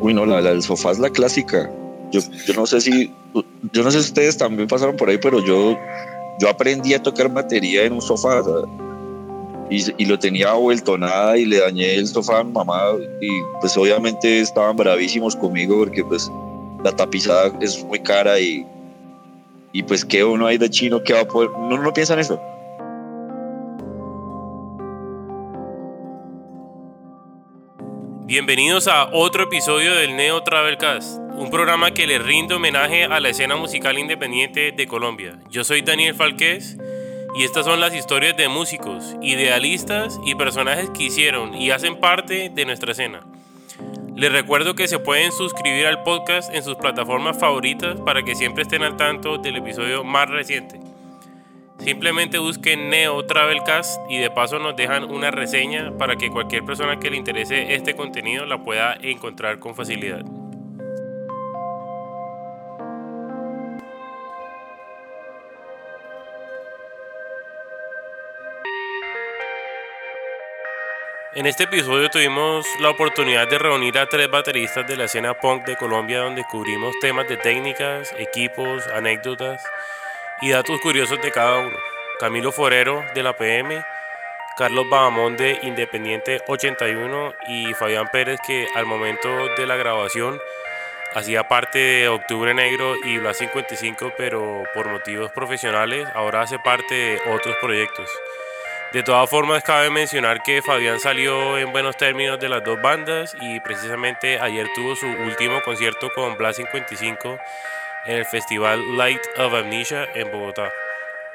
Uy, 0.00 0.14
no, 0.14 0.26
la, 0.26 0.40
del 0.40 0.62
sofá 0.62 0.92
es 0.92 0.98
la 0.98 1.10
clásica. 1.10 1.70
Yo, 2.10 2.20
yo 2.46 2.54
no 2.54 2.66
sé 2.66 2.80
si, 2.80 3.12
yo 3.72 3.82
no 3.82 3.90
sé 3.90 4.02
si 4.02 4.08
ustedes 4.08 4.36
también 4.38 4.68
pasaron 4.68 4.96
por 4.96 5.08
ahí, 5.08 5.18
pero 5.18 5.44
yo, 5.44 5.76
yo 6.40 6.48
aprendí 6.48 6.94
a 6.94 7.02
tocar 7.02 7.32
batería 7.32 7.84
en 7.84 7.94
un 7.94 8.02
sofá. 8.02 8.42
Y, 9.70 9.84
y, 10.02 10.06
lo 10.06 10.18
tenía 10.18 10.54
vuelto 10.54 10.96
nada 10.96 11.36
y 11.36 11.44
le 11.44 11.60
dañé 11.60 11.96
el 11.96 12.06
sofá 12.06 12.38
a 12.38 12.44
mi 12.44 12.52
mamá 12.52 12.80
y 13.20 13.28
pues 13.60 13.76
obviamente 13.76 14.40
estaban 14.40 14.74
bravísimos 14.76 15.36
conmigo 15.36 15.80
porque 15.80 16.02
pues 16.02 16.30
la 16.82 16.90
tapizada 16.92 17.52
es 17.60 17.84
muy 17.84 18.00
cara 18.00 18.40
y, 18.40 18.64
y 19.74 19.82
pues 19.82 20.06
que 20.06 20.24
uno 20.24 20.46
hay 20.46 20.56
de 20.56 20.70
chino 20.70 21.02
que 21.02 21.12
va 21.12 21.20
a 21.20 21.28
poder, 21.28 21.50
no, 21.50 21.76
no 21.76 21.92
piensa 21.92 22.14
en 22.14 22.20
eso. 22.20 22.40
Bienvenidos 28.28 28.88
a 28.88 29.08
otro 29.14 29.44
episodio 29.44 29.94
del 29.94 30.14
Neo 30.14 30.42
Travelcast, 30.42 31.18
un 31.32 31.48
programa 31.50 31.92
que 31.92 32.06
le 32.06 32.18
rinde 32.18 32.56
homenaje 32.56 33.04
a 33.04 33.20
la 33.20 33.30
escena 33.30 33.56
musical 33.56 33.98
independiente 33.98 34.70
de 34.70 34.86
Colombia. 34.86 35.38
Yo 35.48 35.64
soy 35.64 35.80
Daniel 35.80 36.14
Falqués 36.14 36.76
y 37.34 37.44
estas 37.44 37.64
son 37.64 37.80
las 37.80 37.94
historias 37.94 38.36
de 38.36 38.48
músicos, 38.48 39.16
idealistas 39.22 40.20
y 40.26 40.34
personajes 40.34 40.90
que 40.90 41.04
hicieron 41.04 41.54
y 41.54 41.70
hacen 41.70 42.00
parte 42.00 42.50
de 42.50 42.66
nuestra 42.66 42.92
escena. 42.92 43.24
Les 44.14 44.30
recuerdo 44.30 44.74
que 44.74 44.88
se 44.88 44.98
pueden 44.98 45.32
suscribir 45.32 45.86
al 45.86 46.02
podcast 46.02 46.54
en 46.54 46.62
sus 46.62 46.74
plataformas 46.74 47.38
favoritas 47.38 47.98
para 47.98 48.24
que 48.24 48.34
siempre 48.34 48.64
estén 48.64 48.82
al 48.82 48.98
tanto 48.98 49.38
del 49.38 49.56
episodio 49.56 50.04
más 50.04 50.28
reciente. 50.28 50.87
Simplemente 51.78 52.38
busquen 52.38 52.90
Neo 52.90 53.24
Travelcast 53.24 54.00
y 54.10 54.18
de 54.18 54.30
paso 54.30 54.58
nos 54.58 54.74
dejan 54.74 55.04
una 55.04 55.30
reseña 55.30 55.96
para 55.96 56.16
que 56.16 56.28
cualquier 56.28 56.64
persona 56.64 56.98
que 56.98 57.08
le 57.08 57.16
interese 57.16 57.74
este 57.74 57.94
contenido 57.94 58.44
la 58.46 58.62
pueda 58.62 58.96
encontrar 59.00 59.60
con 59.60 59.76
facilidad. 59.76 60.22
En 71.34 71.46
este 71.46 71.64
episodio 71.64 72.10
tuvimos 72.10 72.66
la 72.80 72.90
oportunidad 72.90 73.48
de 73.48 73.58
reunir 73.58 73.96
a 73.98 74.08
tres 74.08 74.28
bateristas 74.28 74.88
de 74.88 74.96
la 74.96 75.04
escena 75.04 75.34
punk 75.34 75.64
de 75.66 75.76
Colombia 75.76 76.18
donde 76.18 76.42
cubrimos 76.50 76.92
temas 77.00 77.28
de 77.28 77.36
técnicas, 77.36 78.12
equipos, 78.18 78.84
anécdotas 78.88 79.62
y 80.40 80.50
datos 80.50 80.80
curiosos 80.80 81.20
de 81.20 81.30
cada 81.30 81.58
uno. 81.58 81.76
Camilo 82.18 82.52
Forero 82.52 83.04
de 83.14 83.22
la 83.22 83.36
PM, 83.36 83.82
Carlos 84.56 84.88
Bahamón 84.90 85.36
de 85.36 85.58
Independiente 85.62 86.42
81 86.46 87.34
y 87.48 87.74
Fabián 87.74 88.08
Pérez 88.12 88.40
que 88.46 88.66
al 88.74 88.86
momento 88.86 89.28
de 89.56 89.66
la 89.66 89.76
grabación 89.76 90.40
hacía 91.14 91.46
parte 91.48 91.78
de 91.78 92.08
Octubre 92.08 92.52
Negro 92.54 92.94
y 93.04 93.18
Blas 93.18 93.38
55 93.38 94.12
pero 94.16 94.64
por 94.74 94.88
motivos 94.88 95.30
profesionales 95.30 96.08
ahora 96.14 96.42
hace 96.42 96.58
parte 96.58 96.94
de 96.94 97.20
otros 97.32 97.56
proyectos. 97.60 98.10
De 98.92 99.02
todas 99.02 99.28
formas, 99.28 99.62
cabe 99.62 99.90
mencionar 99.90 100.42
que 100.42 100.62
Fabián 100.62 100.98
salió 100.98 101.58
en 101.58 101.72
buenos 101.72 101.98
términos 101.98 102.40
de 102.40 102.48
las 102.48 102.64
dos 102.64 102.80
bandas 102.80 103.36
y 103.38 103.60
precisamente 103.60 104.40
ayer 104.40 104.66
tuvo 104.74 104.96
su 104.96 105.06
último 105.06 105.60
concierto 105.62 106.08
con 106.14 106.38
Blas 106.38 106.56
55 106.56 107.38
en 108.08 108.16
el 108.16 108.24
Festival 108.24 108.96
Light 108.96 109.20
of 109.36 109.54
Amnesia 109.54 110.08
en 110.14 110.32
Bogotá. 110.32 110.72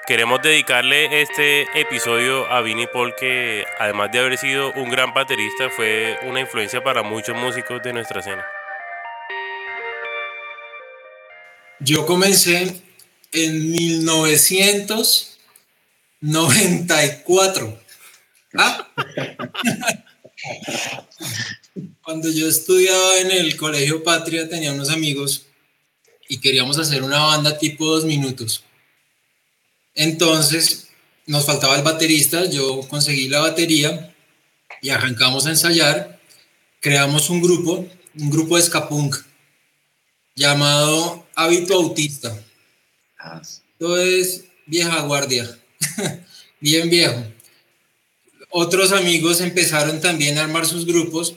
Queremos 0.05 0.41
dedicarle 0.41 1.21
este 1.21 1.61
episodio 1.79 2.45
a 2.51 2.61
Vinnie 2.61 2.87
Paul, 2.87 3.13
que 3.17 3.63
además 3.79 4.11
de 4.11 4.19
haber 4.19 4.37
sido 4.37 4.73
un 4.73 4.89
gran 4.89 5.13
baterista, 5.13 5.69
fue 5.69 6.17
una 6.23 6.41
influencia 6.41 6.83
para 6.83 7.03
muchos 7.03 7.37
músicos 7.37 7.81
de 7.83 7.93
nuestra 7.93 8.19
escena. 8.19 8.45
Yo 11.79 12.05
comencé 12.05 12.81
en 13.31 13.71
1900. 13.71 15.29
94. 16.23 17.77
¿Ah? 18.55 18.87
Cuando 22.01 22.29
yo 22.31 22.47
estudiaba 22.47 23.19
en 23.19 23.31
el 23.31 23.57
Colegio 23.57 24.03
Patria 24.03 24.47
tenía 24.47 24.71
unos 24.71 24.89
amigos 24.89 25.47
y 26.33 26.39
queríamos 26.39 26.79
hacer 26.79 27.03
una 27.03 27.19
banda 27.19 27.59
tipo 27.59 27.85
dos 27.85 28.05
minutos. 28.05 28.63
Entonces 29.93 30.87
nos 31.27 31.45
faltaba 31.45 31.75
el 31.75 31.83
baterista, 31.83 32.45
yo 32.49 32.81
conseguí 32.87 33.29
la 33.29 33.39
batería 33.39 34.15
y 34.81 34.89
arrancamos 34.89 35.45
a 35.45 35.51
ensayar. 35.51 36.19
Creamos 36.81 37.29
un 37.29 37.39
grupo, 37.39 37.87
un 38.15 38.29
grupo 38.31 38.57
de 38.57 38.63
ska 38.63 38.89
llamado 40.35 41.23
Hábito 41.35 41.75
Autista. 41.75 42.35
Ah. 43.19 43.39
Esto 43.43 43.97
es 43.97 44.45
vieja 44.65 45.01
guardia. 45.01 45.55
bien 46.59 46.89
viejo. 46.89 47.23
Otros 48.49 48.91
amigos 48.91 49.39
empezaron 49.39 50.01
también 50.01 50.39
a 50.39 50.41
armar 50.41 50.65
sus 50.65 50.87
grupos 50.87 51.35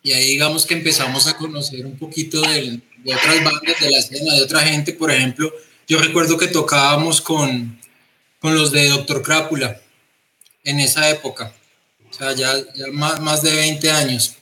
y 0.00 0.12
ahí 0.12 0.30
digamos 0.30 0.64
que 0.64 0.74
empezamos 0.74 1.26
a 1.26 1.36
conocer 1.36 1.86
un 1.86 1.98
poquito 1.98 2.40
de, 3.04 3.14
otras 3.14 3.44
bandas 3.44 3.80
de 3.80 3.90
la 3.90 3.98
escena, 3.98 4.34
de 4.34 4.42
otra 4.42 4.60
gente. 4.60 4.92
Por 4.92 5.10
ejemplo, 5.10 5.52
yo 5.88 5.98
recuerdo 5.98 6.38
que 6.38 6.48
tocábamos 6.48 7.20
con, 7.20 7.78
con 8.40 8.54
los 8.54 8.72
de 8.72 8.88
Doctor 8.88 9.22
Crápula 9.22 9.80
en 10.64 10.80
esa 10.80 11.10
época, 11.10 11.52
o 12.08 12.12
sea, 12.12 12.32
ya, 12.34 12.54
más, 12.92 13.20
más, 13.20 13.42
de 13.42 13.52
20 13.52 13.90
años. 13.90 14.36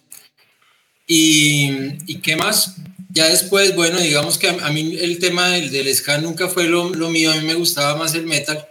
Y, 1.06 1.71
y, 2.06 2.21
qué 2.21 2.37
más? 2.37 2.76
Ya 3.09 3.26
después, 3.26 3.75
bueno, 3.75 3.98
digamos 3.98 4.38
que 4.38 4.48
a, 4.48 4.71
mí 4.71 4.97
el 5.00 5.19
tema 5.19 5.48
del, 5.48 5.71
del 5.71 5.92
ska 5.94 6.19
nunca 6.19 6.48
fue 6.48 6.65
lo, 6.65 6.91
lo 6.91 7.10
mío, 7.10 7.32
a 7.32 7.37
mí 7.37 7.47
me 7.47 7.54
gustaba 7.54 7.97
más 7.97 8.15
el 8.15 8.27
metal 8.27 8.69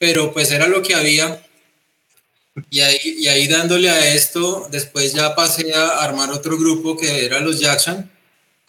pero 0.00 0.32
pues 0.32 0.50
era 0.50 0.66
lo 0.66 0.82
que 0.82 0.94
había. 0.94 1.46
Y 2.70 2.80
ahí, 2.80 2.98
y 3.04 3.28
ahí 3.28 3.46
dándole 3.46 3.90
a 3.90 4.14
esto, 4.14 4.66
después 4.70 5.12
ya 5.12 5.34
pasé 5.34 5.74
a 5.74 5.98
armar 5.98 6.30
otro 6.30 6.56
grupo 6.56 6.96
que 6.96 7.26
era 7.26 7.38
los 7.40 7.60
Jackson, 7.60 8.10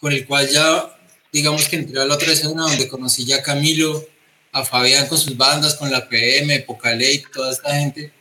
con 0.02 0.12
el 0.12 0.26
cual 0.26 0.48
ya, 0.48 0.98
digamos 1.32 1.68
que 1.68 1.76
entré 1.76 2.00
a 2.00 2.04
la 2.04 2.16
otra 2.16 2.32
escena 2.32 2.64
donde 2.64 2.88
conocí 2.88 3.24
ya 3.24 3.36
a 3.36 3.42
Camilo, 3.42 4.04
a 4.50 4.64
Fabián 4.64 5.06
con 5.06 5.16
sus 5.16 5.36
bandas, 5.36 5.76
con 5.76 5.92
la 5.92 6.08
PM, 6.08 6.58
Pocalate, 6.62 7.22
toda 7.32 7.52
esta 7.52 7.72
gente. 7.76 8.12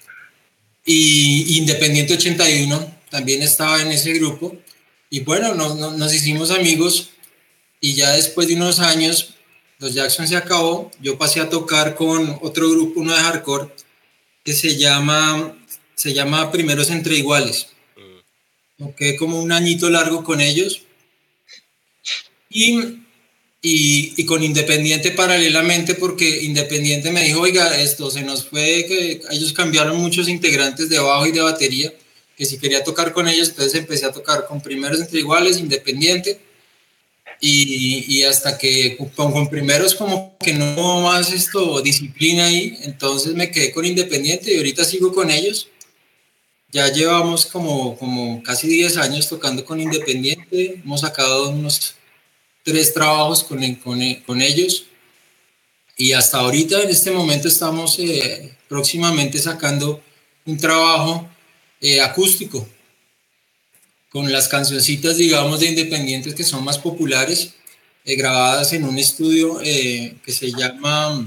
Y 0.85 1.57
Independiente 1.57 2.13
81 2.13 2.97
también 3.09 3.41
estaba 3.41 3.81
en 3.81 3.91
ese 3.91 4.13
grupo. 4.13 4.55
Y 5.09 5.21
bueno, 5.21 5.55
nos, 5.55 5.75
nos 5.75 6.13
hicimos 6.13 6.51
amigos 6.51 7.09
y 7.79 7.95
ya 7.95 8.11
después 8.11 8.47
de 8.47 8.57
unos 8.57 8.79
años 8.79 9.33
los 9.79 9.95
Jackson 9.95 10.27
se 10.27 10.37
acabó, 10.37 10.91
yo 11.01 11.17
pasé 11.17 11.39
a 11.39 11.49
tocar 11.49 11.95
con 11.95 12.37
otro 12.43 12.69
grupo, 12.69 12.99
uno 12.99 13.15
de 13.15 13.21
hardcore, 13.21 13.73
que 14.45 14.53
se 14.53 14.77
llama, 14.77 15.57
se 15.95 16.13
llama 16.13 16.51
Primeros 16.51 16.91
Entre 16.91 17.15
Iguales. 17.15 17.69
Mm. 17.97 18.83
Toqué 18.83 19.15
como 19.15 19.41
un 19.41 19.51
añito 19.51 19.89
largo 19.89 20.23
con 20.23 20.41
ellos. 20.41 20.83
Y, 22.51 22.99
y, 23.61 24.25
con 24.25 24.43
Independiente 24.43 25.11
paralelamente, 25.11 25.95
porque 25.95 26.43
Independiente 26.43 27.11
me 27.11 27.23
dijo, 27.23 27.41
oiga, 27.41 27.79
esto 27.81 28.11
se 28.11 28.23
nos 28.23 28.45
fue, 28.45 28.85
que 28.87 29.21
ellos 29.31 29.53
cambiaron 29.53 29.97
muchos 29.97 30.27
integrantes 30.27 30.89
de 30.89 30.99
bajo 30.99 31.25
y 31.27 31.31
de 31.31 31.41
batería, 31.41 31.93
que 32.35 32.45
si 32.45 32.57
quería 32.57 32.83
tocar 32.83 33.13
con 33.13 33.27
ellos, 33.27 33.49
entonces 33.49 33.75
empecé 33.75 34.05
a 34.05 34.11
tocar 34.11 34.47
con 34.47 34.61
Primeros 34.61 34.99
Entre 34.99 35.19
Iguales, 35.19 35.59
Independiente 35.59 36.39
y, 37.41 38.23
hasta 38.23 38.57
que 38.57 38.97
con, 39.15 39.49
primeros 39.49 39.95
como 39.95 40.37
que 40.37 40.53
no 40.53 41.01
más 41.01 41.33
esto 41.33 41.81
disciplina 41.81 42.45
ahí, 42.45 42.77
entonces 42.83 43.33
me 43.33 43.49
quedé 43.49 43.71
con 43.71 43.83
Independiente 43.83 44.53
y 44.53 44.57
ahorita 44.57 44.85
sigo 44.85 45.13
con 45.13 45.31
ellos. 45.31 45.67
Ya 46.71 46.87
llevamos 46.91 47.47
como, 47.47 47.97
como 47.97 48.41
casi 48.43 48.67
10 48.67 48.97
años 48.97 49.27
tocando 49.27 49.65
con 49.65 49.81
Independiente, 49.81 50.81
hemos 50.83 51.01
sacado 51.01 51.49
unos 51.49 51.95
tres 52.63 52.93
trabajos 52.93 53.43
con, 53.43 53.75
con, 53.75 53.99
con 54.25 54.41
ellos. 54.41 54.85
Y 55.97 56.13
hasta 56.13 56.39
ahorita 56.39 56.81
en 56.81 56.89
este 56.89 57.11
momento 57.11 57.47
estamos 57.47 57.99
eh, 57.99 58.55
próximamente 58.67 59.37
sacando 59.37 60.01
un 60.45 60.57
trabajo 60.57 61.29
eh, 61.79 62.01
acústico 62.01 62.67
con 64.09 64.31
las 64.31 64.47
cancioncitas, 64.47 65.17
digamos, 65.17 65.59
de 65.59 65.67
independientes 65.67 66.35
que 66.35 66.43
son 66.43 66.63
más 66.63 66.77
populares, 66.77 67.53
eh, 68.03 68.15
grabadas 68.15 68.73
en 68.73 68.83
un 68.83 68.97
estudio 68.97 69.61
eh, 69.63 70.15
que 70.23 70.31
se 70.33 70.51
llama, 70.51 71.25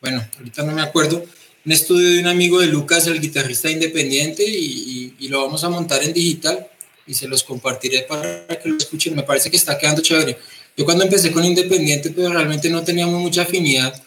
bueno, 0.00 0.24
ahorita 0.36 0.62
no 0.62 0.72
me 0.72 0.82
acuerdo, 0.82 1.24
un 1.64 1.72
estudio 1.72 2.10
de 2.10 2.20
un 2.20 2.26
amigo 2.28 2.60
de 2.60 2.68
Lucas, 2.68 3.06
el 3.06 3.20
guitarrista 3.20 3.70
independiente, 3.70 4.44
y, 4.46 5.14
y, 5.18 5.28
lo 5.28 5.42
vamos 5.42 5.64
a 5.64 5.70
montar 5.70 6.04
en 6.04 6.12
digital 6.12 6.68
y 7.06 7.14
se 7.14 7.28
los 7.28 7.42
compartiré 7.42 8.02
para 8.02 8.46
que 8.46 8.68
lo 8.68 8.76
escuchen. 8.76 9.14
Me 9.14 9.22
parece 9.22 9.50
que 9.50 9.56
está 9.56 9.78
quedando 9.78 10.02
chévere. 10.02 10.38
Yo 10.76 10.84
cuando 10.84 11.04
empecé 11.04 11.30
con 11.30 11.44
Independiente, 11.44 12.10
pues 12.10 12.28
realmente 12.30 12.68
no 12.68 12.82
teníamos 12.82 13.20
mucha 13.20 13.42
afinidad, 13.42 14.02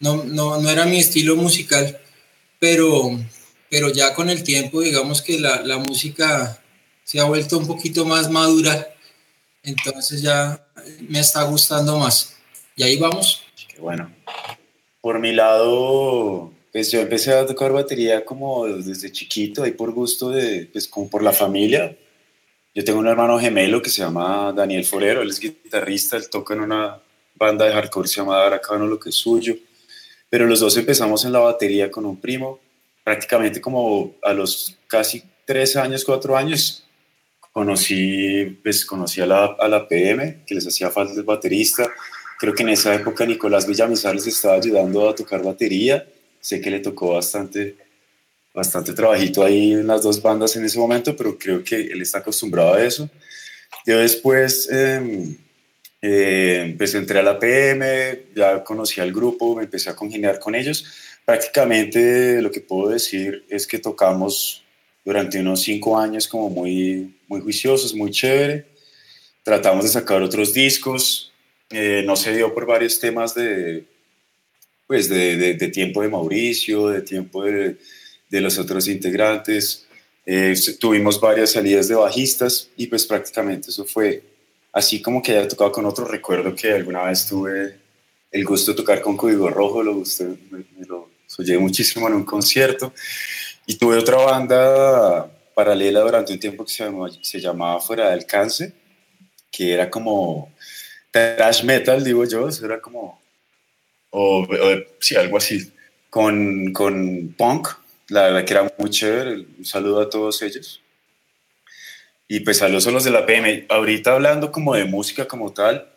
no, 0.00 0.24
no, 0.24 0.60
no 0.60 0.68
era 0.68 0.84
mi 0.84 0.98
estilo 0.98 1.36
musical, 1.36 1.98
pero, 2.58 3.18
pero 3.70 3.90
ya 3.90 4.12
con 4.14 4.28
el 4.28 4.42
tiempo, 4.42 4.80
digamos 4.80 5.22
que 5.22 5.38
la, 5.38 5.62
la 5.62 5.78
música 5.78 6.60
se 7.04 7.20
ha 7.20 7.24
vuelto 7.24 7.58
un 7.58 7.66
poquito 7.66 8.04
más 8.04 8.30
madura 8.30 8.94
Entonces 9.62 10.22
ya 10.22 10.66
me 11.08 11.20
está 11.20 11.44
gustando 11.44 11.98
más. 11.98 12.36
Y 12.76 12.82
ahí 12.82 12.96
vamos. 12.96 13.42
Qué 13.68 13.80
bueno. 13.80 14.12
Por 15.00 15.18
mi 15.18 15.32
lado, 15.32 16.52
pues 16.72 16.90
yo 16.90 17.00
empecé 17.00 17.32
a 17.32 17.46
tocar 17.46 17.72
batería 17.72 18.24
como 18.24 18.66
desde 18.66 19.12
chiquito, 19.12 19.62
ahí 19.62 19.72
por 19.72 19.92
gusto 19.92 20.30
de, 20.30 20.68
pues 20.72 20.88
como 20.88 21.08
por 21.08 21.22
la 21.22 21.32
familia. 21.32 21.96
Yo 22.74 22.84
tengo 22.84 23.00
un 23.00 23.06
hermano 23.06 23.38
gemelo 23.38 23.82
que 23.82 23.90
se 23.90 24.00
llama 24.00 24.52
Daniel 24.56 24.84
Forero, 24.84 25.20
él 25.20 25.28
es 25.28 25.40
guitarrista, 25.40 26.16
él 26.16 26.30
toca 26.30 26.54
en 26.54 26.60
una 26.60 26.98
banda 27.34 27.66
de 27.66 27.72
hardcore 27.72 28.08
se 28.08 28.16
llama 28.16 28.46
Aracano, 28.46 28.86
lo 28.86 28.98
que 28.98 29.10
es 29.10 29.16
suyo. 29.16 29.56
Pero 30.30 30.46
los 30.46 30.60
dos 30.60 30.76
empezamos 30.76 31.24
en 31.24 31.32
la 31.32 31.40
batería 31.40 31.90
con 31.90 32.06
un 32.06 32.18
primo, 32.18 32.60
prácticamente 33.04 33.60
como 33.60 34.14
a 34.22 34.32
los 34.32 34.78
casi 34.86 35.22
tres 35.44 35.76
años, 35.76 36.04
cuatro 36.04 36.36
años, 36.36 36.84
conocí, 37.52 38.58
pues, 38.62 38.86
conocí 38.86 39.20
a 39.20 39.26
la, 39.26 39.44
a 39.58 39.68
la 39.68 39.86
PM, 39.86 40.42
que 40.46 40.54
les 40.54 40.66
hacía 40.66 40.90
falta 40.90 41.12
el 41.12 41.24
baterista. 41.24 41.90
Creo 42.38 42.54
que 42.54 42.62
en 42.62 42.70
esa 42.70 42.94
época 42.94 43.26
Nicolás 43.26 43.66
Villamizar 43.66 44.14
les 44.14 44.26
estaba 44.26 44.54
ayudando 44.54 45.08
a 45.08 45.14
tocar 45.14 45.42
batería. 45.42 46.06
Sé 46.40 46.60
que 46.60 46.70
le 46.70 46.80
tocó 46.80 47.12
bastante, 47.12 47.76
bastante 48.54 48.92
trabajito 48.92 49.42
ahí 49.42 49.72
en 49.72 49.86
las 49.86 50.02
dos 50.02 50.20
bandas 50.20 50.56
en 50.56 50.64
ese 50.64 50.78
momento, 50.78 51.16
pero 51.16 51.38
creo 51.38 51.64
que 51.64 51.76
él 51.76 52.02
está 52.02 52.18
acostumbrado 52.18 52.74
a 52.74 52.84
eso. 52.84 53.08
Yo 53.86 53.98
después, 53.98 54.68
eh, 54.70 55.36
eh, 56.02 56.74
pues 56.76 56.94
entré 56.94 57.18
a 57.18 57.22
la 57.22 57.38
PM, 57.38 58.26
ya 58.34 58.62
conocí 58.62 59.00
al 59.00 59.12
grupo, 59.12 59.56
me 59.56 59.64
empecé 59.64 59.90
a 59.90 59.96
congeniar 59.96 60.38
con 60.38 60.54
ellos. 60.54 60.84
Prácticamente 61.24 62.42
lo 62.42 62.50
que 62.50 62.60
puedo 62.60 62.90
decir 62.90 63.44
es 63.48 63.66
que 63.66 63.78
tocamos 63.78 64.62
durante 65.04 65.40
unos 65.40 65.62
cinco 65.62 65.98
años 65.98 66.28
como 66.28 66.50
muy, 66.50 67.16
muy 67.28 67.40
juiciosos, 67.40 67.94
muy 67.94 68.10
chévere. 68.10 68.66
Tratamos 69.42 69.84
de 69.84 69.90
sacar 69.90 70.22
otros 70.22 70.52
discos, 70.52 71.32
eh, 71.70 72.02
no 72.06 72.16
se 72.16 72.34
dio 72.36 72.54
por 72.54 72.66
varios 72.66 73.00
temas 73.00 73.34
de, 73.34 73.84
pues 74.86 75.08
de, 75.08 75.54
de, 75.54 75.68
tiempo 75.68 76.02
de 76.02 76.08
Mauricio, 76.08 76.88
de 76.88 77.02
tiempo 77.02 77.42
de, 77.42 77.76
de 78.32 78.40
los 78.40 78.58
otros 78.58 78.88
integrantes. 78.88 79.86
Eh, 80.24 80.54
tuvimos 80.80 81.20
varias 81.20 81.52
salidas 81.52 81.86
de 81.86 81.94
bajistas 81.94 82.70
y 82.78 82.86
pues 82.86 83.04
prácticamente 83.04 83.68
eso 83.68 83.84
fue 83.84 84.22
así 84.72 85.02
como 85.02 85.22
que 85.22 85.32
haya 85.32 85.46
tocado 85.46 85.70
con 85.70 85.84
otro. 85.84 86.06
Recuerdo 86.06 86.54
que 86.54 86.72
alguna 86.72 87.04
vez 87.04 87.26
tuve 87.26 87.78
el 88.30 88.44
gusto 88.44 88.70
de 88.70 88.78
tocar 88.78 89.02
con 89.02 89.18
Código 89.18 89.50
Rojo, 89.50 89.82
lo, 89.82 89.94
gusté, 89.96 90.24
me, 90.50 90.64
lo 90.86 91.10
soñé 91.26 91.58
muchísimo 91.58 92.08
en 92.08 92.14
un 92.14 92.24
concierto. 92.24 92.94
Y 93.66 93.76
tuve 93.76 93.98
otra 93.98 94.16
banda 94.16 95.30
paralela 95.54 96.00
durante 96.00 96.32
un 96.32 96.40
tiempo 96.40 96.64
que 96.64 96.72
se, 96.72 96.90
se 97.20 97.38
llamaba 97.38 97.80
Fuera 97.80 98.06
de 98.06 98.14
Alcance, 98.14 98.72
que 99.50 99.74
era 99.74 99.90
como 99.90 100.54
trash 101.10 101.64
metal, 101.64 102.02
digo 102.02 102.24
yo, 102.24 102.48
era 102.48 102.80
como, 102.80 103.20
o, 104.08 104.46
sí, 105.00 105.16
algo 105.16 105.36
así, 105.36 105.70
con, 106.08 106.72
con 106.72 107.34
punk, 107.36 107.81
la 108.12 108.24
verdad 108.24 108.44
que 108.44 108.52
era 108.52 108.74
muy 108.76 108.90
chévere, 108.90 109.46
un 109.58 109.64
saludo 109.64 110.02
a 110.02 110.10
todos 110.10 110.42
ellos. 110.42 110.82
Y 112.28 112.40
pues 112.40 112.60
a 112.62 112.68
los 112.68 112.84
de 112.84 113.10
la 113.10 113.24
PM, 113.24 113.66
ahorita 113.68 114.12
hablando 114.12 114.52
como 114.52 114.74
de 114.74 114.84
música 114.84 115.26
como 115.26 115.52
tal, 115.52 115.90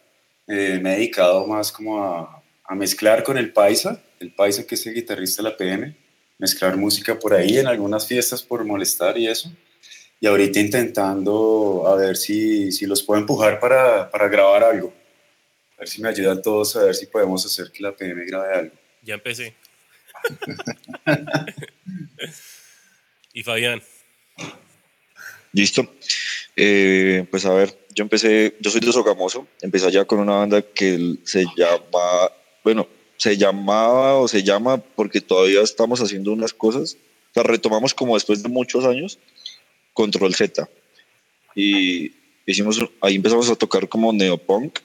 eh, 0.47 0.79
me 0.81 0.93
he 0.93 0.95
dedicado 0.97 1.45
más 1.45 1.71
como 1.71 2.03
a, 2.03 2.41
a 2.63 2.75
mezclar 2.75 3.23
con 3.23 3.37
el 3.37 3.51
Paisa, 3.51 4.01
el 4.19 4.33
Paisa 4.33 4.65
que 4.65 4.75
es 4.75 4.87
el 4.87 4.93
guitarrista 4.93 5.43
de 5.43 5.49
la 5.49 5.57
PM, 5.57 5.95
mezclar 6.37 6.77
música 6.77 7.19
por 7.19 7.33
ahí 7.33 7.57
en 7.57 7.67
algunas 7.67 8.07
fiestas 8.07 8.41
por 8.41 8.63
molestar 8.63 9.17
y 9.17 9.27
eso. 9.27 9.51
Y 10.21 10.27
ahorita 10.27 10.59
intentando 10.61 11.83
a 11.85 11.95
ver 11.95 12.15
si, 12.15 12.71
si 12.71 12.85
los 12.85 13.03
puedo 13.03 13.19
empujar 13.19 13.59
para, 13.59 14.09
para, 14.09 14.29
grabar 14.29 14.63
algo. 14.63 14.93
A 15.75 15.79
ver 15.79 15.89
si 15.89 16.01
me 16.01 16.07
ayudan 16.07 16.41
todos 16.41 16.77
a 16.77 16.85
ver 16.85 16.95
si 16.95 17.07
podemos 17.07 17.45
hacer 17.45 17.71
que 17.71 17.83
la 17.83 17.93
PM 17.93 18.25
grabe 18.25 18.53
algo. 18.53 18.75
Ya 19.03 19.15
empecé. 19.15 19.53
Y 23.33 23.43
Fabián. 23.43 23.81
Listo. 25.53 25.87
Eh, 26.55 27.25
pues 27.31 27.45
a 27.45 27.53
ver, 27.53 27.77
yo 27.93 28.03
empecé, 28.03 28.55
yo 28.59 28.69
soy 28.69 28.81
de 28.81 28.91
Sogamoso, 28.91 29.47
empecé 29.61 29.87
allá 29.87 30.05
con 30.05 30.19
una 30.19 30.35
banda 30.35 30.61
que 30.61 31.15
se 31.23 31.45
llama, 31.55 32.31
bueno, 32.63 32.87
se 33.17 33.37
llamaba 33.37 34.15
o 34.15 34.27
se 34.27 34.43
llama 34.43 34.77
porque 34.77 35.21
todavía 35.21 35.61
estamos 35.61 36.01
haciendo 36.01 36.31
unas 36.31 36.53
cosas. 36.53 36.97
La 37.33 37.43
retomamos 37.43 37.93
como 37.93 38.15
después 38.15 38.43
de 38.43 38.49
muchos 38.49 38.85
años, 38.85 39.19
Control 39.93 40.33
Z. 40.35 40.69
Y 41.55 42.11
hicimos, 42.45 42.79
ahí 43.01 43.15
empezamos 43.15 43.49
a 43.49 43.55
tocar 43.55 43.87
como 43.87 44.11
neopunk. 44.11 44.79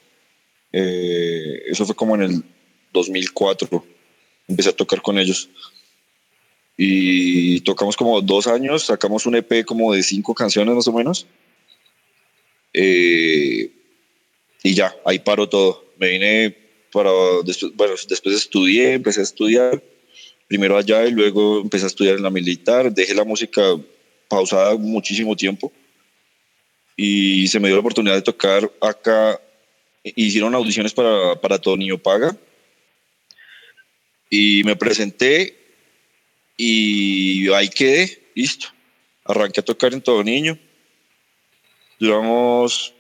Eh, 0.73 1.63
eso 1.67 1.85
fue 1.85 1.95
como 1.95 2.15
en 2.15 2.23
el 2.23 2.45
2004. 2.93 3.85
Empecé 4.50 4.70
a 4.70 4.76
tocar 4.76 5.00
con 5.00 5.19
ellos. 5.19 5.49
Y 6.76 7.61
tocamos 7.61 7.97
como 7.97 8.20
dos 8.20 8.47
años, 8.47 8.85
sacamos 8.87 9.26
un 9.26 9.37
EP 9.37 9.64
como 9.64 9.93
de 9.94 10.02
cinco 10.02 10.35
canciones 10.35 10.75
más 10.75 10.88
o 10.88 10.93
menos. 10.93 11.26
Eh, 12.73 13.70
y 14.62 14.75
ya, 14.75 14.94
ahí 15.05 15.20
paró 15.20 15.49
todo. 15.49 15.85
Me 15.99 16.08
vine 16.08 16.56
para, 16.91 17.11
después, 17.44 17.73
bueno, 17.76 17.94
después 18.08 18.35
estudié, 18.35 18.94
empecé 18.94 19.20
a 19.20 19.25
estudiar, 19.25 19.82
primero 20.49 20.76
allá 20.76 21.06
y 21.06 21.12
luego 21.12 21.61
empecé 21.61 21.85
a 21.85 21.88
estudiar 21.88 22.17
en 22.17 22.23
la 22.23 22.31
militar, 22.31 22.93
dejé 22.93 23.14
la 23.14 23.25
música 23.25 23.62
pausada 24.29 24.76
muchísimo 24.76 25.37
tiempo 25.37 25.73
y 26.97 27.47
se 27.49 27.61
me 27.61 27.69
dio 27.69 27.76
la 27.76 27.81
oportunidad 27.81 28.14
de 28.14 28.23
tocar 28.23 28.70
acá, 28.81 29.41
hicieron 30.02 30.55
audiciones 30.55 30.93
para, 30.93 31.41
para 31.41 31.58
Todo 31.58 31.76
Niño 31.76 31.99
Paga 31.99 32.37
y 34.31 34.65
me 34.65 34.77
presenté 34.77 35.56
y 36.56 37.50
ahí 37.53 37.69
quedé, 37.69 38.31
listo, 38.35 38.69
arranqué 39.25 39.61
a 39.61 39.65
tocar 39.65 39.93
en 39.93 40.00
Todo 40.00 40.25
Niño, 40.25 40.59
duramos, 41.99 42.94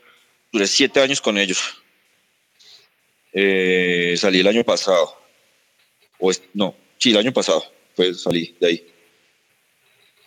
duré 0.52 0.66
siete 0.66 1.00
años 1.00 1.20
con 1.20 1.38
ellos 1.38 1.80
eh, 3.32 4.14
salí 4.16 4.40
el 4.40 4.46
año 4.46 4.64
pasado. 4.64 5.16
O 6.18 6.30
no, 6.54 6.74
sí, 6.98 7.10
el 7.10 7.18
año 7.18 7.32
pasado. 7.32 7.64
Pues 7.94 8.22
salí 8.22 8.54
de 8.60 8.66
ahí. 8.66 8.86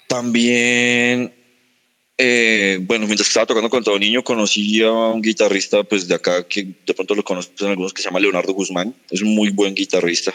También, 0.08 1.34
eh, 2.18 2.78
bueno, 2.82 3.06
mientras 3.06 3.28
estaba 3.28 3.46
tocando 3.46 3.70
con 3.70 3.84
todo 3.84 3.98
niño, 3.98 4.24
conocí 4.24 4.82
a 4.82 4.92
un 4.92 5.22
guitarrista 5.22 5.84
pues 5.84 6.08
de 6.08 6.16
acá 6.16 6.48
que 6.48 6.68
de 6.86 6.94
pronto 6.94 7.16
lo 7.16 7.24
conocen 7.24 7.68
algunos 7.68 7.94
que 7.94 8.02
se 8.02 8.10
llama 8.10 8.20
Leonardo 8.20 8.54
Guzmán. 8.54 8.96
Es 9.10 9.22
un 9.22 9.34
muy 9.36 9.50
buen 9.50 9.74
guitarrista. 9.74 10.34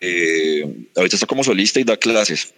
Eh, 0.00 0.64
ahorita 0.96 1.16
está 1.16 1.26
como 1.26 1.44
solista 1.44 1.80
y 1.80 1.84
da 1.84 1.96
clases. 1.96 2.54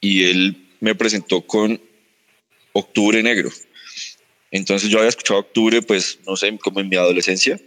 Y 0.00 0.24
él 0.24 0.56
me 0.80 0.94
presentó 0.94 1.42
con 1.42 1.80
Octubre 2.72 3.22
Negro. 3.22 3.50
Entonces 4.50 4.90
yo 4.90 4.98
había 4.98 5.08
escuchado 5.08 5.40
Octubre, 5.40 5.82
pues, 5.82 6.18
no 6.26 6.36
sé, 6.36 6.56
como 6.58 6.80
en 6.80 6.88
mi 6.88 6.96
adolescencia. 6.96 7.60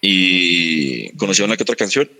Y 0.00 1.10
conocí 1.16 1.42
una 1.42 1.56
que 1.56 1.62
otra 1.62 1.76
canción. 1.76 2.10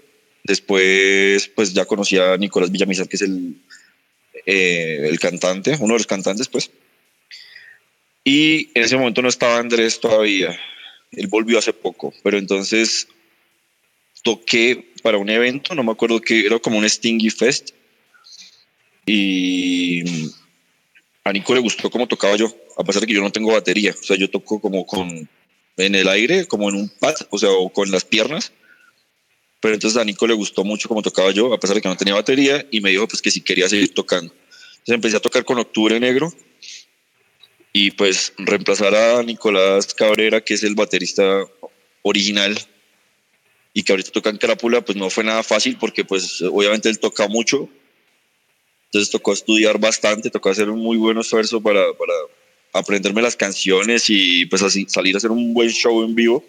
Después, 0.45 1.49
pues 1.49 1.73
ya 1.75 1.85
conocí 1.85 2.19
a 2.19 2.37
Nicolás 2.37 2.71
Villamizar, 2.71 3.09
que 3.09 3.17
es 3.17 3.23
el, 3.23 3.57
eh, 4.47 5.07
el 5.09 5.21
cantante, 5.21 5.77
uno 5.79 5.95
de 5.95 5.99
los 5.99 6.07
cantantes, 6.07 6.49
pues. 6.49 6.71
Y 8.25 8.71
en 8.75 8.85
ese 8.85 8.97
momento 8.97 9.23
no 9.23 9.29
estaba 9.29 9.59
Andrés 9.59 10.01
todavía. 10.01 10.59
Él 11.13 11.27
volvió 11.27 11.59
hace 11.59 11.73
poco, 11.73 12.15
pero 12.23 12.39
entonces 12.39 13.09
toqué 14.23 14.93
para 15.03 15.19
un 15.19 15.31
evento, 15.31 15.75
no 15.75 15.83
me 15.83 15.93
acuerdo 15.93 16.21
que 16.21 16.47
era 16.47 16.59
como 16.59 16.79
un 16.79 16.89
Stingy 16.89 17.31
Fest. 17.31 17.71
Y 19.07 20.31
a 21.25 21.33
Nico 21.33 21.55
le 21.55 21.61
gustó 21.61 21.91
cómo 21.91 22.07
tocaba 22.07 22.37
yo, 22.37 22.55
a 22.77 22.85
pesar 22.85 23.01
de 23.01 23.07
que 23.07 23.15
yo 23.15 23.23
no 23.23 23.33
tengo 23.33 23.53
batería. 23.53 23.95
O 23.99 24.05
sea, 24.05 24.17
yo 24.17 24.31
toco 24.31 24.61
como 24.61 24.87
con 24.87 25.29
en 25.77 25.95
el 25.95 26.09
aire, 26.09 26.47
como 26.47 26.69
en 26.69 26.77
un 26.77 26.89
pad, 26.89 27.15
o 27.31 27.39
sea, 27.39 27.51
o 27.51 27.71
con 27.71 27.91
las 27.91 28.05
piernas. 28.05 28.53
Pero 29.61 29.75
entonces 29.75 30.01
a 30.01 30.05
Nico 30.05 30.27
le 30.27 30.35
gustó 30.35 30.65
mucho 30.65 30.89
cómo 30.89 31.03
tocaba 31.03 31.31
yo, 31.31 31.53
a 31.53 31.61
pesar 31.61 31.77
de 31.77 31.83
que 31.83 31.89
no 31.89 31.97
tenía 31.97 32.15
batería, 32.15 32.67
y 32.71 32.81
me 32.81 32.91
dijo 32.91 33.07
pues 33.07 33.21
que 33.21 33.31
si 33.31 33.41
quería 33.41 33.69
seguir 33.69 33.93
tocando. 33.95 34.33
Entonces 34.33 34.95
empecé 34.95 35.17
a 35.17 35.21
tocar 35.21 35.45
con 35.45 35.59
Octubre 35.59 35.99
Negro 36.01 36.33
y 37.73 37.91
pues 37.93 38.33
reemplazar 38.39 38.95
a 38.95 39.23
Nicolás 39.23 39.95
Cabrera, 39.95 40.41
que 40.41 40.55
es 40.55 40.63
el 40.63 40.75
baterista 40.75 41.45
original 42.03 42.59
y 43.73 43.83
que 43.83 43.93
ahorita 43.93 44.11
toca 44.11 44.31
en 44.31 44.39
Crápula, 44.39 44.81
pues 44.81 44.97
no 44.97 45.11
fue 45.11 45.25
nada 45.25 45.43
fácil 45.43 45.77
porque 45.79 46.05
pues 46.05 46.43
obviamente 46.43 46.89
él 46.89 46.99
toca 46.99 47.29
mucho, 47.29 47.69
entonces 48.87 49.11
tocó 49.11 49.33
estudiar 49.33 49.79
bastante, 49.79 50.31
tocó 50.31 50.51
hacer 50.51 50.69
un 50.69 50.81
muy 50.81 50.97
buen 50.97 51.17
esfuerzo 51.19 51.61
para, 51.61 51.81
para 51.95 52.13
aprenderme 52.73 53.23
las 53.23 53.37
canciones 53.37 54.07
y 54.09 54.47
pues 54.47 54.63
así 54.63 54.87
salir 54.89 55.15
a 55.15 55.19
hacer 55.19 55.31
un 55.31 55.55
buen 55.55 55.71
show 55.71 56.03
en 56.05 56.15
vivo. 56.15 56.45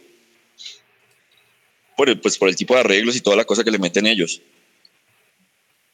Por 1.96 2.10
el, 2.10 2.20
pues 2.20 2.40
por 2.40 2.50
el 2.50 2.56
tipo 2.56 2.74
de 2.74 2.80
arreglos 2.80 3.16
y 3.16 3.22
toda 3.22 3.36
la 3.36 3.46
cosa 3.46 3.64
que 3.64 3.70
le 3.70 3.78
meten 3.78 4.08
ellos. 4.08 4.42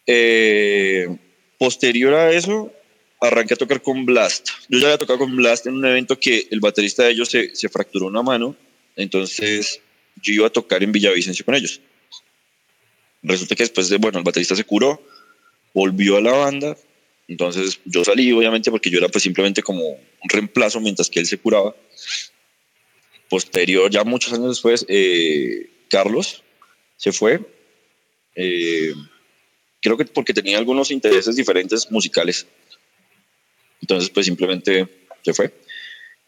Eh, 0.05 1.17
posterior 1.57 2.13
a 2.13 2.31
eso, 2.31 2.72
arranqué 3.19 3.55
a 3.55 3.57
tocar 3.57 3.81
con 3.81 4.05
Blast. 4.05 4.48
Yo 4.69 4.79
ya 4.79 4.88
había 4.88 4.98
tocado 4.98 5.19
con 5.19 5.36
Blast 5.36 5.67
en 5.67 5.74
un 5.74 5.86
evento 5.86 6.17
que 6.17 6.48
el 6.50 6.62
baterista 6.62 7.03
de 7.03 7.12
ellos 7.12 7.27
se, 7.29 7.53
se 7.53 7.67
fracturó 7.67 8.05
una 8.05 8.22
mano, 8.22 8.55
entonces 8.96 9.81
yo 10.21 10.33
iba 10.33 10.47
a 10.47 10.51
tocar 10.51 10.83
en 10.83 10.91
Villavicencio 10.91 11.45
con 11.45 11.55
ellos. 11.55 11.81
Resulta 13.24 13.55
que 13.55 13.63
después 13.63 13.89
de, 13.89 13.97
bueno, 13.97 14.19
el 14.19 14.24
baterista 14.24 14.55
se 14.55 14.63
curó, 14.63 15.01
volvió 15.74 16.17
a 16.17 16.21
la 16.21 16.31
banda, 16.31 16.77
entonces 17.27 17.79
yo 17.86 18.03
salí 18.03 18.31
obviamente 18.31 18.71
porque 18.71 18.89
yo 18.89 19.00
era 19.00 19.09
pues 19.09 19.24
simplemente 19.24 19.62
como 19.62 19.83
un 19.89 20.29
reemplazo 20.29 20.79
mientras 20.79 21.09
que 21.09 21.19
él 21.19 21.25
se 21.25 21.38
curaba. 21.38 21.75
Posterior, 23.29 23.91
ya 23.91 24.03
muchos 24.05 24.31
años 24.31 24.50
después, 24.50 24.86
eh, 24.88 25.69
Carlos 25.89 26.43
se 26.95 27.12
fue. 27.12 27.41
Eh, 28.36 28.93
creo 29.81 29.97
que 29.97 30.05
porque 30.05 30.33
tenía 30.33 30.57
algunos 30.57 30.91
intereses 30.91 31.36
diferentes 31.36 31.91
musicales. 31.91 32.47
Entonces, 33.81 34.09
pues 34.09 34.25
simplemente 34.25 34.88
se 35.24 35.33
fue 35.33 35.53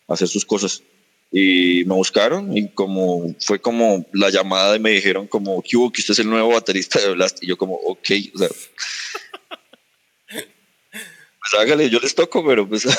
a 0.08 0.14
hacer 0.14 0.28
sus 0.28 0.46
cosas. 0.46 0.84
Y 1.32 1.84
me 1.86 1.94
buscaron 1.94 2.58
y 2.58 2.70
como 2.70 3.36
fue 3.40 3.60
como 3.62 4.06
la 4.14 4.32
llamada 4.32 4.76
y 4.76 4.80
me 4.80 4.92
dijeron 4.92 5.28
como, 5.28 5.62
que 5.62 5.78
hubo? 5.78 5.92
Que 5.92 6.02
usted 6.02 6.14
es 6.14 6.20
el 6.20 6.30
nuevo 6.30 6.50
baterista 6.50 7.00
de 7.00 7.14
Blast. 7.14 7.44
Y 7.44 7.48
yo 7.48 7.58
como, 7.58 7.76
ok, 7.76 8.10
o 8.34 8.38
sea... 8.40 8.50
pues 10.30 11.54
hágale, 11.60 11.90
yo 11.90 12.00
les 12.00 12.16
toco, 12.16 12.46
pero 12.46 12.68
pues... 12.68 12.86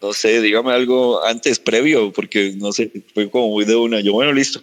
no 0.00 0.12
sé, 0.12 0.40
dígame 0.40 0.72
algo 0.72 1.24
antes, 1.24 1.58
previo, 1.58 2.12
porque 2.12 2.54
no 2.56 2.72
sé, 2.72 2.90
fue 3.12 3.30
como 3.30 3.48
muy 3.48 3.64
de 3.64 3.76
una. 3.76 4.00
Yo, 4.00 4.12
bueno, 4.12 4.32
listo. 4.32 4.62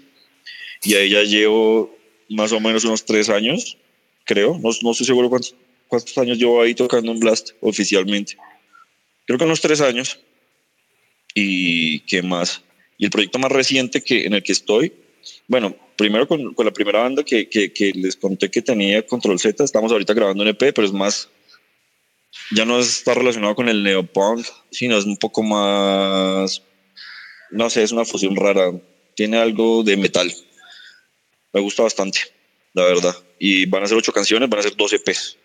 Y 0.83 0.95
ahí 0.95 1.09
ya 1.09 1.23
llevo 1.23 1.95
más 2.29 2.51
o 2.51 2.59
menos 2.59 2.83
unos 2.85 3.05
tres 3.05 3.29
años, 3.29 3.77
creo. 4.25 4.59
No, 4.61 4.69
no 4.81 4.91
estoy 4.91 5.05
seguro 5.05 5.29
cuántos, 5.29 5.55
cuántos 5.87 6.17
años 6.17 6.37
llevo 6.37 6.61
ahí 6.61 6.73
tocando 6.75 7.11
en 7.11 7.19
Blast 7.19 7.51
oficialmente. 7.61 8.37
Creo 9.25 9.37
que 9.37 9.45
unos 9.45 9.61
tres 9.61 9.81
años. 9.81 10.19
¿Y 11.33 12.01
qué 12.01 12.21
más? 12.21 12.61
Y 12.97 13.05
el 13.05 13.11
proyecto 13.11 13.39
más 13.39 13.51
reciente 13.51 14.01
que, 14.01 14.25
en 14.25 14.33
el 14.33 14.43
que 14.43 14.51
estoy, 14.51 14.93
bueno, 15.47 15.75
primero 15.95 16.27
con, 16.27 16.53
con 16.53 16.65
la 16.65 16.73
primera 16.73 16.99
banda 16.99 17.23
que, 17.23 17.49
que, 17.49 17.73
que, 17.73 17.91
les 17.93 18.15
conté 18.15 18.49
que 18.49 18.61
tenía 18.61 19.05
Control 19.05 19.39
Z, 19.39 19.63
estamos 19.63 19.91
ahorita 19.91 20.13
grabando 20.13 20.43
un 20.43 20.49
EP, 20.49 20.73
pero 20.73 20.85
es 20.85 20.93
más, 20.93 21.29
ya 22.51 22.65
no 22.65 22.79
está 22.79 23.13
relacionado 23.13 23.55
con 23.55 23.69
el 23.69 23.83
neopunk, 23.83 24.45
sino 24.71 24.97
es 24.97 25.05
un 25.05 25.17
poco 25.17 25.43
más, 25.43 26.61
no 27.51 27.69
sé, 27.69 27.83
es 27.83 27.91
una 27.91 28.05
fusión 28.05 28.35
rara, 28.35 28.71
tiene 29.15 29.37
algo 29.37 29.83
de 29.83 29.97
metal. 29.97 30.33
Me 31.51 31.61
gusta 31.61 31.83
bastante, 31.83 32.19
la 32.73 32.83
verdad. 32.85 33.15
Y 33.37 33.65
van 33.67 33.83
a 33.83 33.87
ser 33.87 33.97
ocho 33.97 34.11
canciones, 34.11 34.49
van 34.49 34.59
a 34.59 34.63
ser 34.63 34.75
12 34.75 34.95
EPs. 34.95 35.37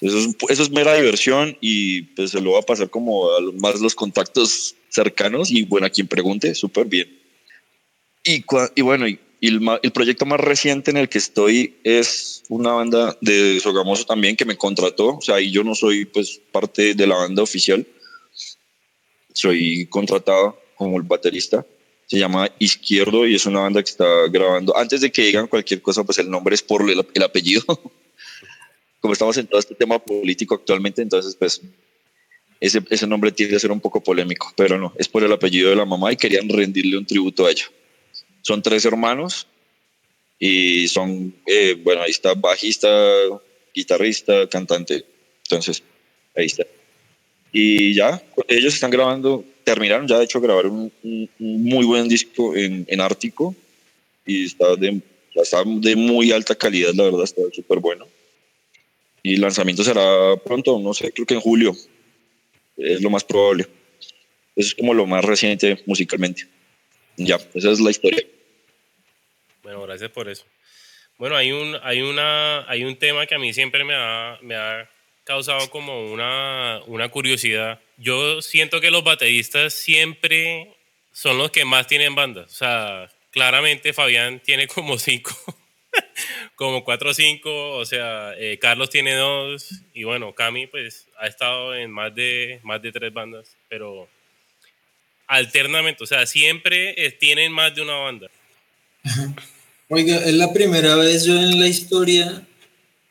Eso 0.00 0.18
es, 0.18 0.28
eso 0.50 0.62
es 0.62 0.70
mera 0.70 0.94
diversión 0.94 1.56
y 1.62 2.02
pues 2.02 2.32
se 2.32 2.40
lo 2.42 2.52
va 2.52 2.58
a 2.58 2.62
pasar 2.62 2.90
como 2.90 3.30
a 3.30 3.40
más 3.60 3.80
los 3.80 3.94
contactos 3.94 4.76
cercanos 4.96 5.50
y 5.52 5.62
bueno, 5.62 5.86
a 5.86 5.90
quien 5.90 6.08
pregunte, 6.08 6.54
súper 6.54 6.86
bien. 6.86 7.08
Y, 8.24 8.44
y 8.74 8.82
bueno, 8.82 9.06
y, 9.06 9.20
el, 9.40 9.60
el, 9.82 9.92
proyecto 9.92 10.26
más 10.26 10.40
reciente 10.40 10.90
en 10.90 10.96
el 10.96 11.08
que 11.08 11.18
estoy 11.18 11.76
es 11.84 12.42
una 12.48 12.72
banda 12.72 13.16
de 13.20 13.60
Sogamoso 13.60 14.04
también 14.04 14.34
que 14.34 14.44
me 14.44 14.56
contrató, 14.56 15.18
o 15.18 15.20
sea, 15.20 15.40
y 15.40 15.52
yo 15.52 15.62
no 15.62 15.74
soy 15.74 16.06
pues 16.06 16.40
parte 16.50 16.94
de 16.94 17.06
la 17.06 17.16
banda 17.16 17.42
oficial, 17.42 17.86
soy 19.32 19.86
contratado 19.86 20.58
como 20.74 20.96
el 20.96 21.04
baterista, 21.04 21.64
se 22.06 22.18
llama 22.18 22.50
Izquierdo 22.58 23.26
y 23.26 23.34
es 23.34 23.46
una 23.46 23.60
banda 23.60 23.82
que 23.82 23.90
está 23.90 24.06
grabando, 24.28 24.76
antes 24.76 25.00
de 25.02 25.12
que 25.12 25.26
digan 25.26 25.46
cualquier 25.46 25.82
cosa, 25.82 26.02
pues 26.02 26.18
el 26.18 26.30
nombre 26.30 26.54
es 26.54 26.62
por 26.62 26.82
el, 26.90 27.06
el 27.14 27.22
apellido, 27.22 27.62
como 29.00 29.12
estamos 29.12 29.36
en 29.36 29.46
todo 29.46 29.60
este 29.60 29.74
tema 29.74 29.98
político 29.98 30.54
actualmente, 30.54 31.02
entonces 31.02 31.36
pues 31.36 31.60
ese, 32.60 32.82
ese 32.90 33.06
nombre 33.06 33.32
tiende 33.32 33.56
a 33.56 33.60
ser 33.60 33.70
un 33.70 33.80
poco 33.80 34.02
polémico, 34.02 34.52
pero 34.56 34.78
no, 34.78 34.92
es 34.98 35.08
por 35.08 35.22
el 35.22 35.32
apellido 35.32 35.70
de 35.70 35.76
la 35.76 35.84
mamá 35.84 36.12
y 36.12 36.16
querían 36.16 36.48
rendirle 36.48 36.98
un 36.98 37.06
tributo 37.06 37.46
a 37.46 37.50
ella. 37.50 37.64
Son 38.42 38.62
tres 38.62 38.84
hermanos 38.84 39.46
y 40.38 40.88
son, 40.88 41.34
eh, 41.46 41.76
bueno, 41.82 42.02
ahí 42.02 42.10
está 42.10 42.34
bajista, 42.34 42.88
guitarrista, 43.74 44.48
cantante. 44.48 45.04
Entonces, 45.44 45.82
ahí 46.34 46.46
está. 46.46 46.64
Y 47.52 47.94
ya, 47.94 48.22
ellos 48.48 48.74
están 48.74 48.90
grabando, 48.90 49.44
terminaron 49.64 50.06
ya 50.06 50.18
de 50.18 50.24
hecho 50.24 50.40
grabar 50.40 50.66
un, 50.66 50.92
un, 51.02 51.30
muy 51.38 51.86
buen 51.86 52.08
disco 52.08 52.54
en, 52.54 52.84
en 52.88 53.00
Ártico 53.00 53.54
y 54.26 54.44
está 54.44 54.76
de, 54.76 55.00
está 55.34 55.62
de 55.64 55.96
muy 55.96 56.32
alta 56.32 56.54
calidad, 56.54 56.92
la 56.94 57.04
verdad, 57.04 57.24
está 57.24 57.42
súper 57.52 57.78
bueno. 57.78 58.06
Y 59.22 59.34
el 59.34 59.40
lanzamiento 59.40 59.82
será 59.82 60.36
pronto, 60.36 60.78
no 60.78 60.94
sé, 60.94 61.12
creo 61.12 61.26
que 61.26 61.34
en 61.34 61.40
julio, 61.40 61.74
es 62.76 63.00
lo 63.00 63.10
más 63.10 63.24
probable. 63.24 63.66
Eso 64.54 64.68
es 64.68 64.74
como 64.74 64.94
lo 64.94 65.06
más 65.06 65.24
reciente 65.24 65.82
musicalmente. 65.86 66.46
Ya, 67.16 67.38
esa 67.54 67.70
es 67.70 67.80
la 67.80 67.90
historia. 67.90 68.22
Bueno, 69.62 69.82
gracias 69.82 70.10
por 70.10 70.28
eso. 70.28 70.44
Bueno, 71.18 71.36
hay 71.36 71.52
un, 71.52 71.76
hay 71.82 72.02
una, 72.02 72.68
hay 72.70 72.84
un 72.84 72.96
tema 72.96 73.26
que 73.26 73.34
a 73.34 73.38
mí 73.38 73.52
siempre 73.52 73.84
me 73.84 73.94
ha, 73.94 74.38
me 74.42 74.54
ha 74.54 74.88
causado 75.24 75.68
como 75.70 76.12
una, 76.12 76.80
una 76.86 77.08
curiosidad. 77.08 77.80
Yo 77.96 78.42
siento 78.42 78.80
que 78.80 78.90
los 78.90 79.02
bateristas 79.02 79.74
siempre 79.74 80.76
son 81.12 81.38
los 81.38 81.50
que 81.50 81.64
más 81.64 81.86
tienen 81.86 82.14
bandas. 82.14 82.52
O 82.52 82.54
sea, 82.54 83.10
claramente 83.30 83.92
Fabián 83.92 84.40
tiene 84.40 84.68
como 84.68 84.98
cinco, 84.98 85.34
como 86.56 86.82
cuatro 86.84 87.10
o 87.10 87.14
cinco. 87.14 87.76
O 87.76 87.84
sea, 87.84 88.32
eh, 88.36 88.58
Carlos 88.58 88.90
tiene 88.90 89.14
dos. 89.14 89.70
Y 89.94 90.04
bueno, 90.04 90.34
Cami 90.34 90.66
pues 90.66 91.06
ha 91.20 91.28
estado 91.28 91.74
en 91.74 91.90
más 91.92 92.14
de, 92.14 92.60
más 92.64 92.82
de 92.82 92.90
tres 92.90 93.12
bandas. 93.12 93.56
Pero 93.68 94.08
alternamente, 95.28 96.02
o 96.02 96.06
sea, 96.06 96.26
siempre 96.26 96.94
tienen 97.20 97.52
más 97.52 97.74
de 97.74 97.82
una 97.82 97.94
banda. 97.94 98.28
Oiga, 99.88 100.16
es 100.16 100.34
la 100.34 100.52
primera 100.52 100.96
vez 100.96 101.24
yo 101.24 101.34
en 101.34 101.60
la 101.60 101.68
historia 101.68 102.44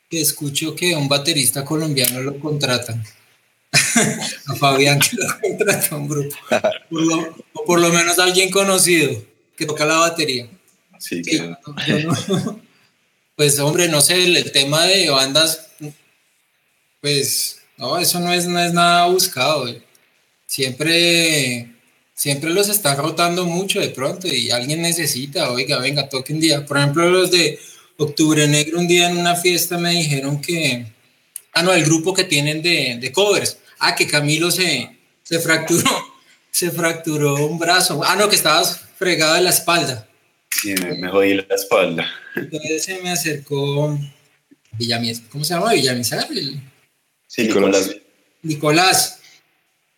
que 0.09 0.19
escucho 0.19 0.75
que 0.75 0.93
a 0.93 0.97
un 0.97 1.07
baterista 1.07 1.63
colombiano 1.63 2.19
lo 2.21 2.37
contratan. 2.39 3.03
a 4.47 4.55
Fabián 4.55 4.99
que 4.99 5.17
lo 5.17 5.39
contrata 5.39 5.95
un 5.95 6.07
grupo. 6.07 6.35
o 7.53 7.65
por 7.65 7.79
lo 7.79 7.89
menos 7.89 8.19
alguien 8.19 8.49
conocido 8.49 9.23
que 9.55 9.65
toca 9.65 9.85
la 9.85 9.97
batería. 9.97 10.49
Sí, 10.99 11.21
que... 11.21 11.55
pues 13.35 13.59
hombre, 13.59 13.87
no 13.89 14.01
sé, 14.01 14.23
el, 14.23 14.51
tema 14.51 14.85
de 14.85 15.09
bandas, 15.09 15.67
pues 17.01 17.59
no, 17.77 17.97
eso 17.97 18.19
no 18.19 18.33
es, 18.33 18.47
no 18.47 18.59
es 18.59 18.73
nada 18.73 19.07
buscado. 19.07 19.67
Siempre 20.45 21.75
siempre 22.15 22.49
los 22.49 22.69
están 22.69 22.97
rotando 22.97 23.45
mucho 23.45 23.79
de 23.79 23.89
pronto 23.89 24.27
y 24.27 24.49
alguien 24.49 24.81
necesita, 24.81 25.51
oiga, 25.51 25.77
venga, 25.79 26.09
toque 26.09 26.33
un 26.33 26.39
día. 26.39 26.65
Por 26.65 26.77
ejemplo, 26.77 27.09
los 27.09 27.29
de 27.29 27.59
Octubre 27.97 28.47
Negro, 28.47 28.79
un 28.79 28.87
día 28.87 29.09
en 29.09 29.17
una 29.17 29.35
fiesta 29.35 29.77
me 29.77 29.91
dijeron 29.91 30.41
que, 30.41 30.87
ah, 31.53 31.61
no, 31.61 31.73
el 31.73 31.83
grupo 31.83 32.13
que 32.13 32.23
tienen 32.23 32.61
de, 32.61 32.97
de 32.99 33.11
covers, 33.11 33.57
ah, 33.79 33.95
que 33.95 34.07
Camilo 34.07 34.49
se, 34.49 34.97
se 35.23 35.39
fracturó, 35.39 35.91
se 36.51 36.71
fracturó 36.71 37.35
un 37.45 37.59
brazo, 37.59 38.01
ah, 38.03 38.15
no, 38.15 38.29
que 38.29 38.35
estabas 38.37 38.81
fregado 38.97 39.35
de 39.35 39.41
la 39.41 39.49
espalda. 39.49 40.07
Sí, 40.61 40.73
me, 40.75 40.95
me 40.95 41.09
jodí 41.09 41.33
la 41.35 41.55
espalda. 41.55 42.05
Entonces 42.35 42.83
se 42.83 43.01
me 43.01 43.11
acercó 43.11 43.97
Villamizar, 44.73 45.27
¿cómo 45.29 45.43
se 45.43 45.53
llama? 45.53 45.73
Villamizar. 45.73 46.27
El, 46.31 46.59
sí, 47.27 47.43
Nicolás. 47.43 47.95
Nicolás 48.41 49.19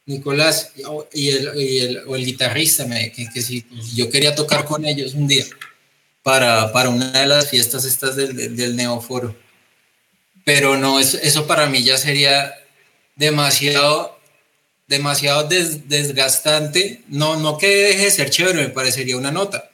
Nicolás 0.08 0.72
y 1.14 1.30
el, 1.30 1.52
y 1.62 1.80
el, 1.80 1.98
o 2.08 2.16
el 2.16 2.26
guitarrista, 2.26 2.86
me, 2.86 3.12
que, 3.12 3.30
que 3.30 3.42
si 3.42 3.66
yo 3.94 4.10
quería 4.10 4.34
tocar 4.34 4.64
con 4.64 4.86
ellos 4.86 5.14
un 5.14 5.28
día 5.28 5.46
para, 6.24 6.72
para 6.72 6.90
una 6.90 7.12
de 7.12 7.28
las 7.28 7.50
fiestas 7.50 7.84
estas 7.84 8.16
del, 8.16 8.56
del 8.56 8.76
Neoforo. 8.76 9.36
Pero 10.46 10.78
no, 10.78 11.02
eso, 11.02 11.18
eso 11.22 11.46
para 11.46 11.68
mí 11.68 11.84
ya 11.84 11.98
sería 11.98 12.54
demasiado, 13.18 14.18
demasiado 14.88 15.44
des, 15.44 15.90
desgastante. 15.90 17.02
No, 17.10 17.36
no 17.36 17.58
que 17.58 17.68
deje 17.68 18.06
de 18.06 18.12
ser 18.12 18.30
chévere, 18.30 18.64
me 18.64 18.70
parecería 18.70 19.18
una 19.18 19.32
nota, 19.32 19.70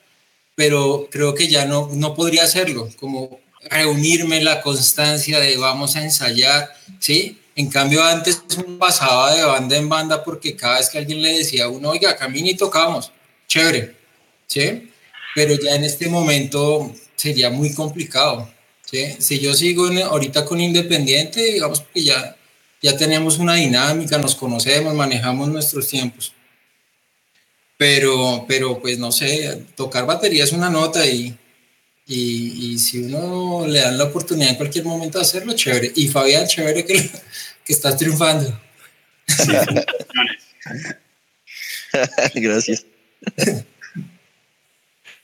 pero 0.55 1.07
creo 1.11 1.33
que 1.33 1.47
ya 1.47 1.65
no, 1.65 1.89
no 1.93 2.13
podría 2.13 2.43
hacerlo, 2.43 2.89
como 2.99 3.39
reunirme, 3.69 4.43
la 4.43 4.61
constancia 4.61 5.39
de 5.39 5.57
vamos 5.57 5.95
a 5.95 6.03
ensayar, 6.03 6.69
¿sí? 6.99 7.39
En 7.55 7.69
cambio, 7.69 8.03
antes 8.03 8.43
pasaba 8.79 9.35
de 9.35 9.43
banda 9.43 9.77
en 9.77 9.87
banda 9.87 10.23
porque 10.23 10.55
cada 10.55 10.77
vez 10.77 10.89
que 10.89 10.97
alguien 10.97 11.21
le 11.21 11.37
decía 11.37 11.65
a 11.65 11.69
uno, 11.69 11.89
oiga, 11.89 12.15
camine 12.15 12.51
y 12.51 12.55
tocamos, 12.55 13.11
chévere, 13.47 13.95
¿sí? 14.47 14.89
Pero 15.35 15.55
ya 15.55 15.75
en 15.75 15.83
este 15.83 16.07
momento 16.07 16.93
sería 17.15 17.49
muy 17.49 17.73
complicado, 17.73 18.49
¿sí? 18.83 19.15
Si 19.19 19.39
yo 19.39 19.53
sigo 19.53 19.87
ahorita 19.87 20.45
con 20.45 20.59
Independiente, 20.59 21.53
digamos 21.53 21.83
que 21.93 22.03
ya, 22.03 22.35
ya 22.81 22.97
tenemos 22.97 23.37
una 23.37 23.55
dinámica, 23.55 24.17
nos 24.17 24.35
conocemos, 24.35 24.93
manejamos 24.93 25.47
nuestros 25.49 25.87
tiempos. 25.87 26.33
Pero, 27.83 28.45
pero 28.47 28.79
pues 28.79 28.97
no 28.97 29.11
sé, 29.11 29.65
tocar 29.75 30.05
batería 30.05 30.45
es 30.45 30.53
una 30.53 30.69
nota 30.69 31.05
y, 31.05 31.37
y, 32.07 32.71
y, 32.71 32.79
si 32.79 32.99
uno 32.99 33.67
le 33.67 33.81
dan 33.81 33.97
la 33.97 34.05
oportunidad 34.05 34.51
en 34.51 34.55
cualquier 34.55 34.85
momento 34.85 35.17
de 35.17 35.23
hacerlo, 35.23 35.51
chévere. 35.51 35.91
Y 35.93 36.07
Fabián, 36.07 36.47
chévere 36.47 36.85
que, 36.85 36.93
que 36.93 37.73
estás 37.73 37.97
triunfando. 37.97 38.57
Gracias. 42.35 42.85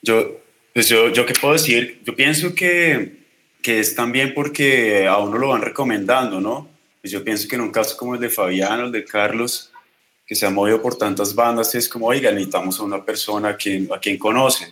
Yo, 0.02 0.42
pues 0.74 0.90
yo, 0.90 1.14
yo 1.14 1.26
qué 1.26 1.36
puedo 1.40 1.54
decir, 1.54 2.02
yo 2.04 2.14
pienso 2.14 2.54
que, 2.54 3.20
que 3.62 3.80
es 3.80 3.96
también 3.96 4.34
porque 4.34 5.08
a 5.08 5.18
uno 5.20 5.38
lo 5.38 5.48
van 5.48 5.62
recomendando, 5.62 6.42
¿no? 6.42 6.70
Pues 7.00 7.14
yo 7.14 7.24
pienso 7.24 7.48
que 7.48 7.56
en 7.56 7.62
un 7.62 7.72
caso 7.72 7.96
como 7.96 8.16
el 8.16 8.20
de 8.20 8.30
Fabián 8.30 8.82
o 8.82 8.86
el 8.88 8.92
de 8.92 9.06
Carlos, 9.06 9.72
que 10.30 10.36
se 10.36 10.46
ha 10.46 10.52
movido 10.52 10.80
por 10.80 10.96
tantas 10.96 11.34
bandas, 11.34 11.74
es 11.74 11.90
como, 11.90 12.06
oiga, 12.06 12.32
necesitamos 12.32 12.80
a 12.80 12.84
una 12.84 13.04
persona 13.04 13.50
a 13.50 13.58
quien, 13.58 13.90
a 13.92 13.98
quien 13.98 14.20
conoce. 14.20 14.72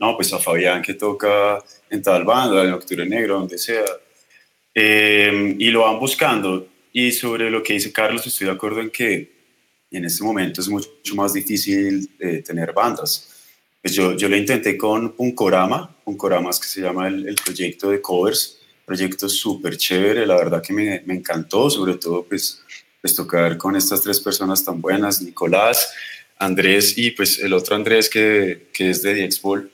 No, 0.00 0.16
pues 0.16 0.32
a 0.32 0.40
Fabián 0.40 0.82
que 0.82 0.94
toca 0.94 1.62
en 1.88 2.02
tal 2.02 2.24
banda, 2.24 2.64
en 2.64 2.72
Octubre 2.72 3.06
Negro, 3.06 3.38
donde 3.38 3.56
sea. 3.56 3.84
Eh, 4.74 5.54
y 5.60 5.70
lo 5.70 5.82
van 5.82 6.00
buscando. 6.00 6.66
Y 6.92 7.12
sobre 7.12 7.48
lo 7.52 7.62
que 7.62 7.74
dice 7.74 7.92
Carlos, 7.92 8.26
estoy 8.26 8.48
de 8.48 8.54
acuerdo 8.54 8.80
en 8.80 8.90
que 8.90 9.30
en 9.92 10.04
este 10.04 10.24
momento 10.24 10.60
es 10.60 10.68
mucho 10.68 10.90
más 11.14 11.32
difícil 11.32 12.10
eh, 12.18 12.42
tener 12.44 12.72
bandas. 12.72 13.32
Pues 13.80 13.94
yo, 13.94 14.16
yo 14.16 14.28
lo 14.28 14.36
intenté 14.36 14.76
con 14.76 15.12
Punkorama, 15.12 15.96
Punkorama 16.04 16.50
es 16.50 16.58
que 16.58 16.66
se 16.66 16.80
llama 16.80 17.06
el, 17.06 17.28
el 17.28 17.36
proyecto 17.36 17.90
de 17.90 18.00
covers, 18.00 18.58
proyecto 18.84 19.28
súper 19.28 19.76
chévere, 19.76 20.26
la 20.26 20.34
verdad 20.34 20.60
que 20.60 20.72
me, 20.72 21.00
me, 21.06 21.14
encantó, 21.14 21.70
sobre 21.70 21.94
todo 21.94 22.24
pues, 22.24 22.64
pues 23.00 23.14
tocar 23.14 23.56
con 23.58 23.76
estas 23.76 24.02
tres 24.02 24.20
personas 24.20 24.64
tan 24.64 24.80
buenas, 24.80 25.22
Nicolás, 25.22 25.92
Andrés 26.38 26.96
y 26.96 27.10
pues 27.12 27.38
el 27.38 27.52
otro 27.52 27.76
Andrés 27.76 28.08
que, 28.08 28.68
que 28.72 28.90
es 28.90 29.02
de 29.02 29.14
Diexpol. 29.14 29.70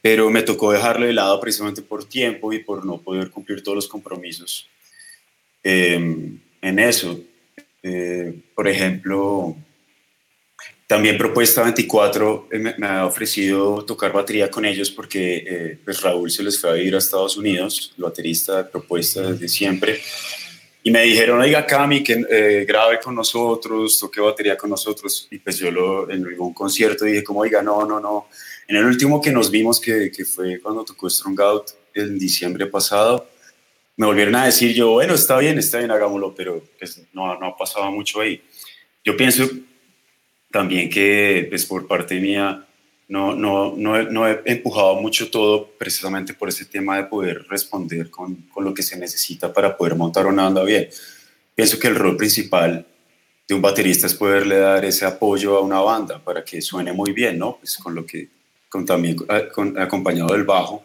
Pero 0.00 0.30
me 0.30 0.42
tocó 0.42 0.72
dejarlo 0.72 1.06
de 1.06 1.12
lado 1.12 1.40
precisamente 1.40 1.82
por 1.82 2.04
tiempo 2.04 2.52
y 2.52 2.60
por 2.60 2.84
no 2.84 2.98
poder 3.00 3.30
cumplir 3.30 3.62
todos 3.62 3.76
los 3.76 3.88
compromisos 3.88 4.68
eh, 5.64 5.94
en 6.62 6.78
eso. 6.78 7.20
Eh, 7.82 8.34
por 8.54 8.68
ejemplo, 8.68 9.56
también 10.88 11.18
Propuesta 11.18 11.62
24 11.62 12.48
eh, 12.50 12.74
me, 12.78 12.86
ha 12.86 13.04
ofrecido 13.04 13.84
tocar 13.84 14.10
batería 14.10 14.50
con 14.50 14.64
ellos 14.64 14.90
porque 14.90 15.44
eh, 15.46 15.78
pues 15.84 16.00
Raúl 16.00 16.30
se 16.30 16.42
les 16.42 16.58
fue 16.58 16.70
a 16.70 16.76
ir 16.78 16.94
a 16.94 16.98
Estados 16.98 17.36
Unidos, 17.36 17.92
el 17.98 18.04
baterista 18.04 18.56
de 18.56 18.64
Propuesta 18.64 19.32
desde 19.32 19.48
siempre. 19.48 20.00
Y 20.82 20.90
me 20.90 21.02
dijeron, 21.02 21.40
oiga, 21.40 21.66
Cami, 21.66 22.02
que 22.02 22.24
eh, 22.30 22.64
grabe 22.66 23.00
con 23.00 23.14
nosotros, 23.14 23.98
toque 23.98 24.20
batería 24.20 24.56
con 24.56 24.70
nosotros. 24.70 25.28
Y 25.30 25.38
pues 25.38 25.58
yo 25.58 25.70
lo, 25.70 26.10
en 26.10 26.24
algún 26.24 26.54
concierto 26.54 27.04
dije 27.04 27.24
como, 27.24 27.40
oiga, 27.40 27.62
no, 27.62 27.84
no, 27.84 27.98
no. 28.00 28.28
En 28.66 28.76
el 28.76 28.84
último 28.84 29.20
que 29.20 29.32
nos 29.32 29.50
vimos, 29.50 29.80
que, 29.80 30.10
que 30.10 30.24
fue 30.24 30.60
cuando 30.60 30.84
tocó 30.84 31.10
Strong 31.10 31.40
Out 31.40 31.70
en 31.94 32.18
diciembre 32.18 32.66
pasado, 32.66 33.28
me 33.96 34.06
volvieron 34.06 34.36
a 34.36 34.44
decir 34.44 34.72
yo, 34.72 34.92
bueno, 34.92 35.14
está 35.14 35.38
bien, 35.38 35.58
está 35.58 35.78
bien, 35.78 35.90
hagámoslo, 35.90 36.32
pero 36.32 36.62
pues, 36.78 37.02
no, 37.12 37.36
no 37.38 37.46
ha 37.46 37.56
pasado 37.56 37.90
mucho 37.90 38.20
ahí. 38.20 38.40
Yo 39.04 39.16
pienso 39.16 39.48
también 40.52 40.88
que 40.88 41.46
pues, 41.50 41.66
por 41.66 41.88
parte 41.88 42.20
mía 42.20 42.67
no, 43.08 43.34
no, 43.34 43.74
no, 43.74 44.02
no, 44.02 44.28
he 44.28 44.42
empujado 44.44 44.96
mucho 44.96 45.30
todo 45.30 45.66
precisamente 45.78 46.34
por 46.34 46.50
ese 46.50 46.66
tema 46.66 46.96
de 46.96 47.04
poder 47.04 47.46
responder 47.48 48.10
con, 48.10 48.34
con, 48.52 48.64
lo 48.64 48.74
que 48.74 48.82
se 48.82 48.98
necesita 48.98 49.52
para 49.52 49.76
poder 49.76 49.96
montar 49.96 50.26
una 50.26 50.44
banda 50.44 50.62
bien. 50.62 50.88
Pienso 51.54 51.78
que 51.78 51.88
el 51.88 51.94
rol 51.94 52.16
principal 52.18 52.86
de 53.48 53.54
un 53.54 53.62
baterista 53.62 54.06
es 54.06 54.14
poderle 54.14 54.58
dar 54.58 54.84
ese 54.84 55.06
apoyo 55.06 55.56
a 55.56 55.60
una 55.60 55.80
banda 55.80 56.22
para 56.22 56.44
que 56.44 56.60
suene 56.60 56.92
muy 56.92 57.12
bien, 57.12 57.38
¿no? 57.38 57.56
Pues 57.56 57.78
con 57.78 57.94
lo 57.94 58.04
que, 58.04 58.28
con 58.68 58.84
también 58.84 59.16
con, 59.54 59.78
acompañado 59.80 60.34
del 60.34 60.44
bajo, 60.44 60.84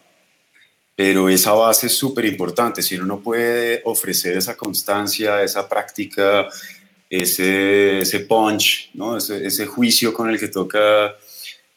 pero 0.96 1.28
esa 1.28 1.52
base 1.52 1.88
es 1.88 1.92
súper 1.92 2.24
importante. 2.24 2.80
Si 2.80 2.94
uno 2.94 3.04
no 3.04 3.20
puede 3.20 3.82
ofrecer 3.84 4.38
esa 4.38 4.56
constancia, 4.56 5.42
esa 5.42 5.68
práctica, 5.68 6.48
ese, 7.10 7.98
ese 7.98 8.20
punch, 8.20 8.90
¿no? 8.94 9.18
ese, 9.18 9.46
ese 9.46 9.66
juicio 9.66 10.14
con 10.14 10.30
el 10.30 10.38
que 10.38 10.48
toca, 10.48 11.14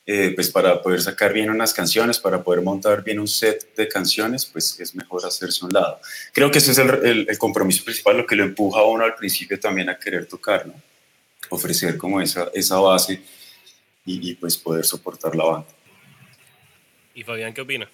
eh, 0.08 0.32
pues 0.34 0.50
para 0.50 0.82
poder 0.82 1.02
sacar 1.02 1.34
bien 1.34 1.52
unas 1.52 1.74
canciones, 1.74 2.18
para 2.18 2.42
poder 2.42 2.64
montar 2.64 3.04
bien 3.04 3.20
un 3.20 3.28
set 3.28 3.76
de 3.76 3.88
canciones, 3.88 4.46
pues 4.46 4.80
es 4.80 4.96
mejor 4.96 5.24
hacerse 5.26 5.64
un 5.64 5.72
lado. 5.72 6.00
Creo 6.34 6.50
que 6.50 6.58
ese 6.58 6.72
es 6.72 6.80
el, 6.80 7.28
el, 7.30 7.38
compromiso 7.38 7.84
principal, 7.84 8.18
lo 8.18 8.26
que 8.26 8.36
lo 8.36 8.44
empuja 8.44 8.80
a 8.80 8.86
uno 8.86 9.04
al 9.04 9.14
principio 9.14 9.60
también 9.60 9.90
a 9.90 10.00
querer 10.00 10.26
tocar, 10.26 10.66
¿no? 10.66 10.74
ofrecer 11.50 11.98
como 11.98 12.20
esa, 12.20 12.50
esa 12.54 12.80
base 12.80 13.22
y, 14.06 14.32
y 14.32 14.34
pues 14.34 14.58
poder 14.58 14.84
soportar 14.84 15.36
la 15.36 15.44
banda. 15.44 15.68
¿Y 17.14 17.24
Fabián 17.24 17.54
qué 17.54 17.62
opina? 17.62 17.88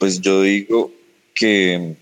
pues 0.00 0.18
yo 0.22 0.42
digo 0.42 0.92
que, 1.34 1.94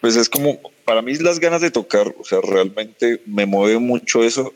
pues 0.00 0.14
es 0.14 0.30
como, 0.30 0.60
para 0.84 1.02
mí 1.02 1.14
las 1.16 1.40
ganas 1.40 1.60
de 1.60 1.72
tocar, 1.72 2.14
o 2.16 2.24
sea, 2.24 2.38
realmente 2.40 3.20
me 3.26 3.44
mueve 3.44 3.80
mucho 3.80 4.22
eso. 4.22 4.54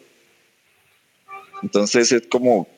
Entonces 1.62 2.12
es 2.12 2.27
como, 2.27 2.68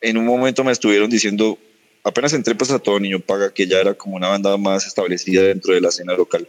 en 0.00 0.16
un 0.16 0.26
momento 0.26 0.64
me 0.64 0.72
estuvieron 0.72 1.10
diciendo, 1.10 1.58
apenas 2.02 2.32
entré 2.32 2.54
pues 2.54 2.70
a 2.70 2.78
todo 2.78 3.00
niño 3.00 3.20
paga, 3.20 3.52
que 3.52 3.66
ya 3.66 3.80
era 3.80 3.94
como 3.94 4.16
una 4.16 4.28
banda 4.28 4.56
más 4.56 4.86
establecida 4.86 5.42
dentro 5.42 5.74
de 5.74 5.80
la 5.80 5.88
escena 5.88 6.14
local 6.14 6.48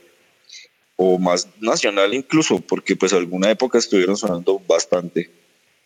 o 0.98 1.18
más 1.20 1.48
nacional 1.60 2.14
incluso, 2.14 2.60
porque 2.60 2.96
pues 2.96 3.14
alguna 3.14 3.52
época 3.52 3.78
estuvieron 3.78 4.18
sonando 4.18 4.62
bastante. 4.68 5.30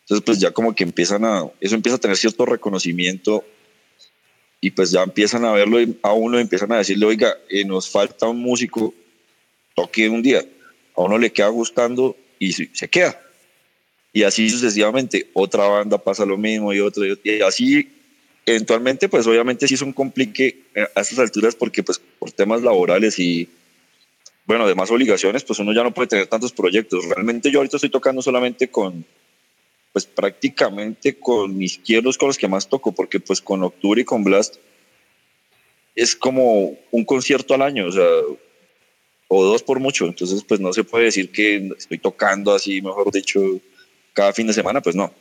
Entonces 0.02 0.24
pues 0.26 0.40
ya 0.40 0.52
como 0.52 0.74
que 0.74 0.84
empiezan 0.84 1.26
a, 1.26 1.50
eso 1.60 1.76
empieza 1.76 1.98
a 1.98 2.00
tener 2.00 2.18
cierto 2.18 2.46
reconocimiento 2.46 3.44
y 4.62 4.72
pues 4.72 4.92
ya 4.92 5.04
empiezan 5.04 5.46
a 5.46 5.52
verlo 5.52 5.78
a 6.02 6.14
uno, 6.14 6.38
empiezan 6.38 6.72
a 6.72 6.78
decirle, 6.78 7.06
oiga, 7.06 7.36
eh, 7.50 7.64
nos 7.64 7.90
falta 7.90 8.28
un 8.28 8.42
músico, 8.42 8.94
toque 9.76 10.10
un 10.10 10.22
día, 10.22 10.44
a 10.96 11.02
uno 11.02 11.18
le 11.18 11.32
queda 11.32 11.48
gustando 11.48 12.18
y 12.40 12.52
se 12.52 12.88
queda. 12.90 13.20
Y 14.12 14.24
así 14.24 14.50
sucesivamente, 14.50 15.30
otra 15.34 15.68
banda 15.68 15.98
pasa 15.98 16.26
lo 16.26 16.38
mismo 16.38 16.74
y 16.74 16.80
otra, 16.80 17.06
y 17.24 17.42
así 17.42 17.88
eventualmente, 18.46 19.08
pues 19.10 19.28
obviamente 19.28 19.68
sí 19.68 19.76
es 19.76 19.82
un 19.82 19.94
complique 19.94 20.64
eh, 20.74 20.88
a 20.96 21.02
estas 21.02 21.20
alturas 21.20 21.56
porque 21.56 21.84
pues 21.84 22.02
por 22.18 22.32
temas 22.32 22.64
laborales 22.64 23.20
y, 23.20 23.48
bueno, 24.46 24.68
demás 24.68 24.90
obligaciones, 24.90 25.44
pues 25.44 25.60
uno 25.60 25.74
ya 25.74 25.84
no 25.84 25.94
puede 25.94 26.08
tener 26.08 26.28
tantos 26.28 26.52
proyectos. 26.52 27.06
Realmente 27.06 27.52
yo 27.52 27.60
ahorita 27.60 27.78
estoy 27.78 27.92
tocando 27.92 28.22
solamente 28.22 28.70
con, 28.70 29.06
pues 29.94 30.06
prácticamente 30.06 31.20
con 31.20 31.56
mis 31.56 31.74
izquierdos 31.74 32.18
con 32.18 32.30
los 32.30 32.38
que 32.38 32.48
más 32.48 32.68
toco, 32.68 32.92
porque 32.92 33.20
pues 33.20 33.42
con 33.42 33.64
Octubre 33.64 34.02
y 34.02 34.06
con 34.06 34.24
Blast 34.24 34.56
es 35.96 36.16
como 36.16 36.78
un 36.92 37.06
concierto 37.06 37.54
al 37.54 37.62
año, 37.62 37.88
o 37.88 37.92
sea, 37.92 38.08
o 39.28 39.44
dos 39.44 39.62
por 39.62 39.80
mucho, 39.80 40.08
entonces 40.08 40.44
pues 40.44 40.60
no 40.60 40.74
se 40.74 40.84
puede 40.84 41.06
decir 41.06 41.32
que 41.32 41.70
estoy 41.78 42.00
tocando 42.00 42.54
así, 42.54 42.82
mejor 42.82 43.12
dicho, 43.12 43.60
cada 44.20 44.34
fin 44.34 44.48
de 44.48 44.54
semana, 44.54 44.82
pues 44.82 44.98
no. 44.98 45.14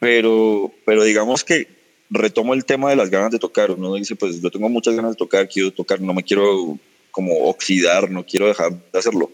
Pero, 0.00 0.72
pero 0.86 1.04
digamos 1.04 1.44
que 1.44 1.68
retomo 2.08 2.54
el 2.54 2.64
tema 2.64 2.88
de 2.88 2.96
las 2.96 3.10
ganas 3.10 3.30
de 3.30 3.38
tocar, 3.38 3.70
uno 3.72 3.94
dice, 3.94 4.16
pues 4.16 4.40
yo 4.40 4.50
tengo 4.50 4.70
muchas 4.70 4.94
ganas 4.94 5.10
de 5.10 5.18
tocar, 5.18 5.46
quiero 5.46 5.70
tocar, 5.70 6.00
no 6.00 6.14
me 6.14 6.22
quiero 6.22 6.78
como 7.10 7.44
oxidar, 7.50 8.10
no 8.10 8.24
quiero 8.24 8.46
dejar 8.46 8.72
de 8.72 8.98
hacerlo. 8.98 9.30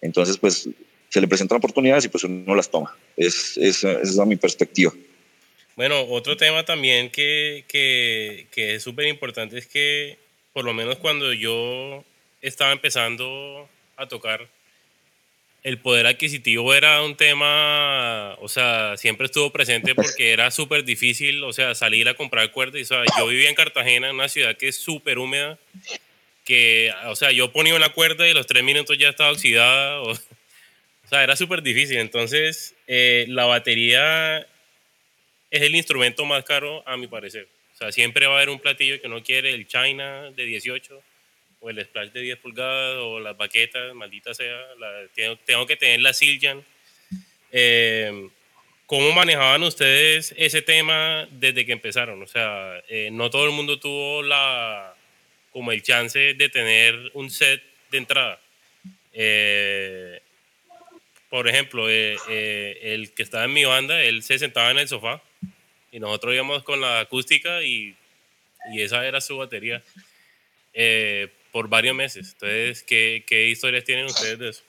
Entonces, 0.00 0.38
pues 0.38 0.68
se 1.08 1.20
le 1.20 1.26
presentan 1.26 1.58
oportunidades 1.58 2.04
y 2.04 2.08
pues 2.08 2.22
uno 2.22 2.54
las 2.54 2.70
toma. 2.70 2.96
Es, 3.16 3.56
es, 3.56 3.82
esa 3.82 4.00
es 4.00 4.16
mi 4.18 4.36
perspectiva. 4.36 4.92
Bueno, 5.74 6.00
otro 6.02 6.36
tema 6.36 6.64
también 6.64 7.10
que, 7.10 7.64
que, 7.66 8.46
que 8.52 8.76
es 8.76 8.84
súper 8.84 9.08
importante 9.08 9.58
es 9.58 9.66
que 9.66 10.16
por 10.52 10.64
lo 10.64 10.72
menos 10.72 10.98
cuando 10.98 11.32
yo 11.32 12.04
estaba 12.40 12.70
empezando 12.70 13.68
a 13.96 14.06
tocar, 14.06 14.48
el 15.64 15.78
poder 15.78 16.06
adquisitivo 16.06 16.74
era 16.74 17.02
un 17.02 17.16
tema, 17.16 18.34
o 18.34 18.48
sea, 18.48 18.98
siempre 18.98 19.26
estuvo 19.26 19.50
presente 19.50 19.94
porque 19.96 20.32
era 20.32 20.50
súper 20.50 20.84
difícil, 20.84 21.42
o 21.42 21.52
sea, 21.52 21.74
salir 21.74 22.08
a 22.08 22.14
comprar 22.14 22.52
cuerdas. 22.52 22.82
O 22.82 22.84
sea, 22.84 23.04
yo 23.18 23.26
vivía 23.26 23.48
en 23.48 23.54
Cartagena, 23.54 24.10
en 24.10 24.14
una 24.14 24.28
ciudad 24.28 24.56
que 24.56 24.68
es 24.68 24.76
súper 24.76 25.18
húmeda, 25.18 25.58
que, 26.44 26.92
o 27.06 27.16
sea, 27.16 27.32
yo 27.32 27.50
ponía 27.50 27.74
una 27.74 27.88
cuerda 27.88 28.28
y 28.28 28.34
los 28.34 28.46
tres 28.46 28.62
minutos 28.62 28.98
ya 28.98 29.08
estaba 29.08 29.32
oxidada. 29.32 30.02
O, 30.02 30.12
o 30.12 31.08
sea, 31.08 31.24
era 31.24 31.34
súper 31.34 31.62
difícil. 31.62 31.96
Entonces, 31.96 32.74
eh, 32.86 33.24
la 33.28 33.46
batería 33.46 34.46
es 35.50 35.62
el 35.62 35.74
instrumento 35.74 36.26
más 36.26 36.44
caro, 36.44 36.86
a 36.86 36.98
mi 36.98 37.06
parecer. 37.06 37.48
O 37.74 37.76
sea, 37.78 37.90
siempre 37.90 38.26
va 38.26 38.34
a 38.34 38.36
haber 38.36 38.50
un 38.50 38.60
platillo 38.60 39.00
que 39.00 39.08
no 39.08 39.22
quiere 39.22 39.54
el 39.54 39.66
China 39.66 40.30
de 40.30 40.44
18 40.44 41.02
o 41.64 41.70
el 41.70 41.82
Splash 41.82 42.10
de 42.10 42.20
10 42.20 42.38
pulgadas 42.40 42.98
o 42.98 43.18
las 43.20 43.36
baquetas, 43.36 43.94
maldita 43.94 44.34
sea. 44.34 44.60
La, 44.78 45.36
tengo, 45.46 45.66
que 45.66 45.76
tener 45.76 46.00
la 46.00 46.12
Siljan. 46.12 46.62
Eh, 47.50 48.28
¿Cómo 48.84 49.12
manejaban 49.12 49.62
ustedes 49.62 50.34
ese 50.36 50.60
tema 50.60 51.26
desde 51.30 51.64
que 51.64 51.72
empezaron? 51.72 52.22
O 52.22 52.26
sea, 52.26 52.82
eh, 52.86 53.08
no 53.10 53.30
todo 53.30 53.46
el 53.46 53.52
mundo 53.52 53.80
tuvo 53.80 54.22
la 54.22 54.94
como 55.52 55.72
el 55.72 55.82
chance 55.82 56.34
de 56.34 56.48
tener 56.50 57.10
un 57.14 57.30
set 57.30 57.62
de 57.90 57.98
entrada. 57.98 58.38
Eh, 59.14 60.20
por 61.30 61.48
ejemplo, 61.48 61.88
eh, 61.88 62.18
eh, 62.28 62.78
el 62.82 63.12
que 63.12 63.22
estaba 63.22 63.44
en 63.44 63.54
mi 63.54 63.64
banda, 63.64 64.02
él 64.02 64.22
se 64.22 64.38
sentaba 64.38 64.70
en 64.70 64.78
el 64.78 64.88
sofá 64.88 65.22
y 65.90 65.98
nosotros 65.98 66.34
íbamos 66.34 66.62
con 66.62 66.80
la 66.80 67.00
acústica 67.00 67.62
y, 67.62 67.96
y 68.72 68.82
esa 68.82 69.06
era 69.06 69.22
su 69.22 69.38
batería. 69.38 69.82
Eh, 70.74 71.28
por 71.54 71.68
varios 71.68 71.94
meses. 71.94 72.32
Entonces, 72.32 72.82
¿qué, 72.82 73.22
qué 73.24 73.48
historias 73.48 73.84
tienen 73.84 74.06
ustedes 74.06 74.40
de 74.40 74.48
eso? 74.48 74.62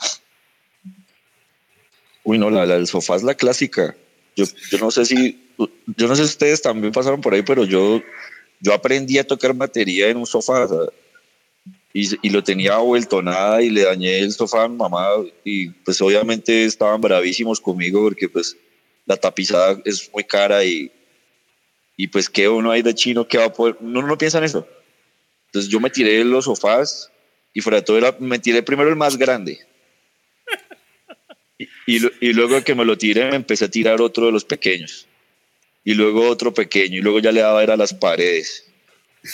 Uy, 2.24 2.38
no, 2.38 2.52
la, 2.52 2.68
del 2.68 2.86
sofá 2.86 3.16
es 3.16 3.24
la 3.24 3.34
clásica. 3.34 3.96
Yo, 4.36 4.46
yo 4.70 4.78
no 4.78 4.92
sé 4.92 5.04
si, 5.06 5.50
yo 5.58 6.08
no 6.08 6.16
sé 6.16 6.22
si 6.22 6.30
ustedes 6.30 6.62
también 6.62 6.94
pasaron 6.94 7.22
por 7.22 7.34
ahí, 7.34 7.42
pero 7.42 7.66
yo, 7.66 8.04
yo 8.60 8.72
aprendí 8.72 9.18
a 9.18 9.26
tocar 9.26 9.56
batería 9.56 10.10
en 10.10 10.18
un 10.18 10.28
sofá 10.28 10.68
y, 11.92 12.08
y, 12.22 12.30
lo 12.30 12.44
tenía 12.44 12.78
vuelto 12.78 13.20
nada 13.20 13.64
y 13.64 13.72
le 13.72 13.82
dañé 13.82 14.20
el 14.20 14.32
sofá 14.32 14.66
a 14.66 14.68
mi 14.68 14.76
mamá 14.76 15.08
y 15.44 15.70
pues 15.70 16.00
obviamente 16.02 16.66
estaban 16.66 17.02
bravísimos 17.02 17.60
conmigo 17.60 18.04
porque 18.04 18.30
pues 18.30 18.56
la 19.08 19.18
tapizada 19.18 19.82
es 19.86 20.08
muy 20.14 20.24
cara 20.24 20.64
y, 20.64 20.92
y 21.98 22.06
pues 22.10 22.30
qué 22.30 22.48
uno 22.48 22.70
hay 22.70 22.84
de 22.84 22.94
chino 22.94 23.28
que 23.28 23.40
va 23.40 23.46
a 23.46 23.54
poder, 23.54 23.76
uno 23.80 24.04
no 24.04 24.18
piensa 24.20 24.38
en 24.38 24.44
eso. 24.44 24.68
Entonces 25.56 25.72
yo 25.72 25.80
me 25.80 25.90
tiré 25.90 26.24
los 26.26 26.46
sofás 26.46 27.10
y 27.54 27.62
fuera 27.62 27.78
de 27.78 27.84
todo 27.84 28.16
me 28.20 28.40
tiré 28.40 28.62
primero 28.62 28.90
el 28.90 28.98
más 28.98 29.18
grande 29.18 29.60
y, 31.88 31.98
y, 32.20 32.34
luego 32.34 32.62
que 32.64 32.76
me 32.76 32.84
lo 32.84 32.98
tiré, 32.98 33.30
me 33.30 33.36
empecé 33.36 33.66
a 33.66 33.70
tirar 33.70 34.02
otro 34.02 34.26
de 34.26 34.32
los 34.32 34.44
pequeños. 34.44 35.08
Y 35.84 35.94
luego 35.94 36.28
otro 36.28 36.54
pequeño. 36.54 36.98
Y 36.98 37.02
luego 37.02 37.20
ya 37.20 37.32
le 37.32 37.42
daba 37.42 37.64
era 37.64 37.76
a 37.76 37.78
las 37.78 37.94
paredes. 37.94 38.66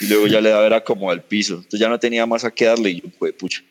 Y 0.00 0.06
luego 0.06 0.26
ya 0.26 0.40
le 0.40 0.50
daba 0.50 0.66
era 0.66 0.84
como 0.84 1.10
al 1.10 1.22
piso. 1.22 1.54
Entonces 1.54 1.80
ya 1.80 1.88
no 1.88 1.98
tenía 1.98 2.26
más 2.26 2.44
a 2.44 2.50
qué 2.50 2.66
darle. 2.66 2.90
Y 2.90 3.00
yo, 3.00 3.08
pues, 3.18 3.32
pucha. 3.32 3.62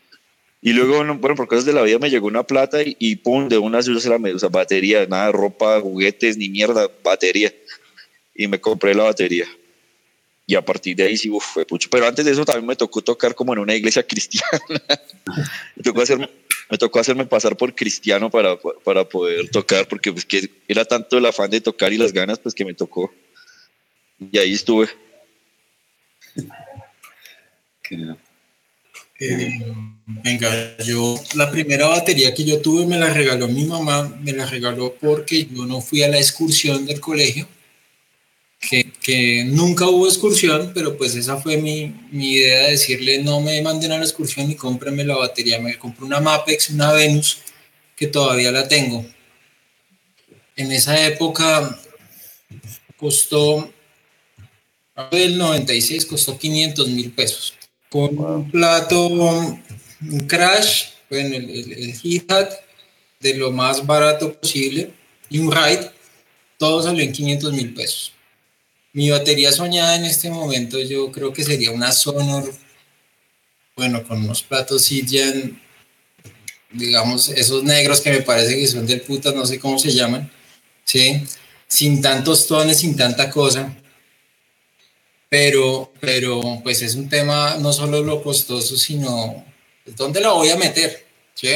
Y 0.61 0.73
luego, 0.73 0.97
bueno, 0.97 1.19
por 1.21 1.47
cosas 1.47 1.65
de 1.65 1.73
la 1.73 1.81
vida 1.81 1.97
me 1.99 2.09
llegó 2.09 2.27
una 2.27 2.43
plata 2.43 2.79
y, 2.83 3.15
pum, 3.15 3.49
de 3.49 3.57
una 3.57 3.81
se 3.81 3.91
la 3.91 3.99
sea, 4.37 4.49
batería, 4.49 5.05
nada 5.07 5.31
ropa, 5.31 5.79
juguetes, 5.79 6.37
ni 6.37 6.49
mierda, 6.49 6.89
batería. 7.03 7.53
Y 8.35 8.47
me 8.47 8.59
compré 8.59 8.93
la 8.93 9.03
batería. 9.03 9.47
Y 10.47 10.55
a 10.55 10.61
partir 10.63 10.95
de 10.95 11.03
ahí 11.03 11.17
sí, 11.17 11.29
uf, 11.29 11.43
fue 11.43 11.65
pucho. 11.65 11.89
Pero 11.89 12.07
antes 12.07 12.25
de 12.25 12.31
eso 12.31 12.45
también 12.45 12.65
me 12.65 12.75
tocó 12.75 13.01
tocar 13.01 13.35
como 13.35 13.53
en 13.53 13.59
una 13.59 13.75
iglesia 13.75 14.03
cristiana. 14.07 14.61
me 15.75 15.83
tocó 15.83 16.01
hacer 16.01 16.29
me 16.69 16.77
tocó 16.77 16.99
hacerme 16.99 17.25
pasar 17.25 17.57
por 17.57 17.75
cristiano 17.75 18.29
para, 18.29 18.57
para 18.85 19.03
poder 19.03 19.49
tocar, 19.49 19.89
porque 19.89 20.13
pues 20.13 20.23
que 20.23 20.49
era 20.69 20.85
tanto 20.85 21.17
el 21.17 21.25
afán 21.25 21.49
de 21.49 21.59
tocar 21.59 21.91
y 21.91 21.97
las 21.97 22.13
ganas, 22.13 22.39
pues 22.39 22.55
que 22.55 22.63
me 22.63 22.73
tocó. 22.73 23.13
Y 24.31 24.37
ahí 24.37 24.53
estuve. 24.53 24.87
Eh, 29.19 29.59
venga, 30.05 30.77
yo 30.77 31.19
la 31.35 31.51
primera 31.51 31.87
batería 31.87 32.33
que 32.33 32.45
yo 32.45 32.61
tuve 32.61 32.87
me 32.87 32.97
la 32.97 33.13
regaló 33.13 33.49
mi 33.49 33.65
mamá, 33.65 34.07
me 34.21 34.31
la 34.31 34.45
regaló 34.45 34.95
porque 34.99 35.45
yo 35.45 35.65
no 35.65 35.81
fui 35.81 36.03
a 36.03 36.07
la 36.07 36.17
excursión 36.17 36.85
del 36.85 37.01
colegio 37.01 37.47
que, 38.61 39.43
nunca 39.45 39.87
hubo 39.87 40.07
excursión, 40.07 40.71
pero 40.73 40.95
pues 40.97 41.15
esa 41.15 41.37
fue 41.37 41.57
mi, 41.57 41.93
mi, 42.11 42.33
idea 42.33 42.65
de 42.65 42.71
decirle 42.71 43.23
no 43.23 43.41
me 43.41 43.61
manden 43.61 43.91
a 43.91 43.97
la 43.97 44.03
excursión 44.03 44.49
y 44.49 44.55
cómpreme 44.55 45.03
la 45.03 45.17
batería. 45.17 45.59
Me 45.59 45.77
compré 45.77 46.05
una 46.05 46.19
Mapex, 46.19 46.69
una 46.69 46.93
Venus, 46.93 47.39
que 47.95 48.07
todavía 48.07 48.51
la 48.51 48.67
tengo. 48.67 49.05
En 50.55 50.71
esa 50.71 51.05
época 51.05 51.79
costó, 52.97 53.71
del 55.11 55.37
96 55.37 56.05
costó 56.05 56.37
500 56.37 56.89
mil 56.89 57.11
pesos. 57.11 57.53
Con 57.89 58.17
un 58.17 58.51
plato, 58.51 59.07
un 59.07 59.61
crash, 60.27 60.85
bueno, 61.09 61.35
el, 61.35 61.49
el, 61.49 61.73
el 61.73 62.25
hat 62.29 62.53
de 63.19 63.33
lo 63.33 63.51
más 63.51 63.85
barato 63.85 64.33
posible 64.33 64.91
y 65.29 65.39
un 65.39 65.51
ride, 65.51 65.91
todo 66.57 66.81
salió 66.81 67.03
en 67.03 67.11
500 67.11 67.53
mil 67.53 67.73
pesos. 67.73 68.13
Mi 68.93 69.09
batería 69.09 69.51
soñada 69.51 69.95
en 69.95 70.05
este 70.05 70.29
momento 70.29 70.79
yo 70.79 71.11
creo 71.11 71.31
que 71.31 71.43
sería 71.43 71.71
una 71.71 71.91
Sonor, 71.91 72.53
bueno, 73.75 74.05
con 74.05 74.21
unos 74.23 74.43
platos 74.43 74.83
Sidjan, 74.83 75.61
digamos, 76.71 77.29
esos 77.29 77.63
negros 77.63 78.01
que 78.01 78.11
me 78.11 78.21
parece 78.21 78.57
que 78.57 78.67
son 78.67 78.85
del 78.85 79.01
puta, 79.01 79.31
no 79.31 79.45
sé 79.45 79.59
cómo 79.59 79.79
se 79.79 79.93
llaman, 79.93 80.29
¿sí? 80.83 81.23
Sin 81.67 82.01
tantos 82.01 82.47
tones, 82.47 82.79
sin 82.79 82.97
tanta 82.97 83.29
cosa. 83.29 83.73
Pero, 85.29 85.93
pero 86.01 86.59
pues 86.61 86.81
es 86.81 86.95
un 86.95 87.07
tema 87.07 87.55
no 87.59 87.71
solo 87.71 88.03
lo 88.03 88.21
costoso, 88.21 88.75
sino 88.77 89.45
pues, 89.85 89.95
dónde 89.95 90.19
la 90.19 90.31
voy 90.31 90.49
a 90.49 90.57
meter, 90.57 91.05
¿sí? 91.33 91.49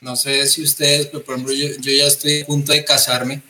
No 0.00 0.16
sé 0.16 0.46
si 0.46 0.62
ustedes, 0.62 1.08
por 1.08 1.22
ejemplo, 1.22 1.52
yo, 1.52 1.68
yo 1.78 1.92
ya 1.92 2.06
estoy 2.06 2.40
a 2.40 2.46
punto 2.46 2.72
de 2.72 2.84
casarme. 2.84 3.42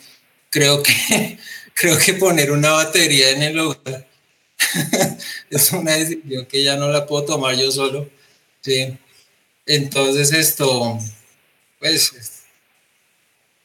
Creo 0.50 0.82
que 0.82 1.38
creo 1.80 1.96
que 1.96 2.12
poner 2.12 2.52
una 2.52 2.72
batería 2.72 3.30
en 3.30 3.42
el 3.42 3.58
hogar 3.58 4.06
es 5.50 5.72
una 5.72 5.92
decisión 5.92 6.44
que 6.44 6.62
ya 6.62 6.76
no 6.76 6.88
la 6.90 7.06
puedo 7.06 7.24
tomar 7.24 7.56
yo 7.56 7.72
solo. 7.72 8.06
¿sí? 8.60 8.98
Entonces 9.64 10.30
esto, 10.32 10.98
pues, 11.78 12.12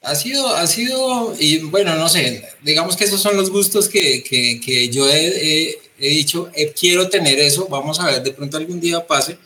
ha 0.02 0.16
sido, 0.16 0.48
ha 0.48 0.66
sido, 0.66 1.36
y 1.38 1.60
bueno, 1.60 1.96
no 1.96 2.08
sé, 2.08 2.48
digamos 2.62 2.96
que 2.96 3.04
esos 3.04 3.22
son 3.22 3.36
los 3.36 3.50
gustos 3.50 3.90
que, 3.90 4.24
que, 4.24 4.62
que 4.62 4.88
yo 4.88 5.10
he, 5.10 5.78
dicho, 5.98 6.50
eh, 6.56 6.72
quiero 6.72 7.10
tener 7.10 7.38
eso, 7.40 7.68
vamos 7.68 8.00
a 8.00 8.06
ver, 8.06 8.24
de 8.24 8.32
pronto 8.32 8.56
algún 8.56 8.80
día 8.80 9.06
pase, 9.06 9.38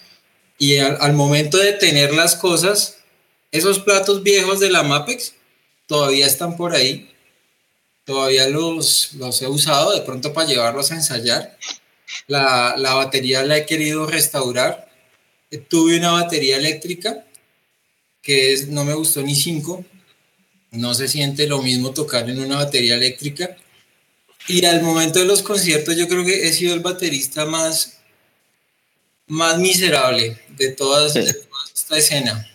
y 0.60 0.78
al 0.78 1.14
momento 1.14 1.58
de 1.58 1.74
tener 1.74 2.14
las 2.14 2.36
cosas, 2.36 2.98
esos 3.52 3.80
platos 3.80 4.22
viejos 4.22 4.60
de 4.60 4.70
la 4.70 4.84
Mapex 4.84 5.34
todavía 5.88 6.28
están 6.28 6.56
por 6.56 6.76
ahí, 6.76 7.10
todavía 8.10 8.50
los, 8.50 9.14
los 9.14 9.40
he 9.44 9.48
usado 9.48 9.94
de 9.94 10.02
pronto 10.02 10.34
para 10.34 10.48
llevarlos 10.48 10.92
a 10.92 10.96
ensayar. 10.96 11.56
La, 12.26 12.74
la 12.76 12.96
batería 12.96 13.44
la 13.44 13.58
he 13.58 13.68
querido 13.68 14.08
restaurar. 14.08 14.90
Tuve 15.68 15.96
una 15.96 16.14
batería 16.14 16.58
eléctrica 16.58 17.24
que 18.24 18.54
es, 18.54 18.68
no 18.68 18.84
me 18.84 18.96
gustó 18.96 19.22
ni 19.22 19.36
cinco. 19.36 19.86
No 20.72 20.96
se 20.96 21.08
siente 21.08 21.46
lo 21.46 21.62
mismo 21.62 21.92
tocar 21.92 22.28
en 22.28 22.40
una 22.40 22.56
batería 22.56 22.96
eléctrica. 22.96 23.56
Y 24.48 24.66
al 24.66 24.82
momento 24.82 25.20
de 25.20 25.26
los 25.26 25.44
conciertos 25.44 25.96
yo 25.96 26.08
creo 26.08 26.26
que 26.26 26.48
he 26.48 26.52
sido 26.52 26.74
el 26.74 26.80
baterista 26.80 27.46
más, 27.46 28.00
más 29.28 29.60
miserable 29.60 30.42
de, 30.58 30.72
todas, 30.72 31.14
de 31.14 31.32
toda 31.32 31.66
esta 31.76 31.96
escena. 31.96 32.52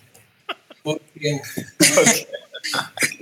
Porque, 0.83 1.39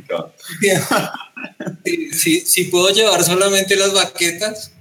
si, 2.13 2.63
puedo 2.65 2.89
llevar 2.89 3.23
solamente 3.23 3.75
las 3.75 3.93
baquetas, 3.93 4.71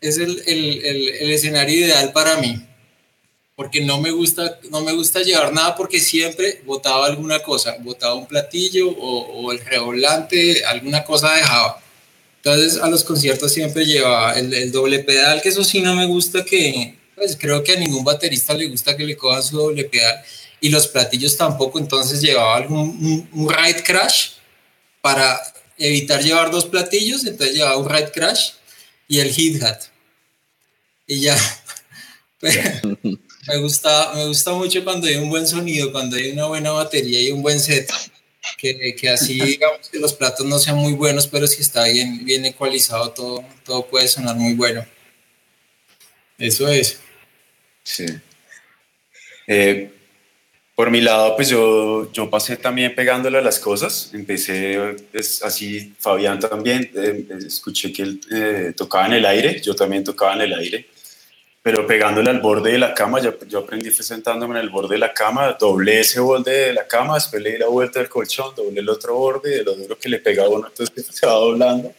es 0.00 0.18
el, 0.18 0.42
el, 0.46 0.84
el, 0.84 1.30
escenario 1.30 1.86
ideal 1.86 2.12
para 2.12 2.36
mí. 2.36 2.64
Porque 3.56 3.80
no 3.80 4.00
me, 4.00 4.12
gusta, 4.12 4.60
no 4.70 4.82
me 4.82 4.92
gusta 4.92 5.20
llevar 5.20 5.52
nada 5.52 5.74
porque 5.74 5.98
siempre 5.98 6.62
botaba 6.64 7.06
alguna 7.06 7.40
cosa, 7.40 7.76
botaba 7.80 8.14
un 8.14 8.26
platillo 8.26 8.88
o, 8.88 9.18
o 9.18 9.52
el 9.52 9.58
revolante, 9.64 10.64
alguna 10.64 11.04
cosa 11.04 11.34
dejaba. 11.34 11.82
Entonces 12.42 12.80
a 12.80 12.88
los 12.88 13.02
conciertos 13.04 13.52
siempre 13.52 13.84
llevaba 13.84 14.32
el, 14.34 14.70
doble 14.70 15.00
pedal, 15.00 15.42
que 15.42 15.48
eso 15.48 15.64
sí 15.64 15.80
no 15.80 15.94
me 15.94 16.06
gusta 16.06 16.44
que, 16.44 16.96
pues 17.14 17.36
creo 17.38 17.64
que 17.64 17.72
a 17.72 17.76
ningún 17.76 18.04
baterista 18.04 18.54
le 18.54 18.68
gusta 18.68 18.96
que 18.96 19.04
le 19.04 19.16
cojan 19.16 19.42
su 19.42 19.56
doble 19.56 19.84
pedal 19.84 20.22
y 20.60 20.70
los 20.70 20.86
platillos 20.86 21.36
tampoco, 21.36 21.78
entonces 21.78 22.20
llevaba 22.20 22.56
algún, 22.56 23.28
un, 23.32 23.48
ride 23.48 23.82
crash 23.82 24.30
para 25.00 25.40
evitar 25.78 26.22
llevar 26.22 26.50
dos 26.50 26.66
platillos, 26.66 27.24
entonces 27.24 27.56
llevaba 27.56 27.76
un 27.76 27.88
ride 27.88 28.10
crash 28.10 28.50
y 29.06 29.20
el 29.20 29.30
hit 29.30 29.62
hat. 29.62 29.82
Y 31.06 31.20
ya, 31.20 31.36
me 32.40 33.56
gusta, 33.58 34.12
me 34.14 34.26
gusta 34.26 34.52
mucho 34.52 34.84
cuando 34.84 35.06
hay 35.06 35.16
un 35.16 35.30
buen 35.30 35.46
sonido, 35.46 35.90
cuando 35.90 36.16
hay 36.16 36.30
una 36.30 36.46
buena 36.46 36.70
batería 36.70 37.20
y 37.20 37.30
un 37.30 37.42
buen 37.42 37.60
set. 37.60 37.90
Que, 38.56 38.96
que, 38.96 39.08
así 39.08 39.40
digamos 39.44 39.88
que 39.88 39.98
los 39.98 40.14
platos 40.14 40.46
no 40.46 40.58
sean 40.58 40.76
muy 40.76 40.92
buenos, 40.92 41.26
pero 41.26 41.46
si 41.46 41.62
está 41.62 41.84
bien, 41.84 42.24
bien 42.24 42.44
ecualizado 42.44 43.10
todo, 43.10 43.44
todo 43.64 43.86
puede 43.86 44.08
sonar 44.08 44.36
muy 44.36 44.54
bueno. 44.54 44.86
Eso 46.38 46.68
es. 46.68 46.98
Sí. 47.82 48.06
Eh, 49.46 49.97
por 50.78 50.92
mi 50.92 51.00
lado, 51.00 51.34
pues 51.34 51.48
yo, 51.48 52.08
yo 52.12 52.30
pasé 52.30 52.56
también 52.56 52.94
pegándole 52.94 53.38
a 53.38 53.40
las 53.40 53.58
cosas. 53.58 54.12
Empecé 54.14 54.94
pues, 55.10 55.42
así, 55.42 55.92
Fabián 55.98 56.38
también, 56.38 56.88
eh, 56.94 57.26
escuché 57.44 57.92
que 57.92 58.02
él 58.02 58.20
eh, 58.30 58.72
tocaba 58.76 59.06
en 59.06 59.14
el 59.14 59.26
aire, 59.26 59.60
yo 59.60 59.74
también 59.74 60.04
tocaba 60.04 60.34
en 60.34 60.42
el 60.42 60.54
aire, 60.54 60.86
pero 61.62 61.84
pegándole 61.84 62.30
al 62.30 62.38
borde 62.38 62.70
de 62.70 62.78
la 62.78 62.94
cama, 62.94 63.20
yo, 63.20 63.36
yo 63.48 63.58
aprendí 63.58 63.90
sentándome 63.90 64.54
en 64.54 64.60
el 64.60 64.70
borde 64.70 64.94
de 64.94 65.00
la 65.00 65.12
cama, 65.12 65.56
doblé 65.58 65.98
ese 65.98 66.20
borde 66.20 66.68
de 66.68 66.72
la 66.74 66.86
cama, 66.86 67.14
después 67.14 67.42
le 67.42 67.54
di 67.54 67.58
la 67.58 67.66
vuelta 67.66 67.98
del 67.98 68.08
colchón, 68.08 68.54
doblé 68.54 68.78
el 68.78 68.88
otro 68.88 69.16
borde, 69.16 69.50
de 69.50 69.64
lo 69.64 69.74
duro 69.74 69.98
que 69.98 70.08
le 70.08 70.20
pegaba 70.20 70.48
uno, 70.48 70.68
entonces 70.68 71.06
se 71.10 71.26
va 71.26 71.32
doblando, 71.32 71.92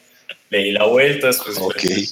le 0.49 0.57
di 0.57 0.71
la 0.71 0.85
vuelta, 0.85 1.27
después... 1.27 1.57
Okay. 1.57 2.07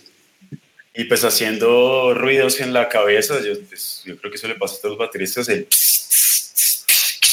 y 0.93 1.05
pues 1.05 1.23
haciendo 1.23 2.13
ruidos 2.13 2.59
en 2.59 2.73
la 2.73 2.89
cabeza, 2.89 3.39
yo, 3.41 3.53
pues, 3.69 4.01
yo 4.03 4.17
creo 4.17 4.29
que 4.29 4.35
eso 4.35 4.49
le 4.49 4.55
pasa 4.55 4.75
a 4.75 4.79
todos 4.79 4.97
los 4.97 4.99
bateristas, 4.99 5.47
el 5.47 5.65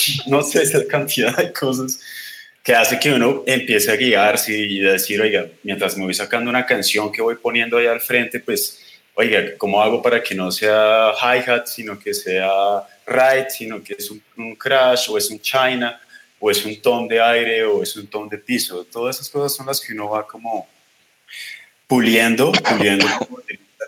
no 0.26 0.42
sé, 0.42 0.62
esa 0.62 0.86
cantidad 0.86 1.36
de 1.36 1.52
cosas 1.52 2.00
que 2.62 2.74
hace 2.74 2.98
que 2.98 3.12
uno 3.12 3.42
empiece 3.46 3.90
a 3.90 3.96
guiarse 3.96 4.56
y 4.56 4.78
decir, 4.78 5.20
oiga, 5.20 5.46
mientras 5.62 5.98
me 5.98 6.04
voy 6.04 6.14
sacando 6.14 6.48
una 6.48 6.64
canción 6.64 7.12
que 7.12 7.20
voy 7.20 7.36
poniendo 7.36 7.76
ahí 7.76 7.86
al 7.86 8.00
frente, 8.00 8.40
pues 8.40 8.80
oiga, 9.14 9.56
¿cómo 9.58 9.82
hago 9.82 10.00
para 10.00 10.22
que 10.22 10.34
no 10.34 10.50
sea 10.50 11.12
hi-hat, 11.12 11.66
sino 11.66 11.98
que 11.98 12.14
sea 12.14 12.82
ride, 13.06 13.50
sino 13.50 13.82
que 13.82 13.94
es 13.98 14.10
un, 14.10 14.56
crash 14.56 15.10
o 15.10 15.18
es 15.18 15.30
un 15.30 15.38
china 15.40 16.00
o 16.40 16.50
es 16.50 16.64
un 16.64 16.80
tom 16.80 17.06
de 17.06 17.20
aire 17.20 17.64
o 17.64 17.82
es 17.82 17.94
un 17.96 18.06
tom 18.06 18.30
de 18.30 18.38
piso? 18.38 18.84
Todas 18.84 19.16
esas 19.16 19.28
cosas 19.28 19.54
son 19.54 19.66
las 19.66 19.78
que 19.78 19.92
uno 19.92 20.08
va 20.08 20.26
como 20.26 20.66
puliendo, 21.86 22.50
puliendo 22.50 23.06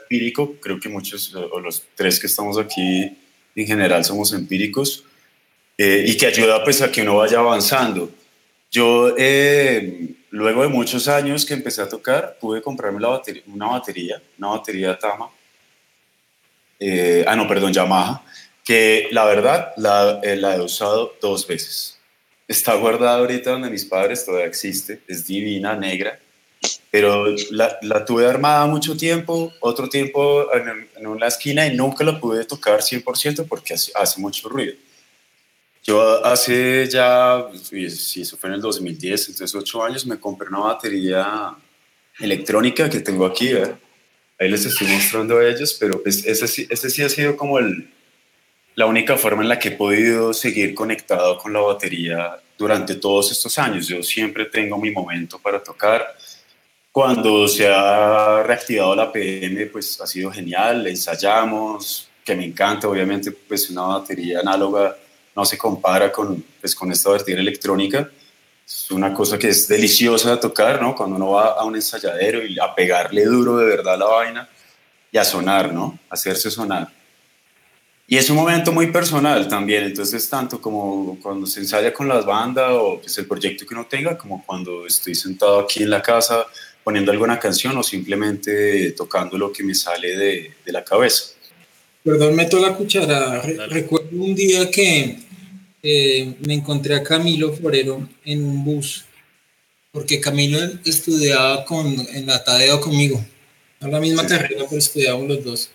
empírico. 0.02 0.55
Creo 0.61 0.79
que 0.79 0.90
muchos, 0.90 1.35
o 1.35 1.59
los 1.61 1.83
tres 1.94 2.20
que 2.20 2.26
estamos 2.26 2.59
aquí 2.59 3.16
en 3.55 3.66
general 3.66 4.05
somos 4.05 4.35
empíricos 4.35 5.02
eh, 5.78 6.04
y 6.06 6.16
que 6.16 6.26
ayuda 6.26 6.64
pues 6.64 6.80
a 6.82 6.90
que 6.90 7.02
uno 7.02 7.16
vaya 7.16 7.38
avanzando. 7.38 8.10
Yo, 8.70 9.14
eh, 9.16 10.14
luego 10.30 10.62
de 10.62 10.68
muchos 10.68 11.08
años 11.08 11.44
que 11.44 11.54
empecé 11.54 11.82
a 11.82 11.88
tocar, 11.88 12.36
pude 12.40 12.62
comprarme 12.62 13.00
la 13.00 13.08
batería, 13.08 13.42
una 13.46 13.68
batería, 13.68 14.22
una 14.38 14.48
batería 14.48 14.98
Tama, 14.98 15.30
eh, 16.78 17.24
ah, 17.26 17.36
no, 17.36 17.48
perdón, 17.48 17.72
Yamaha, 17.72 18.22
que 18.64 19.08
la 19.12 19.24
verdad 19.24 19.72
la, 19.76 20.20
la, 20.22 20.56
he 20.56 20.60
usado 20.60 21.14
dos 21.20 21.46
veces. 21.46 21.98
Está 22.48 22.74
guardada 22.74 23.18
ahorita 23.18 23.50
donde 23.52 23.70
mis 23.70 23.84
padres, 23.84 24.24
todavía 24.24 24.46
existe, 24.46 25.00
es 25.08 25.26
divina, 25.26 25.74
negra, 25.74 26.18
pero 26.90 27.26
la, 27.50 27.78
la 27.82 28.04
tuve 28.04 28.26
armada 28.26 28.66
mucho 28.66 28.96
tiempo, 28.96 29.52
otro 29.60 29.88
tiempo 29.88 30.52
en, 30.54 30.88
en, 30.96 31.06
una 31.06 31.26
esquina 31.26 31.66
y 31.66 31.76
nunca 31.76 32.04
la 32.04 32.20
pude 32.20 32.44
tocar 32.44 32.80
100% 32.80 33.46
porque 33.48 33.74
hace, 33.74 33.92
hace 33.94 34.20
mucho 34.20 34.48
ruido. 34.48 34.74
Yo 35.87 36.25
hace 36.25 36.88
ya, 36.88 37.46
si 37.62 38.22
eso 38.22 38.37
fue 38.37 38.49
en 38.49 38.57
el 38.57 38.61
2010, 38.61 39.29
entonces 39.29 39.55
ocho 39.55 39.85
años, 39.85 40.05
me 40.05 40.18
compré 40.18 40.49
una 40.49 40.59
batería 40.59 41.55
electrónica 42.18 42.90
que 42.90 42.99
tengo 42.99 43.25
aquí, 43.25 43.51
ahí 44.38 44.49
les 44.49 44.66
estoy 44.66 44.88
mostrando 44.88 45.38
a 45.38 45.46
ellos, 45.46 45.77
pero 45.79 46.03
pues 46.03 46.27
ese, 46.27 46.66
ese 46.68 46.90
sí 46.90 47.03
ha 47.03 47.09
sido 47.09 47.37
como 47.37 47.61
el, 47.61 47.88
la 48.75 48.87
única 48.87 49.16
forma 49.16 49.42
en 49.42 49.49
la 49.49 49.61
que 49.61 49.68
he 49.68 49.72
podido 49.72 50.35
seguir 50.35 50.75
conectado 50.75 51.38
con 51.38 51.53
la 51.53 51.61
batería 51.61 52.37
durante 52.59 52.96
todos 52.96 53.31
estos 53.31 53.57
años. 53.57 53.87
Yo 53.87 54.03
siempre 54.03 54.46
tengo 54.46 54.79
mi 54.79 54.90
momento 54.90 55.38
para 55.38 55.62
tocar. 55.62 56.16
Cuando 56.90 57.46
se 57.46 57.68
ha 57.68 58.42
reactivado 58.42 58.96
la 58.96 59.12
PM, 59.12 59.66
pues 59.66 60.01
ha 60.01 60.07
sido 60.07 60.33
genial, 60.33 60.85
ensayamos, 60.87 62.09
que 62.25 62.35
me 62.35 62.44
encanta, 62.44 62.88
obviamente, 62.88 63.31
pues 63.31 63.70
una 63.70 63.83
batería 63.83 64.40
análoga 64.40 64.96
no 65.37 65.44
se 65.44 65.59
compara 65.59 66.11
con, 66.11 66.42
pues, 66.61 66.75
con 66.75 66.90
esta 66.90 67.11
batería 67.11 67.40
electrónica. 67.40 68.11
Es 68.66 68.90
una 68.90 69.12
cosa 69.12 69.38
que 69.38 69.51
es 69.51 69.68
deliciosa 69.68 70.31
de 70.31 70.37
tocar, 70.38 70.81
¿no? 70.81 70.96
Cuando 70.96 71.16
uno 71.16 71.33
va 71.33 71.53
a 71.53 71.64
un 71.64 71.77
ensayadero 71.77 72.44
y 72.44 72.59
a 72.59 72.75
pegarle 72.75 73.25
duro 73.27 73.59
de 73.59 73.66
verdad 73.66 73.99
la 73.99 74.07
vaina 74.07 74.49
y 75.12 75.18
a 75.18 75.25
sonar, 75.25 75.72
¿no? 75.72 75.99
Hacerse 76.09 76.51
sonar. 76.51 76.88
Y 78.09 78.16
es 78.16 78.31
un 78.31 78.37
momento 78.37 78.72
muy 78.72 78.87
personal 78.92 79.49
también, 79.49 79.85
entonces 79.85 80.29
tanto 80.29 80.61
como 80.61 81.18
cuando 81.20 81.44
se 81.44 81.61
ensaya 81.61 81.92
con 81.92 82.09
las 82.09 82.25
bandas 82.25 82.70
o 82.70 83.01
pues, 83.01 83.18
el 83.18 83.27
proyecto 83.27 83.66
que 83.66 83.75
uno 83.75 83.87
tenga, 83.87 84.16
como 84.16 84.44
cuando 84.46 84.87
estoy 84.87 85.14
sentado 85.14 85.61
aquí 85.61 85.83
en 85.83 85.90
la 85.90 86.01
casa 86.01 86.46
poniendo 86.85 87.11
alguna 87.11 87.38
canción 87.38 87.77
o 87.77 87.83
simplemente 87.83 88.92
tocando 88.92 89.37
lo 89.37 89.53
que 89.53 89.64
me 89.64 89.75
sale 89.75 90.16
de, 90.16 90.55
de 90.64 90.72
la 90.72 90.85
cabeza. 90.85 91.35
Perdón, 92.05 92.37
meto 92.37 92.61
la 92.61 92.72
cuchara. 92.72 93.42
recuerdo 93.68 94.11
un 94.12 94.33
día 94.33 94.70
que 94.70 95.25
eh, 95.88 96.35
me 96.40 96.55
encontré 96.55 96.96
a 96.96 97.03
Camilo 97.05 97.53
Forero 97.53 98.09
en 98.25 98.44
un 98.44 98.64
bus, 98.64 99.05
porque 99.92 100.20
Camilo 100.20 100.59
estudiaba 100.85 101.64
con, 101.64 101.87
en 102.12 102.27
la 102.27 102.42
Tadeo 102.42 102.81
conmigo, 102.81 103.25
no 103.79 103.87
la 103.87 104.01
misma 104.01 104.27
carrera, 104.27 104.64
pero 104.68 104.81
estudiábamos 104.81 105.29
los 105.29 105.44
dos. 105.44 105.70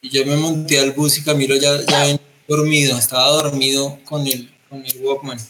Y 0.00 0.10
yo 0.10 0.24
me 0.24 0.36
monté 0.36 0.78
al 0.78 0.92
bus 0.92 1.18
y 1.18 1.24
Camilo 1.24 1.56
ya, 1.56 1.84
ya 1.84 2.16
dormido, 2.46 2.96
estaba 2.96 3.26
dormido 3.30 3.98
con 4.04 4.24
el, 4.28 4.48
con 4.68 4.86
el 4.86 4.96
Walkman. 4.98 5.40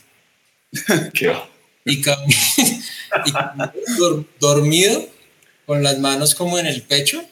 y 1.85 2.01
Camilo, 2.01 2.35
dormido, 4.41 5.07
con 5.67 5.83
las 5.83 5.99
manos 5.99 6.35
como 6.35 6.59
en 6.59 6.65
el 6.65 6.81
pecho, 6.81 7.23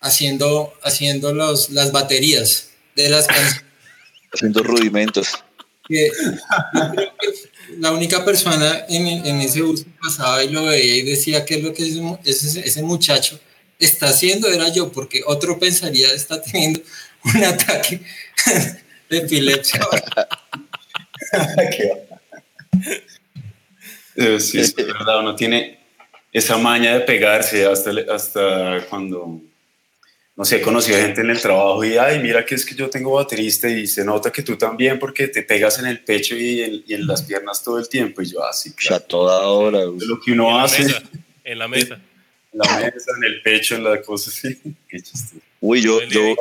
haciendo, 0.00 0.74
haciendo 0.82 1.32
los, 1.32 1.70
las 1.70 1.92
baterías 1.92 2.70
de 2.96 3.08
las 3.08 3.28
canciones. 3.28 3.64
Haciendo 4.32 4.64
rudimentos 4.64 5.44
la 7.78 7.92
única 7.92 8.24
persona 8.24 8.84
en, 8.88 9.06
en, 9.26 9.40
ese 9.40 9.62
bus 9.62 9.84
que 9.84 9.90
pasaba 10.00 10.42
y 10.44 10.50
lo 10.50 10.66
veía 10.66 10.96
y 10.96 11.02
decía 11.02 11.44
que 11.44 11.54
es 11.56 11.62
lo 11.62 11.72
que 11.72 11.84
ese, 12.24 12.60
ese 12.60 12.82
muchacho 12.82 13.38
está 13.78 14.08
haciendo 14.08 14.48
era 14.48 14.68
yo, 14.68 14.92
porque 14.92 15.22
otro 15.26 15.58
pensaría 15.58 16.12
está 16.12 16.40
teniendo 16.42 16.80
un 17.24 17.44
ataque 17.44 18.00
de 19.08 19.18
epilepsia. 19.18 19.80
sí, 24.38 24.60
es 24.60 24.74
verdad, 24.74 25.20
uno 25.20 25.34
tiene 25.34 25.80
esa 26.32 26.58
maña 26.58 26.94
de 26.94 27.00
pegarse 27.00 27.66
hasta, 27.66 27.90
hasta 28.12 28.86
cuando 28.88 29.40
no 30.40 30.46
sé, 30.46 30.56
he 30.56 30.62
conocido 30.62 30.96
gente 30.96 31.20
en 31.20 31.28
el 31.28 31.38
trabajo 31.38 31.84
y, 31.84 31.98
ay, 31.98 32.18
mira 32.18 32.46
que 32.46 32.54
es 32.54 32.64
que 32.64 32.74
yo 32.74 32.88
tengo 32.88 33.12
baterista 33.12 33.68
y 33.68 33.86
se 33.86 34.02
nota 34.06 34.32
que 34.32 34.42
tú 34.42 34.56
también 34.56 34.98
porque 34.98 35.28
te 35.28 35.42
pegas 35.42 35.78
en 35.80 35.84
el 35.84 36.02
pecho 36.02 36.34
y 36.34 36.82
en, 36.88 37.06
las 37.06 37.20
piernas 37.20 37.62
todo 37.62 37.78
el 37.78 37.90
tiempo. 37.90 38.22
Y 38.22 38.30
yo, 38.32 38.42
así, 38.42 38.72
ah, 38.90 38.94
a 38.94 39.00
toda 39.00 39.46
hora. 39.48 39.80
lo 39.80 40.18
que 40.18 40.32
uno 40.32 40.58
hace. 40.58 40.86
en 41.44 41.58
la 41.58 41.68
mesa. 41.68 42.00
En 42.54 42.58
la 42.58 42.74
mesa, 42.74 43.12
en 43.18 43.24
el 43.24 43.42
pecho, 43.42 43.74
en 43.74 43.84
la 43.84 44.00
cosa 44.00 44.30
así. 44.30 44.58
Qué 44.88 45.02
Uy, 45.60 45.82
yo, 45.82 46.02
yo, 46.04 46.34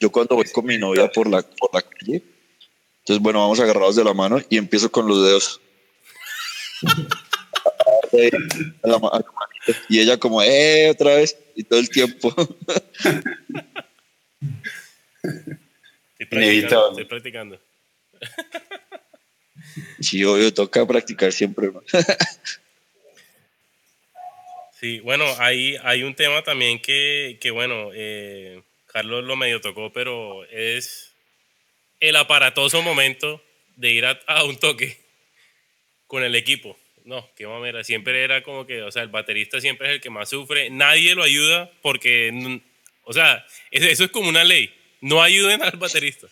yo 0.00 0.10
cuando 0.10 0.34
voy 0.34 0.46
con 0.46 0.66
mi 0.66 0.76
novia 0.76 1.06
por 1.06 1.30
la, 1.30 1.40
por 1.40 1.72
la 1.72 1.82
calle, 1.82 2.20
entonces, 2.98 3.22
bueno, 3.22 3.38
vamos 3.38 3.60
agarrados 3.60 3.94
de 3.94 4.02
la 4.02 4.12
mano 4.12 4.40
y 4.50 4.56
empiezo 4.56 4.90
con 4.90 5.06
los 5.06 5.24
dedos. 5.24 5.60
y 9.88 10.00
ella 10.00 10.18
como, 10.18 10.42
eh, 10.42 10.90
otra 10.90 11.14
vez 11.16 11.36
y 11.54 11.64
todo 11.64 11.80
el 11.80 11.88
tiempo. 11.90 12.34
Estoy 16.18 17.04
practicando. 17.08 17.60
Sí, 20.00 20.24
obvio, 20.24 20.52
toca 20.52 20.86
practicar 20.86 21.32
siempre. 21.32 21.70
Sí, 24.80 24.98
bueno, 25.00 25.26
hay, 25.38 25.76
hay 25.82 26.02
un 26.04 26.14
tema 26.14 26.42
también 26.42 26.80
que, 26.80 27.36
que 27.38 27.50
bueno, 27.50 27.90
eh, 27.92 28.62
Carlos 28.86 29.22
lo 29.24 29.36
medio 29.36 29.60
tocó, 29.60 29.92
pero 29.92 30.46
es 30.46 31.12
el 32.00 32.16
aparatoso 32.16 32.80
momento 32.80 33.42
de 33.76 33.90
ir 33.90 34.06
a 34.06 34.44
un 34.44 34.56
toque 34.56 34.98
con 36.06 36.24
el 36.24 36.34
equipo. 36.34 36.78
No, 37.10 37.28
qué 37.34 37.44
mamera. 37.44 37.82
Siempre 37.82 38.22
era 38.22 38.40
como 38.44 38.64
que, 38.64 38.82
o 38.82 38.92
sea, 38.92 39.02
el 39.02 39.08
baterista 39.08 39.60
siempre 39.60 39.88
es 39.88 39.94
el 39.94 40.00
que 40.00 40.10
más 40.10 40.28
sufre. 40.28 40.70
Nadie 40.70 41.16
lo 41.16 41.24
ayuda 41.24 41.68
porque, 41.82 42.60
o 43.02 43.12
sea, 43.12 43.44
eso 43.72 44.04
es 44.04 44.10
como 44.12 44.28
una 44.28 44.44
ley. 44.44 44.72
No 45.00 45.20
ayuden 45.20 45.60
al 45.60 45.76
baterista. 45.76 46.28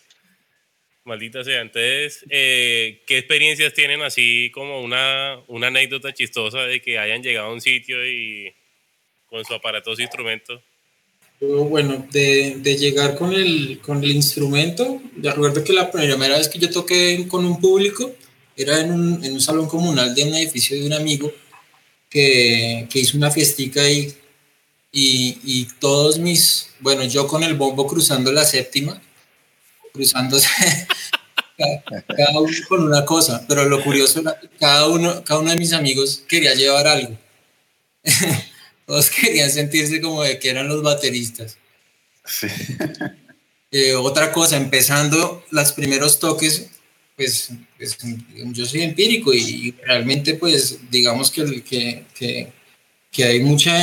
Maldita 1.03 1.43
sea. 1.43 1.59
Entonces, 1.59 2.23
eh, 2.29 3.03
¿qué 3.05 3.17
experiencias 3.17 3.73
tienen 3.73 4.01
así 4.03 4.51
como 4.53 4.79
una, 4.79 5.41
una 5.47 5.67
anécdota 5.67 6.13
chistosa 6.13 6.61
de 6.61 6.81
que 6.81 6.97
hayan 6.97 7.21
llegado 7.23 7.47
a 7.47 7.53
un 7.53 7.59
sitio 7.59 7.97
y 8.07 8.49
con 9.25 9.43
su 9.43 9.53
aparatoso 9.53 10.01
instrumento? 10.01 10.63
Bueno, 11.41 12.07
de, 12.09 12.77
llegar 12.77 13.17
con 13.17 13.33
el, 13.33 13.79
con 13.81 14.01
el 14.01 14.11
instrumento, 14.11 15.01
ya 15.17 15.33
recuerdo 15.33 15.61
que 15.61 15.73
la 15.73 15.91
primera 15.91 16.37
vez 16.37 16.47
que 16.47 16.59
yo 16.59 16.69
toqué 16.69 17.25
con 17.27 17.43
un 17.43 17.59
público, 17.59 18.15
era 18.63 18.79
en 18.79 18.91
un, 18.91 19.23
en 19.23 19.33
un, 19.33 19.41
salón 19.41 19.67
comunal 19.67 20.13
de 20.13 20.23
un 20.23 20.35
edificio 20.35 20.77
de 20.77 20.85
un 20.85 20.93
amigo 20.93 21.31
que, 22.09 22.87
que 22.89 22.99
hizo 22.99 23.17
una 23.17 23.31
fiestica 23.31 23.87
y, 23.89 24.15
y, 24.91 25.65
todos 25.79 26.17
mis, 26.17 26.69
bueno, 26.79 27.03
yo 27.03 27.27
con 27.27 27.43
el 27.43 27.55
bombo 27.55 27.87
cruzando 27.87 28.31
la 28.31 28.43
séptima, 28.43 29.01
cruzándose 29.93 30.47
cada, 31.57 32.39
uno 32.39 32.57
con 32.67 32.83
una 32.83 33.05
cosa, 33.05 33.45
pero 33.47 33.65
lo 33.65 33.83
curioso 33.83 34.21
era 34.21 34.39
cada 34.59 34.87
uno, 34.87 35.23
cada 35.23 35.39
uno 35.39 35.51
de 35.51 35.57
mis 35.57 35.73
amigos 35.73 36.23
quería 36.27 36.53
llevar 36.55 36.87
algo. 36.87 37.17
todos 38.89 39.09
querían 39.11 39.51
sentirse 39.51 40.01
como 40.01 40.23
de 40.23 40.39
que 40.39 40.49
eran 40.49 40.67
los 40.67 40.81
bateristas. 40.81 41.57
Eh, 43.71 43.93
otra 43.93 44.31
cosa, 44.31 44.57
empezando 44.57 45.45
los 45.51 45.73
primeros 45.73 46.17
toques, 46.17 46.71
pues, 47.15 47.51
pues, 47.79 47.97
yo 48.51 48.65
soy 48.65 48.81
empírico 48.81 49.33
y, 49.33 49.73
realmente 49.85 50.33
pues 50.33 50.79
digamos 50.91 51.31
que, 51.31 51.63
que, 51.63 52.51
que, 53.09 53.23
hay 53.23 53.39
mucha, 53.39 53.81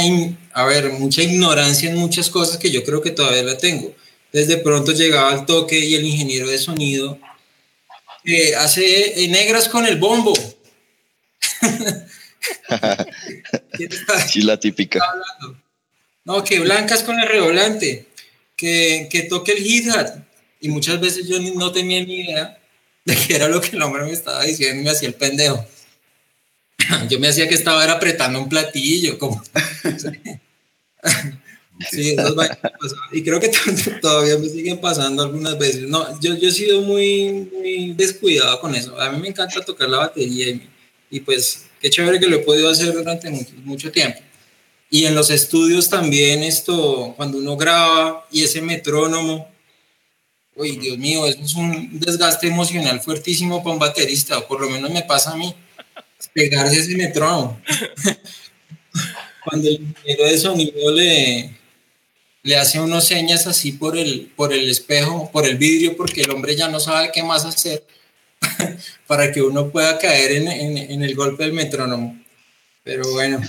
a 0.53 0.67
ver, 0.67 0.91
mucha 0.91 1.23
ignorancia 1.23 1.91
en 1.91 1.97
muchas 1.97 2.29
cosas 2.29 2.59
que 2.59 2.71
yo 2.71 2.85
creo 2.85 3.01
que 3.01 3.11
todavía 3.11 3.43
la 3.43 3.57
tengo. 3.57 3.95
Desde 4.31 4.59
pronto 4.59 4.93
llegaba 4.93 5.33
al 5.33 5.47
toque 5.47 5.79
y 5.79 5.95
el 5.95 6.05
ingeniero 6.05 6.47
de 6.47 6.59
sonido 6.59 7.19
eh, 8.25 8.55
hace 8.57 9.25
eh, 9.25 9.29
negras 9.29 9.67
con 9.67 9.87
el 9.87 9.97
bombo. 9.97 10.35
sí, 14.29 14.43
la 14.43 14.61
típica. 14.61 15.03
no, 16.25 16.45
que 16.45 16.61
blancas 16.61 17.03
con 17.03 17.19
el 17.19 17.27
redoblante, 17.27 18.09
que, 18.57 19.09
que 19.11 19.23
toque 19.23 19.53
el 19.53 19.65
hit 19.65 19.87
Y 20.61 20.69
muchas 20.69 21.01
veces 21.01 21.27
yo 21.27 21.41
no 21.41 21.73
tenía 21.73 22.05
ni 22.05 22.21
idea 22.21 22.59
de 23.15 23.17
qué 23.17 23.37
era 23.37 23.49
lo 23.49 23.61
que 23.61 23.77
el 23.77 23.83
hombre 23.83 24.05
me 24.05 24.13
estaba 24.13 24.43
diciendo 24.43 24.81
y 24.81 24.85
me 24.85 24.91
hacía 24.91 25.09
el 25.09 25.15
pendejo. 25.15 25.65
Yo 27.09 27.19
me 27.19 27.29
hacía 27.29 27.49
que 27.49 27.55
estaba 27.55 27.85
apretando 27.91 28.41
un 28.41 28.49
platillo, 28.49 29.19
como... 29.19 29.43
Sí, 31.91 32.17
y 33.13 33.23
creo 33.23 33.39
que 33.39 33.51
todavía 34.01 34.39
me 34.39 34.49
siguen 34.49 34.81
pasando 34.81 35.23
algunas 35.23 35.59
veces. 35.59 35.83
No, 35.83 36.19
yo, 36.21 36.35
yo 36.35 36.49
he 36.49 36.53
sido 36.53 36.81
muy, 36.81 37.51
muy 37.53 37.93
descuidado 37.93 38.61
con 38.61 38.75
eso. 38.75 38.99
A 38.99 39.11
mí 39.11 39.21
me 39.21 39.29
encanta 39.29 39.61
tocar 39.61 39.89
la 39.89 39.99
batería 39.99 40.49
y, 40.49 40.69
y 41.11 41.21
pues 41.21 41.67
qué 41.81 41.91
chévere 41.91 42.19
que 42.19 42.29
lo 42.29 42.37
he 42.37 42.41
podido 42.41 42.71
hacer 42.71 42.93
durante 42.93 43.31
mucho, 43.31 43.53
mucho, 43.65 43.93
tiempo. 43.93 44.21
Y 44.91 45.05
en 45.05 45.15
los 45.15 45.31
estudios 45.31 45.91
también 45.91 46.43
esto, 46.43 47.13
cuando 47.17 47.39
uno 47.39 47.57
graba 47.57 48.27
y 48.31 48.45
ese 48.45 48.63
metrónomo, 48.63 49.49
uy, 50.57 50.77
Dios 50.77 50.99
mío, 50.99 51.27
eso 51.27 51.41
es 51.43 51.55
un 51.55 52.01
desgaste 52.01 52.49
emocional 52.49 53.01
fuertísimo 53.01 53.63
para 53.63 53.75
un 53.75 53.79
baterista, 53.79 54.39
o 54.39 54.49
por 54.49 54.61
lo 54.61 54.71
menos 54.71 54.91
me 54.91 55.03
pasa 55.03 55.33
a 55.33 55.37
mí, 55.37 55.55
pegarse 56.33 56.81
ese 56.81 56.97
metrónomo. 56.97 57.61
cuando 59.45 59.69
el 59.69 59.75
ingeniero 59.75 60.25
de 60.25 60.39
sonido 60.39 60.91
le, 60.93 61.51
le 62.43 62.57
hace 62.57 62.81
unos 62.81 63.07
señas 63.07 63.47
así 63.47 63.73
por 63.73 63.97
el, 63.97 64.33
por 64.35 64.53
el 64.53 64.69
espejo, 64.69 65.31
por 65.31 65.47
el 65.47 65.57
vidrio, 65.57 65.97
porque 65.97 66.23
el 66.23 66.31
hombre 66.31 66.57
ya 66.57 66.69
no 66.69 66.81
sabe 66.81 67.11
qué 67.13 67.23
más 67.23 67.45
hacer 67.45 67.85
para 69.07 69.31
que 69.31 69.43
uno 69.43 69.71
pueda 69.71 69.99
caer 69.99 70.33
en, 70.33 70.49
en, 70.49 71.03
el 71.03 71.15
golpe 71.15 71.45
del 71.45 71.53
metrónomo. 71.53 72.19
Pero 72.83 73.11
bueno, 73.13 73.41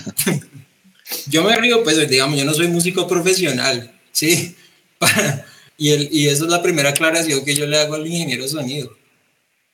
yo 1.27 1.43
me 1.43 1.55
río, 1.55 1.83
pues 1.83 2.07
digamos, 2.09 2.37
yo 2.37 2.45
no 2.45 2.53
soy 2.53 2.67
músico 2.67 3.07
profesional, 3.07 3.91
¿sí? 4.11 4.55
y, 5.77 5.91
el, 5.91 6.09
y 6.11 6.27
eso 6.27 6.45
es 6.45 6.51
la 6.51 6.61
primera 6.61 6.89
aclaración 6.89 7.45
que 7.45 7.55
yo 7.55 7.65
le 7.65 7.77
hago 7.77 7.95
al 7.95 8.07
ingeniero 8.07 8.43
de 8.43 8.49
sonido. 8.49 8.95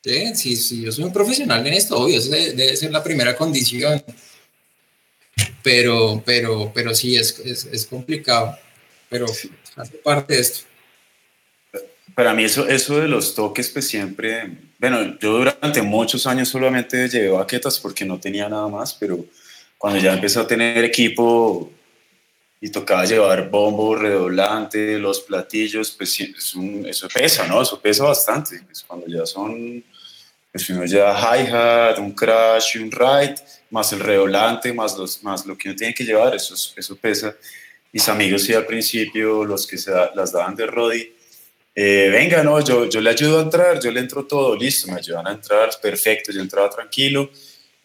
¿Sí? 0.03 0.35
Si, 0.35 0.55
si 0.57 0.81
yo 0.81 0.91
soy 0.91 1.05
un 1.05 1.13
profesional 1.13 1.65
en 1.65 1.73
esto, 1.73 1.97
obvio, 1.97 2.19
esa 2.19 2.35
debe 2.35 2.75
ser 2.75 2.91
la 2.91 3.03
primera 3.03 3.35
condición. 3.35 4.03
Pero, 5.63 6.21
pero, 6.25 6.71
pero 6.75 6.93
sí, 6.93 7.15
es, 7.15 7.39
es, 7.39 7.65
es 7.71 7.85
complicado 7.85 8.57
pero 9.13 9.27
hace 9.75 9.97
parte 10.03 10.33
de 10.33 10.39
esto. 10.39 10.65
Para 12.15 12.33
mí 12.33 12.45
eso, 12.45 12.67
eso 12.67 12.99
de 12.99 13.07
los 13.07 13.35
toques, 13.35 13.69
pues 13.69 13.87
siempre, 13.87 14.57
bueno, 14.79 15.19
yo 15.19 15.37
durante 15.37 15.83
muchos 15.83 16.25
años 16.25 16.49
solamente 16.49 17.07
llevé 17.07 17.29
baquetas 17.29 17.79
porque 17.79 18.05
no 18.05 18.19
tenía 18.19 18.49
nada 18.49 18.67
más, 18.67 18.95
pero 18.95 19.23
cuando 19.77 19.99
ya 19.99 20.13
empecé 20.13 20.39
a 20.39 20.47
tener 20.47 20.83
equipo 20.83 21.71
y 22.63 22.69
tocaba 22.69 23.03
llevar 23.03 23.49
bombo, 23.49 23.93
redoblante, 23.93 24.97
los 24.97 25.19
platillos, 25.19 25.91
pues 25.91 26.17
eso 26.85 27.09
pesa, 27.13 27.45
¿no? 27.45 27.61
Eso 27.61 27.77
pesa 27.81 28.05
bastante. 28.05 28.61
Pues 28.65 28.85
cuando 28.87 29.05
ya 29.05 29.25
son, 29.25 29.83
pues 30.49 30.69
uno 30.69 30.85
ya 30.85 31.11
hi-hat, 31.11 31.99
un 31.99 32.13
crash 32.13 32.77
un 32.77 32.89
ride, 32.89 33.35
más 33.69 33.91
el 33.91 33.99
redoblante, 33.99 34.71
más, 34.71 34.97
los, 34.97 35.21
más 35.23 35.45
lo 35.45 35.57
que 35.57 35.67
uno 35.67 35.75
tiene 35.75 35.93
que 35.93 36.05
llevar, 36.05 36.35
eso, 36.35 36.55
eso 36.77 36.95
pesa 36.95 37.35
mis 37.91 38.07
amigos 38.07 38.43
sí 38.43 38.53
al 38.53 38.65
principio, 38.65 39.43
los 39.43 39.67
que 39.67 39.77
se 39.77 39.91
las 40.15 40.31
daban 40.31 40.55
de 40.55 40.65
Rodi, 40.65 41.13
eh, 41.75 42.07
venga, 42.13 42.43
no, 42.43 42.61
yo, 42.61 42.85
yo 42.85 43.01
le 43.01 43.09
ayudo 43.09 43.39
a 43.39 43.41
entrar, 43.41 43.77
yo 43.81 43.91
le 43.91 43.99
entro 43.99 44.25
todo, 44.25 44.55
listo, 44.55 44.89
me 44.89 44.99
ayudan 44.99 45.27
a 45.27 45.33
entrar, 45.33 45.69
perfecto, 45.81 46.31
yo 46.31 46.39
entraba 46.39 46.69
tranquilo, 46.69 47.29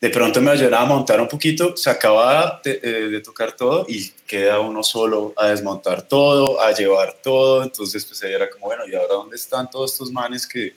de 0.00 0.10
pronto 0.10 0.40
me 0.40 0.52
ayudaban 0.52 0.86
a 0.86 0.94
montar 0.94 1.20
un 1.20 1.28
poquito, 1.28 1.76
se 1.76 1.90
acababa 1.90 2.60
de, 2.62 2.80
eh, 2.82 3.08
de, 3.08 3.20
tocar 3.20 3.52
todo 3.52 3.84
y 3.88 4.10
queda 4.26 4.60
uno 4.60 4.82
solo 4.84 5.32
a 5.36 5.48
desmontar 5.48 6.02
todo, 6.02 6.60
a 6.60 6.72
llevar 6.72 7.16
todo, 7.20 7.64
entonces 7.64 8.04
pues 8.04 8.22
ahí 8.22 8.32
era 8.32 8.48
como, 8.48 8.66
bueno, 8.66 8.84
¿y 8.86 8.94
ahora 8.94 9.14
dónde 9.14 9.36
están 9.36 9.68
todos 9.68 9.92
estos 9.92 10.12
manes 10.12 10.46
que, 10.46 10.74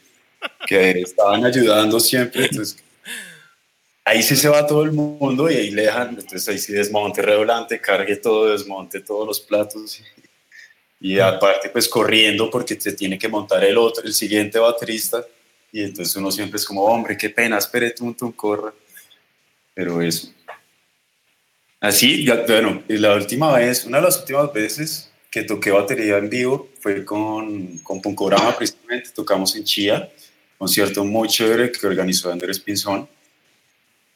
que 0.66 1.02
estaban 1.02 1.46
ayudando 1.46 2.00
siempre? 2.00 2.46
Entonces, 2.46 2.84
ahí 4.04 4.24
sí 4.24 4.36
se 4.36 4.50
va 4.50 4.66
todo 4.66 4.84
el 4.84 4.92
mundo 4.92 5.52
y 5.52 5.56
ahí 5.56 5.72
le 5.72 5.84
dejan, 5.84 6.10
entonces 6.10 6.48
ahí 6.48 6.58
sí 6.58 6.74
desmonte 6.74 7.22
redoblante, 7.22 7.80
cargue 7.80 8.16
todo, 8.16 8.50
desmonte 8.50 9.02
todos 9.02 9.28
los 9.28 9.40
platos 9.40 10.02
y, 11.00 11.20
aparte 11.20 11.70
pues 11.70 11.88
corriendo 11.88 12.50
porque 12.50 12.80
se 12.80 12.94
tiene 12.94 13.18
que 13.18 13.28
montar 13.28 13.64
el 13.64 13.78
otro, 13.78 14.04
el 14.04 14.14
siguiente 14.14 14.60
baterista 14.60 15.24
y 15.72 15.84
entonces 15.84 16.16
uno 16.16 16.32
siempre 16.32 16.58
es 16.58 16.66
como, 16.66 16.84
hombre, 16.84 17.18
qué 17.18 17.30
pena, 17.30 17.58
espere, 17.58 17.92
tum, 17.92 18.14
tum, 18.14 18.32
corra. 18.34 18.74
Pero 19.82 20.00
eso. 20.00 20.32
Así, 21.80 22.24
ya, 22.24 22.46
bueno, 22.48 22.84
y 22.88 22.98
la 22.98 23.16
última 23.16 23.58
vez, 23.58 23.86
una 23.86 23.98
de 23.98 24.04
las 24.04 24.20
últimas 24.20 24.54
veces 24.54 25.12
que 25.32 25.42
toqué 25.42 25.72
batería 25.72 26.20
en 26.20 26.30
vivo 26.30 26.70
fue 26.80 27.04
con, 27.04 27.80
con 27.80 28.00
Punkorama, 28.00 28.56
precisamente, 28.58 29.10
tocamos 29.10 29.56
en 29.56 29.64
Chía, 29.64 30.12
concierto 30.60 31.04
muy 31.04 31.28
chévere 31.30 31.72
que 31.72 31.88
organizó 31.88 32.32
Andrés 32.32 32.60
Pinzón 32.60 33.10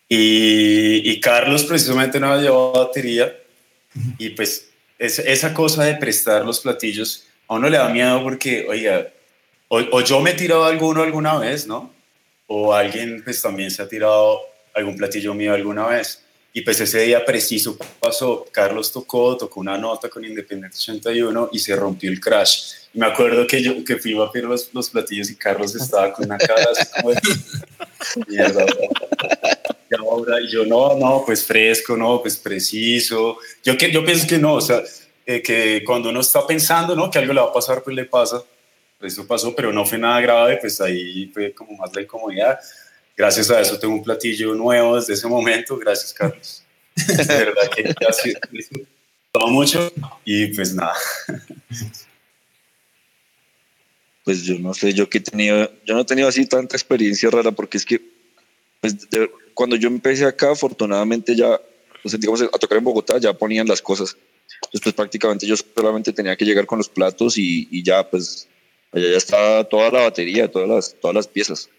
y, 0.07 1.19
Carlos 1.19 1.63
precisamente 1.63 2.19
no 2.19 2.27
había 2.27 2.43
llevado 2.43 2.73
batería 2.73 3.35
y 4.19 4.29
pues 4.29 4.69
es, 4.99 5.17
esa 5.17 5.51
cosa 5.51 5.83
de 5.85 5.95
prestar 5.95 6.45
los 6.45 6.59
platillos 6.59 7.25
a 7.47 7.55
uno 7.55 7.67
le 7.69 7.79
da 7.79 7.89
miedo 7.89 8.21
porque, 8.21 8.67
oiga, 8.69 9.11
o, 9.69 10.01
yo 10.01 10.19
me 10.19 10.29
he 10.29 10.33
tirado 10.35 10.65
alguno 10.65 11.01
alguna 11.01 11.39
vez, 11.39 11.65
¿no? 11.65 11.91
O 12.45 12.71
alguien 12.71 13.23
pues 13.23 13.41
también 13.41 13.71
se 13.71 13.81
ha 13.81 13.87
tirado 13.87 14.54
algún 14.75 14.97
platillo 14.97 15.33
mío 15.33 15.53
alguna 15.53 15.87
vez. 15.87 16.21
Y 16.53 16.61
pues 16.61 16.79
ese 16.79 17.01
día 17.01 17.25
preciso 17.25 17.77
pasó, 17.99 18.45
Carlos 18.51 18.91
tocó, 18.91 19.35
tocó 19.35 19.59
una 19.59 19.77
nota 19.77 20.07
con 20.07 20.23
Independiente 20.23 20.77
81 20.77 21.49
y 21.51 21.59
se 21.59 21.75
rompió 21.75 22.09
el 22.09 22.19
crash. 22.19 22.71
Y 22.93 22.99
me 22.99 23.07
acuerdo 23.07 23.45
que 23.45 23.61
yo 23.61 23.83
que 23.83 23.97
fui 23.97 24.17
a 24.21 24.31
pedir 24.31 24.47
los, 24.47 24.73
los 24.73 24.89
platillos 24.89 25.29
y 25.29 25.35
Carlos 25.35 25.75
estaba 25.75 26.13
con 26.13 26.25
una 26.25 26.37
cara 26.37 26.67
así 26.71 26.85
como 26.95 27.11
de 27.11 27.19
mierda 28.27 28.65
ahora, 29.99 30.41
y 30.41 30.47
yo, 30.47 30.65
no, 30.65 30.95
no, 30.97 31.23
pues 31.25 31.43
fresco, 31.43 31.95
no, 31.95 32.21
pues 32.21 32.37
preciso. 32.37 33.37
Yo, 33.63 33.77
que, 33.77 33.91
yo 33.91 34.03
pienso 34.03 34.27
que 34.27 34.37
no, 34.37 34.55
o 34.55 34.61
sea, 34.61 34.81
eh, 35.25 35.41
que 35.41 35.83
cuando 35.85 36.09
uno 36.09 36.21
está 36.21 36.45
pensando, 36.45 36.95
¿no? 36.95 37.09
Que 37.09 37.19
algo 37.19 37.33
le 37.33 37.41
va 37.41 37.47
a 37.47 37.53
pasar, 37.53 37.83
pues 37.83 37.95
le 37.95 38.05
pasa. 38.05 38.43
Pues 38.99 39.13
eso 39.13 39.27
pasó, 39.27 39.55
pero 39.55 39.71
no 39.73 39.85
fue 39.85 39.97
nada 39.97 40.21
grave, 40.21 40.57
pues 40.57 40.79
ahí 40.79 41.29
fue 41.33 41.53
como 41.53 41.73
más 41.73 41.93
la 41.93 42.01
incomodidad. 42.01 42.59
Gracias 43.17 43.49
a 43.49 43.61
eso 43.61 43.79
tengo 43.79 43.93
un 43.93 44.03
platillo 44.03 44.53
nuevo 44.55 44.95
desde 44.97 45.13
ese 45.13 45.27
momento, 45.27 45.77
gracias 45.77 46.13
Carlos. 46.13 46.63
De 46.95 47.25
verdad 47.25 47.69
que 47.75 47.83
gracias, 47.99 48.35
todo 49.31 49.47
mucho 49.47 49.91
y 50.23 50.47
pues 50.47 50.73
nada. 50.73 50.95
Pues 54.23 54.43
yo 54.43 54.57
no 54.59 54.73
sé, 54.73 54.93
yo 54.93 55.09
que 55.09 55.19
he 55.19 55.21
tenido, 55.21 55.71
yo 55.85 55.93
no 55.93 56.01
he 56.01 56.05
tenido 56.05 56.27
así 56.27 56.45
tanta 56.45 56.75
experiencia 56.75 57.29
rara 57.29 57.51
porque 57.51 57.77
es 57.77 57.85
que 57.85 58.01
pues, 58.81 59.07
cuando 59.53 59.75
yo 59.75 59.87
empecé 59.87 60.25
acá, 60.25 60.51
afortunadamente 60.51 61.35
ya, 61.35 61.59
pues, 62.03 62.19
digamos, 62.19 62.41
a 62.41 62.49
tocar 62.49 62.77
en 62.77 62.83
Bogotá, 62.83 63.17
ya 63.17 63.33
ponían 63.33 63.67
las 63.67 63.81
cosas. 63.81 64.15
Entonces, 64.55 64.81
pues 64.81 64.93
prácticamente 64.93 65.47
yo 65.47 65.55
solamente 65.57 66.13
tenía 66.13 66.35
que 66.35 66.45
llegar 66.45 66.65
con 66.65 66.77
los 66.77 66.89
platos 66.89 67.37
y, 67.37 67.67
y 67.71 67.83
ya, 67.83 68.07
pues, 68.07 68.47
allá 68.91 69.09
ya 69.09 69.17
estaba 69.17 69.63
toda 69.63 69.89
la 69.89 70.01
batería, 70.01 70.51
todas 70.51 70.69
las, 70.69 70.95
todas 71.01 71.15
las 71.15 71.27
piezas, 71.27 71.69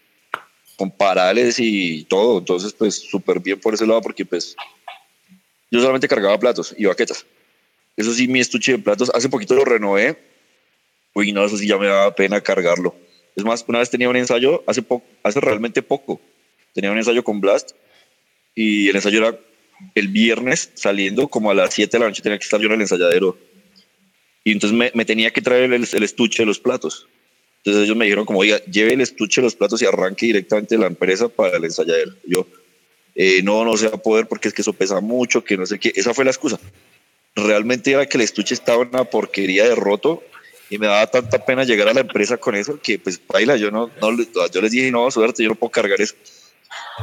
con 0.77 0.91
parales 0.91 1.59
y 1.59 2.05
todo. 2.05 2.39
Entonces, 2.39 2.71
pues, 2.71 2.95
súper 2.95 3.41
bien 3.41 3.59
por 3.59 3.73
ese 3.73 3.85
lado, 3.85 4.01
porque, 4.01 4.25
pues, 4.25 4.55
yo 5.69 5.79
solamente 5.81 6.07
cargaba 6.07 6.39
platos 6.39 6.73
y 6.77 6.85
baquetas. 6.85 7.25
Eso 7.97 8.13
sí, 8.13 8.27
mi 8.27 8.39
estuche 8.39 8.73
de 8.73 8.79
platos, 8.79 9.11
hace 9.13 9.27
poquito 9.27 9.55
lo 9.55 9.65
renové. 9.65 10.17
Uy, 11.13 11.33
no, 11.33 11.43
eso 11.43 11.57
sí 11.57 11.67
ya 11.67 11.77
me 11.77 11.87
daba 11.87 12.15
pena 12.15 12.39
cargarlo. 12.39 12.95
Es 13.35 13.43
más, 13.43 13.65
una 13.67 13.79
vez 13.79 13.89
tenía 13.89 14.09
un 14.09 14.15
ensayo, 14.15 14.63
hace, 14.65 14.81
poco, 14.81 15.05
hace 15.23 15.39
realmente 15.39 15.81
poco, 15.81 16.21
tenía 16.73 16.91
un 16.91 16.97
ensayo 16.97 17.23
con 17.23 17.41
Blast 17.41 17.71
y 18.55 18.89
el 18.89 18.95
ensayo 18.95 19.19
era 19.19 19.39
el 19.93 20.07
viernes 20.07 20.71
saliendo 20.73 21.27
como 21.27 21.51
a 21.51 21.53
las 21.53 21.73
7 21.73 21.91
de 21.91 21.99
la 21.99 22.07
noche 22.07 22.23
tenía 22.23 22.39
que 22.39 22.43
estar 22.43 22.59
yo 22.59 22.65
en 22.65 22.73
el 22.73 22.81
ensayadero 22.81 23.37
y 24.43 24.51
entonces 24.51 24.75
me, 24.75 24.91
me 24.95 25.05
tenía 25.05 25.31
que 25.31 25.41
traer 25.41 25.71
el, 25.71 25.87
el, 25.91 26.03
estuche 26.03 26.41
de 26.41 26.47
los 26.47 26.59
platos 26.59 27.07
entonces 27.57 27.83
ellos 27.83 27.97
me 27.97 28.05
dijeron 28.05 28.25
como 28.25 28.39
oiga 28.39 28.63
lleve 28.65 28.93
el 28.93 29.01
estuche 29.01 29.41
los 29.41 29.55
platos 29.55 29.81
y 29.81 29.85
arranque 29.85 30.27
directamente 30.27 30.77
la 30.77 30.87
empresa 30.87 31.27
para 31.27 31.57
el 31.57 31.65
ensayadero 31.65 32.13
yo 32.25 32.47
eh, 33.15 33.41
no 33.43 33.65
no 33.65 33.75
se 33.77 33.87
va 33.87 33.95
a 33.95 34.01
poder 34.01 34.27
porque 34.27 34.47
es 34.47 34.53
que 34.53 34.61
eso 34.61 34.73
pesa 34.73 35.01
mucho 35.01 35.43
que 35.43 35.57
no 35.57 35.65
sé 35.65 35.79
qué 35.79 35.91
esa 35.95 36.13
fue 36.13 36.25
la 36.25 36.31
excusa. 36.31 36.59
Realmente 37.35 37.91
era 37.91 38.05
que 38.07 38.17
el 38.17 38.23
estuche 38.23 38.55
estaba 38.55 38.79
una 38.79 39.03
porquería 39.03 39.67
de 39.67 39.75
roto 39.75 40.23
y 40.69 40.79
me 40.79 40.87
daba 40.87 41.05
tanta 41.07 41.45
pena 41.45 41.63
llegar 41.63 41.87
a 41.87 41.93
la 41.93 42.01
empresa 42.01 42.37
con 42.37 42.55
eso 42.55 42.79
que 42.81 42.99
pues 42.99 43.21
baila 43.27 43.55
yo 43.57 43.71
no, 43.71 43.91
no 44.01 44.17
yo 44.51 44.61
les 44.61 44.71
dije 44.71 44.91
no 44.91 45.09
suerte 45.11 45.43
yo 45.43 45.49
no 45.49 45.55
puedo 45.55 45.71
cargar 45.71 46.01
eso 46.01 46.15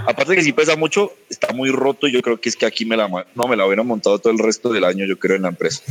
Aparte 0.06 0.32
de 0.32 0.36
que 0.36 0.42
si 0.42 0.52
pesa 0.52 0.76
mucho, 0.76 1.12
está 1.30 1.52
muy 1.52 1.70
roto 1.70 2.06
y 2.06 2.12
yo 2.12 2.20
creo 2.20 2.40
que 2.40 2.48
es 2.48 2.56
que 2.56 2.66
aquí 2.66 2.84
me 2.84 2.96
la, 2.96 3.08
no, 3.08 3.48
me 3.48 3.56
la 3.56 3.66
hubiera 3.66 3.82
montado 3.82 4.18
todo 4.18 4.32
el 4.32 4.38
resto 4.38 4.72
del 4.72 4.84
año, 4.84 5.06
yo 5.06 5.18
creo, 5.18 5.36
en 5.36 5.42
la 5.42 5.48
empresa. 5.48 5.82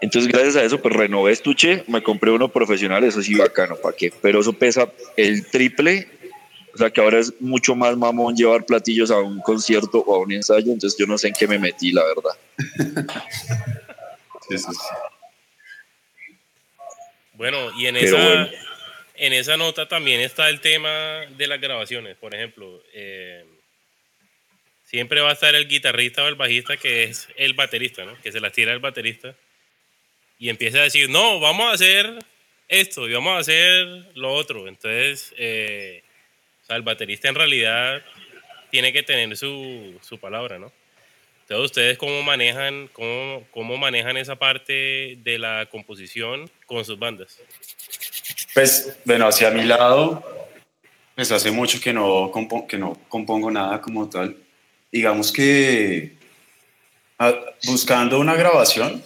Entonces, 0.00 0.30
gracias 0.30 0.56
a 0.56 0.64
eso, 0.64 0.80
pues 0.80 0.94
renové 0.94 1.32
estuche, 1.32 1.84
me 1.86 2.02
compré 2.02 2.30
uno 2.30 2.48
profesional, 2.48 3.02
eso 3.04 3.22
sí, 3.22 3.34
bacano, 3.34 3.76
¿para 3.76 3.96
qué? 3.96 4.12
Pero 4.20 4.40
eso 4.40 4.52
pesa 4.52 4.92
el 5.16 5.46
triple, 5.46 6.06
o 6.74 6.78
sea 6.78 6.90
que 6.90 7.00
ahora 7.00 7.18
es 7.18 7.32
mucho 7.40 7.74
más 7.74 7.96
mamón 7.96 8.36
llevar 8.36 8.66
platillos 8.66 9.10
a 9.10 9.18
un 9.18 9.40
concierto 9.40 9.98
o 10.00 10.16
a 10.16 10.18
un 10.18 10.32
ensayo, 10.32 10.70
entonces 10.70 10.98
yo 10.98 11.06
no 11.06 11.16
sé 11.16 11.28
en 11.28 11.34
qué 11.34 11.48
me 11.48 11.58
metí, 11.58 11.92
la 11.92 12.04
verdad. 12.04 12.36
Bueno, 17.32 17.70
y 17.78 17.86
en 17.86 17.96
esa, 17.96 18.48
en 19.16 19.32
esa 19.34 19.58
nota 19.58 19.88
también 19.88 20.22
está 20.22 20.48
el 20.48 20.62
tema 20.62 21.26
de 21.36 21.46
las 21.46 21.60
grabaciones. 21.60 22.16
Por 22.16 22.34
ejemplo, 22.34 22.82
eh, 22.94 23.44
siempre 24.84 25.20
va 25.20 25.30
a 25.30 25.32
estar 25.34 25.54
el 25.54 25.68
guitarrista 25.68 26.24
o 26.24 26.28
el 26.28 26.36
bajista 26.36 26.78
que 26.78 27.04
es 27.04 27.28
el 27.36 27.52
baterista, 27.52 28.06
¿no? 28.06 28.18
Que 28.22 28.32
se 28.32 28.40
las 28.40 28.52
tira 28.52 28.72
el 28.72 28.78
baterista 28.78 29.36
y 30.38 30.48
empieza 30.48 30.78
a 30.78 30.82
decir, 30.82 31.08
no, 31.08 31.40
vamos 31.40 31.70
a 31.70 31.72
hacer 31.72 32.18
esto 32.68 33.08
y 33.08 33.14
vamos 33.14 33.34
a 33.34 33.38
hacer 33.38 33.86
lo 34.14 34.32
otro. 34.32 34.68
Entonces, 34.68 35.32
eh, 35.36 36.02
el 36.68 36.82
baterista 36.82 37.28
en 37.28 37.34
realidad 37.34 38.02
tiene 38.70 38.92
que 38.92 39.02
tener 39.02 39.36
su, 39.36 39.98
su 40.02 40.18
palabra, 40.18 40.58
¿no? 40.58 40.72
Entonces, 41.42 41.66
¿ustedes 41.66 41.98
cómo 41.98 42.22
manejan, 42.22 42.88
cómo, 42.92 43.46
cómo 43.52 43.76
manejan 43.76 44.16
esa 44.16 44.34
parte 44.34 45.16
de 45.22 45.38
la 45.38 45.66
composición 45.70 46.50
con 46.66 46.84
sus 46.84 46.98
bandas? 46.98 47.38
Pues, 48.52 48.96
bueno, 49.04 49.28
hacia 49.28 49.50
mi 49.52 49.62
lado, 49.62 50.24
pues 51.14 51.30
hace 51.30 51.52
mucho 51.52 51.80
que 51.80 51.92
no, 51.92 52.32
que 52.68 52.76
no 52.76 52.98
compongo 53.08 53.50
nada 53.50 53.80
como 53.80 54.08
tal. 54.10 54.36
Digamos 54.90 55.32
que 55.32 56.14
ah, 57.20 57.32
buscando 57.64 58.18
una 58.18 58.34
grabación, 58.34 59.04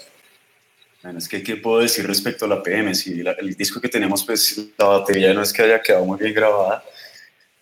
bueno, 1.03 1.19
es 1.19 1.29
que, 1.29 1.43
¿qué 1.43 1.57
puedo 1.57 1.81
decir 1.81 2.07
respecto 2.07 2.45
a 2.45 2.49
la 2.49 2.63
PM? 2.63 2.95
Si 2.95 3.21
el 3.21 3.57
disco 3.57 3.81
que 3.81 3.89
tenemos, 3.89 4.25
pues 4.25 4.61
la 4.77 4.85
batería 4.87 5.33
no 5.33 5.43
es 5.43 5.53
que 5.53 5.63
haya 5.63 5.81
quedado 5.81 6.05
muy 6.05 6.19
bien 6.19 6.35
grabada. 6.35 6.85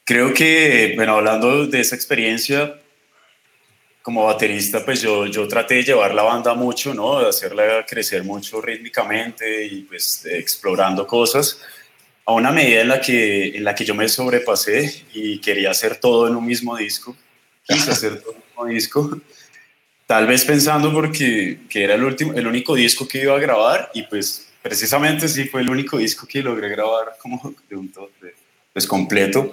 Creo 0.05 0.35
que, 0.35 0.95
bueno, 0.97 1.17
hablando 1.17 1.67
de 1.67 1.81
esa 1.81 1.95
experiencia, 1.95 2.81
como 4.03 4.25
baterista, 4.25 4.85
pues 4.85 5.03
yo, 5.03 5.27
yo 5.27 5.47
traté 5.47 5.75
de 5.75 5.83
llevar 5.85 6.15
la 6.15 6.23
banda 6.23 6.55
mucho, 6.55 6.95
¿no? 6.95 7.21
De 7.21 7.29
hacerla 7.29 7.85
crecer 7.87 8.25
mucho 8.25 8.61
rítmicamente 8.61 9.67
y 9.67 9.83
pues 9.83 10.25
explorando 10.25 11.07
cosas 11.07 11.61
a 12.25 12.33
una 12.33 12.51
medida 12.51 12.81
en 12.81 12.89
la, 12.89 13.01
que, 13.01 13.57
en 13.57 13.65
la 13.65 13.75
que 13.75 13.85
yo 13.85 13.95
me 13.95 14.09
sobrepasé 14.09 15.05
y 15.13 15.39
quería 15.41 15.71
hacer 15.71 15.97
todo 15.97 16.27
en 16.27 16.37
un 16.37 16.45
mismo 16.45 16.77
disco. 16.77 17.15
Quise 17.63 17.91
hacer 17.91 18.21
todo 18.21 18.33
en 18.33 18.39
un 18.39 18.45
mismo 18.45 18.65
disco. 18.67 19.21
Tal 20.09 20.27
vez 20.27 20.43
pensando 20.43 20.91
porque 20.91 21.61
que 21.69 21.85
era 21.85 21.95
el, 21.95 22.03
último, 22.03 22.33
el 22.33 22.47
único 22.47 22.75
disco 22.75 23.07
que 23.07 23.21
iba 23.21 23.37
a 23.37 23.39
grabar 23.39 23.91
y 23.93 24.05
pues 24.05 24.51
precisamente 24.63 25.29
sí 25.29 25.45
fue 25.45 25.61
el 25.61 25.69
único 25.69 25.99
disco 25.99 26.27
que 26.27 26.43
logré 26.43 26.71
grabar 26.71 27.17
como 27.21 27.55
de 27.69 27.77
un 27.77 27.93
todo, 27.93 28.09
pues 28.73 28.87
completo. 28.87 29.53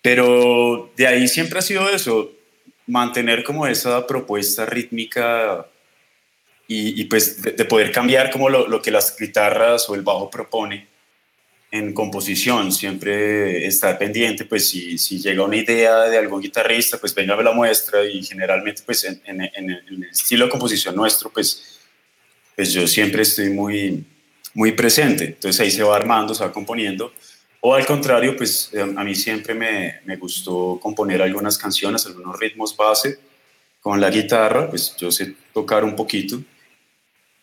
Pero 0.00 0.92
de 0.96 1.08
ahí 1.08 1.26
siempre 1.26 1.58
ha 1.58 1.62
sido 1.62 1.88
eso, 1.90 2.30
mantener 2.86 3.42
como 3.42 3.66
esa 3.66 4.06
propuesta 4.06 4.66
rítmica 4.66 5.66
y, 6.68 7.02
pues 7.06 7.42
de, 7.42 7.64
poder 7.64 7.90
cambiar 7.90 8.30
como 8.30 8.48
lo, 8.48 8.68
lo, 8.68 8.80
que 8.80 8.92
las 8.92 9.18
guitarras 9.18 9.90
o 9.90 9.96
el 9.96 10.02
bajo 10.02 10.30
propone 10.30 10.86
en 11.74 11.92
composición, 11.92 12.70
siempre 12.70 13.66
estar 13.66 13.98
pendiente, 13.98 14.44
pues 14.44 14.68
si, 14.68 14.96
si 14.96 15.18
llega 15.18 15.42
una 15.42 15.56
idea 15.56 16.04
de 16.04 16.16
algún 16.16 16.40
guitarrista, 16.40 16.98
pues 16.98 17.12
venga 17.12 17.34
a 17.34 17.42
la 17.42 17.50
muestra 17.50 18.04
y 18.04 18.22
generalmente 18.22 18.82
pues 18.86 19.02
en, 19.02 19.20
en, 19.24 19.40
en, 19.40 19.70
el 19.70 20.04
estilo 20.04 20.44
de 20.44 20.52
composición 20.52 20.94
nuestro, 20.94 21.30
pues, 21.30 21.80
pues 22.54 22.72
yo 22.72 22.86
siempre 22.86 23.22
estoy 23.22 23.50
muy, 23.50 24.04
muy 24.54 24.70
presente, 24.70 25.24
entonces 25.24 25.60
ahí 25.60 25.70
se 25.72 25.82
va 25.82 25.96
armando, 25.96 26.32
se 26.32 26.44
va 26.44 26.52
componiendo, 26.52 27.12
o 27.58 27.74
al 27.74 27.84
contrario, 27.84 28.36
pues 28.36 28.70
eh, 28.72 28.80
a 28.80 29.02
mí 29.02 29.16
siempre 29.16 29.52
me, 29.52 30.00
me 30.04 30.14
gustó 30.14 30.78
componer 30.80 31.22
algunas 31.22 31.58
canciones, 31.58 32.06
algunos 32.06 32.38
ritmos 32.38 32.76
base 32.76 33.18
con 33.80 34.00
la 34.00 34.10
guitarra, 34.10 34.70
pues 34.70 34.94
yo 34.96 35.10
sé 35.10 35.34
tocar 35.52 35.82
un 35.82 35.96
poquito, 35.96 36.40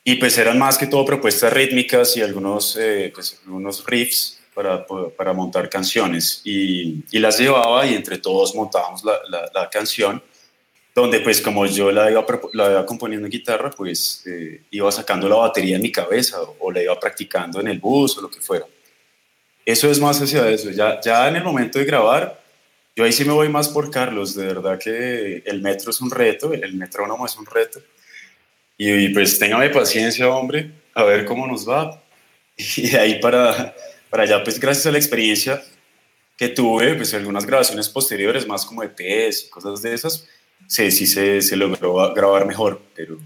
y 0.04 0.16
pues 0.16 0.38
eran 0.38 0.58
más 0.58 0.78
que 0.78 0.88
todo 0.88 1.06
propuestas 1.06 1.54
rítmicas 1.54 2.18
y 2.18 2.22
algunos, 2.22 2.76
eh, 2.80 3.12
pues, 3.14 3.40
algunos 3.46 3.86
riffs 3.86 4.40
para, 4.54 4.86
para, 5.16 5.34
montar 5.34 5.70
canciones. 5.70 6.42
Y, 6.44 7.04
las 7.20 7.38
llevaba 7.38 7.86
y 7.86 7.94
entre 7.94 8.18
todos 8.18 8.56
montábamos 8.56 9.04
la, 9.04 9.20
la, 9.54 9.70
canción, 9.70 10.22
donde 10.96 11.20
pues 11.20 11.40
como 11.40 11.66
yo 11.68 11.92
la 11.92 12.10
iba, 12.10 12.26
la 12.54 12.72
iba 12.72 12.86
componiendo 12.86 13.28
en 13.28 13.32
guitarra, 13.32 13.70
pues 13.70 14.24
eh, 14.26 14.64
iba 14.72 14.92
sacando 14.92 15.30
la 15.30 15.36
batería 15.36 15.76
en 15.76 15.84
mi 15.84 15.92
cabeza 15.92 16.42
o, 16.42 16.56
o, 16.60 16.72
la 16.72 16.82
iba 16.82 17.00
practicando 17.00 17.62
en 17.62 17.68
el 17.68 17.80
bus 17.80 18.18
o 18.18 18.22
lo 18.22 18.30
que 18.30 18.42
fuera. 18.42 18.66
Eso 19.64 19.90
es 19.90 20.00
más 20.00 20.20
hacia 20.20 20.50
eso. 20.50 20.72
Ya, 20.72 21.00
ya 21.00 21.30
en 21.30 21.36
el 21.36 21.44
momento 21.44 21.78
de 21.78 21.86
grabar, 21.86 22.42
yo 22.96 23.04
ahí 23.04 23.14
sí 23.14 23.24
me 23.24 23.34
voy 23.34 23.50
más 23.50 23.70
por 23.70 23.92
Carlos. 23.92 24.34
De 24.36 24.48
verdad 24.48 24.80
que 24.80 25.44
el 25.46 25.62
metro 25.62 25.92
es 25.92 26.02
un 26.02 26.10
reto, 26.10 26.54
el 26.54 26.74
metrónomo 26.74 27.28
es 27.28 27.38
un 27.38 27.46
reto 27.46 27.80
y, 28.84 29.10
pues 29.10 29.38
téngame 29.38 29.70
paciencia, 29.70 30.28
hombre, 30.28 30.72
a 30.96 31.04
ver 31.04 31.26
cómo 31.26 31.46
nos 31.46 31.70
va. 31.70 32.02
Y 32.78 32.90
de 32.90 33.00
ahí 33.00 33.20
para, 33.20 33.76
para 34.10 34.24
allá, 34.24 34.44
pues 34.44 34.60
gracias 34.60 34.88
a 34.88 34.92
la 34.92 34.98
experiencia 34.98 35.64
que 36.36 36.50
tuve, 36.50 36.96
pues 36.96 37.14
algunas 37.14 37.46
grabaciones 37.46 37.90
posteriores, 37.90 38.48
más 38.48 38.66
como 38.66 38.82
EPs 38.82 39.46
y 39.46 39.50
cosas 39.50 39.84
de 39.84 39.94
esas, 39.94 40.28
sí, 40.68 40.90
sí 40.90 41.06
se, 41.06 41.44
se 41.44 41.56
logró 41.56 42.12
grabar 42.14 42.48
mejor, 42.48 42.82
pero, 42.96 43.20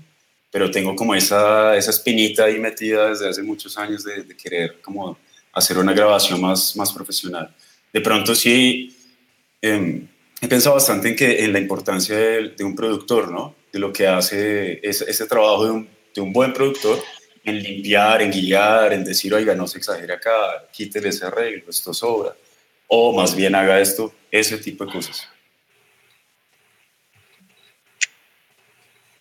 pero 0.51 0.69
tengo 0.69 0.93
como 0.93 1.15
esa, 1.15 1.77
esa 1.77 1.91
espinita 1.91 2.43
ahí 2.43 2.59
metida 2.59 3.09
desde 3.09 3.29
hace 3.29 3.41
muchos 3.41 3.77
años 3.77 4.03
de, 4.03 4.27
querer 4.35 4.81
como 4.81 5.17
hacer 5.53 5.77
una 5.77 5.93
grabación 5.93 6.41
más, 6.41 6.75
más 6.75 6.91
profesional. 6.91 7.55
De 7.93 8.01
pronto 8.01 8.35
sí, 8.35 8.93
em, 9.61 10.05
he 10.41 10.47
pensado 10.49 10.75
bastante 10.75 11.07
en, 11.07 11.15
que, 11.15 11.45
en 11.45 11.53
la 11.53 11.59
importancia 11.59 12.15
de, 12.15 12.49
de 12.49 12.63
un 12.65 12.75
productor, 12.75 13.31
¿no? 13.31 13.55
De 13.75 13.81
lo 13.81 13.91
que 13.91 14.07
hace 14.07 14.79
ese, 14.81 15.27
trabajo 15.27 15.65
de 16.13 16.21
un, 16.21 16.31
buen 16.31 16.53
productor 16.53 16.97
en 17.43 17.61
limpiar, 17.61 18.21
en 18.21 18.31
guiar, 18.31 18.93
en 18.93 19.03
decir, 19.03 19.33
oiga, 19.33 19.53
no 19.53 19.67
se 19.67 19.79
exagere 19.79 20.13
acá, 20.13 20.65
quítele 20.71 21.09
ese 21.09 21.25
arreglo, 21.25 21.69
esto 21.69 21.93
sobra. 21.93 22.33
O 22.87 23.13
más 23.13 23.35
bien 23.35 23.53
haga 23.53 23.81
esto, 23.81 24.13
ese 24.31 24.57
tipo 24.59 24.85
de 24.85 24.93
cosas. 24.93 25.27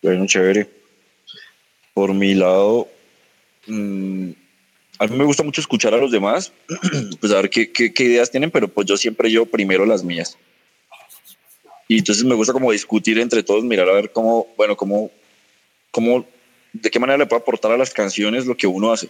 Bueno, 0.00 0.24
chévere. 0.24 0.70
Por 1.92 2.14
mi 2.14 2.34
lado, 2.34 2.88
mm, 3.66 4.30
a 5.00 5.06
mí 5.08 5.16
me 5.16 5.24
gusta 5.24 5.42
mucho 5.42 5.60
escuchar 5.60 5.94
a 5.94 5.98
los 5.98 6.12
demás, 6.12 6.52
pues 7.20 7.32
a 7.32 7.36
ver 7.38 7.50
qué, 7.50 7.72
qué, 7.72 7.92
qué 7.92 8.04
ideas 8.04 8.30
tienen, 8.30 8.52
pero 8.52 8.68
pues 8.68 8.86
yo 8.86 8.96
siempre 8.96 9.32
yo 9.32 9.46
primero 9.46 9.84
las 9.84 10.04
mías. 10.04 10.38
Y 11.88 11.98
entonces 11.98 12.24
me 12.24 12.34
gusta 12.34 12.52
como 12.52 12.72
discutir 12.72 13.18
entre 13.18 13.42
todos, 13.42 13.64
mirar 13.64 13.88
a 13.88 13.92
ver 13.92 14.10
cómo, 14.12 14.46
bueno, 14.56 14.76
cómo, 14.76 15.10
cómo, 15.90 16.26
de 16.72 16.90
qué 16.90 16.98
manera 16.98 17.18
le 17.18 17.26
puede 17.26 17.42
aportar 17.42 17.72
a 17.72 17.76
las 17.76 17.92
canciones 17.92 18.46
lo 18.46 18.56
que 18.56 18.66
uno 18.66 18.92
hace. 18.92 19.08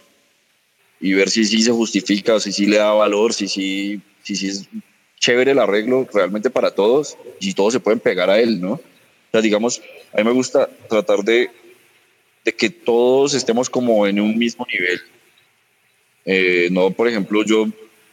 Y 0.99 1.13
ver 1.13 1.29
si 1.29 1.45
sí 1.45 1.61
se 1.61 1.71
justifica, 1.71 2.39
si 2.39 2.51
sí 2.51 2.65
le 2.65 2.77
da 2.77 2.91
valor, 2.91 3.33
si 3.33 3.47
sí, 3.47 4.01
si, 4.23 4.35
si 4.35 4.47
es 4.47 4.69
chévere 5.19 5.51
el 5.51 5.59
arreglo 5.59 6.07
realmente 6.13 6.49
para 6.49 6.71
todos, 6.71 7.17
y 7.39 7.53
todos 7.53 7.73
se 7.73 7.79
pueden 7.79 7.99
pegar 7.99 8.29
a 8.29 8.39
él, 8.39 8.61
¿no? 8.61 8.73
O 8.73 8.81
sea, 9.31 9.41
digamos, 9.41 9.81
a 10.13 10.17
mí 10.17 10.23
me 10.23 10.31
gusta 10.31 10.69
tratar 10.89 11.23
de, 11.23 11.49
de 12.43 12.53
que 12.53 12.69
todos 12.69 13.33
estemos 13.33 13.69
como 13.69 14.05
en 14.05 14.19
un 14.19 14.37
mismo 14.37 14.65
nivel. 14.71 15.01
Eh, 16.25 16.69
no, 16.71 16.91
por 16.91 17.07
ejemplo, 17.07 17.43
yo 17.43 17.67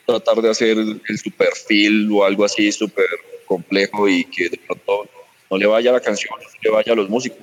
tratar 0.07 0.43
de 0.43 0.51
hacer 0.51 0.79
el 0.79 1.19
super 1.19 1.49
perfil 1.49 2.11
o 2.13 2.25
algo 2.25 2.45
así 2.45 2.71
súper 2.73 3.07
complejo 3.53 4.09
y 4.09 4.25
que 4.25 4.49
de 4.49 4.57
pronto 4.57 5.09
no 5.51 5.59
le 5.59 5.67
vaya 5.67 5.91
a 5.91 5.95
la 5.95 6.01
canción, 6.01 6.35
no 6.41 6.49
le 6.63 6.71
vaya 6.71 6.93
a 6.93 6.97
los 6.97 7.09
músicos. 7.09 7.39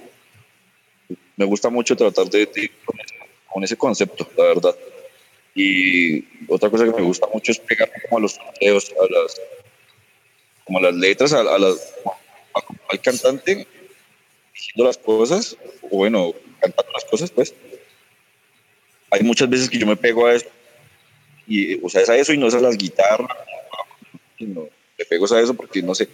Me 1.36 1.46
gusta 1.46 1.70
mucho 1.70 1.96
tratar 1.96 2.28
de, 2.30 2.42
ir 2.42 2.72
con, 3.48 3.64
ese, 3.64 3.78
concepto, 3.78 4.28
la 4.36 4.46
verdad. 4.46 4.76
Y 5.54 6.26
otra 6.48 6.70
cosa 6.70 6.86
que 6.86 6.92
me 6.92 7.04
gusta 7.04 7.28
mucho 7.32 7.52
es 7.52 7.60
pegar 7.60 7.90
como 8.02 8.18
a 8.18 8.22
los 8.22 8.34
sondeos, 8.34 8.92
a 8.92 9.14
las, 9.14 9.42
como 10.66 10.80
a 10.80 10.82
las 10.82 10.96
letras, 10.96 11.34
a, 11.34 11.44
las, 11.44 11.94
al 12.90 13.02
cantante 13.02 13.68
diciendo 14.54 14.86
las 14.86 14.98
cosas, 14.98 15.56
o 15.84 15.98
bueno, 15.98 16.34
cantando 16.60 16.92
las 16.92 17.06
cosas, 17.06 17.32
pues. 17.32 17.54
Hay 19.12 19.24
muchas 19.24 19.50
veces 19.50 19.70
que 19.70 19.80
yo 19.80 19.88
me 19.88 19.96
pego 19.96 20.28
a 20.28 20.36
eso, 20.36 20.48
y, 21.48 21.84
o 21.84 21.90
sea, 21.90 22.02
es 22.02 22.10
a 22.10 22.18
eso 22.18 22.34
y 22.34 22.38
no 22.38 22.48
es 22.48 22.54
a 22.54 22.60
las 22.60 22.78
guitarras, 22.78 23.38
sino 24.38 24.68
le 25.00 25.06
pego 25.06 25.34
a 25.34 25.42
eso 25.42 25.54
porque 25.54 25.82
no 25.82 25.96
sé, 25.96 26.10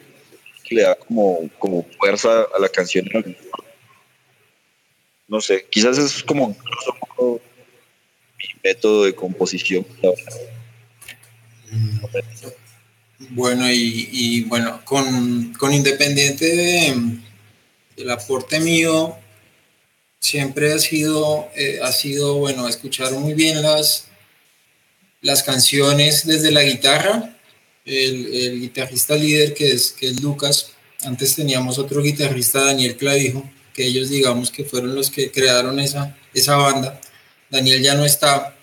le 0.70 0.84
da 0.84 0.96
como, 0.96 1.50
como 1.58 1.86
fuerza 2.00 2.46
a 2.56 2.60
la 2.60 2.70
canción. 2.70 3.06
No 5.28 5.42
sé, 5.42 5.66
quizás 5.70 5.98
es 5.98 6.24
como 6.24 6.50
mi 6.50 8.48
método 8.64 9.06
de 9.06 9.16
composición. 9.16 9.86
Bueno, 13.30 13.66
y, 13.72 14.44
bueno, 14.44 14.82
con, 14.86 15.54
con 15.54 15.74
Independiente 15.74 16.46
de, 16.46 16.96
del 17.98 18.12
aporte 18.12 18.60
mío, 18.60 19.18
siempre 20.20 20.74
ha 20.74 20.80
sido, 20.80 21.50
eh, 21.56 21.80
ha 21.82 21.92
sido, 21.92 22.36
bueno, 22.36 22.68
escuchar 22.68 23.12
muy 23.14 23.34
bien 23.34 23.64
las, 23.64 24.10
las 25.22 25.42
canciones 25.42 26.28
desde 26.28 26.52
la 26.52 26.64
guitarra 26.64 27.35
el, 27.86 28.60
guitarrista 28.60 29.16
líder 29.16 29.54
que 29.54 29.72
es, 29.72 29.92
que 29.92 30.08
es 30.08 30.22
Lucas. 30.22 30.72
Antes 31.04 31.36
teníamos 31.36 31.78
otro 31.78 32.02
guitarrista, 32.02 32.66
Daniel 32.66 32.98
Clavijo, 32.98 33.50
que 33.74 33.86
ellos 33.86 34.10
digamos 34.10 34.52
que 34.52 34.64
fueron 34.64 34.96
los 34.96 35.10
que 35.10 35.32
crearon 35.32 35.80
esa, 35.80 36.18
esa 36.34 36.56
banda. 36.56 37.00
Daniel 37.50 37.82
ya 37.82 37.94
no 37.96 38.06
está, 38.06 38.58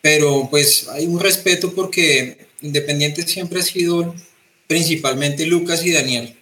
pero 0.00 0.48
pues 0.50 0.88
hay 0.88 1.06
un 1.06 1.20
respeto 1.20 1.72
porque 1.72 2.48
Independiente 2.60 3.26
siempre 3.26 3.60
ha 3.60 3.62
sido 3.62 4.14
principalmente 4.66 5.46
Lucas 5.46 5.84
y 5.84 5.92
Daniel. 5.92 6.36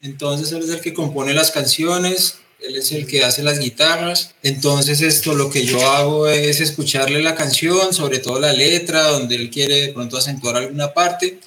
Entonces 0.00 0.50
él 0.52 0.62
es 0.62 0.70
el 0.70 0.80
que 0.80 0.94
compone 0.94 1.34
las 1.34 1.50
canciones, 1.50 2.38
él 2.66 2.76
es 2.76 2.92
el 2.92 3.06
que 3.06 3.24
hace 3.24 3.42
las 3.42 3.58
guitarras. 3.58 4.34
Entonces 4.42 5.00
esto 5.00 5.34
lo 5.34 5.50
que 5.50 5.64
yo 5.64 5.84
hago 5.90 6.28
es 6.28 6.60
escucharle 6.60 7.22
la 7.22 7.34
canción, 7.34 7.92
sobre 7.92 8.18
todo 8.18 8.40
la 8.40 8.52
letra, 8.52 9.08
donde 9.08 9.36
él 9.36 9.50
quiere 9.50 9.80
de 9.80 9.92
pronto 9.92 10.16
acentuar 10.16 10.56
alguna 10.56 10.92
parte 10.92 11.38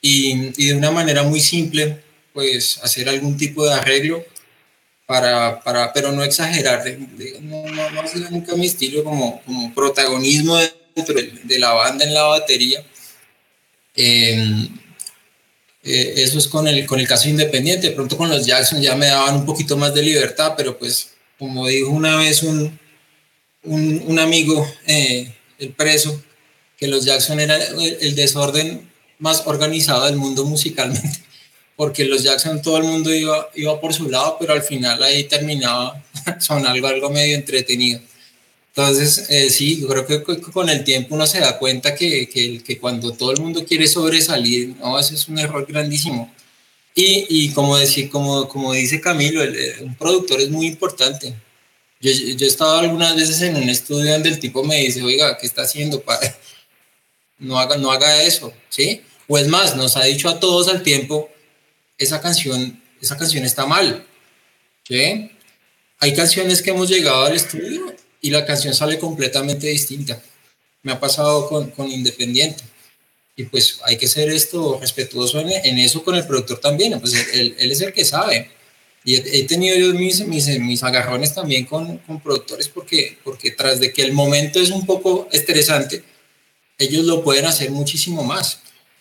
y, 0.00 0.52
y 0.56 0.68
de 0.68 0.74
una 0.74 0.90
manera 0.90 1.22
muy 1.22 1.40
simple, 1.40 2.02
pues 2.32 2.78
hacer 2.82 3.08
algún 3.08 3.36
tipo 3.36 3.64
de 3.64 3.74
arreglo 3.74 4.24
para, 5.06 5.60
para 5.62 5.92
pero 5.92 6.12
no 6.12 6.22
exagerar, 6.24 6.84
no, 7.40 7.64
no, 7.68 7.90
no 7.90 8.02
es 8.02 8.30
nunca 8.30 8.54
mi 8.54 8.66
estilo 8.66 9.04
como, 9.04 9.42
como 9.44 9.74
protagonismo 9.74 10.56
de, 10.56 10.72
de 11.44 11.58
la 11.58 11.72
banda 11.72 12.04
en 12.04 12.14
la 12.14 12.22
batería. 12.22 12.84
Eh, 13.94 14.68
eh, 15.84 16.14
eso 16.16 16.38
es 16.38 16.48
con 16.48 16.68
el, 16.68 16.86
con 16.86 17.00
el 17.00 17.08
caso 17.08 17.28
independiente. 17.28 17.88
De 17.88 17.94
pronto 17.94 18.16
con 18.16 18.28
los 18.28 18.46
Jackson 18.46 18.80
ya 18.80 18.94
me 18.94 19.06
daban 19.06 19.36
un 19.36 19.46
poquito 19.46 19.76
más 19.76 19.94
de 19.94 20.02
libertad, 20.02 20.54
pero 20.56 20.78
pues 20.78 21.10
como 21.38 21.66
dijo 21.66 21.90
una 21.90 22.16
vez 22.16 22.42
un, 22.42 22.78
un, 23.64 24.18
amigo, 24.18 24.66
eh, 24.86 25.32
el 25.58 25.70
preso, 25.70 26.22
que 26.76 26.88
los 26.88 27.04
Jackson 27.04 27.40
era 27.40 27.56
el, 27.56 28.14
desorden 28.14 28.90
más 29.18 29.42
organizado 29.46 30.06
del 30.06 30.16
mundo 30.16 30.44
musicalmente, 30.44 31.18
porque 31.76 32.04
los 32.04 32.22
Jackson 32.22 32.62
todo 32.62 32.78
el 32.78 32.84
mundo 32.84 33.12
iba, 33.12 33.50
iba 33.54 33.80
por 33.80 33.94
su 33.94 34.08
lado, 34.08 34.36
pero 34.38 34.52
al 34.52 34.62
final 34.62 35.02
ahí 35.02 35.24
terminaba 35.24 36.02
son 36.38 36.66
algo, 36.66 36.86
algo 36.86 37.10
medio 37.10 37.34
entretenido. 37.34 38.00
Entonces, 38.74 39.26
eh, 39.28 39.50
sí, 39.50 39.80
yo 39.82 39.88
creo 39.88 40.06
que 40.06 40.22
con 40.22 40.68
el 40.70 40.82
tiempo 40.82 41.14
uno 41.14 41.26
se 41.26 41.40
da 41.40 41.58
cuenta 41.58 41.94
que, 41.94 42.26
que, 42.28 42.62
que, 42.62 42.78
cuando 42.78 43.12
todo 43.12 43.32
el 43.32 43.40
mundo 43.40 43.66
quiere 43.66 43.86
sobresalir, 43.86 44.74
no, 44.78 44.98
ese 44.98 45.14
es 45.14 45.28
un 45.28 45.38
error 45.38 45.66
grandísimo. 45.66 46.32
Y, 46.94 47.26
y 47.28 47.50
como, 47.52 47.76
decir, 47.76 48.08
como, 48.10 48.48
como 48.48 48.72
dice 48.72 49.00
Camilo, 49.00 49.42
el, 49.42 49.76
un 49.82 49.94
productor 49.94 50.40
es 50.40 50.48
muy 50.50 50.66
importante. 50.66 51.34
Yo, 52.00 52.10
yo, 52.12 52.46
he 52.46 52.48
estado 52.48 52.78
algunas 52.78 53.14
veces 53.14 53.42
en 53.42 53.56
un 53.56 53.68
estudio 53.68 54.10
donde 54.12 54.30
el 54.30 54.40
tipo 54.40 54.64
me 54.64 54.80
dice, 54.80 55.02
oiga, 55.02 55.36
¿qué 55.38 55.46
está 55.46 55.62
haciendo? 55.62 56.00
Para? 56.02 56.20
No, 57.38 57.58
haga, 57.58 57.76
no 57.76 57.90
haga 57.90 58.22
eso, 58.22 58.54
¿sí? 58.68 59.02
O 59.26 59.36
es 59.36 59.48
más, 59.48 59.74
nos 59.74 59.96
ha 59.96 60.04
dicho 60.04 60.28
a 60.28 60.38
todos 60.38 60.68
al 60.68 60.84
tiempo, 60.84 61.28
esa 61.98 62.20
canción, 62.20 62.80
esa 63.00 63.16
canción 63.18 63.44
está 63.44 63.66
mal, 63.66 64.06
¿sí? 64.86 65.28
Hay 65.98 66.14
canciones 66.14 66.62
que 66.62 66.70
hemos 66.70 66.88
llegado 66.88 67.24
al 67.24 67.34
estudio 67.34 67.92
y 68.22 68.30
la 68.30 68.46
canción 68.46 68.72
sale 68.72 68.98
completamente 68.98 69.66
distinta. 69.66 70.22
Me 70.82 70.92
ha 70.92 71.00
pasado 71.00 71.48
con, 71.48 71.70
con 71.72 71.90
Independiente. 71.90 72.62
Y 73.36 73.44
pues 73.44 73.80
hay 73.84 73.96
que 73.96 74.06
ser 74.06 74.30
esto 74.30 74.78
respetuoso 74.80 75.40
en, 75.40 75.78
eso 75.78 76.04
con 76.04 76.14
el 76.14 76.26
productor 76.26 76.60
también. 76.60 76.98
Pues 77.00 77.14
él, 77.34 77.56
él, 77.58 77.72
es 77.72 77.80
el 77.80 77.92
que 77.92 78.04
sabe. 78.04 78.50
Y 79.04 79.16
he, 79.16 79.44
tenido 79.44 79.76
yo 79.76 79.92
mis, 79.94 80.24
mis, 80.26 80.46
mis, 80.60 80.82
agarrones 80.84 81.34
también 81.34 81.64
con, 81.64 81.98
con, 81.98 82.20
productores 82.20 82.68
porque, 82.68 83.18
porque 83.24 83.50
tras 83.50 83.80
de 83.80 83.92
que 83.92 84.02
el 84.02 84.12
momento 84.12 84.60
es 84.60 84.70
un 84.70 84.86
poco 84.86 85.28
estresante, 85.32 86.04
ellos 86.78 87.04
lo 87.04 87.24
pueden 87.24 87.46
hacer 87.46 87.70
muchísimo 87.70 88.22
más. 88.22 88.60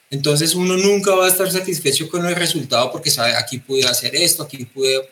Entonces 0.09 0.55
uno 0.55 0.75
nunca 0.75 1.13
va 1.13 1.25
a 1.25 1.29
estar 1.29 1.51
satisfecho 1.51 2.09
con 2.09 2.25
el 2.25 2.35
resultado 2.35 2.91
porque 2.91 3.11
sabe, 3.11 3.35
aquí 3.35 3.59
pude 3.59 3.85
hacer 3.85 4.15
esto, 4.15 4.43
aquí 4.43 4.65
pude 4.65 5.07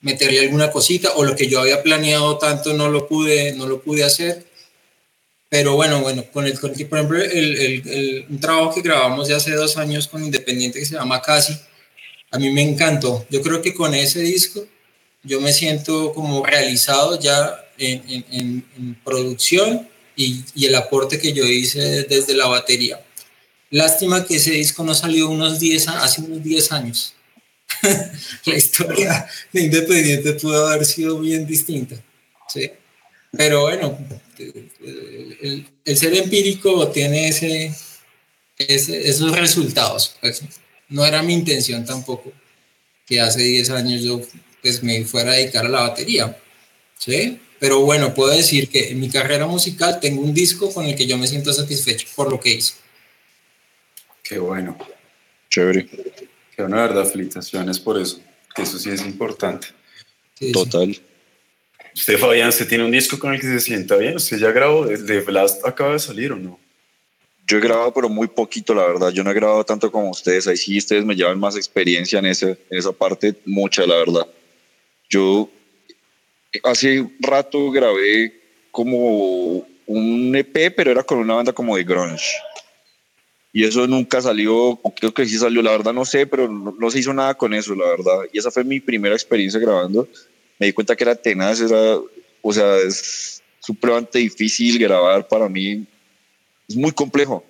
meterle 0.00 0.40
alguna 0.40 0.70
cosita 0.70 1.12
o 1.16 1.24
lo 1.24 1.34
que 1.34 1.48
yo 1.48 1.60
había 1.60 1.82
planeado 1.82 2.38
tanto 2.38 2.72
no 2.72 2.88
lo 2.88 3.08
pude, 3.08 3.52
no 3.52 3.66
lo 3.66 3.82
pude 3.82 4.04
hacer. 4.04 4.46
Pero 5.48 5.74
bueno, 5.74 6.02
bueno, 6.02 6.24
con 6.30 6.44
el, 6.46 6.58
con 6.60 6.72
por 6.72 6.98
ejemplo, 6.98 7.20
el, 7.20 7.84
el, 7.86 8.26
un 8.28 8.38
trabajo 8.38 8.74
que 8.74 8.82
grabamos 8.82 9.28
ya 9.28 9.36
hace 9.36 9.52
dos 9.52 9.78
años 9.78 10.06
con 10.06 10.22
Independiente 10.22 10.78
que 10.78 10.86
se 10.86 10.94
llama 10.94 11.22
Casi, 11.22 11.58
a 12.30 12.38
mí 12.38 12.50
me 12.50 12.62
encantó. 12.62 13.26
Yo 13.30 13.40
creo 13.40 13.62
que 13.62 13.74
con 13.74 13.94
ese 13.94 14.20
disco 14.20 14.66
yo 15.22 15.40
me 15.40 15.52
siento 15.52 16.12
como 16.12 16.44
realizado 16.44 17.18
ya 17.18 17.64
en, 17.78 18.02
en, 18.30 18.64
en 18.76 18.94
producción 19.04 19.88
y, 20.16 20.44
y, 20.54 20.66
el 20.66 20.74
aporte 20.74 21.18
que 21.18 21.32
yo 21.32 21.44
hice 21.44 22.04
desde 22.04 22.34
la 22.34 22.46
batería. 22.46 23.00
Lástima 23.70 24.26
que 24.26 24.36
ese 24.36 24.50
disco 24.50 24.82
no 24.84 24.94
salió 24.94 25.28
unos 25.28 25.60
10, 25.60 25.88
hace 25.88 26.22
unos 26.22 26.42
10 26.42 26.72
años 26.72 27.14
la 28.46 28.54
historia 28.54 29.26
de 29.52 29.60
Independiente 29.62 30.32
pudo 30.34 30.66
haber 30.66 30.84
sido 30.84 31.18
bien 31.20 31.46
distinta. 31.46 31.96
¿sí? 32.48 32.70
Pero 33.36 33.62
bueno, 33.62 33.98
el, 34.38 35.66
el 35.84 35.96
ser 35.96 36.14
empírico 36.14 36.88
tiene 36.88 37.28
ese, 37.28 37.74
ese, 38.56 39.08
esos 39.08 39.36
resultados. 39.36 40.16
Pues, 40.20 40.42
no 40.88 41.04
era 41.04 41.22
mi 41.22 41.34
intención 41.34 41.84
tampoco 41.84 42.32
que 43.06 43.20
hace 43.20 43.42
10 43.42 43.70
años 43.70 44.02
yo 44.02 44.20
pues, 44.62 44.82
me 44.82 45.04
fuera 45.04 45.32
a 45.32 45.36
dedicar 45.36 45.66
a 45.66 45.68
la 45.68 45.80
batería. 45.80 46.36
¿sí? 46.98 47.40
Pero 47.58 47.80
bueno, 47.80 48.14
puedo 48.14 48.30
decir 48.34 48.68
que 48.68 48.90
en 48.90 49.00
mi 49.00 49.08
carrera 49.08 49.46
musical 49.46 49.98
tengo 50.00 50.22
un 50.22 50.34
disco 50.34 50.72
con 50.72 50.86
el 50.86 50.94
que 50.94 51.06
yo 51.06 51.18
me 51.18 51.26
siento 51.26 51.52
satisfecho 51.52 52.06
por 52.14 52.30
lo 52.30 52.38
que 52.38 52.50
hice. 52.50 52.74
Qué 54.22 54.38
bueno. 54.38 54.76
Chévere. 55.48 55.88
Que 56.58 56.64
una 56.64 56.82
verdad, 56.82 57.04
felicitaciones 57.04 57.78
por 57.78 58.00
eso, 58.00 58.20
que 58.52 58.62
eso 58.62 58.80
sí 58.80 58.90
es 58.90 59.06
importante. 59.06 59.68
Total. 60.52 61.00
Usted, 61.94 62.18
Fabián, 62.18 62.48
¿usted 62.48 62.66
tiene 62.66 62.84
un 62.84 62.90
disco 62.90 63.16
con 63.16 63.32
el 63.32 63.40
que 63.40 63.46
se 63.46 63.60
sienta 63.60 63.94
bien? 63.94 64.16
¿Usted 64.16 64.38
ya 64.38 64.50
grabó? 64.50 64.86
¿El 64.86 65.06
de 65.06 65.20
Blast 65.20 65.64
acaba 65.64 65.92
de 65.92 66.00
salir 66.00 66.32
o 66.32 66.36
no? 66.36 66.58
Yo 67.46 67.58
he 67.58 67.60
grabado, 67.60 67.94
pero 67.94 68.08
muy 68.08 68.26
poquito, 68.26 68.74
la 68.74 68.84
verdad. 68.88 69.10
Yo 69.10 69.22
no 69.22 69.30
he 69.30 69.34
grabado 69.34 69.62
tanto 69.62 69.92
como 69.92 70.10
ustedes. 70.10 70.48
Ahí 70.48 70.56
sí 70.56 70.76
ustedes 70.76 71.04
me 71.04 71.14
llevan 71.14 71.38
más 71.38 71.54
experiencia 71.54 72.18
en, 72.18 72.26
ese, 72.26 72.58
en 72.70 72.78
esa 72.78 72.90
parte, 72.90 73.36
mucha, 73.44 73.86
la 73.86 73.94
verdad. 73.94 74.26
Yo 75.08 75.48
hace 76.64 77.08
rato 77.20 77.70
grabé 77.70 78.32
como 78.72 79.64
un 79.86 80.34
EP, 80.34 80.74
pero 80.74 80.90
era 80.90 81.04
con 81.04 81.18
una 81.18 81.34
banda 81.34 81.52
como 81.52 81.76
de 81.76 81.84
grunge 81.84 82.34
y 83.52 83.64
eso 83.64 83.86
nunca 83.86 84.20
salió, 84.20 84.78
creo 84.96 85.14
que 85.14 85.26
sí 85.26 85.38
salió, 85.38 85.62
la 85.62 85.70
verdad 85.70 85.94
no 85.94 86.04
sé, 86.04 86.26
pero 86.26 86.48
no, 86.48 86.74
no, 86.78 86.90
se 86.90 86.98
hizo 86.98 87.14
nada 87.14 87.34
con 87.34 87.54
eso, 87.54 87.74
la 87.74 87.86
verdad. 87.86 88.20
Y 88.32 88.38
esa 88.38 88.50
fue 88.50 88.62
mi 88.62 88.78
primera 88.80 89.14
experiencia 89.14 89.58
grabando. 89.58 90.06
Me 90.58 90.66
di 90.66 90.72
cuenta 90.72 90.94
que 90.94 91.04
era 91.04 91.14
tenaz, 91.14 91.60
era, 91.60 91.98
o 92.42 92.52
sea, 92.52 92.76
es 92.76 93.42
supremamente 93.60 94.18
difícil 94.18 94.78
grabar 94.78 95.26
para 95.26 95.48
mí. 95.48 95.86
Es 96.68 96.76
muy 96.76 96.92
complejo, 96.92 97.42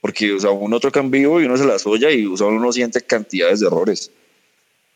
porque, 0.00 0.32
o 0.32 0.38
sea, 0.38 0.50
uno 0.50 0.78
toca 0.78 1.00
en 1.00 1.10
vivo 1.10 1.40
y 1.40 1.46
uno 1.46 1.56
se 1.56 1.66
las 1.66 1.86
oye 1.86 2.12
y 2.14 2.26
o 2.26 2.36
sea, 2.36 2.46
uno 2.46 2.72
siente 2.72 3.00
cantidades 3.00 3.60
de 3.60 3.66
errores. 3.66 4.12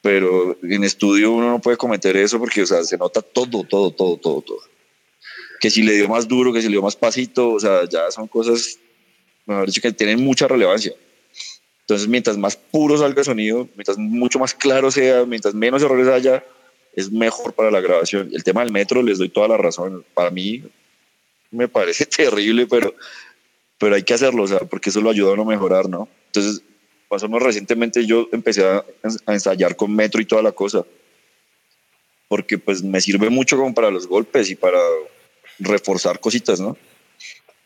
Pero 0.00 0.56
en 0.62 0.84
estudio 0.84 1.32
uno 1.32 1.50
no 1.50 1.60
puede 1.60 1.76
cometer 1.76 2.16
eso 2.16 2.38
porque, 2.38 2.62
o 2.62 2.66
sea, 2.66 2.84
se 2.84 2.96
nota 2.96 3.20
todo, 3.20 3.64
todo, 3.64 3.90
todo, 3.90 4.16
todo, 4.16 4.42
todo. 4.42 4.60
Que 5.58 5.70
si 5.70 5.82
le 5.82 5.94
dio 5.94 6.08
más 6.08 6.28
duro, 6.28 6.52
que 6.52 6.60
si 6.60 6.68
le 6.68 6.74
dio 6.74 6.82
más 6.82 6.94
pasito, 6.94 7.50
o 7.50 7.58
sea, 7.58 7.88
ya 7.88 8.10
son 8.12 8.28
cosas 8.28 8.78
mejor 9.46 9.66
dicho, 9.66 9.80
que 9.80 9.92
tienen 9.92 10.22
mucha 10.22 10.46
relevancia. 10.48 10.92
Entonces, 11.80 12.08
mientras 12.08 12.36
más 12.36 12.56
puro 12.56 12.98
salga 12.98 13.20
el 13.20 13.24
sonido, 13.24 13.68
mientras 13.76 13.96
mucho 13.96 14.38
más 14.38 14.54
claro 14.54 14.90
sea, 14.90 15.24
mientras 15.24 15.54
menos 15.54 15.82
errores 15.82 16.08
haya, 16.08 16.44
es 16.94 17.12
mejor 17.12 17.52
para 17.52 17.70
la 17.70 17.80
grabación. 17.80 18.30
El 18.32 18.42
tema 18.42 18.62
del 18.62 18.72
metro, 18.72 19.02
les 19.02 19.18
doy 19.18 19.28
toda 19.28 19.46
la 19.46 19.56
razón. 19.56 20.04
Para 20.12 20.30
mí 20.30 20.64
me 21.50 21.68
parece 21.68 22.06
terrible, 22.06 22.66
pero, 22.66 22.94
pero 23.78 23.94
hay 23.94 24.02
que 24.02 24.14
hacerlo, 24.14 24.42
o 24.42 24.48
sea, 24.48 24.58
porque 24.60 24.90
eso 24.90 25.00
lo 25.00 25.10
ayuda 25.10 25.30
a 25.30 25.34
uno 25.34 25.42
a 25.42 25.46
mejorar, 25.46 25.88
¿no? 25.88 26.08
Entonces, 26.26 26.62
pasamos 27.08 27.40
recientemente, 27.40 28.04
yo 28.04 28.28
empecé 28.32 28.64
a, 28.64 28.84
a 29.26 29.32
ensayar 29.32 29.76
con 29.76 29.94
metro 29.94 30.20
y 30.20 30.26
toda 30.26 30.42
la 30.42 30.52
cosa, 30.52 30.84
porque 32.26 32.58
pues 32.58 32.82
me 32.82 33.00
sirve 33.00 33.30
mucho 33.30 33.56
como 33.56 33.72
para 33.72 33.92
los 33.92 34.08
golpes 34.08 34.50
y 34.50 34.56
para 34.56 34.80
reforzar 35.60 36.18
cositas, 36.18 36.60
¿no? 36.60 36.76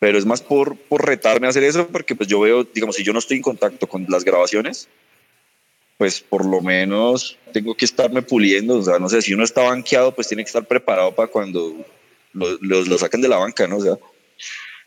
Pero 0.01 0.18
es 0.18 0.24
más 0.24 0.40
por, 0.40 0.76
por 0.76 1.07
retarme 1.07 1.46
a 1.46 1.51
hacer 1.51 1.62
eso, 1.62 1.86
porque 1.86 2.16
pues 2.16 2.28
yo 2.28 2.40
veo, 2.40 2.64
digamos, 2.64 2.96
si 2.96 3.05
yo 3.05 3.12
no 3.12 3.18
estoy 3.20 3.36
en 3.36 3.42
contacto 3.42 3.86
con 3.86 4.07
las 4.09 4.24
grabaciones, 4.24 4.88
pues 5.98 6.20
por 6.22 6.46
lo 6.46 6.62
menos 6.62 7.36
tengo 7.53 7.74
que 7.76 7.84
estarme 7.84 8.22
puliendo, 8.22 8.78
o 8.78 8.82
sea, 8.82 8.98
no 8.98 9.11
sé, 9.11 9.20
si 9.20 9.34
uno 9.34 9.44
está 9.44 9.62
banqueado, 9.62 10.14
pues 10.14 10.26
tiene 10.26 10.42
que 10.42 10.48
estar 10.48 10.66
preparado 10.66 11.14
para 11.14 11.28
cuando 11.28 11.84
lo, 12.32 12.59
lo, 12.62 12.82
lo 12.82 12.98
saquen 12.98 13.20
de 13.20 13.28
la 13.28 13.36
banca, 13.36 13.68
¿no? 13.68 13.76
O 13.76 13.82
sea, 13.82 13.98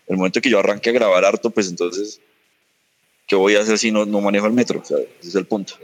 el 0.07 0.17
momento 0.17 0.41
que 0.41 0.49
yo 0.49 0.57
arranque 0.57 0.89
a 0.89 0.93
grabar 0.93 1.23
harto, 1.23 1.51
pues 1.51 1.69
entonces, 1.69 2.19
¿qué 3.27 3.35
voy 3.35 3.55
a 3.55 3.59
hacer 3.59 3.77
si 3.77 3.91
no, 3.91 4.05
no 4.05 4.19
manejo 4.19 4.47
el 4.47 4.53
metro? 4.53 4.79
O 4.79 4.85
sea, 4.85 4.97
ese 4.97 5.29
es 5.29 5.35
el 5.35 5.45
punto. 5.45 5.75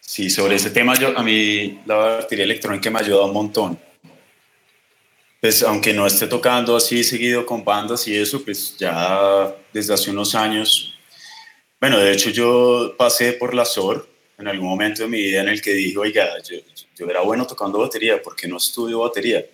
Sí, 0.00 0.30
sobre 0.30 0.56
ese 0.56 0.70
tema, 0.70 0.94
yo, 0.94 1.16
a 1.16 1.22
mí 1.22 1.82
la 1.84 1.96
batería 1.96 2.44
electrónica 2.44 2.90
me 2.90 2.98
ha 2.98 3.02
ayudado 3.02 3.26
un 3.26 3.34
montón 3.34 3.91
pues 5.42 5.60
aunque 5.64 5.92
no 5.92 6.06
esté 6.06 6.28
tocando 6.28 6.76
así 6.76 7.02
seguido 7.02 7.44
con 7.44 7.64
bandas 7.64 8.06
y 8.06 8.16
eso, 8.16 8.44
pues 8.44 8.76
ya 8.78 9.52
desde 9.72 9.92
hace 9.92 10.12
unos 10.12 10.36
años, 10.36 10.96
bueno, 11.80 11.98
de 11.98 12.12
hecho 12.12 12.30
yo 12.30 12.94
pasé 12.96 13.32
por 13.32 13.52
la 13.52 13.64
SOR 13.64 14.08
en 14.38 14.46
algún 14.46 14.68
momento 14.68 15.02
de 15.02 15.08
mi 15.08 15.20
vida 15.20 15.40
en 15.40 15.48
el 15.48 15.60
que 15.60 15.72
dije, 15.72 15.98
oiga, 15.98 16.28
yo, 16.48 16.58
yo 16.96 17.10
era 17.10 17.22
bueno 17.22 17.44
tocando 17.44 17.80
batería, 17.80 18.22
¿por 18.22 18.36
qué 18.36 18.46
no 18.46 18.58
estudio 18.58 19.00
batería? 19.00 19.44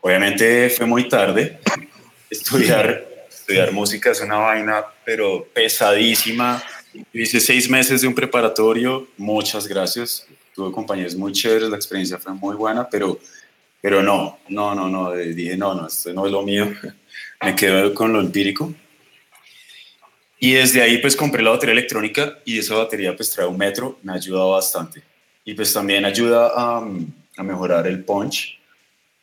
Obviamente 0.00 0.70
fue 0.70 0.86
muy 0.86 1.08
tarde. 1.08 1.58
Estudiar, 2.30 3.26
estudiar 3.28 3.72
música 3.72 4.12
es 4.12 4.20
una 4.20 4.36
vaina, 4.36 4.84
pero 5.04 5.44
pesadísima. 5.52 6.62
Hice 7.12 7.40
seis 7.40 7.68
meses 7.68 8.02
de 8.02 8.06
un 8.06 8.14
preparatorio. 8.14 9.08
Muchas 9.16 9.66
gracias. 9.66 10.28
Tuve 10.54 10.70
compañeros 10.70 11.16
muy 11.16 11.32
chéveres. 11.32 11.68
La 11.68 11.74
experiencia 11.74 12.18
fue 12.18 12.32
muy 12.32 12.54
buena, 12.54 12.88
pero, 12.88 13.18
pero 13.80 14.02
no, 14.02 14.38
no, 14.48 14.74
no, 14.74 14.88
no. 14.88 15.12
Dije, 15.12 15.56
no, 15.56 15.74
no, 15.74 15.86
esto 15.86 16.12
no 16.12 16.26
es 16.26 16.32
lo 16.32 16.42
mío. 16.42 16.72
Me 17.42 17.54
quedo 17.54 17.94
con 17.94 18.12
lo 18.12 18.20
empírico. 18.20 18.74
Y 20.38 20.52
desde 20.52 20.82
ahí 20.82 20.98
pues 20.98 21.16
compré 21.16 21.42
la 21.42 21.50
batería 21.50 21.74
electrónica 21.74 22.38
y 22.44 22.58
esa 22.58 22.74
batería 22.74 23.14
pues 23.14 23.30
trae 23.30 23.46
un 23.46 23.58
metro, 23.58 23.98
me 24.02 24.12
ha 24.12 24.16
ayudado 24.16 24.52
bastante. 24.52 25.02
Y 25.44 25.54
pues 25.54 25.72
también 25.72 26.04
ayuda 26.04 26.52
a, 26.54 26.86
a 27.36 27.42
mejorar 27.42 27.86
el 27.86 28.04
punch 28.04 28.60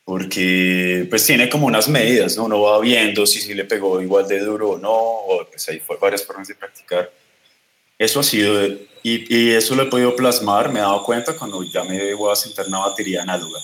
porque 0.08 1.06
pues 1.10 1.26
tiene 1.26 1.50
como 1.50 1.68
unas 1.68 1.90
medidas, 1.90 2.38
¿no? 2.38 2.46
Uno 2.46 2.62
va 2.62 2.80
viendo 2.80 3.26
si, 3.26 3.42
si 3.42 3.54
le 3.54 3.66
pegó 3.66 4.02
igual 4.02 4.26
de 4.26 4.40
duro 4.40 4.70
o 4.70 4.78
no, 4.78 4.94
o 4.94 5.46
pues 5.46 5.68
ahí 5.68 5.82
fue 5.82 5.98
varias 5.98 6.26
formas 6.26 6.48
de 6.48 6.56
practicar. 6.56 7.12
Eso 7.98 8.22
ha 8.22 8.24
sido, 8.24 8.66
y, 8.66 8.80
y, 9.04 9.52
eso 9.52 9.76
lo 9.76 9.84
he 9.84 9.88
podido 9.88 10.16
plasmar, 10.16 10.72
me 10.72 10.80
he 10.80 10.82
dado 10.82 11.04
cuenta 11.04 11.36
cuando 11.36 11.62
ya 11.62 11.84
me 11.84 12.14
voy 12.14 12.32
a 12.32 12.38
sentar 12.38 12.68
una 12.68 12.80
batería 12.80 13.24
análoga. 13.24 13.60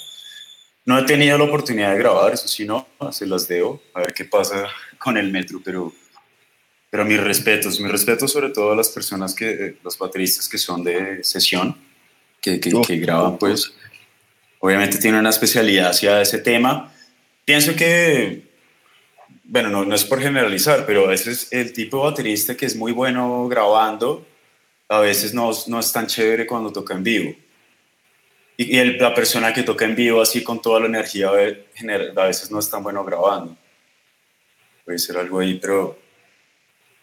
No 0.86 1.00
he 1.00 1.04
tenido 1.04 1.38
la 1.38 1.46
oportunidad 1.46 1.92
de 1.94 2.00
grabar, 2.00 2.34
eso 2.34 2.48
sí, 2.48 2.66
no, 2.66 2.88
se 3.12 3.26
las 3.26 3.48
debo, 3.48 3.82
a 3.94 4.02
ver 4.02 4.14
qué 4.14 4.26
pasa 4.26 4.68
con 4.98 5.18
el 5.18 5.32
metro, 5.32 5.62
pero, 5.64 5.94
pero 6.90 7.06
mis 7.06 7.20
respetos, 7.22 7.80
mis 7.80 7.92
respetos 7.92 8.32
sobre 8.32 8.50
todo 8.50 8.74
a 8.74 8.76
las 8.76 8.90
personas 8.90 9.34
que, 9.34 9.78
los 9.82 9.98
bateristas 9.98 10.50
que 10.50 10.58
son 10.58 10.84
de 10.84 11.24
sesión, 11.24 11.78
que, 12.42 12.60
que, 12.60 12.74
que 12.86 12.98
graban 12.98 13.38
pues 13.38 13.74
obviamente 14.60 14.98
tiene 14.98 15.20
una 15.20 15.30
especialidad 15.30 15.90
hacia 15.90 16.22
ese 16.22 16.38
tema. 16.40 16.94
Pienso 17.44 17.76
que, 17.76 18.48
bueno, 19.44 19.70
no, 19.70 19.84
no 19.84 19.94
es 19.94 20.06
por 20.06 20.22
generalizar, 20.22 20.86
pero 20.86 21.06
a 21.06 21.10
veces 21.10 21.50
el 21.52 21.74
tipo 21.74 21.98
de 21.98 22.12
baterista 22.12 22.56
que 22.56 22.66
es 22.66 22.76
muy 22.76 22.94
bueno 22.94 23.48
grabando, 23.50 24.26
a 24.88 25.00
veces 25.00 25.34
no, 25.34 25.52
no 25.68 25.80
es 25.80 25.92
tan 25.92 26.08
chévere 26.08 26.46
cuando 26.46 26.72
toca 26.72 26.94
en 26.94 27.04
vivo. 27.04 27.36
Y, 28.58 28.78
el, 28.78 28.98
la 28.98 29.14
persona 29.14 29.54
que 29.54 29.64
toca 29.64 29.86
en 29.86 29.96
vivo 29.96 30.22
así 30.22 30.44
con 30.44 30.62
toda 30.62 30.80
la 30.80 30.86
energía 30.86 31.30
a 31.30 32.26
veces 32.26 32.52
no 32.52 32.60
es 32.60 32.70
tan 32.70 32.84
bueno 32.84 33.04
grabando. 33.04 33.56
Puede 34.86 35.00
ser 35.00 35.18
algo 35.18 35.40
ahí, 35.40 35.56
pero, 35.56 35.98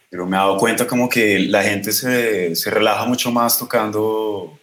pero 0.09 0.27
me 0.27 0.37
he 0.37 0.41
dado 0.41 0.57
cuenta 0.57 0.87
como 0.87 1.09
que 1.09 1.39
la 1.41 1.63
gente 1.63 1.93
se, 1.93 2.55
se 2.55 2.71
relaja 2.71 3.07
mucho 3.07 3.33
más 3.33 3.59
tocando, 3.59 4.59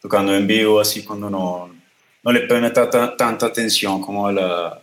tocando 0.00 0.34
en 0.34 0.46
vivo, 0.46 0.80
así 0.80 1.04
cuando 1.04 1.30
no, 1.30 1.74
no 2.22 2.32
le 2.32 2.40
pone 2.42 2.70
tanta, 2.70 3.16
tanta 3.16 3.46
atención 3.46 4.00
como 4.00 4.26
a 4.26 4.32
la, 4.32 4.82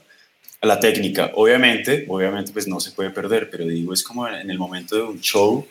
a 0.61 0.67
la, 0.67 0.79
técnica. 0.79 1.31
Obviamente, 1.33 2.05
obviamente 2.07 2.51
pues 2.53 2.67
no 2.67 2.79
se 2.79 2.91
puede 2.91 3.09
perder, 3.09 3.49
pero 3.49 3.65
digo, 3.65 3.93
es 3.93 4.03
como 4.03 4.27
en 4.27 4.49
el 4.49 4.59
momento 4.59 4.95
de 4.95 5.01
un 5.01 5.19
show 5.19 5.67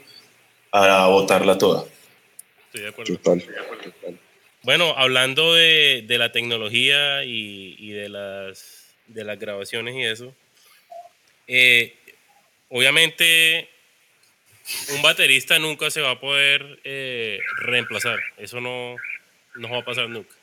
a 0.72 1.06
botarla 1.06 1.56
toda. 1.56 1.84
Estoy 2.66 2.82
de 2.82 2.88
acuerdo. 2.88 3.16
Total. 3.16 3.44
Bueno, 4.62 4.92
hablando 4.94 5.54
de, 5.54 6.04
de 6.06 6.18
la 6.18 6.32
tecnología 6.32 7.24
y, 7.24 7.76
y, 7.78 7.92
de, 7.92 8.11
las, 8.11 8.94
de 9.06 9.24
las 9.24 9.38
grabaciones 9.38 9.94
y 9.94 10.02
eso, 10.02 10.34
eh, 11.48 11.94
obviamente 12.68 13.70
un 14.94 15.00
baterista 15.00 15.58
nunca 15.58 15.90
se 15.90 16.02
va 16.02 16.11
a 16.11 16.20
poder 16.20 16.78
eh, 16.84 17.40
reemplazar. 17.62 18.18
Eso 18.36 18.61
no, 18.61 18.96
no 19.54 19.70
va 19.70 19.78
a 19.78 19.84
pasar 19.84 20.08
nunca 20.08 20.34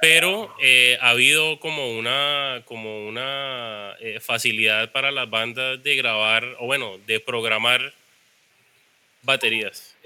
pero 0.00 0.54
eh, 0.60 0.98
ha 1.00 1.10
habido 1.10 1.58
como 1.60 1.96
una, 1.96 2.60
como 2.66 3.06
una 3.08 3.96
facilidad 4.20 4.92
para 4.92 5.10
las 5.10 5.30
bandas 5.30 5.82
de 5.82 5.96
grabar, 5.96 6.44
o 6.58 6.66
bueno, 6.66 6.98
de 7.06 7.20
programar 7.20 7.94
baterías. 9.22 9.96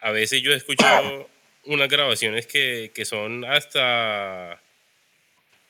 A 0.00 0.12
veces 0.12 0.42
yo 0.42 0.52
he 0.52 0.56
escuchado 0.56 1.28
unas 1.64 1.88
grabaciones 1.88 2.46
que, 2.46 2.90
que, 2.94 3.04
son 3.04 3.44
hasta, 3.44 4.60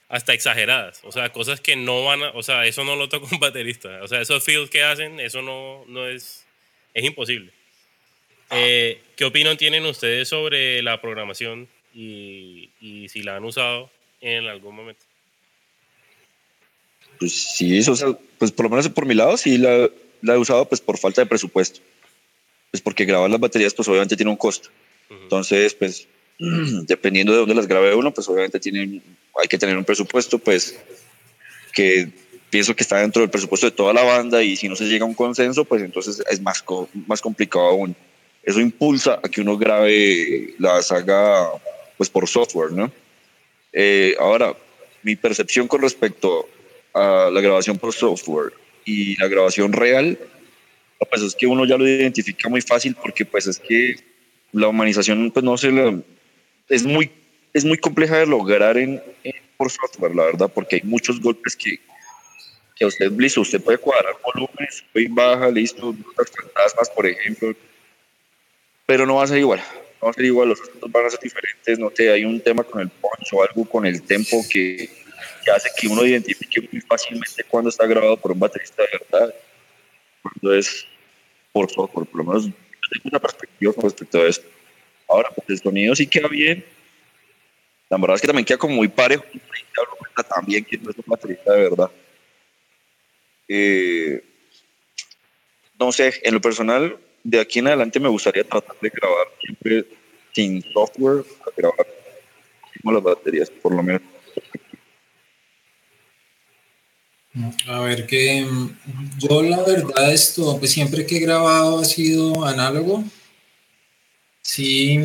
hasta 0.08 0.32
exageradas, 0.32 1.00
o 1.04 1.12
sea, 1.12 1.30
cosas 1.32 1.60
que 1.60 1.76
no 1.76 2.04
van 2.04 2.22
a, 2.22 2.30
o 2.30 2.42
sea, 2.42 2.66
eso 2.66 2.84
no 2.84 2.96
lo 2.96 3.08
toca 3.08 3.28
un 3.32 3.40
baterista, 3.40 4.00
o 4.02 4.08
sea, 4.08 4.20
esos 4.20 4.44
feels 4.44 4.70
que 4.70 4.82
hacen, 4.82 5.20
eso 5.20 5.42
no, 5.42 5.84
no 5.88 6.08
es, 6.08 6.44
es 6.94 7.04
imposible. 7.04 7.52
¿Qué 8.50 9.24
opinión 9.24 9.56
tienen 9.56 9.86
ustedes 9.86 10.28
sobre 10.28 10.82
la 10.82 11.00
programación 11.00 11.68
y, 11.94 12.70
y 12.80 13.08
si 13.08 13.22
la 13.22 13.36
han 13.36 13.44
usado 13.44 13.90
en 14.20 14.46
algún 14.46 14.74
momento. 14.74 15.04
Pues 17.18 17.32
sí, 17.32 17.78
eso, 17.78 18.18
pues 18.38 18.50
por 18.52 18.64
lo 18.64 18.70
menos 18.70 18.88
por 18.88 19.06
mi 19.06 19.14
lado 19.14 19.36
sí 19.36 19.58
la, 19.58 19.90
la, 20.22 20.34
he 20.34 20.38
usado 20.38 20.66
pues 20.68 20.80
por 20.80 20.98
falta 20.98 21.20
de 21.20 21.26
presupuesto. 21.26 21.80
Pues 22.70 22.80
porque 22.80 23.04
grabar 23.04 23.30
las 23.30 23.40
baterías 23.40 23.74
pues 23.74 23.88
obviamente 23.88 24.16
tiene 24.16 24.30
un 24.30 24.36
costo. 24.36 24.70
Entonces 25.10 25.74
pues 25.74 26.08
dependiendo 26.38 27.32
de 27.32 27.38
dónde 27.38 27.54
las 27.54 27.66
grabe 27.66 27.94
uno 27.94 28.12
pues 28.14 28.28
obviamente 28.28 28.60
tiene, 28.60 29.02
hay 29.40 29.48
que 29.48 29.58
tener 29.58 29.76
un 29.76 29.84
presupuesto 29.84 30.38
pues 30.38 30.78
que 31.72 32.08
pienso 32.50 32.74
que 32.74 32.82
está 32.82 32.98
dentro 32.98 33.22
del 33.22 33.30
presupuesto 33.30 33.66
de 33.66 33.76
toda 33.76 33.92
la 33.92 34.02
banda 34.02 34.42
y 34.42 34.56
si 34.56 34.68
no 34.68 34.76
se 34.76 34.86
llega 34.86 35.04
a 35.04 35.08
un 35.08 35.14
consenso 35.14 35.64
pues 35.64 35.82
entonces 35.82 36.22
es 36.30 36.40
más, 36.40 36.64
más 37.06 37.20
complicado 37.20 37.66
aún. 37.66 37.94
Eso 38.42 38.60
impulsa 38.60 39.20
a 39.22 39.28
que 39.28 39.40
uno 39.40 39.58
grabe 39.58 40.54
la 40.58 40.80
saga 40.82 41.50
pues 41.96 42.08
por 42.08 42.26
software, 42.26 42.72
¿no? 42.72 42.90
Eh, 43.72 44.16
ahora, 44.18 44.56
mi 45.02 45.16
percepción 45.16 45.68
con 45.68 45.82
respecto 45.82 46.48
a 46.94 47.30
la 47.30 47.40
grabación 47.40 47.78
por 47.78 47.92
software 47.92 48.52
y 48.84 49.16
la 49.20 49.28
grabación 49.28 49.72
real, 49.72 50.18
pues 51.08 51.22
es 51.22 51.34
que 51.34 51.46
uno 51.46 51.64
ya 51.66 51.76
lo 51.76 51.86
identifica 51.86 52.48
muy 52.48 52.62
fácil 52.62 52.96
porque 53.00 53.24
pues 53.24 53.46
es 53.46 53.58
que 53.58 53.96
la 54.52 54.68
humanización 54.68 55.30
pues 55.30 55.44
no 55.44 55.56
se 55.56 55.70
la, 55.70 55.98
es 56.68 56.84
muy 56.84 57.10
es 57.52 57.64
muy 57.64 57.78
compleja 57.78 58.18
de 58.18 58.26
lograr 58.26 58.78
en, 58.78 59.02
por 59.56 59.70
software, 59.70 60.14
la 60.14 60.24
verdad, 60.24 60.50
porque 60.54 60.76
hay 60.76 60.82
muchos 60.84 61.20
golpes 61.20 61.56
que, 61.56 61.80
que 62.76 62.86
usted, 62.86 63.10
listo, 63.12 63.40
usted 63.40 63.60
puede 63.60 63.78
cuadrar 63.78 64.14
volúmenes, 64.22 64.84
sube 64.92 65.02
y 65.02 65.08
baja, 65.08 65.50
listo, 65.50 65.92
notas 65.92 66.30
fantasmas, 66.30 66.90
por 66.90 67.06
ejemplo, 67.06 67.54
pero 68.86 69.04
no 69.04 69.16
va 69.16 69.24
a 69.24 69.26
ser 69.26 69.38
igual 69.38 69.60
no 70.00 70.06
va 70.06 70.10
a 70.10 70.14
ser 70.14 70.24
igual, 70.24 70.48
los 70.48 70.60
asuntos 70.60 70.90
van 70.90 71.06
a 71.06 71.10
ser 71.10 71.20
diferentes, 71.20 71.78
no 71.78 71.92
sé, 71.94 72.10
hay 72.10 72.24
un 72.24 72.40
tema 72.40 72.64
con 72.64 72.80
el 72.80 72.88
punch 72.88 73.32
o 73.32 73.42
algo 73.42 73.64
con 73.66 73.84
el 73.84 74.02
tempo 74.02 74.42
que, 74.50 74.88
que 75.44 75.50
hace 75.50 75.68
que 75.78 75.88
uno 75.88 76.04
identifique 76.06 76.66
muy 76.72 76.80
fácilmente 76.80 77.44
cuando 77.44 77.68
está 77.68 77.86
grabado 77.86 78.16
por 78.16 78.32
un 78.32 78.38
baterista 78.38 78.82
de 78.82 78.98
verdad, 78.98 79.34
cuando 80.22 80.54
es 80.54 80.86
por 81.52 81.70
software, 81.70 82.06
por 82.06 82.24
lo 82.24 82.24
menos 82.24 82.50
tengo 82.90 83.08
una 83.10 83.18
perspectiva 83.18 83.72
con 83.72 83.84
respecto 83.84 84.20
a 84.20 84.26
esto. 84.26 84.46
Ahora, 85.08 85.30
pues 85.34 85.48
el 85.48 85.58
sonido 85.58 85.94
sí 85.94 86.06
queda 86.06 86.28
bien, 86.28 86.64
la 87.88 87.96
verdad 87.98 88.14
es 88.14 88.20
que 88.20 88.28
también 88.28 88.44
queda 88.44 88.58
como 88.58 88.76
muy 88.76 88.88
parejo, 88.88 89.24
también 90.28 90.64
que 90.64 90.78
no 90.78 90.90
es 90.90 90.96
un 90.96 91.04
baterista 91.06 91.52
de 91.52 91.62
verdad. 91.62 91.90
Eh, 93.48 94.24
no 95.78 95.90
sé, 95.92 96.12
en 96.22 96.34
lo 96.34 96.40
personal, 96.40 96.98
de 97.24 97.40
aquí 97.40 97.58
en 97.58 97.66
adelante 97.66 97.98
me 97.98 98.08
gustaría 98.08 98.44
tratar 98.44 98.76
de 98.80 98.90
grabar 98.90 99.26
siempre 99.40 99.86
sin 100.32 100.62
software, 100.72 101.24
grabar 101.56 101.86
como 102.80 102.92
las 102.92 103.02
baterías, 103.02 103.50
por 103.50 103.74
lo 103.74 103.82
menos. 103.82 104.02
A 107.66 107.80
ver, 107.80 108.06
que 108.06 108.46
yo 109.18 109.42
la 109.42 109.62
verdad 109.62 110.12
esto, 110.12 110.58
pues 110.58 110.72
siempre 110.72 111.06
que 111.06 111.16
he 111.16 111.20
grabado 111.20 111.80
ha 111.80 111.84
sido 111.84 112.44
análogo. 112.44 113.04
Sí, 114.42 114.98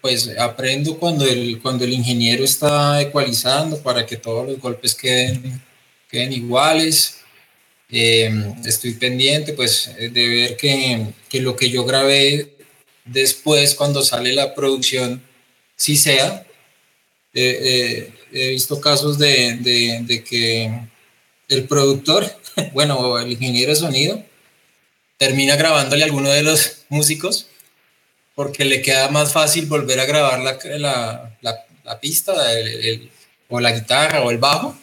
pues 0.00 0.30
aprendo 0.38 0.98
cuando 0.98 1.26
el, 1.26 1.60
cuando 1.60 1.84
el 1.84 1.92
ingeniero 1.92 2.44
está 2.44 3.00
ecualizando 3.00 3.82
para 3.82 4.06
que 4.06 4.16
todos 4.16 4.46
los 4.46 4.60
golpes 4.60 4.94
queden, 4.94 5.62
queden 6.10 6.32
iguales. 6.32 7.18
Eh, 7.90 8.30
estoy 8.64 8.94
pendiente 8.94 9.52
pues 9.52 9.90
de 9.96 10.28
ver 10.28 10.56
que, 10.56 11.06
que, 11.28 11.40
lo 11.40 11.54
que 11.56 11.70
yo 11.70 11.84
grabé 11.84 12.56
después 13.04 13.74
cuando 13.74 14.02
sale 14.02 14.32
la 14.32 14.54
producción 14.54 15.22
sí 15.76 15.96
sea. 15.96 16.46
Eh, 17.34 17.60
eh, 17.62 18.12
he 18.32 18.50
visto 18.50 18.80
casos 18.80 19.18
de, 19.18 19.56
de, 19.60 20.00
de, 20.02 20.24
que 20.24 20.70
el 21.48 21.66
productor, 21.66 22.26
bueno, 22.72 23.18
el 23.18 23.32
ingeniero 23.32 23.70
de 23.70 23.76
sonido, 23.76 24.22
termina 25.18 25.56
grabándole 25.56 26.02
a 26.02 26.06
alguno 26.06 26.30
de 26.30 26.42
los 26.42 26.84
músicos 26.88 27.48
porque 28.34 28.64
le 28.66 28.82
queda 28.82 29.08
más 29.08 29.32
fácil 29.32 29.66
volver 29.66 29.98
a 29.98 30.04
grabar 30.04 30.40
la, 30.40 30.58
la, 31.40 31.66
la, 31.84 32.00
pista 32.00 32.34
o 33.48 33.60
la 33.60 33.72
guitarra 33.72 34.22
o 34.22 34.30
el 34.30 34.36
bajo 34.36 34.76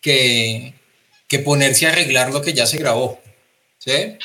que, 0.00 0.72
que 1.26 1.40
ponerse 1.40 1.86
a 1.86 1.90
arreglar 1.90 2.32
lo 2.32 2.42
que 2.42 2.52
ya 2.52 2.64
se 2.64 2.78
grabó. 2.78 3.20
¿Sí? 3.78 4.16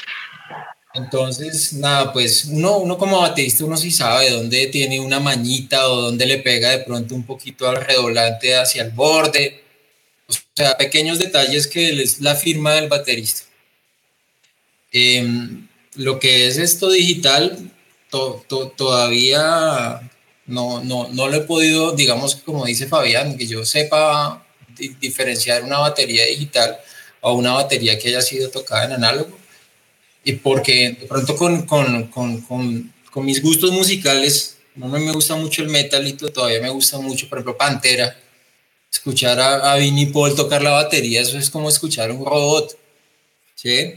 Entonces, 0.94 1.74
nada, 1.74 2.14
pues 2.14 2.46
uno, 2.46 2.78
uno 2.78 2.98
como 2.98 3.22
baterista, 3.22 3.66
uno 3.66 3.78
sí 3.78 3.90
sabe 3.90 4.30
dónde 4.30 4.68
tiene 4.68 5.00
una 5.00 5.20
mañita 5.20 5.90
o 5.90 6.02
dónde 6.02 6.26
le 6.26 6.38
pega 6.38 6.70
de 6.70 6.80
pronto 6.80 7.16
un 7.16 7.26
poquito 7.26 7.68
al 7.68 7.78
redoblante 7.78 8.56
hacia 8.56 8.84
el 8.84 8.92
borde 8.92 9.64
O 10.38 10.56
sea, 10.56 10.78
pequeños 10.78 11.20
detalles 11.20 11.68
que 11.68 12.02
es 12.02 12.22
la 12.22 12.36
firma 12.36 12.74
del 12.74 12.90
baterista. 12.90 13.44
Em, 14.92 15.68
lo 15.96 16.20
que 16.20 16.48
es 16.48 16.58
esto 16.58 16.90
digital, 16.90 17.72
todavía 18.76 20.10
no, 20.46 20.84
no, 20.84 21.08
no 21.10 21.28
lo 21.28 21.38
he 21.38 21.42
podido, 21.42 21.94
digamos, 21.94 22.36
como 22.36 22.66
dice 22.66 22.88
Fabián, 22.88 23.38
que 23.38 23.48
yo 23.48 23.66
sepa 23.66 24.46
diferenciar 25.00 25.64
una 25.64 25.80
batería 25.80 26.26
digital 26.26 26.78
o 27.22 27.34
una 27.34 27.54
batería 27.54 27.98
que 27.98 28.10
haya 28.10 28.22
sido 28.22 28.50
tocada 28.50 28.86
en 28.86 28.94
análogo. 28.94 29.38
Y 30.24 30.34
porque 30.34 30.98
de 31.00 31.08
pronto 31.08 31.36
con, 31.36 31.64
con, 31.64 32.08
con, 32.08 32.42
con 32.42 33.26
mis 33.26 33.42
gustos 33.42 33.72
musicales, 33.72 34.58
no 34.76 34.88
me 34.88 35.12
gusta 35.12 35.36
mucho 35.36 35.62
el 35.62 35.70
metal 35.70 36.08
y 36.08 36.14
todavía 36.14 36.62
me 36.62 36.70
gusta 36.70 36.98
mucho, 37.00 37.28
por 37.28 37.40
ejemplo, 37.40 37.58
Pantera. 37.58 38.18
Escuchar 38.92 39.40
a, 39.40 39.72
a 39.72 39.78
Vinnie 39.78 40.08
Paul 40.08 40.36
tocar 40.36 40.62
la 40.62 40.72
batería, 40.72 41.22
eso 41.22 41.38
es 41.38 41.50
como 41.50 41.70
escuchar 41.70 42.12
un 42.12 42.26
robot. 42.26 42.78
¿Sí? 43.56 43.96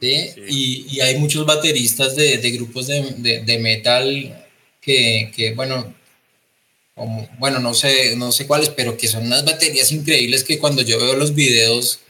¿Sí? 0.00 0.30
Y, 0.48 0.86
y, 0.90 1.00
hay 1.00 1.18
muchos 1.18 1.44
bateristas 1.44 2.14
de, 2.14 2.38
de 2.38 2.50
grupos 2.52 2.86
de, 2.86 3.42
de, 3.44 3.58
metal 3.58 4.46
que, 4.80 5.32
que 5.34 5.54
bueno, 5.54 5.92
como, 6.94 7.28
bueno, 7.38 7.58
no 7.58 7.74
sé, 7.74 8.14
no 8.16 8.30
sé 8.30 8.46
cuáles, 8.46 8.68
pero 8.68 8.96
que 8.96 9.08
son 9.08 9.26
unas 9.26 9.44
baterías 9.44 9.90
increíbles 9.90 10.44
que 10.44 10.58
cuando 10.58 10.82
yo 10.82 11.00
veo 11.00 11.16
los 11.16 11.34
videos, 11.34 12.00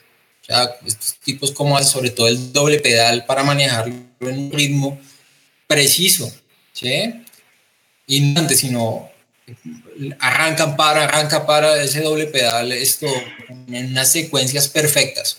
o 0.43 0.45
sea, 0.45 0.76
estos 0.86 1.16
tipos 1.20 1.53
como 1.53 1.82
sobre 1.82 2.11
todo 2.11 2.28
el 2.28 2.53
doble 2.53 2.78
pedal 2.78 3.24
para 3.24 3.43
manejarlo 3.43 3.95
en 4.20 4.39
un 4.39 4.53
ritmo 4.53 5.01
preciso, 5.66 6.30
¿sí? 6.72 7.22
Y 8.07 8.20
no 8.20 8.41
antes, 8.41 8.59
sino 8.61 9.11
arrancan 10.18 10.76
para, 10.76 11.05
arranca 11.05 11.46
para 11.46 11.82
ese 11.82 12.01
doble 12.01 12.26
pedal, 12.26 12.72
esto 12.72 13.07
en 13.49 13.86
unas 13.90 14.12
secuencias 14.12 14.68
perfectas, 14.68 15.38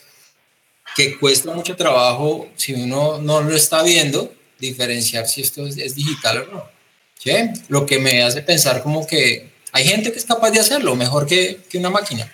que 0.95 1.17
cuesta 1.17 1.53
mucho 1.53 1.75
trabajo 1.75 2.49
si 2.55 2.73
uno 2.73 3.19
no 3.19 3.41
lo 3.41 3.55
está 3.55 3.83
viendo, 3.83 4.33
diferenciar 4.59 5.27
si 5.27 5.41
esto 5.41 5.65
es, 5.67 5.95
digital 5.95 6.39
o 6.39 6.51
no. 6.51 6.69
¿sí? 7.17 7.31
Lo 7.67 7.85
que 7.85 7.99
me 7.99 8.23
hace 8.23 8.41
pensar 8.41 8.83
como 8.83 9.07
que 9.07 9.49
hay 9.71 9.85
gente 9.85 10.11
que 10.11 10.19
es 10.19 10.25
capaz 10.25 10.51
de 10.51 10.59
hacerlo 10.59 10.95
mejor 10.95 11.25
que, 11.25 11.61
que 11.69 11.77
una 11.77 11.89
máquina. 11.89 12.31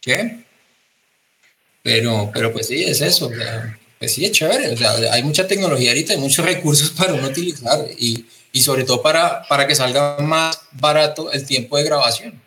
¿sí? 0.00 0.12
Pero, 1.82 2.30
pero 2.32 2.52
pues 2.52 2.68
sí, 2.68 2.82
es 2.84 3.00
eso. 3.00 3.30
Pues 3.98 4.14
sí, 4.14 4.24
es 4.24 4.32
chévere. 4.32 4.70
O 4.70 4.76
sea, 4.76 4.92
hay 5.12 5.22
mucha 5.22 5.46
tecnología 5.46 5.90
ahorita, 5.90 6.12
hay 6.12 6.18
muchos 6.18 6.44
recursos 6.44 6.90
para 6.96 7.14
uno 7.14 7.28
utilizar 7.28 7.84
y, 7.98 8.24
y 8.52 8.60
sobre 8.60 8.84
todo 8.84 9.02
para, 9.02 9.42
para 9.48 9.66
que 9.66 9.74
salga 9.74 10.18
más 10.20 10.60
barato 10.72 11.32
el 11.32 11.44
tiempo 11.46 11.76
de 11.76 11.84
grabación. 11.84 12.40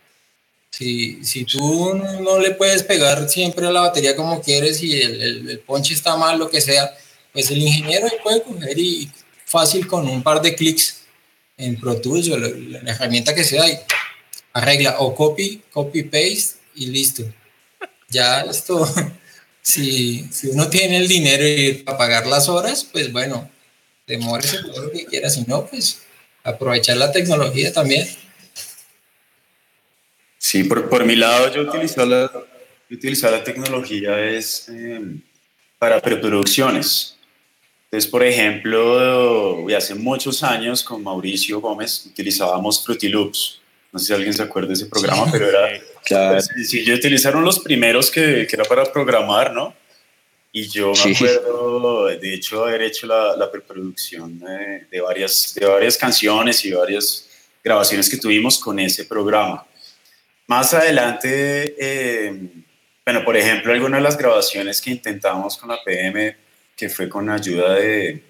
Si, 0.69 1.23
si 1.23 1.45
tú 1.45 1.95
no 1.95 2.39
le 2.39 2.51
puedes 2.51 2.83
pegar 2.83 3.27
siempre 3.29 3.65
a 3.65 3.71
la 3.71 3.81
batería 3.81 4.15
como 4.15 4.41
quieres 4.41 4.83
y 4.83 5.01
el, 5.01 5.21
el, 5.21 5.49
el 5.49 5.59
ponche 5.59 5.93
está 5.93 6.15
mal, 6.15 6.37
lo 6.37 6.49
que 6.49 6.61
sea, 6.61 6.93
pues 7.33 7.49
el 7.49 7.59
ingeniero 7.59 8.07
puede 8.21 8.43
coger 8.43 8.77
y 8.77 9.09
fácil 9.45 9.87
con 9.87 10.07
un 10.07 10.21
par 10.21 10.41
de 10.41 10.53
clics 10.53 11.01
en 11.57 11.79
Pro 11.79 11.99
Tools 12.01 12.29
o 12.29 12.37
la, 12.37 12.49
la 12.49 12.91
herramienta 12.91 13.33
que 13.33 13.43
sea 13.43 13.67
y 13.67 13.79
arregla 14.53 14.97
o 14.99 15.15
copy, 15.15 15.61
copy, 15.71 16.03
paste 16.03 16.59
y 16.75 16.87
listo. 16.87 17.23
Ya 18.09 18.41
esto 18.41 18.87
si, 19.61 20.27
si 20.31 20.47
uno 20.47 20.69
tiene 20.69 20.97
el 20.97 21.07
dinero 21.07 21.47
y 21.47 21.83
para 21.83 21.97
pagar 21.97 22.27
las 22.27 22.49
horas, 22.49 22.83
pues 22.83 23.11
bueno, 23.11 23.49
demórese 24.07 24.59
todo 24.63 24.83
lo 24.83 24.91
que 24.91 25.05
quiera, 25.05 25.29
si 25.29 25.43
no, 25.43 25.65
pues 25.65 26.01
aprovechar 26.43 26.97
la 26.97 27.11
tecnología 27.11 27.73
también. 27.73 28.07
Sí, 30.37 30.63
por, 30.63 30.89
por 30.89 31.05
mi 31.05 31.15
lado 31.15 31.51
yo 31.53 31.63
utilizo 31.63 32.05
la, 32.05 32.31
utilizar 32.91 33.31
la 33.31 33.43
tecnología 33.43 34.19
es 34.19 34.69
eh, 34.69 35.01
para 35.79 35.99
preproducciones. 35.99 37.17
Entonces, 37.85 38.09
por 38.09 38.23
ejemplo, 38.23 39.67
hace 39.75 39.95
muchos 39.95 40.43
años 40.43 40.83
con 40.83 41.01
Mauricio 41.03 41.61
Gómez 41.61 42.05
utilizábamos 42.05 42.83
Fruity 42.83 43.07
Loops. 43.07 43.61
No 43.91 43.99
sé 43.99 44.07
si 44.07 44.13
alguien 44.13 44.33
se 44.33 44.43
acuerda 44.43 44.67
de 44.69 44.73
ese 44.73 44.85
programa, 44.87 45.31
pero 45.31 45.47
era 45.49 45.81
Claro. 46.05 46.39
Yo 46.85 46.93
utilizaron 46.93 47.43
los 47.43 47.59
primeros 47.59 48.11
que, 48.11 48.45
que, 48.47 48.55
era 48.55 48.63
para 48.63 48.85
programar, 48.85 49.53
¿no? 49.53 49.73
Y 50.57 50.69
yo 50.69 50.93
me 50.93 51.13
acuerdo, 51.13 52.05
de 52.05 52.33
hecho, 52.33 52.63
haber 52.63 52.83
hecho 52.83 53.07
la, 53.07 53.35
la 53.35 53.51
preproducción 53.51 54.39
de, 54.39 54.87
de, 54.89 55.01
varias, 55.01 55.53
de 55.53 55.65
varias 55.65 55.97
canciones 55.97 56.63
y 56.63 56.71
varias 56.71 57.27
grabaciones 57.61 58.09
que 58.09 58.15
tuvimos 58.15 58.57
con 58.57 58.79
ese 58.79 59.03
programa. 59.03 59.67
Más 60.47 60.73
adelante, 60.73 61.75
eh, 61.77 62.63
bueno, 63.03 63.25
por 63.25 63.35
ejemplo, 63.35 63.73
algunas 63.73 63.99
de 63.99 64.03
las 64.03 64.17
grabaciones 64.17 64.79
que 64.79 64.91
intentamos 64.91 65.57
con 65.57 65.67
la 65.67 65.83
PM, 65.83 66.37
que 66.73 66.87
fue 66.87 67.09
con 67.09 67.29
ayuda 67.29 67.73
de, 67.73 68.23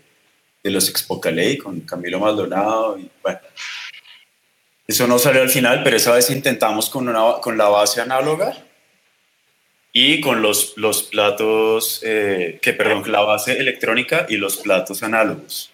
de 0.63 0.71
los 0.71 0.89
Expocalei, 0.89 1.59
con 1.59 1.81
Camilo 1.81 2.19
Maldonado, 2.19 2.97
y 2.97 3.07
bueno, 3.21 3.39
eso 4.87 5.05
no 5.05 5.19
salió 5.19 5.43
al 5.43 5.49
final, 5.51 5.83
pero 5.83 5.97
esa 5.97 6.15
vez 6.15 6.27
intentamos 6.31 6.89
con, 6.89 7.07
una, 7.07 7.39
con 7.39 7.55
la 7.55 7.67
base 7.69 8.01
análoga 8.01 8.65
y 9.97 10.19
con 10.19 10.41
los, 10.41 10.73
los 10.75 11.03
platos, 11.03 12.01
eh, 12.03 12.59
que 12.61 12.73
perdón, 12.73 13.09
la 13.09 13.21
base 13.21 13.57
electrónica 13.57 14.25
y 14.27 14.35
los 14.35 14.57
platos 14.57 15.01
análogos. 15.03 15.71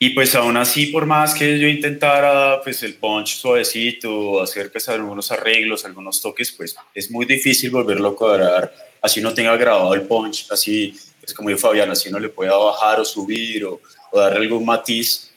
Y 0.00 0.10
pues 0.10 0.34
aún 0.34 0.56
así, 0.56 0.86
por 0.86 1.06
más 1.06 1.32
que 1.32 1.60
yo 1.60 1.68
intentara 1.68 2.60
pues 2.60 2.82
el 2.82 2.94
punch 2.94 3.36
suavecito, 3.36 4.42
hacer 4.42 4.72
pues 4.72 4.88
algunos 4.88 5.30
arreglos, 5.30 5.84
algunos 5.84 6.20
toques, 6.20 6.50
pues 6.50 6.74
es 6.92 7.08
muy 7.08 7.24
difícil 7.24 7.70
volverlo 7.70 8.08
a 8.08 8.16
cuadrar. 8.16 8.74
Así 9.00 9.20
no 9.20 9.32
tenga 9.32 9.56
grabado 9.56 9.94
el 9.94 10.02
punch, 10.02 10.48
así 10.50 10.92
es 10.96 11.14
pues, 11.20 11.34
como 11.34 11.50
dijo 11.50 11.60
Fabián, 11.60 11.92
así 11.92 12.10
no 12.10 12.18
le 12.18 12.30
pueda 12.30 12.56
bajar 12.56 12.98
o 12.98 13.04
subir 13.04 13.64
o, 13.64 13.80
o 14.10 14.18
darle 14.18 14.40
algún 14.40 14.64
matiz 14.64 15.30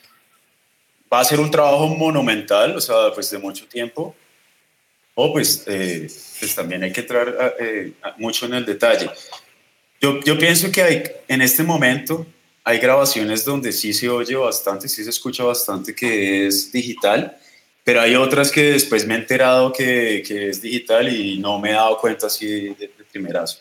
va 1.14 1.20
a 1.20 1.26
ser 1.26 1.40
un 1.40 1.52
trabajo 1.52 1.88
monumental, 1.90 2.76
o 2.76 2.82
sea, 2.82 3.12
pues 3.14 3.30
de 3.30 3.38
mucho 3.38 3.68
tiempo, 3.68 4.16
o 5.24 5.32
pues, 5.32 5.64
eh, 5.68 6.08
pues 6.40 6.56
también 6.56 6.84
hay 6.84 6.92
que 6.92 7.02
entrar 7.02 7.56
eh, 7.60 7.94
mucho 8.18 8.46
en 8.48 8.56
el 8.56 8.66
detalle. 8.66 9.10
Yo, 10.02 10.20
yo 10.22 10.38
pienso 10.38 10.72
que 10.72 10.82
hay, 10.82 11.04
en 11.28 11.42
este 11.42 11.64
momento 11.64 12.26
hay 12.64 12.80
grabaciones 12.80 13.46
donde 13.46 13.72
sí 13.72 13.94
se 13.94 14.10
oye 14.10 14.36
bastante, 14.36 14.88
sí 14.88 15.04
se 15.04 15.10
escucha 15.12 15.44
bastante 15.44 15.94
que 15.94 16.48
es 16.48 16.72
digital, 16.72 17.38
pero 17.84 18.02
hay 18.02 18.16
otras 18.16 18.52
que 18.52 18.74
después 18.74 19.06
me 19.06 19.16
he 19.16 19.18
enterado 19.18 19.72
que, 19.72 20.24
que 20.28 20.50
es 20.50 20.62
digital 20.62 21.08
y 21.14 21.38
no 21.38 21.60
me 21.60 21.70
he 21.70 21.74
dado 21.74 21.98
cuenta 21.98 22.28
así 22.28 22.46
de, 22.46 22.76
de 22.76 23.06
primerazo. 23.12 23.60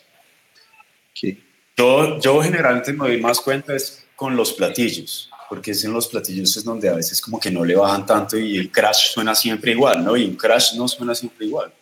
Yo, 1.77 2.19
yo 2.19 2.41
generalmente 2.41 2.91
me 2.93 3.07
doy 3.07 3.21
más 3.21 3.39
cuenta 3.39 3.75
es 3.75 4.05
con 4.15 4.35
los 4.35 4.53
platillos 4.53 5.30
porque 5.51 5.71
es 5.71 5.83
en 5.83 5.91
los 5.91 6.07
platillos 6.07 6.55
es 6.55 6.63
donde 6.63 6.87
a 6.87 6.93
veces 6.93 7.19
como 7.19 7.37
que 7.37 7.51
no 7.51 7.65
le 7.65 7.75
bajan 7.75 8.05
tanto 8.05 8.37
y 8.37 8.55
el 8.55 8.71
crash 8.71 9.11
suena 9.11 9.35
siempre 9.35 9.73
igual, 9.73 10.01
¿no? 10.01 10.15
Y 10.15 10.23
un 10.23 10.37
crash 10.37 10.75
no 10.75 10.87
suena 10.87 11.13
siempre 11.13 11.45
igual. 11.45 11.73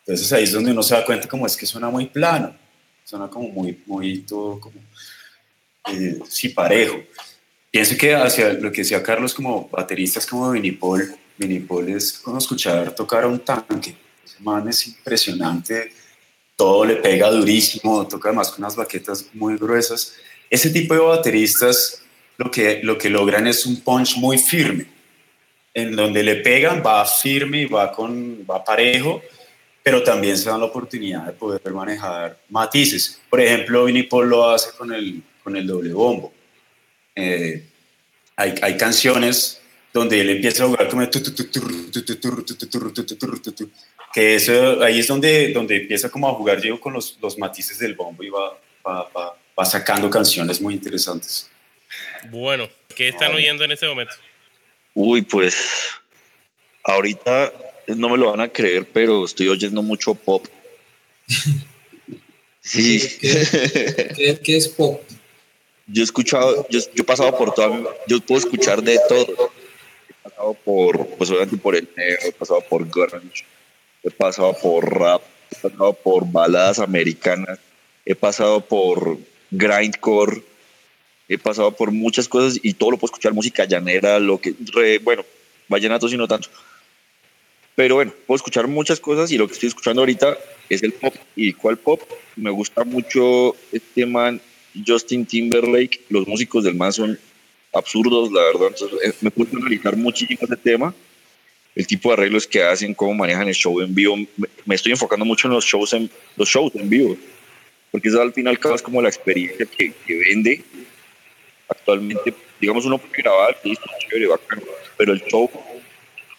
Entonces 0.00 0.30
ahí 0.30 0.44
es 0.44 0.52
donde 0.52 0.72
uno 0.72 0.82
se 0.82 0.94
da 0.94 1.06
cuenta 1.06 1.26
como 1.26 1.46
es 1.46 1.56
que 1.56 1.64
suena 1.64 1.88
muy 1.88 2.04
plano, 2.04 2.54
suena 3.02 3.26
como 3.28 3.48
muy, 3.48 3.82
muy 3.86 4.18
todo 4.18 4.60
como, 4.60 4.78
eh, 5.90 6.18
sí, 6.28 6.50
parejo. 6.50 6.98
Pienso 7.70 7.96
que 7.96 8.14
hacia 8.14 8.52
lo 8.52 8.70
que 8.70 8.82
decía 8.82 9.02
Carlos 9.02 9.32
como 9.32 9.70
bateristas 9.70 10.26
como 10.26 10.50
Vinipol, 10.50 11.16
Vinipol 11.38 11.88
es 11.88 12.12
como 12.12 12.36
escuchar 12.36 12.94
tocar 12.94 13.24
a 13.24 13.26
un 13.26 13.40
tanque. 13.40 13.96
Ese 14.22 14.36
man 14.40 14.68
es 14.68 14.86
impresionante, 14.86 15.94
todo 16.54 16.84
le 16.84 16.96
pega 16.96 17.30
durísimo, 17.30 18.06
toca 18.06 18.28
además 18.28 18.50
con 18.50 18.64
unas 18.64 18.76
baquetas 18.76 19.24
muy 19.32 19.56
gruesas. 19.56 20.12
Ese 20.50 20.68
tipo 20.68 20.92
de 20.92 21.00
bateristas 21.00 22.02
lo 22.38 22.50
que, 22.50 22.80
lo 22.82 22.96
que 22.96 23.10
logran 23.10 23.46
es 23.46 23.66
un 23.66 23.80
punch 23.80 24.16
muy 24.16 24.38
firme. 24.38 24.86
En 25.74 25.94
donde 25.94 26.22
le 26.22 26.36
pegan, 26.36 26.82
va 26.84 27.04
firme 27.04 27.62
y 27.62 27.66
va, 27.66 27.92
con, 27.92 28.46
va 28.48 28.64
parejo, 28.64 29.20
pero 29.82 30.02
también 30.02 30.38
se 30.38 30.48
dan 30.48 30.60
la 30.60 30.66
oportunidad 30.66 31.26
de 31.26 31.32
poder 31.32 31.60
manejar 31.72 32.38
matices. 32.48 33.20
Por 33.28 33.40
ejemplo, 33.40 33.84
Vinny 33.84 34.04
Paul 34.04 34.28
lo 34.28 34.48
hace 34.50 34.70
con 34.76 34.92
el, 34.92 35.22
con 35.42 35.56
el 35.56 35.66
doble 35.66 35.92
bombo. 35.92 36.32
Eh, 37.14 37.64
hay, 38.36 38.54
hay 38.62 38.76
canciones 38.76 39.60
donde 39.92 40.20
él 40.20 40.30
empieza 40.30 40.64
a 40.64 40.68
jugar 40.68 40.88
como 40.88 41.02
que 44.12 44.36
eso 44.36 44.82
ahí 44.82 45.00
es 45.00 45.06
donde, 45.06 45.52
donde 45.52 45.76
empieza 45.76 46.08
como 46.08 46.28
a 46.28 46.34
jugar 46.34 46.60
yo 46.60 46.80
con 46.80 46.92
los, 46.92 47.18
los 47.20 47.36
matices 47.36 47.78
del 47.78 47.94
bombo 47.94 48.22
y 48.22 48.30
va, 48.30 48.58
va, 48.86 49.08
va, 49.16 49.36
va 49.58 49.64
sacando 49.64 50.08
canciones 50.08 50.60
muy 50.60 50.74
interesantes. 50.74 51.50
Bueno, 52.30 52.68
¿qué 52.94 53.08
están 53.08 53.34
oyendo 53.34 53.64
en 53.64 53.72
este 53.72 53.86
momento? 53.86 54.14
Uy, 54.94 55.22
pues 55.22 55.88
ahorita 56.84 57.52
no 57.88 58.08
me 58.08 58.18
lo 58.18 58.30
van 58.30 58.40
a 58.40 58.48
creer, 58.48 58.86
pero 58.92 59.24
estoy 59.24 59.48
oyendo 59.48 59.82
mucho 59.82 60.14
pop. 60.14 60.46
Sí. 62.60 63.00
¿Qué, 63.20 64.38
qué, 64.44 64.56
es 64.58 64.68
pop? 64.68 65.00
Yo 65.86 66.02
he 66.02 66.04
escuchado, 66.04 66.66
yo, 66.68 66.80
yo, 66.80 67.02
he 67.02 67.04
pasado 67.04 67.34
por 67.34 67.54
todo, 67.54 67.96
yo 68.06 68.20
puedo 68.20 68.38
escuchar 68.38 68.82
de 68.82 69.00
todo. 69.08 69.50
He 70.06 70.28
pasado 70.28 70.52
por, 70.52 71.06
pues 71.16 71.30
obviamente 71.30 71.56
por 71.56 71.74
el 71.74 71.88
negro, 71.96 72.18
he 72.26 72.32
pasado 72.32 72.60
por 72.68 72.86
grunge, 72.86 73.46
he 74.02 74.10
pasado 74.10 74.54
por 74.60 74.84
rap, 74.98 75.22
he 75.50 75.56
pasado 75.56 75.94
por 75.94 76.30
baladas 76.30 76.78
americanas, 76.78 77.58
he 78.04 78.14
pasado 78.14 78.60
por 78.60 79.16
grindcore, 79.50 80.42
he 81.28 81.38
pasado 81.38 81.72
por 81.72 81.92
muchas 81.92 82.26
cosas 82.26 82.58
y 82.62 82.72
todo 82.72 82.92
lo 82.92 82.96
puedo 82.96 83.12
escuchar, 83.12 83.34
música 83.34 83.66
llanera, 83.66 84.18
lo 84.18 84.40
que, 84.40 84.54
bueno, 85.02 85.24
vallenatos 85.68 86.12
y 86.12 86.16
no 86.16 86.26
tanto. 86.26 86.48
Pero 87.74 87.96
bueno, 87.96 88.12
puedo 88.26 88.36
escuchar 88.36 88.66
muchas 88.66 88.98
cosas 88.98 89.30
y 89.30 89.38
lo 89.38 89.46
que 89.46 89.52
estoy 89.52 89.68
escuchando 89.68 90.02
ahorita 90.02 90.36
es 90.68 90.82
el 90.82 90.92
pop. 90.92 91.14
¿Y 91.36 91.52
cuál 91.52 91.76
pop? 91.76 92.00
Me 92.34 92.50
gusta 92.50 92.82
mucho 92.82 93.54
este 93.70 94.04
man, 94.04 94.40
Justin 94.84 95.24
Timberlake. 95.24 96.00
Los 96.08 96.26
músicos 96.26 96.64
del 96.64 96.74
man 96.74 96.92
son 96.92 97.18
absurdos, 97.72 98.32
la 98.32 98.42
verdad. 98.42 98.68
Entonces, 98.68 98.98
eh, 99.04 99.14
me 99.20 99.30
puedo 99.30 99.56
analizar 99.56 99.96
muchísimo 99.96 100.40
ese 100.42 100.56
tema. 100.56 100.92
El 101.76 101.86
tipo 101.86 102.08
de 102.08 102.14
arreglos 102.14 102.48
que 102.48 102.64
hacen, 102.64 102.94
cómo 102.94 103.14
manejan 103.14 103.46
el 103.46 103.54
show 103.54 103.80
en 103.80 103.94
vivo. 103.94 104.16
Me 104.64 104.74
estoy 104.74 104.90
enfocando 104.92 105.24
mucho 105.24 105.46
en 105.46 105.54
los 105.54 105.64
shows 105.64 105.92
en, 105.92 106.10
los 106.36 106.48
shows 106.48 106.74
en 106.74 106.90
vivo. 106.90 107.16
Porque 107.92 108.08
eso 108.08 108.20
al 108.20 108.32
final 108.32 108.58
es 108.74 108.82
como 108.82 109.00
la 109.00 109.08
experiencia 109.08 109.66
que, 109.66 109.92
que 110.04 110.14
vende. 110.16 110.64
Actualmente, 111.68 112.34
digamos, 112.60 112.84
uno 112.86 112.98
puede 112.98 113.22
grabar, 113.22 113.58
listo, 113.62 113.86
chévere. 113.98 114.28
Pero 114.96 115.12
el 115.12 115.22
show 115.24 115.50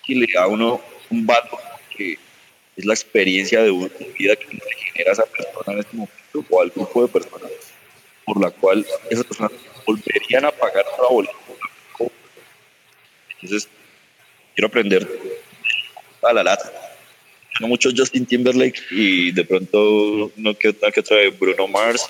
que 0.06 0.16
le 0.16 0.28
da 0.34 0.44
a 0.44 0.48
uno 0.48 0.82
un 1.10 1.26
vato 1.26 1.58
que 1.96 2.18
es 2.76 2.86
la 2.86 2.94
experiencia 2.94 3.62
de 3.62 3.72
una 3.72 3.90
vida 4.18 4.36
que 4.36 4.48
genera 4.92 5.12
esa 5.12 5.26
persona 5.26 5.74
en 5.74 5.80
este 5.80 5.98
momento 5.98 6.46
o 6.50 6.62
al 6.62 6.70
grupo 6.70 7.02
de 7.04 7.08
personas 7.08 7.52
por 8.26 8.42
la 8.42 8.52
cual 8.52 8.86
esas 9.10 9.26
personas 9.26 9.52
volverían 9.86 10.46
a 10.46 10.52
pagar 10.52 10.86
una 11.00 11.08
boleta. 11.10 11.34
Entonces, 13.42 13.70
quiero 14.54 14.68
aprender 14.68 15.08
a 16.22 16.34
la 16.34 16.44
lata. 16.44 16.72
No 17.60 17.68
mucho 17.68 17.90
Justin 17.96 18.26
Timberlake 18.26 18.82
y 18.92 19.32
de 19.32 19.44
pronto 19.46 20.32
no 20.36 20.54
que 20.54 20.70
otra 20.70 20.92
que 20.92 21.00
otra 21.00 21.18
de 21.18 21.30
Bruno 21.30 21.68
Mars. 21.68 22.08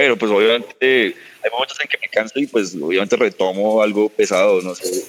Pero 0.00 0.16
pues 0.16 0.32
obviamente 0.32 1.14
hay 1.44 1.50
momentos 1.52 1.76
en 1.78 1.86
que 1.86 1.98
me 2.00 2.08
canso 2.08 2.38
y 2.38 2.46
pues 2.46 2.74
obviamente 2.74 3.16
retomo 3.16 3.82
algo 3.82 4.08
pesado, 4.08 4.62
no 4.62 4.74
sé, 4.74 5.04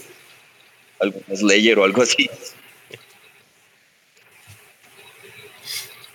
algún 1.00 1.24
Slayer 1.34 1.80
o 1.80 1.86
algo 1.86 2.02
así. 2.02 2.30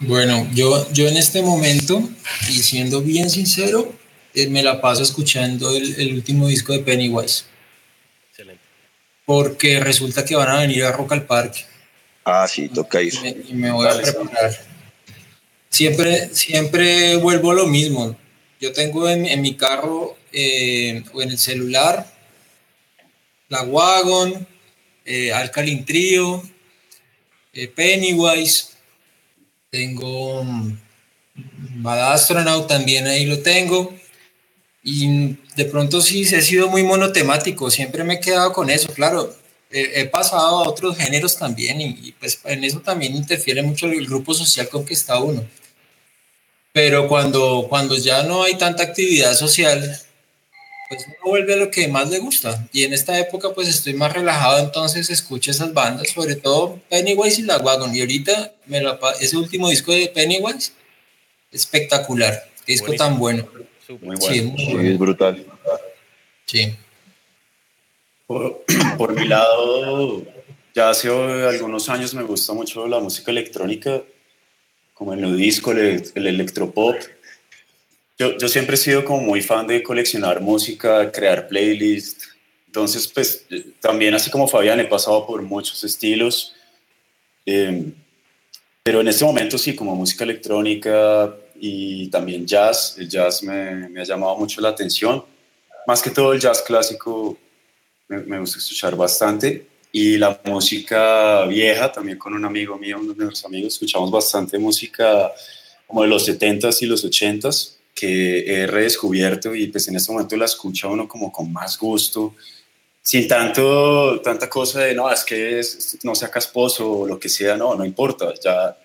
Bueno, 0.00 0.46
yo, 0.52 0.92
yo 0.92 1.08
en 1.08 1.16
este 1.16 1.40
momento, 1.40 2.06
y 2.50 2.58
siendo 2.58 3.00
bien 3.00 3.30
sincero, 3.30 3.94
eh, 4.34 4.46
me 4.48 4.62
la 4.62 4.78
paso 4.82 5.02
escuchando 5.02 5.74
el, 5.74 6.12
último 6.12 6.46
disco 6.46 6.74
de 6.74 6.80
Pennywise. 6.80 7.44
Excelente. 8.28 8.62
Porque 9.24 9.80
resulta 9.80 10.22
que 10.22 10.36
van 10.36 10.50
a 10.50 10.60
venir 10.60 10.84
a 10.84 10.92
Rock 10.92 11.12
al 11.12 11.24
Parque. 11.24 11.64
Ah, 12.26 12.46
sí, 12.46 12.68
toca 12.68 13.00
eso. 13.00 13.22
Y 13.24 13.54
me, 13.54 13.70
voy 13.70 13.88
a 13.88 13.96
preparar. 13.96 14.54
Siempre, 15.70 16.28
siempre 16.34 17.16
vuelvo 17.16 17.52
a 17.52 17.54
lo 17.54 17.66
mismo. 17.68 18.14
Yo 18.60 18.72
tengo 18.72 19.08
en, 19.08 19.40
mi 19.40 19.54
carro 19.54 20.16
eh, 20.32 21.02
o 21.12 21.22
en 21.22 21.30
el 21.30 21.38
celular 21.38 22.16
la 23.48 23.62
Wagon, 23.62 24.46
eh, 25.04 25.32
eh, 27.52 27.68
Pennywise, 27.68 28.66
tengo 29.70 30.40
um, 30.40 30.76
Bad 31.34 32.12
Astronaut 32.12 32.66
también 32.66 33.06
ahí 33.06 33.24
lo 33.26 33.40
tengo. 33.40 33.94
Y 34.82 35.36
de 35.56 35.64
pronto 35.64 36.00
sí, 36.00 36.22
ha 36.34 36.40
sido 36.40 36.68
muy 36.68 36.82
monotemático, 36.82 37.70
siempre 37.70 38.04
me 38.04 38.14
he 38.14 38.20
quedado 38.20 38.52
con 38.52 38.70
eso, 38.70 38.92
claro. 38.92 39.34
He, 39.68 40.06
pasado 40.06 40.64
a 40.64 40.68
otros 40.68 40.96
géneros 40.96 41.36
también 41.36 41.80
y, 41.80 42.12
pues 42.12 42.40
en 42.44 42.62
eso 42.62 42.80
también 42.80 43.16
interfiere 43.16 43.62
mucho 43.62 43.86
el 43.86 44.06
grupo 44.06 44.32
social 44.32 44.68
con 44.68 44.86
que 44.86 44.94
está 44.94 45.18
uno. 45.18 45.44
Pero 46.76 47.08
cuando, 47.08 47.64
cuando 47.70 47.96
ya 47.96 48.22
no 48.24 48.42
hay 48.42 48.58
tanta 48.58 48.82
actividad 48.82 49.32
social, 49.32 49.80
pues 50.90 51.06
uno 51.06 51.16
vuelve 51.24 51.54
a 51.54 51.56
lo 51.56 51.70
que 51.70 51.88
más 51.88 52.10
le 52.10 52.18
gusta. 52.18 52.68
Y 52.70 52.84
en 52.84 52.92
esta 52.92 53.18
época 53.18 53.54
pues 53.54 53.66
estoy 53.66 53.94
más 53.94 54.12
relajado, 54.12 54.58
entonces 54.58 55.08
escucho 55.08 55.52
esas 55.52 55.72
bandas, 55.72 56.10
sobre 56.10 56.36
todo 56.36 56.78
Pennywise 56.90 57.40
y 57.40 57.44
La 57.44 57.56
Wagon. 57.56 57.96
Y 57.96 58.00
ahorita 58.00 58.52
me 58.66 58.82
ese 59.18 59.38
último 59.38 59.70
disco 59.70 59.90
de 59.90 60.08
Pennywise, 60.08 60.72
espectacular. 61.50 62.46
Qué 62.66 62.72
disco 62.72 62.92
tan 62.92 63.18
bueno. 63.18 63.48
Muy 63.88 63.98
bueno. 63.98 64.20
Sí, 64.20 64.52
es 64.78 64.98
brutal. 64.98 65.46
Sí. 66.44 66.76
Por, 68.26 68.66
por, 68.98 69.18
mi 69.18 69.26
lado, 69.26 70.26
ya 70.74 70.90
hace 70.90 71.08
algunos 71.08 71.88
años 71.88 72.12
me 72.12 72.22
gusta 72.22 72.52
mucho 72.52 72.86
la 72.86 73.00
música 73.00 73.30
electrónica, 73.30 74.02
como 74.96 75.12
el 75.12 75.20
nuevo 75.20 75.36
disco, 75.36 75.70
el, 75.70 76.02
el 76.14 76.26
electropop 76.26 76.96
yo, 78.18 78.38
yo, 78.38 78.48
siempre 78.48 78.76
he 78.76 78.78
sido 78.78 79.04
como 79.04 79.20
muy 79.20 79.42
fan 79.42 79.66
de 79.66 79.82
coleccionar 79.82 80.40
música, 80.40 81.12
crear 81.12 81.48
playlists. 81.48 82.28
Entonces, 82.66 83.06
pues 83.08 83.44
también 83.78 84.14
así 84.14 84.30
como 84.30 84.48
Fabián 84.48 84.80
he 84.80 84.84
pasado 84.84 85.26
por 85.26 85.42
muchos 85.42 85.84
estilos. 85.84 86.54
Em, 87.44 87.92
pero 88.82 89.02
en 89.02 89.08
este 89.08 89.24
momento 89.24 89.58
sí, 89.58 89.74
como 89.76 89.94
música 89.94 90.24
electrónica 90.24 91.34
y 91.60 92.08
también 92.08 92.46
jazz. 92.46 92.96
El 92.98 93.08
jazz 93.08 93.42
me, 93.42 93.88
me 93.90 94.00
ha 94.00 94.04
llamado 94.04 94.36
mucho 94.36 94.62
la 94.62 94.70
atención. 94.70 95.22
Más 95.86 96.00
que 96.00 96.10
todo 96.10 96.32
el 96.32 96.40
jazz 96.40 96.62
clásico 96.62 97.36
me, 98.08 98.18
me 98.20 98.38
gusta 98.38 98.58
escuchar 98.58 98.96
bastante. 98.96 99.66
Y 99.98 100.18
la 100.18 100.38
música 100.44 101.46
vieja, 101.46 101.90
también 101.90 102.18
con 102.18 102.34
un 102.34 102.44
amigo 102.44 102.76
mío, 102.76 102.98
uno 103.00 103.14
de 103.14 103.24
nuestros 103.24 103.46
amigos, 103.46 103.72
escuchamos 103.72 104.10
bastante 104.10 104.58
música 104.58 105.32
como 105.86 106.02
de 106.02 106.08
los 106.08 106.28
70s 106.28 106.82
y 106.82 106.84
los 106.84 107.02
80s 107.02 107.76
que 107.94 108.40
he 108.40 108.66
redescubierto 108.66 109.54
y 109.54 109.68
pues 109.68 109.88
en 109.88 109.96
este 109.96 110.12
momento 110.12 110.36
la 110.36 110.44
escucha 110.44 110.86
uno 110.88 111.08
como 111.08 111.32
con 111.32 111.50
más 111.50 111.78
gusto, 111.78 112.34
sin 113.00 113.26
tanto, 113.26 114.20
tanta 114.20 114.50
cosa 114.50 114.80
de, 114.80 114.94
no, 114.94 115.10
es 115.10 115.24
que 115.24 115.62
no 116.02 116.14
sea 116.14 116.30
casposo 116.30 116.92
o 116.92 117.06
lo 117.06 117.18
que 117.18 117.30
sea, 117.30 117.56
no, 117.56 117.74
no 117.74 117.82
importa, 117.82 118.34
ya 118.44 118.76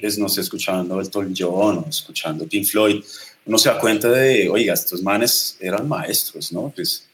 pues, 0.00 0.16
no 0.16 0.26
sé, 0.30 0.40
escuchando 0.40 0.98
Elton 0.98 1.34
John 1.36 1.84
o 1.84 1.86
escuchando 1.90 2.48
Pink 2.48 2.64
Floyd, 2.64 3.04
uno 3.44 3.58
se 3.58 3.68
da 3.68 3.78
cuenta 3.78 4.08
de, 4.08 4.48
oiga, 4.48 4.72
estos 4.72 5.02
manes 5.02 5.58
eran 5.60 5.86
maestros, 5.86 6.50
¿no? 6.50 6.72
Pues, 6.74 7.06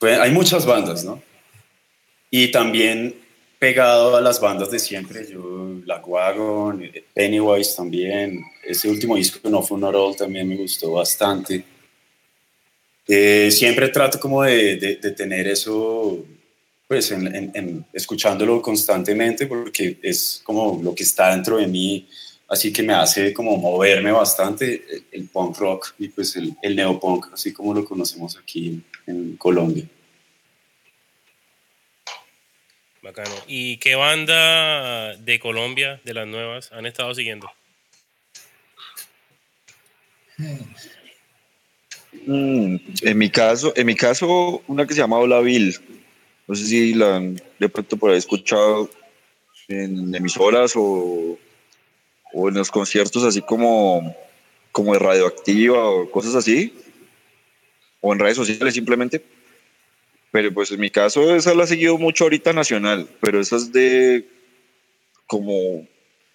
pues 0.00 0.18
hay 0.18 0.32
muchas 0.32 0.66
bandas, 0.66 1.04
¿no? 1.04 1.27
Y 2.30 2.50
también 2.50 3.14
pegado 3.58 4.16
a 4.16 4.20
las 4.20 4.40
bandas 4.40 4.70
de 4.70 4.78
siempre, 4.78 5.26
yo, 5.30 5.80
la 5.84 5.98
Wagon, 5.98 6.90
Pennywise 7.14 7.74
también, 7.74 8.42
ese 8.64 8.88
último 8.88 9.16
disco 9.16 9.48
No 9.48 9.62
Funeral 9.62 10.14
también 10.16 10.48
me 10.48 10.56
gustó 10.56 10.92
bastante. 10.92 11.64
Eh, 13.06 13.50
siempre 13.50 13.88
trato 13.88 14.20
como 14.20 14.42
de, 14.42 14.76
de, 14.76 15.10
tener 15.12 15.48
eso, 15.48 16.24
pues, 16.86 17.10
en, 17.10 17.84
escuchándolo 17.92 18.60
constantemente 18.60 19.46
porque 19.46 19.98
es 20.02 20.42
como 20.44 20.80
lo 20.82 20.94
que 20.94 21.04
está 21.04 21.30
dentro 21.30 21.56
de 21.56 21.66
mí, 21.66 22.06
así 22.48 22.72
que 22.72 22.82
me 22.82 22.92
hace 22.92 23.32
como 23.32 23.56
moverme 23.56 24.12
bastante 24.12 24.84
el, 25.10 25.24
punk 25.28 25.56
rock 25.58 25.94
y 25.98 26.08
pues 26.08 26.36
el, 26.36 26.54
el 26.62 26.76
neopunk, 26.76 27.32
así 27.32 27.52
como 27.52 27.74
lo 27.74 27.84
conocemos 27.84 28.36
aquí 28.36 28.82
en 29.06 29.36
Colombia. 29.36 29.86
¿Y 33.46 33.78
qué 33.78 33.94
banda 33.94 35.16
de 35.16 35.38
Colombia, 35.38 36.00
de 36.04 36.14
las 36.14 36.26
nuevas, 36.26 36.70
han 36.72 36.86
estado 36.86 37.14
siguiendo? 37.14 37.50
Mm, 42.26 42.76
en 43.02 43.18
mi 43.18 43.30
caso, 43.30 43.72
en 43.76 43.86
mi 43.86 43.94
caso, 43.94 44.62
una 44.66 44.86
que 44.86 44.94
se 44.94 45.00
llama 45.00 45.18
Olaville. 45.18 45.78
No 46.46 46.54
sé 46.54 46.66
si 46.66 46.94
la 46.94 47.16
han 47.16 47.40
de 47.58 47.68
pronto 47.68 47.96
por 47.96 48.10
ahí 48.10 48.18
escuchado 48.18 48.90
en 49.68 50.14
emisoras 50.14 50.72
o, 50.76 51.38
o 52.32 52.48
en 52.48 52.54
los 52.54 52.70
conciertos 52.70 53.24
así 53.24 53.42
como, 53.42 54.16
como 54.72 54.92
de 54.92 54.98
radioactiva 54.98 55.88
o 55.88 56.10
cosas 56.10 56.34
así. 56.34 56.74
O 58.00 58.12
en 58.12 58.18
redes 58.18 58.36
sociales 58.36 58.74
simplemente 58.74 59.22
pero 60.30 60.52
pues 60.52 60.70
en 60.70 60.80
mi 60.80 60.90
caso 60.90 61.34
esa 61.34 61.54
la 61.54 61.64
ha 61.64 61.66
seguido 61.66 61.98
mucho 61.98 62.24
ahorita 62.24 62.52
nacional, 62.52 63.08
pero 63.20 63.40
esa 63.40 63.56
es 63.56 63.72
de 63.72 64.28
como 65.26 65.86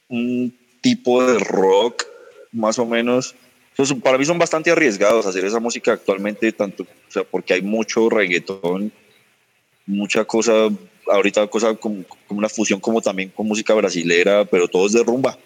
un 0.10 0.58
tipo 0.82 1.26
de 1.26 1.40
rock 1.40 2.06
más 2.52 2.80
o 2.80 2.86
menos. 2.86 3.36
Pues 3.76 3.92
para 3.96 4.18
mí 4.18 4.26
son 4.26 4.38
bastante 4.38 4.70
arriesgados 4.70 5.26
hacer 5.26 5.46
esa 5.46 5.60
música 5.60 5.94
actualmente, 5.94 6.52
tanto, 6.52 6.84
o 6.84 7.12
sea, 7.12 7.24
porque 7.24 7.56
hay 7.56 7.64
mucho 7.64 8.08
reggaetón, 8.10 8.92
mucha 9.88 10.26
cosa, 10.26 10.70
ahorita 11.08 11.48
cosa 11.48 11.76
como, 11.76 12.04
como 12.28 12.38
una 12.38 12.50
fusión 12.50 12.80
como 12.80 13.02
también 13.02 13.30
con 13.30 13.48
música 13.48 13.74
brasilera, 13.74 14.46
pero 14.46 14.68
todo 14.68 14.86
es 14.86 14.94
de 14.94 15.04
rumba. 15.04 15.40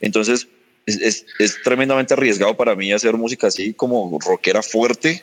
Entonces 0.00 0.48
es, 0.86 1.00
es, 1.00 1.26
es 1.38 1.62
tremendamente 1.62 2.14
arriesgado 2.14 2.56
para 2.56 2.74
mí 2.74 2.92
hacer 2.92 3.14
música 3.14 3.48
así 3.48 3.74
como 3.74 4.18
rockera 4.24 4.62
fuerte, 4.62 5.22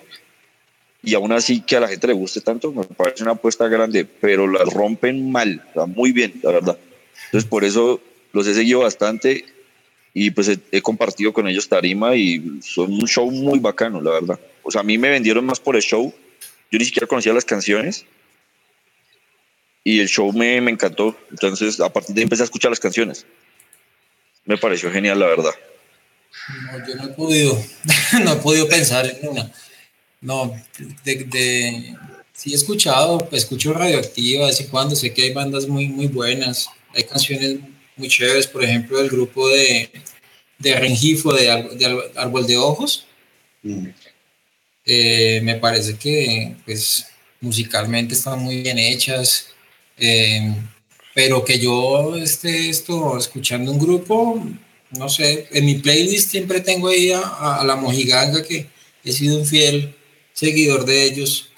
y 1.04 1.16
aún 1.16 1.32
así 1.32 1.62
que 1.62 1.78
a 1.78 1.80
la 1.80 1.88
gente 1.88 2.08
le 2.08 2.14
guste 2.14 2.42
tanto, 2.42 2.72
me 2.72 2.84
parece 2.84 3.24
una 3.24 3.34
apuesta 3.34 3.68
grande, 3.68 4.06
pero 4.06 4.48
la 4.48 4.64
rompen 4.66 5.32
mal, 5.32 5.64
muy 5.88 6.12
bien, 6.12 6.40
la 6.44 6.52
verdad. 6.52 6.78
Entonces 7.26 7.50
por 7.50 7.64
eso 7.64 8.02
los 8.34 8.46
he 8.48 8.54
seguido 8.54 8.82
bastante 8.82 9.46
y 10.14 10.32
pues 10.32 10.60
he, 10.72 10.82
compartido 10.82 11.34
con 11.34 11.48
ellos 11.48 11.68
tarima 11.68 12.16
y 12.16 12.60
son 12.62 12.94
un 12.94 13.08
show 13.08 13.32
muy 13.32 13.60
bacano, 13.60 14.02
la 14.02 14.12
verdad. 14.12 14.40
O 14.64 14.70
sea, 14.70 14.82
a 14.82 14.84
mí 14.84 14.98
me 14.98 15.10
vendieron 15.10 15.46
más 15.46 15.60
por 15.60 15.76
el 15.76 15.82
show, 15.82 16.14
yo 16.72 16.80
ni 16.80 16.86
siquiera 16.86 17.08
conocía 17.08 17.34
las 17.34 17.46
canciones 17.46 18.06
y 19.84 20.00
el 20.00 20.08
show 20.08 20.32
me, 20.32 20.62
me 20.62 20.70
encantó, 20.70 21.18
entonces 21.32 21.80
a 21.80 21.92
partir 21.92 22.14
de 22.14 22.22
ahí 22.22 22.24
empecé 22.24 22.44
a 22.44 22.46
escuchar 22.46 22.70
las 22.70 22.80
canciones. 22.80 23.26
Me 24.46 24.58
pareció 24.58 24.92
genial, 24.92 25.20
la 25.20 25.28
verdad. 25.28 25.54
No, 26.72 26.88
yo 26.88 26.96
no 26.96 27.06
he 27.06 27.14
podido, 27.14 27.64
no 28.24 28.34
he 28.34 28.36
podido 28.38 28.68
pensar 28.68 29.06
en 29.06 29.28
una. 29.28 29.52
No, 30.22 30.56
de, 31.04 31.96
sí 32.32 32.52
he 32.52 32.56
escuchado, 32.56 33.28
escucho 33.32 33.74
Radioactiva 33.74 34.46
de 34.46 34.52
vez 34.52 34.62
en 34.62 34.68
cuando, 34.68 34.96
sé 34.96 35.14
que 35.14 35.24
hay 35.24 35.34
bandas 35.34 35.68
muy, 35.68 35.88
muy 35.88 36.08
buenas, 36.08 36.70
hay 36.94 37.04
canciones 37.04 37.58
muy 37.98 38.08
chéveres, 38.08 38.48
por 38.48 38.64
ejemplo, 38.64 39.00
el 39.00 39.10
grupo 39.10 39.50
de, 39.50 39.90
de 40.60 40.80
Rengifo, 40.80 41.34
de, 41.34 41.46
de 41.76 42.12
Árbol 42.16 42.46
de 42.46 42.58
Ojos. 42.58 43.06
Mm. 43.64 43.88
Eh, 44.86 45.42
me 45.44 45.56
parece 45.56 45.96
que 45.96 46.56
pues 46.66 47.06
musicalmente 47.40 48.14
están 48.14 48.40
muy 48.40 48.62
bien 48.62 48.80
hechas, 48.80 49.48
eh, 49.98 50.54
pero 51.14 51.44
que 51.44 51.60
yo 51.60 52.16
esté 52.16 52.70
esto 52.70 53.18
escuchando 53.18 53.72
un 53.72 53.80
grupo, 53.80 54.44
no 54.92 55.10
sé, 55.10 55.48
en 55.52 55.66
mi 55.66 55.76
playlist 55.76 56.32
siempre 56.32 56.62
tengo 56.62 56.88
ahí 56.88 57.12
a, 57.12 57.64
la 57.66 57.76
Mojiganga 57.76 58.44
que 58.44 58.68
he 59.04 59.12
sido 59.12 59.38
un 59.40 59.46
fiel 59.46 59.96
seguidor 60.42 60.86
de 60.86 61.04
ellos 61.04 61.50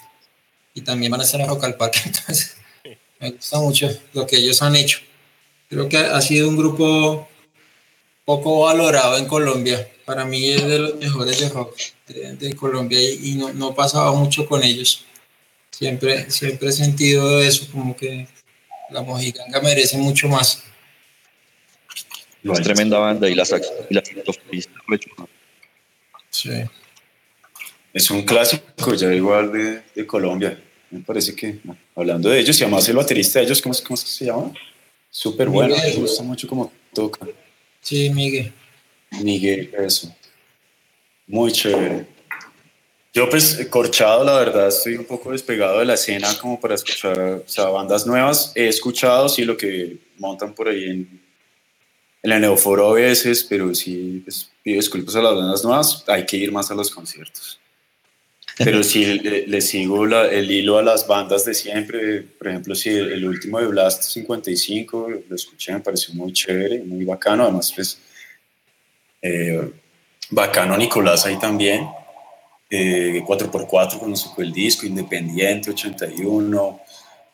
y 0.73 0.81
también 0.81 1.09
van 1.09 1.21
a 1.21 1.23
estar 1.23 1.41
a 1.41 1.45
Rock 1.45 1.63
al 1.63 1.75
Parque, 1.75 1.99
entonces 2.05 2.57
me 3.19 3.31
gusta 3.31 3.59
mucho 3.59 3.89
lo 4.11 4.27
que 4.27 4.35
ellos 4.35 4.61
han 4.61 4.75
hecho. 4.75 4.99
Creo 5.69 5.87
que 5.87 5.97
ha 5.97 6.21
sido 6.21 6.49
un 6.49 6.57
grupo 6.57 7.27
poco 8.25 8.59
valorado 8.65 9.17
en 9.17 9.25
Colombia. 9.25 9.89
Para 10.05 10.25
mí 10.25 10.49
es 10.49 10.65
de 10.65 10.79
los 10.79 10.95
mejores 10.95 11.39
de 11.39 11.49
rock 11.49 11.77
de, 12.07 12.55
Colombia 12.55 12.99
y, 13.01 13.35
no, 13.35 13.53
no 13.53 13.73
pasaba 13.73 14.11
mucho 14.11 14.45
con 14.45 14.61
ellos. 14.61 15.05
Siempre, 15.71 16.29
siempre 16.29 16.67
he 16.67 16.71
sentido 16.73 17.41
eso, 17.41 17.65
como 17.71 17.95
que 17.95 18.27
la 18.91 19.01
Mojiganga 19.01 19.61
merece 19.61 19.97
mucho 19.97 20.27
más. 20.27 20.61
Es 22.43 22.61
tremenda 22.61 22.99
banda 22.99 23.29
y 23.29 23.35
las, 23.35 23.51
y 23.89 23.93
las 23.93 24.03
Sí. 26.29 26.49
Es 27.93 28.09
un 28.09 28.23
clásico 28.23 28.95
ya 28.95 29.13
igual 29.13 29.51
de, 29.51 29.83
de, 29.93 30.07
Colombia. 30.07 30.59
Me 30.89 31.01
parece 31.01 31.35
que, 31.35 31.59
hablando 31.95 32.29
de 32.29 32.39
ellos, 32.39 32.59
y 32.59 32.63
además 32.63 32.89
el 32.89 32.95
baterista 32.95 33.39
de 33.39 33.45
ellos, 33.45 33.61
¿cómo, 33.61 33.75
cómo 33.85 33.97
se 33.97 34.25
llama? 34.25 34.51
Súper 35.11 35.47
bueno, 35.47 35.75
me 35.75 35.93
gusta 35.93 36.23
mucho 36.23 36.47
cómo 36.47 36.71
toca. 36.91 37.27
Sí, 37.81 38.09
Miguel. 38.09 38.51
Miguel, 39.21 39.71
eso. 39.77 40.13
Muy 41.27 41.51
chévere. 41.51 42.07
Yo 43.13 43.29
pues 43.29 43.67
corchado, 43.69 44.23
la 44.23 44.39
verdad, 44.39 44.69
estoy 44.69 44.95
un 44.95 45.05
poco 45.05 45.31
despegado 45.31 45.77
de 45.77 45.85
la 45.85 45.93
escena 45.93 46.27
como 46.41 46.59
para 46.59 46.73
escuchar 46.73 47.19
o 47.19 47.43
sea, 47.47 47.65
bandas 47.65 48.07
nuevas. 48.07 48.51
He 48.55 48.67
escuchado, 48.67 49.29
sí, 49.29 49.45
lo 49.45 49.55
que 49.55 49.99
montan 50.17 50.55
por 50.55 50.67
ahí 50.67 50.85
en, 50.85 51.21
en 52.23 52.31
el 52.31 52.41
Neoforo 52.41 52.89
a 52.89 52.93
veces, 52.95 53.43
pero 53.43 53.75
sí, 53.75 54.21
pues, 54.23 54.49
pido 54.63 54.77
disculpas 54.77 55.15
a 55.15 55.21
las 55.21 55.35
bandas 55.35 55.63
nuevas, 55.63 56.03
hay 56.07 56.25
que 56.25 56.37
ir 56.37 56.51
más 56.51 56.71
a 56.71 56.75
los 56.75 56.89
conciertos. 56.89 57.59
Pero 58.57 58.83
sí, 58.83 59.19
le, 59.19 59.61
sigo 59.61 60.05
el 60.05 60.51
hilo 60.51 60.77
a 60.77 60.83
las 60.83 61.07
bandas 61.07 61.45
de 61.45 61.53
siempre. 61.53 62.21
Por 62.21 62.47
ejemplo, 62.47 62.75
si 62.75 62.89
el, 62.89 63.25
último 63.25 63.59
de 63.59 63.67
Blast 63.67 64.03
55 64.03 65.09
lo 65.27 65.35
escuché, 65.35 65.73
me 65.73 65.79
pareció 65.79 66.13
muy 66.13 66.31
chévere, 66.33 66.83
muy 66.83 67.03
bacano. 67.03 67.43
Además, 67.43 67.73
pues, 67.75 67.97
eh, 69.21 69.71
bacano 70.29 70.77
Nicolás 70.77 71.25
ahí 71.25 71.39
también. 71.39 71.87
4x4 72.69 73.93
eh, 73.93 73.97
cuando 73.99 74.15
sacó 74.15 74.41
el 74.41 74.51
disco, 74.51 74.85
Independiente 74.85 75.71
81. 75.71 76.81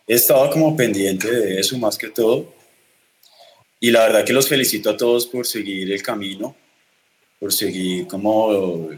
He 0.08 0.16
estado 0.16 0.50
como 0.50 0.76
pendiente 0.76 1.30
de 1.30 1.60
eso 1.60 1.78
más 1.78 1.98
que 1.98 2.10
todo. 2.10 2.54
Y 3.80 3.92
la 3.92 4.02
verdad 4.02 4.26
que 4.26 4.34
los 4.34 4.48
felicito 4.48 4.90
a 4.90 4.98
todos 4.98 5.26
por 5.28 5.46
seguir 5.46 5.92
el 5.92 6.02
camino, 6.04 6.56
por 7.40 7.54
seguir 7.54 8.08
como 8.08 8.90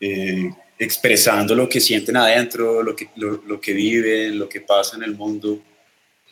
eh, 0.00 0.50
expresando 0.80 1.54
lo 1.54 1.68
que 1.68 1.78
sienten 1.78 2.16
adentro, 2.16 2.82
lo 2.82 2.96
que, 2.96 3.10
lo, 3.16 3.60
que 3.60 3.74
viven, 3.74 4.38
lo 4.38 4.48
que 4.48 4.62
pasa 4.62 4.96
en 4.96 5.02
el 5.02 5.14
mundo 5.14 5.60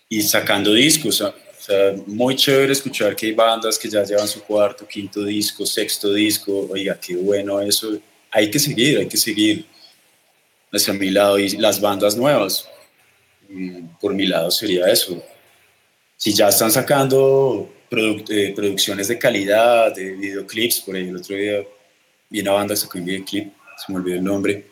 y 0.09 0.23
sacando 0.23 0.73
discos. 0.73 1.21
O 1.21 1.35
sea, 1.59 1.95
muy 2.07 2.35
chévere 2.35 2.73
escuchar 2.73 3.15
que 3.15 3.27
hay 3.27 3.33
bandas 3.33 3.79
que 3.79 3.91
ya 3.91 4.03
llevan 4.05 4.27
su 4.27 4.43
cuarto, 4.43 4.89
quinto 4.89 5.23
disco, 5.23 5.67
sexto 5.67 6.15
disco. 6.15 6.67
Oiga, 6.71 6.99
qué 6.99 7.15
bueno 7.15 7.61
eso 7.61 8.01
hay 8.31 8.51
que 8.51 8.59
seguir, 8.59 8.99
hay 8.99 9.07
que 9.07 9.19
seguir 9.19 9.67
hacia 10.73 10.95
mi 10.95 11.11
lado 11.11 11.39
y 11.39 11.51
las 11.51 11.79
bandas 11.79 12.17
nuevas. 12.17 12.67
Por 14.01 14.15
mi 14.15 14.27
lado 14.27 14.51
sería 14.51 14.87
eso. 14.87 15.23
Si 16.17 16.33
ya 16.33 16.49
están 16.49 16.71
sacando 16.71 17.71
eh, 17.91 18.53
producciones 18.57 19.09
de 19.09 19.19
calidad, 19.19 19.95
de 19.95 20.13
videoclips, 20.13 20.81
por 20.81 20.97
ahí 20.97 21.07
el 21.07 21.17
otro 21.19 21.37
día 21.37 21.63
vi 22.31 22.41
una 22.41 22.53
banda 22.53 22.73
que 22.73 22.81
sacó 22.81 22.99
un 22.99 23.05
videoclip, 23.05 23.58
se 23.85 23.93
me 23.93 23.99
olvidó 23.99 24.17
el 24.17 24.25
nombre, 24.25 24.67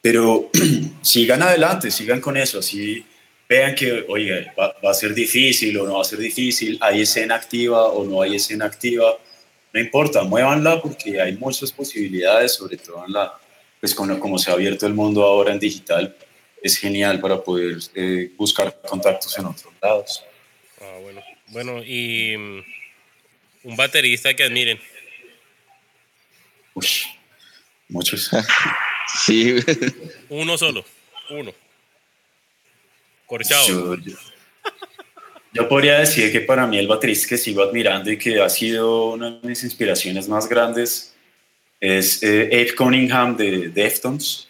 pero 0.00 0.50
sigan 1.02 1.42
adelante, 1.42 1.90
sigan 1.90 2.20
con 2.20 2.36
eso, 2.36 2.58
así 2.60 3.04
vean 3.48 3.74
que, 3.74 4.04
oye, 4.08 4.52
va, 4.58 4.74
va, 4.84 4.90
a 4.90 4.94
ser 4.94 5.14
difícil 5.14 5.76
o 5.78 5.86
no 5.86 5.94
va 5.94 6.02
a 6.02 6.04
ser 6.04 6.18
difícil, 6.18 6.78
hay 6.80 7.02
escena 7.02 7.36
activa 7.36 7.86
o 7.86 8.04
no 8.04 8.22
hay 8.22 8.36
escena 8.36 8.66
activa, 8.66 9.18
no 9.72 9.80
importa, 9.80 10.22
muévanla 10.24 10.80
porque 10.80 11.20
hay 11.20 11.36
muchas 11.36 11.70
posibilidades, 11.72 12.54
sobre 12.54 12.76
todo 12.76 13.04
en 13.06 13.12
la, 13.12 13.38
pues 13.80 13.94
con, 13.94 14.18
como 14.18 14.38
se 14.38 14.50
ha 14.50 14.54
abierto 14.54 14.86
el 14.86 14.94
mundo 14.94 15.22
ahora 15.22 15.52
en 15.52 15.58
digital, 15.58 16.16
es 16.62 16.76
genial 16.76 17.20
para 17.20 17.42
poder 17.42 17.78
eh, 17.94 18.32
buscar 18.36 18.80
contactos 18.88 19.36
en 19.38 19.46
otros 19.46 19.72
lados. 19.80 20.24
Ah, 20.80 20.98
bueno. 21.02 21.22
bueno, 21.48 21.82
y 21.84 22.36
mm, 22.36 22.64
un 23.64 23.76
baterista 23.76 24.34
que 24.34 24.44
admiren. 24.44 24.80
Uy, 26.74 26.86
muchos. 27.88 28.30
sí. 29.24 29.56
Uno 30.28 30.56
solo, 30.58 30.84
uno. 31.30 31.52
Corchado. 33.26 33.96
Yo 35.52 35.68
podría 35.68 36.00
decir 36.00 36.30
que 36.30 36.42
para 36.42 36.66
mí 36.66 36.78
el 36.78 36.86
baterista 36.86 37.28
que 37.28 37.38
sigo 37.38 37.62
admirando 37.62 38.10
y 38.10 38.18
que 38.18 38.42
ha 38.42 38.48
sido 38.48 39.12
una 39.12 39.30
de 39.30 39.48
mis 39.48 39.64
inspiraciones 39.64 40.28
más 40.28 40.48
grandes 40.48 41.14
es 41.80 42.22
eh, 42.22 42.50
Abe 42.52 42.74
Cunningham 42.74 43.36
de 43.36 43.70
Deftones. 43.70 44.48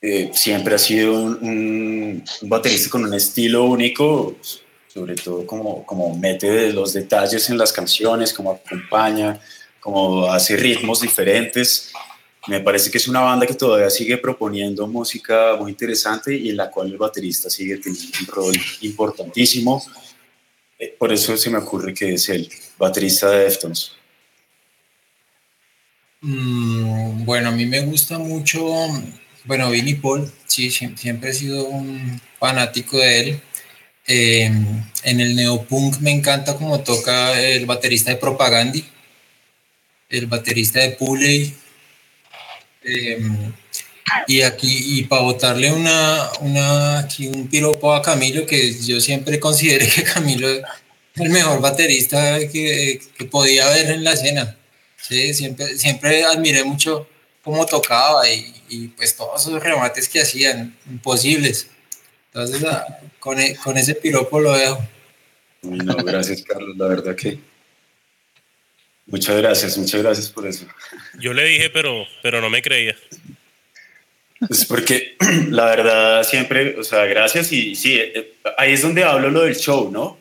Eh, 0.00 0.30
siempre 0.32 0.76
ha 0.76 0.78
sido 0.78 1.14
un, 1.14 2.22
baterista 2.42 2.90
con 2.90 3.06
un 3.06 3.14
estilo 3.14 3.64
único, 3.64 4.36
sobre 4.86 5.16
todo 5.16 5.44
como, 5.44 5.84
como 5.84 6.16
mete 6.16 6.72
los 6.72 6.92
detalles 6.92 7.50
en 7.50 7.58
las 7.58 7.72
canciones, 7.72 8.32
como 8.32 8.52
acompaña, 8.52 9.40
como 9.86 10.26
hace 10.32 10.56
ritmos 10.56 11.00
diferentes 11.00 11.92
me 12.48 12.60
parece 12.60 12.90
que 12.90 12.98
es 12.98 13.06
una 13.06 13.20
banda 13.20 13.46
que 13.46 13.54
todavía 13.54 13.88
sigue 13.88 14.16
proponiendo 14.18 14.86
música 14.88 15.56
muy 15.58 15.70
interesante 15.70 16.34
y 16.34 16.50
en 16.50 16.56
la 16.56 16.72
cual 16.72 16.88
el 16.88 16.98
baterista 16.98 17.48
sigue 17.48 17.76
teniendo 17.76 18.18
un 18.20 18.26
rol 18.26 18.56
importantísimo. 18.80 19.80
Eh, 20.76 20.94
por 20.98 21.12
eso 21.12 21.36
se 21.36 21.50
me 21.50 21.58
ocurre 21.58 21.94
que 21.94 22.14
es 22.14 22.28
el 22.28 22.48
baterista 22.76 23.30
de 23.30 23.44
Deftones. 23.44 23.92
Mm, 26.20 27.24
bueno, 27.24 27.50
a 27.50 27.52
mí 27.52 27.64
me 27.66 27.80
gusta 27.82 28.18
mucho, 28.18 28.64
bueno, 29.44 29.70
Vinny 29.70 29.94
Paul, 29.94 30.28
sí, 30.46 30.68
siempre 30.70 31.30
he 31.30 31.34
sido 31.34 31.64
un 31.64 32.20
fanático 32.40 32.98
de 32.98 33.20
él. 33.20 33.40
Eh, 34.08 34.50
en 35.02 35.20
el 35.20 35.36
neopunk 35.36 35.98
me 35.98 36.10
encanta 36.10 36.56
como 36.56 36.80
toca 36.80 37.40
el 37.40 37.66
baterista 37.66 38.10
de 38.10 38.16
Propagandi, 38.16 38.84
el 40.08 40.26
baterista 40.26 40.80
de 40.80 40.90
Pulley, 40.90 41.54
Em, 42.86 43.52
y 44.28 44.42
aquí, 44.42 44.98
y 44.98 45.04
para 45.04 45.22
botarle 45.22 45.72
una, 45.72 46.30
una, 46.40 47.00
aquí 47.00 47.26
un 47.26 47.48
piropo 47.48 47.92
a 47.92 48.00
Camilo, 48.00 48.46
que 48.46 48.72
yo 48.72 49.00
siempre 49.00 49.40
consideré 49.40 49.88
que 49.88 50.04
Camilo 50.04 50.48
es 50.48 50.62
el 51.16 51.30
mejor 51.30 51.60
baterista 51.60 52.38
que, 52.48 53.00
que 53.18 53.24
podía 53.24 53.66
haber 53.66 53.90
en 53.90 54.04
la 54.04 54.12
escena. 54.12 54.56
Sí, 54.96 55.34
siempre, 55.34 55.76
siempre 55.76 56.24
admiré 56.24 56.62
mucho 56.62 57.08
cómo 57.42 57.66
tocaba 57.66 58.28
y, 58.28 58.54
y 58.68 58.88
pues 58.88 59.16
todos 59.16 59.42
esos 59.42 59.62
remates 59.62 60.08
que 60.08 60.20
hacían, 60.20 60.76
imposibles. 60.88 61.66
Entonces, 62.32 62.62
ah, 62.64 62.84
con, 63.18 63.40
e, 63.40 63.56
con 63.56 63.76
ese 63.76 63.96
piropo 63.96 64.38
lo 64.40 64.52
dejo. 64.52 64.78
No, 65.62 65.96
gracias, 65.96 66.42
Carlos. 66.42 66.76
La 66.76 66.86
verdad 66.86 67.16
que 67.16 67.38
Muchas 69.06 69.36
gracias, 69.36 69.78
muchas 69.78 70.02
gracias 70.02 70.28
por 70.30 70.46
eso. 70.46 70.66
Yo 71.20 71.32
le 71.32 71.44
dije, 71.44 71.70
pero, 71.70 72.06
pero 72.22 72.40
no 72.40 72.50
me 72.50 72.60
creía. 72.60 72.96
Pues 74.40 74.64
porque 74.66 75.16
la 75.48 75.66
verdad 75.66 76.24
siempre, 76.24 76.78
o 76.78 76.84
sea, 76.84 77.04
gracias 77.06 77.52
y 77.52 77.74
sí, 77.74 77.98
eh, 77.98 78.34
ahí 78.58 78.72
es 78.72 78.82
donde 78.82 79.04
hablo 79.04 79.30
lo 79.30 79.42
del 79.42 79.56
show, 79.56 79.90
¿no? 79.90 80.18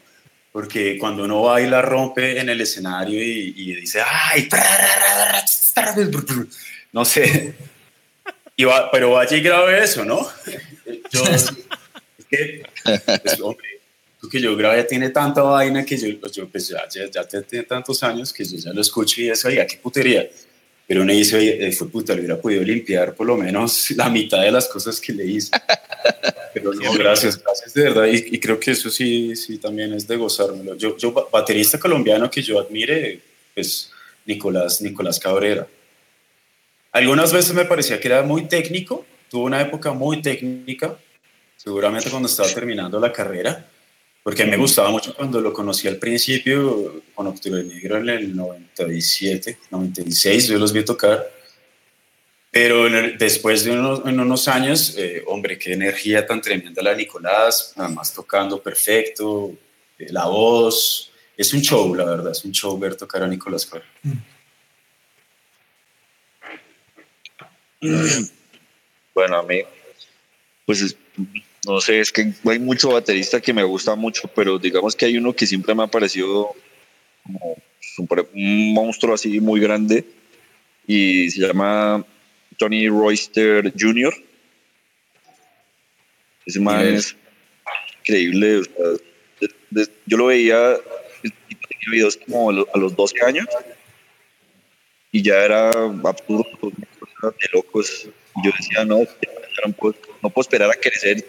Porque 0.51 0.97
cuando 0.97 1.25
uno 1.25 1.41
baila, 1.41 1.81
rompe 1.81 2.39
en 2.39 2.47
el 2.47 2.61
escenario 2.61 3.21
y, 3.21 3.53
y 3.57 3.75
dice, 3.75 4.01
¡ay! 4.05 4.47
No 6.93 7.03
sé. 7.03 7.53
Y 8.55 8.63
va, 8.63 8.89
pero 8.89 9.11
vaya 9.11 9.35
y 9.35 9.41
grabe 9.41 9.83
eso, 9.83 10.05
¿no? 10.05 10.25
Yo, 11.11 11.23
es 11.29 11.51
que, 12.29 12.63
pues, 12.83 13.41
hombre, 13.41 13.74
que 14.27 14.39
yo 14.39 14.55
grabé 14.55 14.83
tiene 14.83 15.09
tanta 15.09 15.41
vaina 15.41 15.85
que 15.85 15.97
yo, 15.97 16.19
pues, 16.19 16.31
yo 16.31 16.47
pues 16.47 16.67
ya, 16.67 16.87
ya, 16.89 17.09
ya, 17.09 17.41
tiene 17.41 17.65
tantos 17.65 18.01
años 18.03 18.31
que 18.31 18.43
yo 18.45 18.57
ya 18.57 18.73
lo 18.73 18.81
escucho 18.81 19.21
y 19.21 19.29
eso, 19.29 19.49
ya 19.49 19.65
qué 19.65 19.77
putería. 19.77 20.29
Pero 20.87 21.01
uno 21.01 21.13
dice, 21.13 21.67
eh, 21.67 21.71
fue 21.71 21.89
puta, 21.89 22.13
le 22.13 22.19
hubiera 22.19 22.39
podido 22.39 22.63
limpiar 22.63 23.15
por 23.15 23.25
lo 23.25 23.37
menos 23.37 23.91
la 23.95 24.09
mitad 24.09 24.41
de 24.41 24.51
las 24.51 24.67
cosas 24.67 24.99
que 24.99 25.13
le 25.13 25.25
hice. 25.25 25.51
Pero 26.53 26.73
no, 26.73 26.93
gracias, 26.93 27.41
gracias 27.41 27.73
de 27.73 27.83
verdad. 27.83 28.05
Y, 28.05 28.39
creo 28.39 28.57
que 28.59 28.71
eso 28.71 28.89
sí, 28.89 29.35
sí 29.35 29.57
también 29.57 29.91
es 29.93 30.07
de 30.07 30.15
gozármelo. 30.15 30.75
Yo, 30.75 30.95
yo, 30.95 31.11
baterista 31.29 31.77
colombiano 31.77 32.29
que 32.29 32.41
yo 32.41 32.59
admire, 32.59 33.19
es 33.53 33.91
Nicolás, 34.25 34.81
Nicolás 34.81 35.19
Cabrera. 35.19 35.67
Algunas 36.93 37.33
veces 37.33 37.53
me 37.53 37.65
parecía 37.65 37.99
que 37.99 38.07
era 38.07 38.23
muy 38.23 38.47
técnico, 38.47 39.05
tuvo 39.29 39.43
una 39.43 39.61
época 39.61 39.91
muy 39.91 40.21
técnica, 40.21 40.97
seguramente 41.57 42.09
cuando 42.09 42.29
estaba 42.29 42.47
terminando 42.47 42.99
la 43.01 43.11
carrera, 43.11 43.67
porque 44.25 44.43
me 44.43 44.57
gustaba 44.57 44.89
mucho 44.89 45.13
cuando 45.13 45.39
lo 45.39 45.53
conocí 45.53 45.87
al 45.87 45.97
principio, 45.97 47.03
con 47.13 47.27
Octubre 47.27 47.63
Negro 47.63 47.97
en 47.97 48.09
el 48.09 48.35
97, 48.35 49.59
96, 49.69 50.47
yo 50.47 50.57
los 50.57 50.73
vi 50.73 50.83
tocar. 50.83 51.31
Pero 52.49 52.89
después 53.19 53.63
de 53.63 53.73
unos, 53.73 54.47
años, 54.47 54.95
eh, 54.97 55.23
hombre, 55.27 55.59
qué 55.59 55.73
energía 55.73 56.25
tan 56.25 56.41
tremenda 56.41 56.81
la 56.81 56.95
Nicolás, 56.95 57.73
nada 57.75 57.89
más 57.89 58.15
tocando 58.15 58.59
perfecto, 58.59 59.53
eh, 59.99 60.07
la 60.09 60.25
voz. 60.25 61.11
Es 61.37 61.53
un 61.53 61.61
show, 61.61 61.93
la 61.93 62.05
verdad, 62.05 62.31
es 62.31 62.43
un 62.43 62.51
show 62.51 62.79
ver 62.79 62.95
tocar 62.95 63.21
a 63.21 63.27
Nicolás 63.27 63.69
Bueno, 69.13 69.37
a 69.37 69.43
mí, 69.43 69.61
pues 70.65 70.95
no 71.65 71.81
sé, 71.81 71.99
es 71.99 72.11
que 72.11 72.31
hay 72.45 72.59
mucho 72.59 72.89
baterista 72.89 73.41
que 73.41 73.53
me 73.53 73.63
gusta 73.63 73.95
mucho, 73.95 74.27
pero 74.33 74.59
digamos 74.59 74.95
que 74.95 75.05
hay 75.05 75.17
uno 75.17 75.33
que 75.33 75.47
siempre 75.47 75.73
me 75.73 75.83
ha 75.83 75.87
parecido 75.87 76.53
como 77.23 77.57
un 78.33 78.73
monstruo 78.73 79.15
así 79.15 79.39
muy 79.39 79.59
grande 79.59 80.05
y 80.85 81.29
se 81.29 81.41
llama 81.41 82.05
Tony 82.57 82.87
Royster 82.87 83.73
Jr. 83.77 84.13
Ese 86.45 86.59
man 86.59 86.85
es 86.85 87.15
increíble. 87.99 88.61
yo 90.05 90.17
lo 90.17 90.27
veía, 90.27 90.77
tenía 91.21 91.91
videos 91.91 92.17
como 92.17 92.51
a 92.51 92.77
los 92.77 92.95
12 92.95 93.25
años 93.25 93.47
y 95.11 95.23
ya 95.23 95.43
era 95.43 95.69
absurdo, 95.69 96.45
de 96.61 97.49
locos. 97.53 98.07
Yo 98.43 98.51
decía, 98.59 98.85
no, 98.85 98.99
no 100.21 100.29
puedo 100.29 100.41
esperar 100.41 100.69
a 100.69 100.75
crecer 100.75 101.25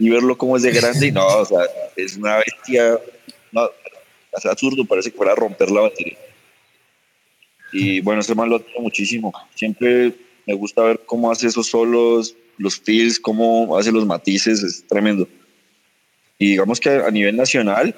y 0.00 0.08
verlo 0.08 0.36
como 0.36 0.56
es 0.56 0.62
de 0.62 0.72
grande 0.72 1.08
y 1.08 1.12
no, 1.12 1.26
o 1.26 1.44
sea, 1.44 1.60
es 1.94 2.16
una 2.16 2.38
bestia, 2.38 2.98
no, 3.52 3.70
es 4.32 4.46
absurdo, 4.46 4.86
parece 4.86 5.10
que 5.10 5.16
fuera 5.16 5.32
a 5.32 5.36
romper 5.36 5.70
la 5.70 5.82
batería. 5.82 6.16
Y 7.70 8.00
bueno, 8.00 8.22
ese 8.22 8.34
man 8.34 8.48
lo 8.48 8.60
tengo 8.60 8.80
muchísimo. 8.80 9.32
Siempre 9.54 10.14
me 10.46 10.54
gusta 10.54 10.82
ver 10.82 11.02
cómo 11.04 11.30
hace 11.30 11.48
esos 11.48 11.66
solos, 11.66 12.34
los 12.56 12.80
feels, 12.80 13.20
cómo 13.20 13.76
hace 13.76 13.92
los 13.92 14.06
matices, 14.06 14.62
es 14.62 14.84
tremendo. 14.88 15.28
Y 16.38 16.52
digamos 16.52 16.80
que 16.80 16.88
a 16.88 17.10
nivel 17.10 17.36
nacional, 17.36 17.94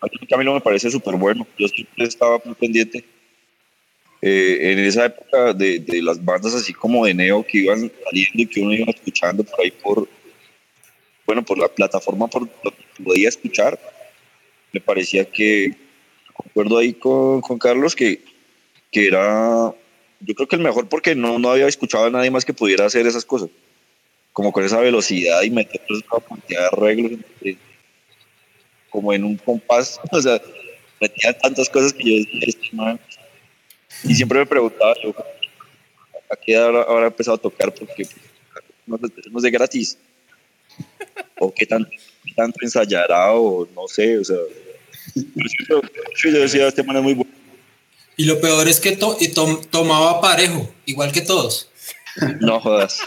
a 0.00 0.06
mí 0.06 0.26
Camilo 0.28 0.54
me 0.54 0.60
parece 0.60 0.88
súper 0.88 1.16
bueno. 1.16 1.48
Yo 1.58 1.66
siempre 1.66 2.04
estaba 2.04 2.40
muy 2.44 2.54
pendiente. 2.54 3.04
Eh, 4.22 4.72
en 4.72 4.78
esa 4.80 5.06
época 5.06 5.52
de, 5.52 5.80
de, 5.80 6.02
las 6.02 6.24
bandas 6.24 6.52
así 6.52 6.72
como 6.72 7.06
de 7.06 7.14
Neo 7.14 7.44
que 7.44 7.58
iban 7.58 7.90
saliendo 8.04 8.42
y 8.42 8.46
que 8.46 8.60
uno 8.60 8.74
iba 8.74 8.90
escuchando 8.90 9.44
por 9.44 9.60
ahí 9.60 9.70
por, 9.70 10.08
bueno, 11.28 11.44
por 11.44 11.58
la 11.58 11.68
plataforma 11.68 12.26
por 12.26 12.48
lo 12.64 12.70
que 12.70 13.04
podía 13.04 13.28
escuchar, 13.28 13.78
me 14.72 14.80
parecía 14.80 15.26
que, 15.26 15.76
concuerdo 16.32 16.78
ahí 16.78 16.94
con, 16.94 17.42
con 17.42 17.58
Carlos, 17.58 17.94
que, 17.94 18.22
que, 18.90 19.06
era, 19.06 19.74
yo 20.20 20.34
creo 20.34 20.48
que 20.48 20.56
el 20.56 20.62
mejor 20.62 20.88
porque 20.88 21.14
no, 21.14 21.38
no 21.38 21.50
había 21.50 21.66
escuchado 21.66 22.06
a 22.06 22.10
nadie 22.10 22.30
más 22.30 22.46
que 22.46 22.54
pudiera 22.54 22.86
hacer 22.86 23.06
esas 23.06 23.26
cosas, 23.26 23.50
como 24.32 24.52
con 24.52 24.64
esa 24.64 24.80
velocidad 24.80 25.42
y 25.42 25.50
meter 25.50 25.82
esa 25.90 26.26
cantidad 26.26 26.60
de 26.60 26.66
arreglos, 26.66 27.20
como 28.88 29.12
en 29.12 29.24
un 29.24 29.36
compás, 29.36 30.00
o 30.10 30.22
sea, 30.22 30.40
metía 30.98 31.36
tantas 31.36 31.68
cosas 31.68 31.92
que 31.92 32.04
yo 32.04 32.38
este 32.40 32.70
y 34.04 34.14
siempre 34.14 34.38
me 34.38 34.46
preguntaba, 34.46 34.94
yo, 35.02 35.14
¿a 36.30 36.36
qué 36.36 36.56
ahora 36.56 37.04
he 37.04 37.08
empezado 37.08 37.34
a 37.36 37.40
tocar? 37.40 37.74
Porque 37.74 38.06
pues, 38.86 39.14
tenemos 39.14 39.42
de 39.42 39.50
gratis 39.50 39.98
o 41.38 41.52
qué 41.52 41.66
tanto, 41.66 41.90
tanto 42.36 42.58
ensayará 42.62 43.34
o 43.34 43.66
no 43.74 43.88
sé, 43.88 44.18
o 44.18 44.24
sea, 44.24 44.36
yo, 45.68 45.80
decía, 46.32 46.68
este 46.68 46.82
man 46.82 46.96
es 46.96 47.02
muy 47.02 47.14
bueno. 47.14 47.32
Y 48.16 48.24
lo 48.24 48.40
peor 48.40 48.68
es 48.68 48.80
que 48.80 48.98
tomaba 49.70 50.20
parejo, 50.20 50.68
igual 50.86 51.12
que 51.12 51.20
todos. 51.20 51.68
No 52.40 52.58
jodas. 52.60 52.98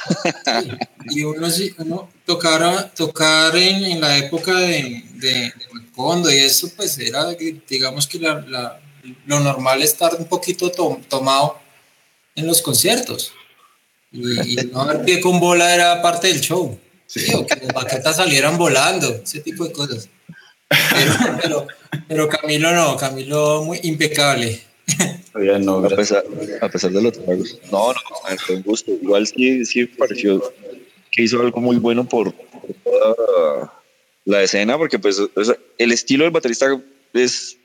y 1.10 1.24
uno, 1.24 1.48
uno 1.80 2.10
tocar, 2.26 2.94
tocar 2.94 3.56
en, 3.58 3.84
en, 3.84 4.02
la 4.02 4.18
época 4.18 4.58
de, 4.58 5.04
de, 5.16 5.54
fondo 5.94 6.32
y 6.32 6.38
eso, 6.38 6.72
pues 6.78 6.98
era, 6.98 7.26
digamos 7.68 8.08
que 8.08 8.20
la, 8.20 8.40
la, 8.48 8.80
lo 9.26 9.42
normal 9.42 9.82
es 9.82 9.92
estar 9.92 10.16
un 10.16 10.26
poquito 10.26 10.72
tomado 10.72 11.60
en 12.36 12.48
los 12.48 12.62
conciertos. 12.62 13.34
Y, 14.14 14.62
y 14.62 14.66
no 14.68 14.82
haber 14.82 15.04
pie 15.04 15.20
con 15.20 15.40
bola 15.40 15.74
era 15.74 16.02
parte 16.02 16.28
del 16.30 16.40
show. 16.40 16.80
Sí, 17.12 17.34
o 17.34 17.46
que 17.46 17.58
las 17.58 17.74
baquetas 17.74 18.16
salieran 18.16 18.58
volando, 18.58 19.14
ese 19.22 19.42
tipo 19.42 19.66
de 19.66 19.74
cosas. 19.74 20.08
Pero, 21.42 21.68
pero, 22.08 22.30
Camilo 22.30 22.72
no, 22.72 22.96
Camilo 22.96 23.66
muy 23.66 23.82
impecable. 23.84 24.62
no, 25.60 25.86
a, 25.86 25.90
pesar, 25.90 26.24
a 26.62 26.70
pesar 26.70 26.92
de 26.92 27.02
los 27.02 27.12
tragos. 27.12 27.60
No, 27.70 27.92
no, 27.92 28.38
fue 28.38 28.56
un 28.56 28.62
gusto. 28.62 28.94
Igual 28.94 29.28
sí, 29.28 29.66
sí 29.66 29.88
pareció 29.88 30.42
que 31.12 31.24
hizo 31.24 31.42
algo 31.42 31.60
muy 31.60 31.76
bueno 31.76 32.08
por, 32.08 32.32
toda 32.32 33.74
la 34.24 34.44
escena, 34.44 34.78
porque 34.78 34.98
pues 34.98 35.22
el 35.78 35.92
estilo 35.92 36.24
del 36.24 36.32
baterista 36.32 36.68
es, 37.12 37.58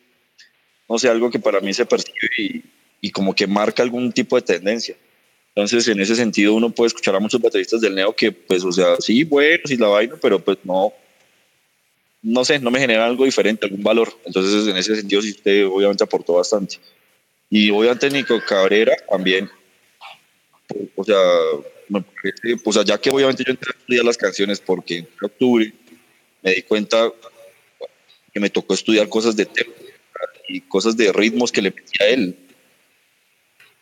no 0.88 0.98
sé, 0.98 1.08
algo 1.08 1.30
que 1.30 1.38
para 1.38 1.60
mí 1.60 1.72
se 1.72 1.86
percibe 1.86 2.30
y, 2.36 2.64
y 3.00 3.12
como 3.12 3.32
que 3.32 3.46
marca 3.46 3.84
algún 3.84 4.10
tipo 4.10 4.34
de 4.34 4.42
tendencia. 4.42 4.96
Entonces, 5.56 5.88
en 5.88 5.98
ese 5.98 6.14
sentido, 6.14 6.52
uno 6.52 6.68
puede 6.68 6.88
escuchar 6.88 7.16
a 7.16 7.18
muchos 7.18 7.40
bateristas 7.40 7.80
del 7.80 7.94
neo 7.94 8.14
que, 8.14 8.30
pues, 8.30 8.62
o 8.62 8.70
sea, 8.70 8.96
sí, 9.00 9.24
bueno, 9.24 9.62
sí 9.64 9.78
la 9.78 9.88
vaina, 9.88 10.14
pero 10.20 10.38
pues 10.38 10.58
no, 10.64 10.92
no 12.20 12.44
sé, 12.44 12.58
no 12.58 12.70
me 12.70 12.78
genera 12.78 13.06
algo 13.06 13.24
diferente, 13.24 13.64
algún 13.64 13.82
valor. 13.82 14.12
Entonces, 14.26 14.68
en 14.68 14.76
ese 14.76 14.94
sentido, 14.94 15.22
sí, 15.22 15.30
usted 15.30 15.66
obviamente 15.66 16.04
aportó 16.04 16.34
bastante. 16.34 16.76
Y 17.48 17.70
obviamente 17.70 18.10
Nico 18.10 18.38
Cabrera 18.46 18.94
también, 19.08 19.48
o 20.94 21.02
sea, 21.02 21.16
me 21.88 22.02
parece, 22.02 22.60
o 22.62 22.72
sea, 22.72 22.84
ya 22.84 22.98
que 22.98 23.08
obviamente 23.08 23.42
yo 23.42 23.52
entré 23.52 23.70
a 23.74 23.78
estudiar 23.78 24.04
las 24.04 24.18
canciones 24.18 24.60
porque 24.60 24.98
en 24.98 25.08
octubre 25.22 25.72
me 26.42 26.52
di 26.52 26.62
cuenta 26.64 27.10
que 28.30 28.40
me 28.40 28.50
tocó 28.50 28.74
estudiar 28.74 29.08
cosas 29.08 29.34
de 29.36 29.46
tempo 29.46 29.72
y 30.50 30.60
cosas 30.60 30.98
de 30.98 31.10
ritmos 31.14 31.50
que 31.50 31.62
le 31.62 31.70
metía 31.70 32.06
a 32.06 32.08
él 32.10 32.45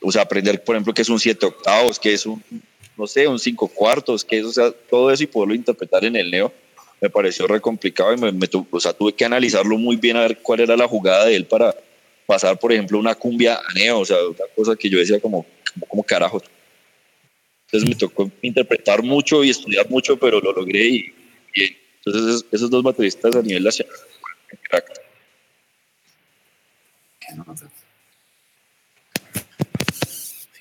o 0.04 0.12
sea, 0.12 0.22
aprender, 0.22 0.62
por 0.62 0.76
ejemplo, 0.76 0.92
que 0.92 1.02
es 1.02 1.08
un 1.08 1.18
siete 1.18 1.46
octavos, 1.46 1.98
que 1.98 2.12
es 2.12 2.26
un, 2.26 2.42
no 2.96 3.06
sé, 3.06 3.26
un 3.26 3.38
cinco 3.38 3.68
cuartos, 3.68 4.24
que 4.24 4.38
es, 4.38 4.44
o 4.44 4.52
sea, 4.52 4.70
todo 4.70 5.10
eso 5.10 5.24
y 5.24 5.26
poderlo 5.26 5.54
interpretar 5.54 6.04
en 6.04 6.16
el 6.16 6.30
neo, 6.30 6.52
me 7.00 7.10
pareció 7.10 7.46
re 7.46 7.60
complicado 7.60 8.12
y 8.12 8.16
me, 8.16 8.48
o 8.70 8.80
sea, 8.80 8.92
tuve 8.92 9.12
que 9.12 9.24
analizarlo 9.24 9.76
muy 9.76 9.96
bien 9.96 10.16
a 10.16 10.20
ver 10.20 10.38
cuál 10.38 10.60
era 10.60 10.76
la 10.76 10.86
jugada 10.86 11.26
de 11.26 11.36
él 11.36 11.46
para 11.46 11.74
pasar, 12.26 12.58
por 12.58 12.72
ejemplo, 12.72 12.98
una 12.98 13.14
cumbia 13.14 13.56
a 13.56 13.74
neo, 13.74 14.00
o 14.00 14.04
sea, 14.04 14.16
una 14.26 14.46
cosa 14.54 14.76
que 14.76 14.88
yo 14.88 14.98
decía 14.98 15.20
como, 15.20 15.46
como, 15.88 16.02
carajo. 16.02 16.42
Entonces 17.66 17.88
me 17.88 17.96
tocó 17.96 18.30
interpretar 18.42 19.02
mucho 19.02 19.42
y 19.42 19.50
estudiar 19.50 19.88
mucho, 19.90 20.16
pero 20.16 20.40
lo 20.40 20.52
logré 20.52 20.84
y. 20.84 21.14
Entonces 22.04 22.44
esos 22.52 22.70
dos 22.70 22.82
bateristas 22.82 23.34
a 23.34 23.42
nivel 23.42 23.64
nacional, 23.64 23.96
crack. 24.68 25.00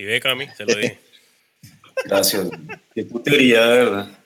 Si 0.04 0.08
ve, 0.08 0.20
Cami, 0.20 0.50
se 0.58 0.66
lo 0.66 0.76
dije. 0.76 1.00
Gracias. 2.06 2.50
Qué 2.94 3.06
putería, 3.06 3.66
de 3.68 3.78
verdad. 3.78 4.20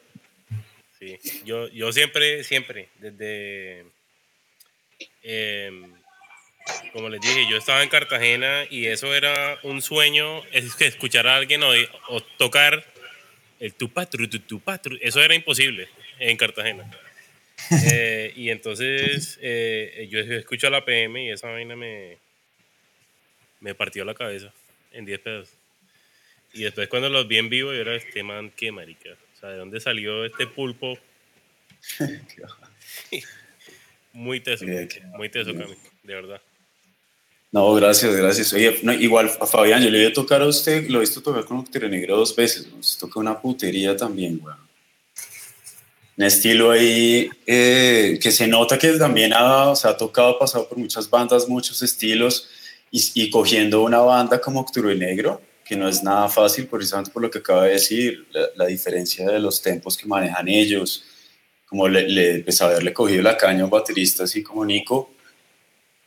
Sí, 0.97 1.19
yo, 1.45 1.67
yo 1.67 1.93
siempre, 1.93 2.43
siempre, 2.43 2.89
desde. 2.97 3.85
Em, 5.21 5.93
como 6.93 7.09
les 7.09 7.21
dije, 7.21 7.45
yo 7.47 7.57
estaba 7.57 7.83
en 7.83 7.89
Cartagena 7.89 8.63
y 8.71 8.87
eso 8.87 9.13
era 9.13 9.59
un 9.61 9.83
sueño, 9.83 10.43
es 10.51 10.73
que 10.73 10.87
escuchar 10.87 11.27
a 11.27 11.35
alguien 11.35 11.61
o, 11.61 12.21
tocar 12.39 12.83
el 13.59 13.75
tupatru, 13.75 14.27
tupatru, 14.27 14.97
eso 14.99 15.21
era 15.21 15.35
imposible 15.35 15.89
en 16.17 16.37
Cartagena. 16.37 16.89
Eh, 17.91 18.33
y 18.35 18.49
entonces 18.51 19.39
eh, 19.41 20.07
yo 20.11 20.19
escucho 20.19 20.67
a 20.67 20.69
la 20.69 20.85
PM 20.85 21.25
y 21.25 21.31
esa 21.31 21.49
vaina 21.49 21.75
me, 21.75 22.17
me 23.59 23.73
partió 23.73 24.05
la 24.05 24.13
cabeza 24.13 24.53
en 24.91 25.05
10 25.05 25.19
pedazos. 25.19 25.56
Y 26.57 26.63
después 26.63 26.88
cuando 26.88 27.09
los 27.09 27.27
vi 27.27 27.38
en 27.38 27.49
vivo, 27.49 27.71
yo 27.71 27.81
era 27.81 27.95
este 27.95 28.23
man, 28.23 28.51
qué 28.55 28.71
marica. 28.71 29.11
O 29.11 29.39
sea, 29.39 29.49
¿de 29.49 29.57
dónde 29.57 29.79
salió 29.79 30.25
este 30.25 30.47
pulpo? 30.47 30.97
muy 34.13 34.39
teso, 34.39 34.65
muy 35.15 35.29
teso, 35.29 35.53
Cami, 35.53 35.75
de 36.03 36.13
verdad. 36.15 36.41
No, 37.51 37.73
gracias, 37.75 38.15
gracias. 38.15 38.51
Oye, 38.53 38.75
igual 38.99 39.31
a 39.39 39.45
Fabián, 39.45 39.84
yo 39.84 39.89
le 39.89 39.99
voy 39.99 40.07
a 40.07 40.13
tocar 40.13 40.41
a 40.41 40.47
usted, 40.47 40.89
lo 40.89 40.97
he 40.97 41.01
visto 41.01 41.21
tocar 41.21 41.45
con 41.45 41.57
Octavio 41.57 41.88
Negro 41.88 42.17
dos 42.17 42.35
veces, 42.35 42.67
nos 42.67 42.97
toca 42.97 43.19
una 43.19 43.39
putería 43.39 43.95
también, 43.95 44.39
weón. 44.43 44.57
Un 46.17 46.23
estilo 46.23 46.71
ahí 46.71 47.29
eh, 47.45 48.17
que 48.21 48.31
se 48.31 48.47
nota 48.47 48.79
que 48.79 48.91
también 48.93 49.34
ha, 49.34 49.75
se 49.75 49.88
ha 49.88 49.95
tocado, 49.95 50.29
ha 50.29 50.39
pasado 50.39 50.67
por 50.67 50.77
muchas 50.77 51.07
bandas, 51.09 51.47
muchos 51.47 51.81
estilos, 51.84 52.49
y, 52.89 53.29
cogiendo 53.29 53.84
una 53.84 53.99
banda 53.99 54.39
como 54.41 54.61
Octavio 54.61 54.95
Negro, 54.95 55.41
que 55.68 55.76
no 55.76 55.89
es 55.89 56.02
nada 56.02 56.30
fácil, 56.30 56.68
precisamente 56.68 57.11
por 57.11 57.22
lo 57.22 57.30
que 57.30 57.39
acaba 57.39 57.65
de 57.65 57.72
decir, 57.72 58.26
la, 58.56 58.65
diferencia 58.65 59.30
de 59.30 59.39
los 59.39 59.61
tempos 59.61 59.98
que 59.98 60.06
manejan 60.06 60.48
ellos, 60.48 61.03
como 61.65 61.88
le, 61.89 62.07
le 62.07 62.39
pues, 62.39 62.61
haberle 62.61 62.94
cogido 62.94 63.22
la 63.22 63.35
caña 63.35 63.61
a 63.61 63.65
un 63.65 63.69
baterista 63.69 64.23
así 64.23 64.41
como 64.41 64.64
Nico, 64.64 65.11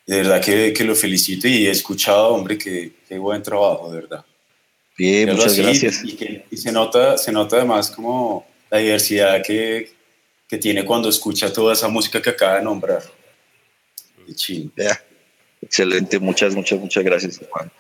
de 0.07 0.17
verdad 0.17 0.43
que, 0.43 0.73
que, 0.73 0.83
lo 0.83 0.97
felicito 0.97 1.47
y 1.47 1.67
he 1.67 1.71
escuchado, 1.71 2.29
hombre, 2.29 2.57
que, 2.57 2.93
qué 3.07 3.19
buen 3.19 3.43
trabajo, 3.43 3.93
de 3.93 4.01
verdad. 4.01 4.25
Bien, 4.97 5.31
muchas 5.31 5.57
gracias. 5.57 6.01
Y, 6.05 6.17
que, 6.17 6.47
y, 6.51 6.57
se, 6.57 6.73
nota, 6.73 7.17
se 7.19 7.31
nota 7.31 7.57
además 7.57 7.91
como 7.91 8.47
la 8.71 8.79
diversidad 8.79 9.43
que, 9.43 9.93
que 10.49 10.59
tiene 10.59 10.85
cuando 10.85 11.09
escucha 11.09 11.53
toda 11.53 11.75
esa 11.75 11.89
música 11.89 12.21
que 12.21 12.31
acaba 12.31 12.57
de 12.57 12.65
nombrar. 12.65 13.03
Excelente, 15.63 16.19
muchas, 16.19 16.55
muchas, 16.55 16.81
muchas 16.81 17.05
gracias, 17.05 17.41
Juan. 17.51 17.71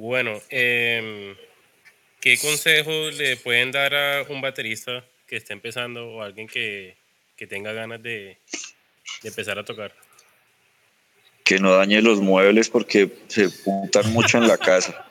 Bueno, 0.00 0.40
em, 0.48 1.36
¿qué 2.22 2.38
consejos 2.38 3.14
le 3.18 3.36
pueden 3.36 3.70
dar 3.70 3.94
a 3.94 4.22
un 4.30 4.40
baterista 4.40 5.04
que 5.26 5.36
esté 5.36 5.52
empezando 5.52 6.08
o 6.08 6.22
alguien 6.22 6.46
que, 6.46 6.96
que 7.36 7.46
tenga 7.46 7.74
ganas 7.74 8.02
de, 8.02 8.38
empezar 9.22 9.58
a 9.58 9.64
tocar? 9.66 9.94
Que 11.44 11.58
no 11.58 11.72
dañe 11.72 12.00
los 12.00 12.18
muebles 12.18 12.70
porque 12.70 13.12
se 13.28 13.50
puntan 13.50 14.10
mucho 14.14 14.38
en 14.38 14.48
la 14.48 14.56
casa. 14.56 15.06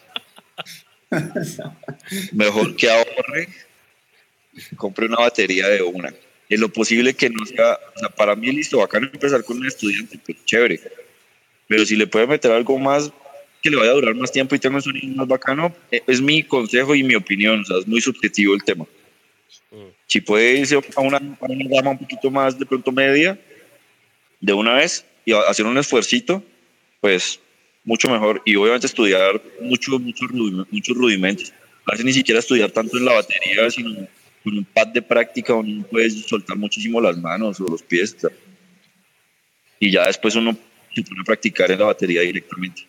Mejor 2.32 2.76
que 2.76 2.90
ahorre, 2.90 3.48
compre 4.76 5.06
una 5.06 5.18
batería 5.18 5.68
de 5.68 5.84
una. 5.84 6.12
En 6.50 6.62
lo 6.62 6.70
posible 6.70 7.14
que 7.14 7.30
no 7.30 7.46
sea, 7.46 7.78
o 7.96 8.00
sea, 8.00 8.10
para 8.10 8.36
mí 8.36 8.52
listo, 8.52 8.80
bacano 8.80 9.06
empezar 9.06 9.44
con 9.44 9.60
un 9.60 9.68
estudiante, 9.68 10.20
pero 10.26 10.40
chévere. 10.46 10.82
Pero 11.68 11.86
si 11.86 11.96
le 11.96 12.08
puede 12.08 12.26
meter 12.26 12.52
algo 12.52 12.80
más 12.80 13.12
que 13.62 13.70
le 13.70 13.78
vaya 13.78 13.92
a 13.92 13.96
durar 13.96 14.16
más 14.16 14.32
tiempo 14.32 14.56
y 14.56 14.60
tenga 14.60 14.78
un 14.78 14.82
sonido 14.82 15.16
más 15.16 15.28
bacano, 15.28 15.76
eh, 15.92 16.02
es 16.08 16.22
mi 16.22 16.44
consejo 16.44 16.96
y 16.96 17.04
mi 17.04 17.16
opinión, 17.16 17.62
o 17.62 17.66
sea, 17.66 17.78
es 17.80 17.88
muy 17.88 18.02
subjetivo 18.02 18.54
el 18.54 18.64
tema. 18.64 18.86
Si 20.08 20.22
puede 20.22 20.58
irse 20.58 20.76
a 20.76 21.02
una, 21.02 21.20
gama 21.20 21.92
un 21.92 22.00
poquito 22.00 22.32
más 22.32 22.58
de 22.58 22.66
pronto 22.66 22.92
media, 22.92 23.40
de 24.40 24.54
una 24.54 24.74
vez, 24.74 25.06
y 25.26 25.34
hacer 25.34 25.66
un 25.66 25.78
esfuercito, 25.78 26.44
pues 27.02 27.40
mucho 27.84 28.10
mejor. 28.10 28.42
Y 28.46 28.56
obviamente 28.56 28.88
estudiar 28.88 29.42
muchos 29.62 30.00
muchos 30.02 30.32
muchos 30.32 30.98
rudimentos. 30.98 31.54
A 31.86 31.92
veces 31.92 32.06
ni 32.06 32.14
siquiera 32.14 32.40
estudiar 32.40 32.72
tanto 32.72 32.98
en 32.98 33.06
la 33.06 33.14
batería, 33.14 33.70
sino 33.70 34.08
con 34.44 34.58
un 34.58 34.66
pad 34.66 34.88
de 34.88 35.02
práctica 35.02 35.54
uno 35.54 35.86
puede 35.86 36.10
soltar 36.10 36.58
muchísimo 36.58 37.02
las 37.02 37.18
manos 37.18 37.60
o 37.60 37.66
los 37.66 37.84
pies. 37.84 38.16
Y 39.80 39.92
ya 39.92 40.08
después 40.08 40.36
uno 40.36 40.58
se 40.96 41.04
pone 41.04 41.22
a 41.22 41.24
practicar 41.24 41.72
en 41.72 41.80
la 41.80 41.86
batería 41.86 42.22
directamente. 42.22 42.88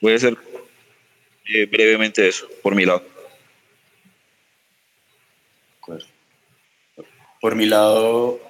Puede 0.00 0.18
ser 0.18 0.36
eh, 1.46 1.66
brevemente 1.66 2.26
eso, 2.28 2.46
por 2.62 2.74
mi 2.74 2.84
lado. 2.84 3.04
Por 7.40 7.54
mi 7.54 7.66
lado 7.66 8.40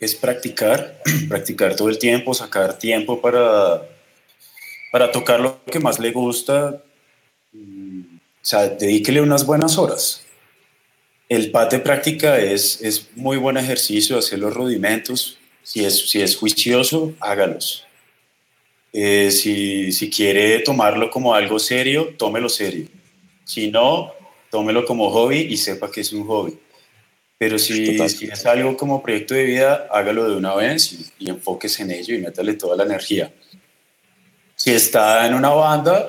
es 0.00 0.14
practicar, 0.14 1.02
practicar 1.28 1.76
todo 1.76 1.88
el 1.88 1.98
tiempo, 1.98 2.34
sacar 2.34 2.78
tiempo 2.78 3.20
para, 3.20 3.88
para 4.92 5.10
tocar 5.10 5.40
lo 5.40 5.64
que 5.64 5.80
más 5.80 5.98
le 5.98 6.12
gusta. 6.12 6.82
O 7.54 8.44
sea, 8.44 8.68
dedíquele 8.68 9.20
unas 9.20 9.46
buenas 9.46 9.78
horas. 9.78 10.24
El 11.28 11.50
pad 11.50 11.70
de 11.70 11.78
práctica 11.80 12.38
es, 12.38 12.80
es 12.80 13.08
muy 13.14 13.36
buen 13.36 13.56
ejercicio, 13.56 14.18
hacer 14.18 14.38
los 14.38 14.54
rudimentos. 14.54 15.38
Si 15.62 15.84
es, 15.84 16.10
si 16.10 16.22
es 16.22 16.36
juicioso, 16.36 17.14
hágalos. 17.20 17.87
Eh, 18.92 19.30
si, 19.30 19.92
si 19.92 20.10
quiere 20.10 20.60
tomarlo 20.60 21.10
como 21.10 21.34
algo 21.34 21.58
serio, 21.58 22.14
tómelo 22.16 22.48
serio. 22.48 22.86
Si 23.44 23.70
no, 23.70 24.12
tómelo 24.50 24.84
como 24.84 25.10
hobby 25.10 25.40
y 25.40 25.56
sepa 25.56 25.90
que 25.90 26.00
es 26.00 26.12
un 26.12 26.26
hobby. 26.26 26.58
Pero 27.38 27.58
si, 27.58 27.96
si, 28.08 28.24
es 28.24 28.46
algo 28.46 28.76
como 28.76 29.02
proyecto 29.02 29.34
de 29.34 29.44
vida, 29.44 29.86
hágalo 29.92 30.28
de 30.28 30.36
una 30.36 30.54
vez 30.54 30.92
y, 30.92 31.26
y 31.26 31.30
enfóquese 31.30 31.84
en 31.84 31.92
ello 31.92 32.14
y 32.14 32.18
métale 32.18 32.54
toda 32.54 32.76
la 32.76 32.84
energía. 32.84 33.32
Si 34.56 34.72
está 34.72 35.24
en 35.24 35.34
una 35.34 35.50
banda, 35.50 36.06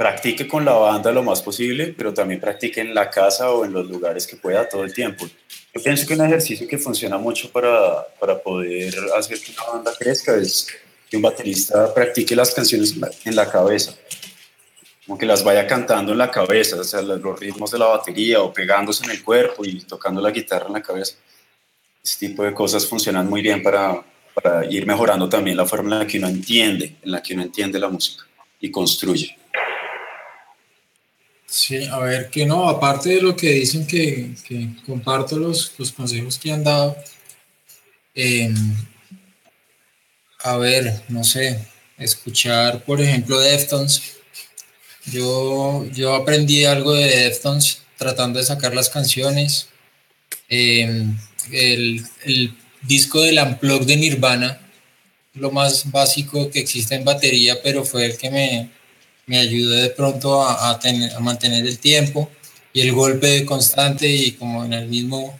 practique 0.00 0.48
con 0.48 0.64
la 0.64 0.72
banda 0.72 1.12
lo 1.12 1.22
más 1.22 1.42
posible, 1.42 1.94
pero 1.96 2.12
también 2.12 2.40
practique 2.40 2.80
en 2.80 2.94
la 2.94 3.10
casa 3.10 3.50
o 3.50 3.66
en 3.66 3.72
los 3.72 3.86
lugares 3.86 4.26
que 4.26 4.36
pueda 4.36 4.68
todo 4.68 4.82
el 4.84 4.92
tiempo. 4.92 5.26
Yo 5.74 5.82
pienso 5.82 6.06
que 6.06 6.14
un 6.14 6.24
ejercicio 6.24 6.66
que 6.66 6.78
funciona 6.78 7.16
mucho 7.16 7.50
para, 7.50 8.06
para 8.18 8.38
poder 8.38 8.94
hacer 9.16 9.38
que 9.38 9.52
una 9.52 9.72
banda 9.72 9.92
crezca 9.98 10.36
es 10.36 10.68
que 11.10 11.16
un 11.16 11.22
baterista 11.22 11.92
practique 11.92 12.36
las 12.36 12.54
canciones 12.54 12.94
en 13.24 13.36
la 13.36 13.50
cabeza 13.50 13.94
como 15.10 15.18
que 15.18 15.26
las 15.26 15.42
vaya 15.42 15.66
cantando 15.66 16.12
en 16.12 16.18
la 16.18 16.30
cabeza, 16.30 16.76
o 16.76 16.84
sea, 16.84 17.02
los 17.02 17.40
ritmos 17.40 17.72
de 17.72 17.80
la 17.80 17.86
batería 17.86 18.40
o 18.42 18.52
pegándose 18.52 19.04
en 19.04 19.10
el 19.10 19.24
cuerpo 19.24 19.64
y 19.64 19.80
tocando 19.80 20.20
la 20.20 20.30
guitarra 20.30 20.68
en 20.68 20.74
la 20.74 20.82
cabeza. 20.82 21.16
Este 22.00 22.28
tipo 22.28 22.44
de 22.44 22.54
cosas 22.54 22.86
funcionan 22.86 23.28
muy 23.28 23.42
bien 23.42 23.60
para, 23.60 24.04
ir 24.70 24.86
mejorando 24.86 25.28
también 25.28 25.56
la 25.56 25.66
forma 25.66 25.94
en 25.94 25.98
la 25.98 26.06
que 26.06 26.18
uno 26.18 26.28
entiende, 26.28 26.94
en 27.02 27.10
la 27.10 27.20
que 27.20 27.34
uno 27.34 27.42
entiende 27.42 27.80
la 27.80 27.88
música 27.88 28.24
y 28.60 28.70
construye. 28.70 29.36
Sí, 31.44 31.84
a 31.86 31.98
ver, 31.98 32.30
que 32.30 32.46
no, 32.46 32.68
aparte 32.68 33.08
de 33.08 33.20
lo 33.20 33.34
que 33.34 33.50
dicen 33.50 33.88
que, 33.88 34.36
comparto 34.86 35.36
los, 35.40 35.70
consejos 35.96 36.38
que 36.38 36.52
han 36.52 36.62
dado, 36.62 36.96
em, 38.14 38.54
a 40.42 40.56
ver, 40.56 41.02
no 41.08 41.24
sé, 41.24 41.58
escuchar, 41.98 42.84
por 42.84 43.00
ejemplo, 43.00 43.38
Deftones, 43.38 44.02
yo, 45.06 45.86
yo 45.92 46.14
aprendí 46.14 46.64
algo 46.64 46.94
de 46.94 47.08
Deftones 47.08 47.82
tratando 47.96 48.38
de 48.38 48.46
sacar 48.46 48.74
las 48.74 48.88
canciones. 48.88 49.68
Em, 50.48 51.16
el, 51.52 52.04
el, 52.24 52.56
disco 52.82 53.20
del 53.20 53.38
Unplug 53.38 53.84
de 53.84 53.96
Nirvana, 53.96 54.58
lo 55.34 55.50
más 55.50 55.90
básico 55.90 56.50
que 56.50 56.60
existe 56.60 56.94
en 56.94 57.04
batería, 57.04 57.62
pero 57.62 57.84
fue 57.84 58.06
el 58.06 58.16
que 58.16 58.30
me, 58.30 58.70
me 59.26 59.38
ayudó 59.38 59.74
de 59.74 59.90
pronto 59.90 60.42
a, 60.42 60.70
a, 60.70 60.78
tener, 60.78 61.12
a, 61.12 61.20
mantener 61.20 61.66
el 61.66 61.78
tiempo 61.78 62.30
y 62.72 62.80
el 62.80 62.92
golpe 62.92 63.44
constante 63.44 64.08
y 64.08 64.32
como 64.32 64.64
en 64.64 64.72
el 64.72 64.88
mismo 64.88 65.38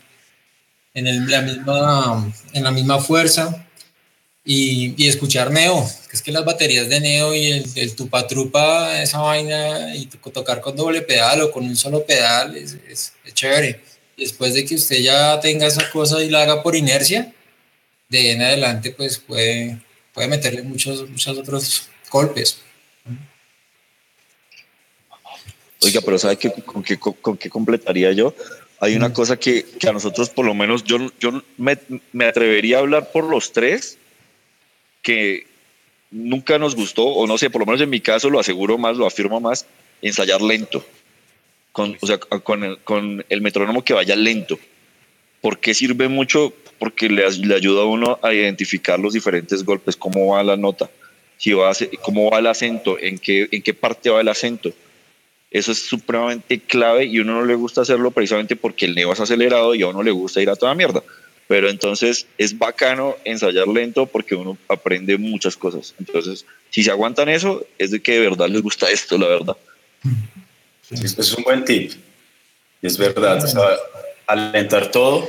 en, 0.92 1.06
el, 1.06 1.26
la, 1.30 1.40
misma, 1.40 2.32
en 2.52 2.64
la 2.64 2.70
misma 2.72 2.98
fuerza 2.98 3.66
y, 4.52 4.94
y, 4.96 5.06
escuchar 5.06 5.52
Neo, 5.52 5.88
que 6.10 6.16
es 6.16 6.22
que 6.22 6.32
las 6.32 6.44
baterías 6.44 6.88
de 6.88 6.98
Neo 6.98 7.32
y 7.36 7.52
el, 7.52 7.64
el 7.76 7.94
tupa 7.94 8.26
trupa, 8.26 9.00
esa 9.00 9.20
vaina, 9.20 9.94
y 9.94 10.06
tocar 10.06 10.60
con 10.60 10.74
doble 10.74 11.02
pedal 11.02 11.42
o 11.42 11.52
con 11.52 11.62
un 11.62 11.76
solo 11.76 12.04
pedal 12.04 12.56
es, 12.56 12.76
es, 12.88 13.12
chévere. 13.32 13.80
Después 14.16 14.54
de 14.54 14.64
que 14.64 14.74
usted 14.74 14.98
ya 14.98 15.38
tenga 15.38 15.68
esa 15.68 15.88
cosa 15.92 16.20
y 16.20 16.30
la 16.30 16.42
haga 16.42 16.64
por 16.64 16.74
inercia, 16.74 17.32
de 18.08 18.32
en 18.32 18.42
adelante 18.42 18.90
pues 18.90 19.18
puede, 19.18 19.78
puede 20.12 20.26
meterle 20.26 20.64
muchos, 20.64 21.08
muchos 21.08 21.38
otros 21.38 21.88
golpes. 22.10 22.58
Oiga, 25.80 26.00
pero 26.04 26.18
¿sabe 26.18 26.36
qué, 26.36 26.50
con, 26.50 26.82
qué, 26.82 26.98
con 26.98 27.36
qué 27.36 27.48
completaría 27.48 28.10
yo? 28.10 28.34
Hay 28.80 28.96
una 28.96 29.12
cosa 29.12 29.36
que, 29.36 29.64
que, 29.78 29.88
a 29.88 29.92
nosotros, 29.92 30.28
por 30.30 30.44
lo 30.44 30.54
menos, 30.54 30.82
yo, 30.82 30.98
yo 31.20 31.40
me, 31.56 31.78
me 32.12 32.24
atrevería 32.24 32.78
a 32.78 32.80
hablar 32.80 33.12
por 33.12 33.22
los 33.24 33.52
tres, 33.52 33.99
que 35.02 35.46
nunca 36.10 36.58
nos 36.58 36.74
gustó, 36.74 37.04
o 37.04 37.26
no 37.26 37.38
sé, 37.38 37.50
por 37.50 37.60
lo 37.60 37.66
menos 37.66 37.80
en 37.80 37.90
mi 37.90 38.00
caso 38.00 38.30
lo 38.30 38.40
aseguro 38.40 38.78
más, 38.78 38.96
lo 38.96 39.06
afirmo 39.06 39.40
más, 39.40 39.66
ensayar 40.02 40.42
lento. 40.42 40.84
Con, 41.72 41.96
o 42.00 42.06
sea, 42.06 42.18
con 42.18 42.76
con 42.82 43.24
el 43.28 43.40
metrónomo 43.40 43.84
que 43.84 43.94
vaya 43.94 44.16
lento. 44.16 44.58
¿Por 45.40 45.58
qué 45.58 45.72
sirve 45.72 46.08
mucho? 46.08 46.52
Porque 46.78 47.08
le, 47.08 47.24
ayuda 47.24 47.82
a 47.82 47.86
uno 47.86 48.18
a 48.22 48.32
identificar 48.32 48.98
los 48.98 49.14
diferentes 49.14 49.64
golpes, 49.64 49.96
cómo 49.96 50.34
va 50.34 50.42
la 50.42 50.56
nota, 50.56 50.90
si 51.38 51.52
va 51.52 51.70
a, 51.70 51.74
cómo 52.02 52.30
va 52.30 52.38
el 52.38 52.46
acento, 52.46 52.98
en 52.98 53.18
qué, 53.18 53.48
en 53.50 53.62
qué 53.62 53.72
parte 53.72 54.10
va 54.10 54.20
el 54.20 54.28
acento. 54.28 54.72
Eso 55.50 55.72
es 55.72 55.82
supremamente 55.82 56.60
clave 56.60 57.06
y 57.06 57.18
uno 57.18 57.34
no 57.40 57.44
le 57.44 57.54
gusta 57.54 57.80
hacerlo 57.80 58.10
precisamente 58.10 58.54
porque 58.54 58.86
el 58.86 58.94
neo 58.94 59.12
es 59.12 59.20
acelerado 59.20 59.74
y 59.74 59.82
a 59.82 59.88
uno 59.88 60.02
le 60.02 60.10
gusta 60.10 60.40
ir 60.40 60.50
a 60.50 60.56
toda 60.56 60.74
mierda. 60.74 61.02
Pero 61.50 61.68
entonces 61.68 62.28
es 62.38 62.56
bacano 62.56 63.16
ensayar 63.24 63.66
lento 63.66 64.06
porque 64.06 64.36
uno 64.36 64.56
aprende 64.68 65.18
muchas 65.18 65.56
cosas. 65.56 65.96
Entonces, 65.98 66.46
si 66.70 66.84
se 66.84 66.92
aguantan 66.92 67.28
eso, 67.28 67.66
es 67.76 67.90
de 67.90 68.00
que 68.00 68.12
de 68.12 68.20
verdad 68.20 68.48
les 68.48 68.62
gusta 68.62 68.88
esto, 68.88 69.18
la 69.18 69.26
verdad. 69.26 69.56
es 70.92 71.34
un 71.34 71.42
buen 71.42 71.64
tip. 71.64 71.90
Es 72.80 72.96
verdad. 72.96 73.44
alentar 74.28 74.92
todo, 74.92 75.28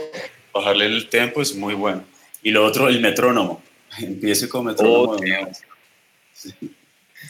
bajarle 0.54 0.86
el 0.86 1.10
tiempo 1.10 1.42
es 1.42 1.56
muy 1.56 1.74
bueno. 1.74 2.04
Y 2.44 2.52
lo 2.52 2.68
otro, 2.68 2.88
el 2.88 3.02
metrónomo. 3.02 3.64
Empiece 4.00 4.48
con 4.48 4.68
metrónomo. 4.68 5.18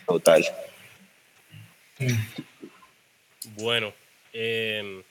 Total. 0.06 0.46
Bueno, 3.56 3.94
em, 4.34 5.02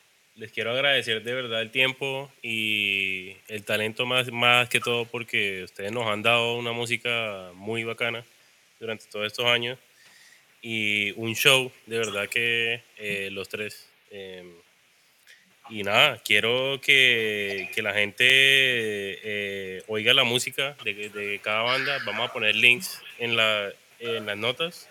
les 0.40 0.50
quiero 0.50 0.70
agradecer 0.70 1.22
de 1.22 1.34
verdad 1.34 1.60
el 1.60 1.70
tiempo 1.70 2.32
y 2.42 3.36
el 3.48 3.62
talento 3.62 4.06
más, 4.06 4.32
más 4.32 4.70
que 4.70 4.80
todo 4.80 5.04
porque 5.04 5.64
ustedes 5.64 5.92
nos 5.92 6.06
han 6.06 6.22
dado 6.22 6.56
una 6.56 6.72
música 6.72 7.50
muy 7.54 7.84
bacana 7.84 8.24
durante 8.80 9.04
todos 9.04 9.26
estos 9.26 9.44
años 9.44 9.78
y 10.62 11.10
un 11.12 11.34
show 11.34 11.70
de 11.84 11.98
verdad 11.98 12.26
que 12.26 12.82
eh, 12.96 13.28
los 13.30 13.50
tres. 13.50 13.86
Em, 14.10 14.50
y 15.68 15.82
nada, 15.82 16.18
quiero 16.24 16.80
que, 16.80 17.70
que 17.74 17.82
la 17.82 17.92
gente 17.92 18.24
eh, 18.26 19.82
oiga 19.88 20.14
la 20.14 20.24
música 20.24 20.74
de, 20.82 21.10
de, 21.10 21.38
cada 21.40 21.60
banda. 21.62 21.98
Vamos 22.06 22.30
a 22.30 22.32
poner 22.32 22.56
links 22.56 23.02
en, 23.18 23.36
la, 23.36 23.70
en 23.98 24.24
las 24.24 24.38
notas. 24.38 24.88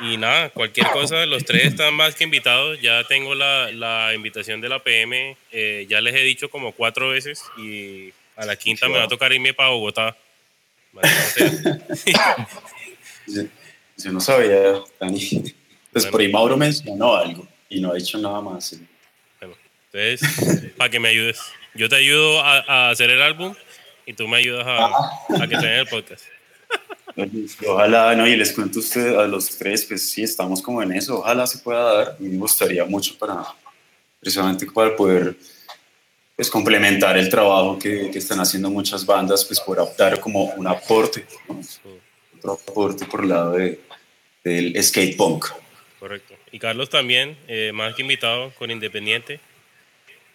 Y 0.00 0.16
nada, 0.16 0.50
cualquier 0.50 0.88
cosa, 0.88 1.24
los 1.26 1.44
tres 1.44 1.66
están 1.66 1.94
más 1.94 2.14
que 2.14 2.24
invitados. 2.24 2.80
Ya 2.80 3.04
tengo 3.04 3.34
la, 3.34 3.70
la 3.70 4.12
invitación 4.14 4.60
de 4.60 4.68
la 4.68 4.82
PM. 4.82 5.36
Eh, 5.52 5.86
ya 5.88 6.00
les 6.00 6.14
he 6.14 6.20
dicho 6.20 6.50
como 6.50 6.72
cuatro 6.72 7.10
veces 7.10 7.42
y 7.56 8.12
a 8.36 8.44
la 8.44 8.56
quinta 8.56 8.88
me 8.88 8.98
va 8.98 9.04
a 9.04 9.08
tocar 9.08 9.32
irme 9.32 9.54
para 9.54 9.70
Bogotá. 9.70 10.16
Yo 13.96 14.12
no 14.12 14.20
sabía, 14.20 14.80
Dani. 14.98 15.54
Pues 15.92 16.06
por 16.06 16.20
ahí 16.20 16.28
Mauro 16.28 16.56
mencionó 16.56 17.14
algo 17.14 17.46
y 17.68 17.80
no 17.80 17.92
ha 17.92 17.98
hecho 17.98 18.18
nada 18.18 18.40
más. 18.40 18.76
Entonces, 19.92 20.72
para 20.76 20.90
que 20.90 20.98
me 20.98 21.08
ayudes. 21.08 21.40
Yo 21.74 21.88
te 21.88 21.96
ayudo 21.96 22.42
a, 22.42 22.90
hacer 22.90 23.10
el 23.10 23.22
álbum 23.22 23.54
y 24.06 24.12
tú 24.12 24.26
me 24.26 24.38
ayudas 24.38 24.66
a, 24.66 24.86
a 24.86 25.48
que 25.48 25.56
tenga 25.56 25.80
el 25.80 25.86
podcast. 25.86 26.24
Ojalá, 27.66 28.14
no, 28.16 28.26
y 28.26 28.36
les 28.36 28.52
cuento 28.52 28.78
a 28.78 28.82
ustedes, 28.82 29.16
a 29.16 29.26
los 29.26 29.56
tres, 29.56 29.84
pues 29.84 30.08
sí, 30.08 30.22
estamos 30.22 30.60
como 30.60 30.82
en 30.82 30.92
eso, 30.92 31.20
ojalá 31.20 31.46
se 31.46 31.58
pueda 31.58 31.82
dar, 31.82 32.16
me 32.18 32.36
gustaría 32.36 32.84
mucho 32.84 33.16
para, 33.16 33.44
precisamente 34.18 34.66
para 34.66 34.96
poder, 34.96 35.36
pues 36.34 36.50
complementar 36.50 37.16
el 37.16 37.28
trabajo 37.28 37.78
que, 37.78 38.10
que 38.10 38.18
están 38.18 38.40
haciendo 38.40 38.68
muchas 38.68 39.06
bandas, 39.06 39.44
pues 39.44 39.60
por 39.60 39.78
dar 39.96 40.18
como 40.18 40.46
un 40.54 40.66
aporte, 40.66 41.24
otro 42.36 42.52
aporte 42.52 43.04
por 43.04 43.22
el 43.22 43.28
lado 43.28 43.52
de, 43.52 43.80
del 44.42 44.82
skate 44.82 45.16
punk. 45.16 45.46
Correcto. 46.00 46.34
Y 46.50 46.58
Carlos 46.58 46.90
también, 46.90 47.36
eh, 47.48 47.70
más 47.72 47.94
que 47.94 48.02
invitado 48.02 48.52
con 48.58 48.70
Independiente, 48.70 49.40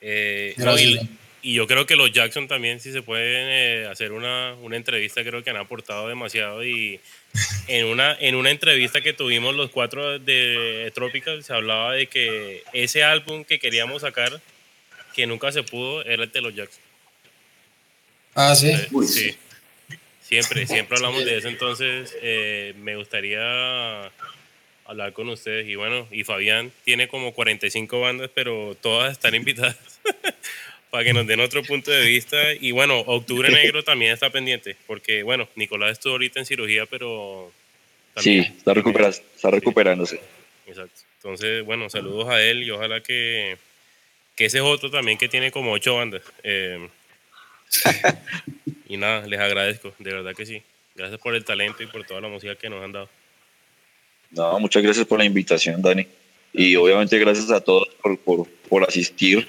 eh, 0.02 0.56
y, 0.58 1.00
yo 1.44 1.68
creo 1.68 1.86
que 1.86 1.96
los 1.96 2.12
Jackson 2.12 2.48
también, 2.48 2.80
si 2.80 2.92
se 2.92 3.02
pueden 3.02 3.48
eh, 3.50 3.88
hacer 3.90 4.12
una, 4.12 4.56
una, 4.62 4.76
entrevista, 4.76 5.24
creo 5.24 5.44
que 5.44 5.50
han 5.50 5.58
aportado 5.58 6.08
demasiado. 6.08 6.66
Y 6.66 7.00
en 7.68 7.86
una, 7.86 8.16
en 8.20 8.36
una 8.36 8.52
entrevista 8.52 9.02
que 9.02 9.14
tuvimos 9.14 9.56
los 9.56 9.70
cuatro 9.70 10.20
de 10.20 10.92
Tropical, 10.94 11.44
se 11.44 11.54
hablaba 11.54 11.94
de 11.94 12.08
que 12.08 12.64
ese 12.74 13.04
álbum 13.04 13.44
que 13.44 13.60
queríamos 13.60 14.02
sacar, 14.02 14.42
que 15.14 15.28
nunca 15.28 15.52
se 15.52 15.64
pudo, 15.64 16.04
era 16.04 16.24
el 16.24 16.32
de 16.32 16.42
los 16.42 16.56
Jackson. 16.56 16.84
Ah, 18.36 18.56
sí. 18.56 18.74
sí. 19.08 19.36
Siempre, 20.22 20.68
siempre 20.68 20.98
hablamos 20.98 21.26
de 21.26 21.38
eso. 21.38 21.48
Entonces, 21.48 22.16
eh, 22.22 22.74
me 22.78 22.96
gustaría 22.96 24.12
hablar 24.86 25.14
con 25.14 25.30
ustedes. 25.30 25.68
Y 25.68 25.76
bueno, 25.76 26.08
y 26.12 26.24
Fabián 26.24 26.72
tiene 26.84 27.08
como 27.08 27.34
45 27.34 28.00
bandas, 28.00 28.30
pero 28.34 28.76
todas 28.80 29.12
están 29.12 29.36
invitadas 29.36 29.78
para 30.90 31.04
que 31.04 31.14
nos 31.14 31.28
den 31.28 31.40
otro 31.40 31.64
punto 31.64 31.92
de 31.92 32.06
vista. 32.06 32.54
Y 32.60 32.72
bueno, 32.72 33.00
Octubre 33.02 33.50
Negro 33.50 33.84
también 33.84 34.14
está 34.14 34.30
pendiente, 34.30 34.76
porque 34.88 35.24
bueno, 35.24 35.48
Nicolás 35.56 35.94
estuvo 35.94 36.14
ahorita 36.14 36.40
en 36.40 36.46
cirugía, 36.46 36.86
pero... 36.86 37.52
sí, 38.18 38.40
está, 38.40 38.74
está 38.74 39.52
recuperándose. 39.52 40.20
Exacto. 40.68 41.02
Entonces, 41.18 41.66
bueno, 41.66 41.90
saludos 41.90 42.30
a 42.30 42.42
él 42.42 42.64
y 42.64 42.72
ojalá 42.72 43.02
que, 43.02 43.58
que 44.36 44.46
ese 44.46 44.60
es 44.60 44.64
otro 44.64 44.90
también 44.90 45.18
que 45.18 45.28
tiene 45.28 45.52
como 45.52 45.72
ocho 45.72 45.96
bandas. 45.96 46.22
Eh, 46.44 46.88
y 48.88 48.98
nada, 48.98 49.28
les 49.28 49.40
agradezco, 49.40 49.94
de 50.00 50.14
verdad 50.14 50.34
que 50.36 50.46
sí. 50.46 50.62
Gracias 50.96 51.20
por 51.20 51.36
el 51.36 51.46
talento 51.46 51.84
y 51.84 51.88
por 51.88 52.06
toda 52.06 52.22
la 52.22 52.28
música 52.28 52.56
que 52.56 52.70
nos 52.70 52.84
han 52.84 52.92
dado. 52.92 53.10
No, 54.32 54.60
muchas 54.60 54.84
gracias 54.84 55.06
por 55.06 55.20
la 55.20 55.26
invitación, 55.26 55.82
Dani. 55.82 56.08
Y 56.54 56.76
obviamente 56.76 57.18
gracias 57.20 57.52
a 57.52 57.62
todos 57.62 57.88
por, 58.02 58.48
por, 58.48 58.84
asistir. 58.84 59.48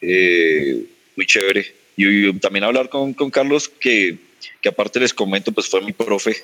Eh, 0.00 0.84
muy 1.16 1.26
chévere. 1.26 1.74
Y, 1.96 2.32
también 2.38 2.64
hablar 2.64 2.88
con, 2.88 3.12
con 3.14 3.30
Carlos, 3.30 3.68
que, 3.68 4.16
que, 4.60 4.68
aparte 4.68 5.00
les 5.00 5.12
comento, 5.12 5.52
pues 5.52 5.68
fue 5.68 5.80
mi 5.82 5.92
profe. 5.92 6.36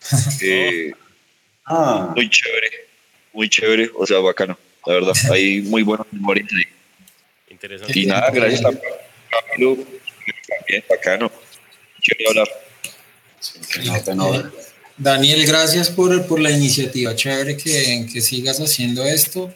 Eh, 0.42 0.92
ah. 1.64 2.12
Muy 2.14 2.28
chévere, 2.28 2.70
muy 3.32 3.48
chévere, 3.48 3.90
o 3.94 4.06
sea, 4.06 4.18
bacano, 4.18 4.58
la 4.84 4.94
verdad. 4.94 5.14
Hay 5.32 5.62
muy 5.62 5.82
buenos 5.82 6.06
memorias 6.12 6.46
ahí. 6.52 6.64
Interesante. 7.48 7.98
Y 7.98 8.04
nada, 8.04 8.30
gracias 8.30 8.62
a 8.66 8.70
Camilo, 8.70 9.78
también 10.46 10.84
bacano. 10.90 11.32
Quiero 12.02 12.30
hablar. 12.30 12.48
Daniel, 14.98 15.46
gracias 15.46 15.88
por, 15.90 16.26
por 16.26 16.38
la 16.38 16.50
iniciativa. 16.50 17.16
Chévere 17.16 17.56
que, 17.56 18.06
que, 18.12 18.20
sigas 18.20 18.60
haciendo 18.60 19.04
esto 19.04 19.52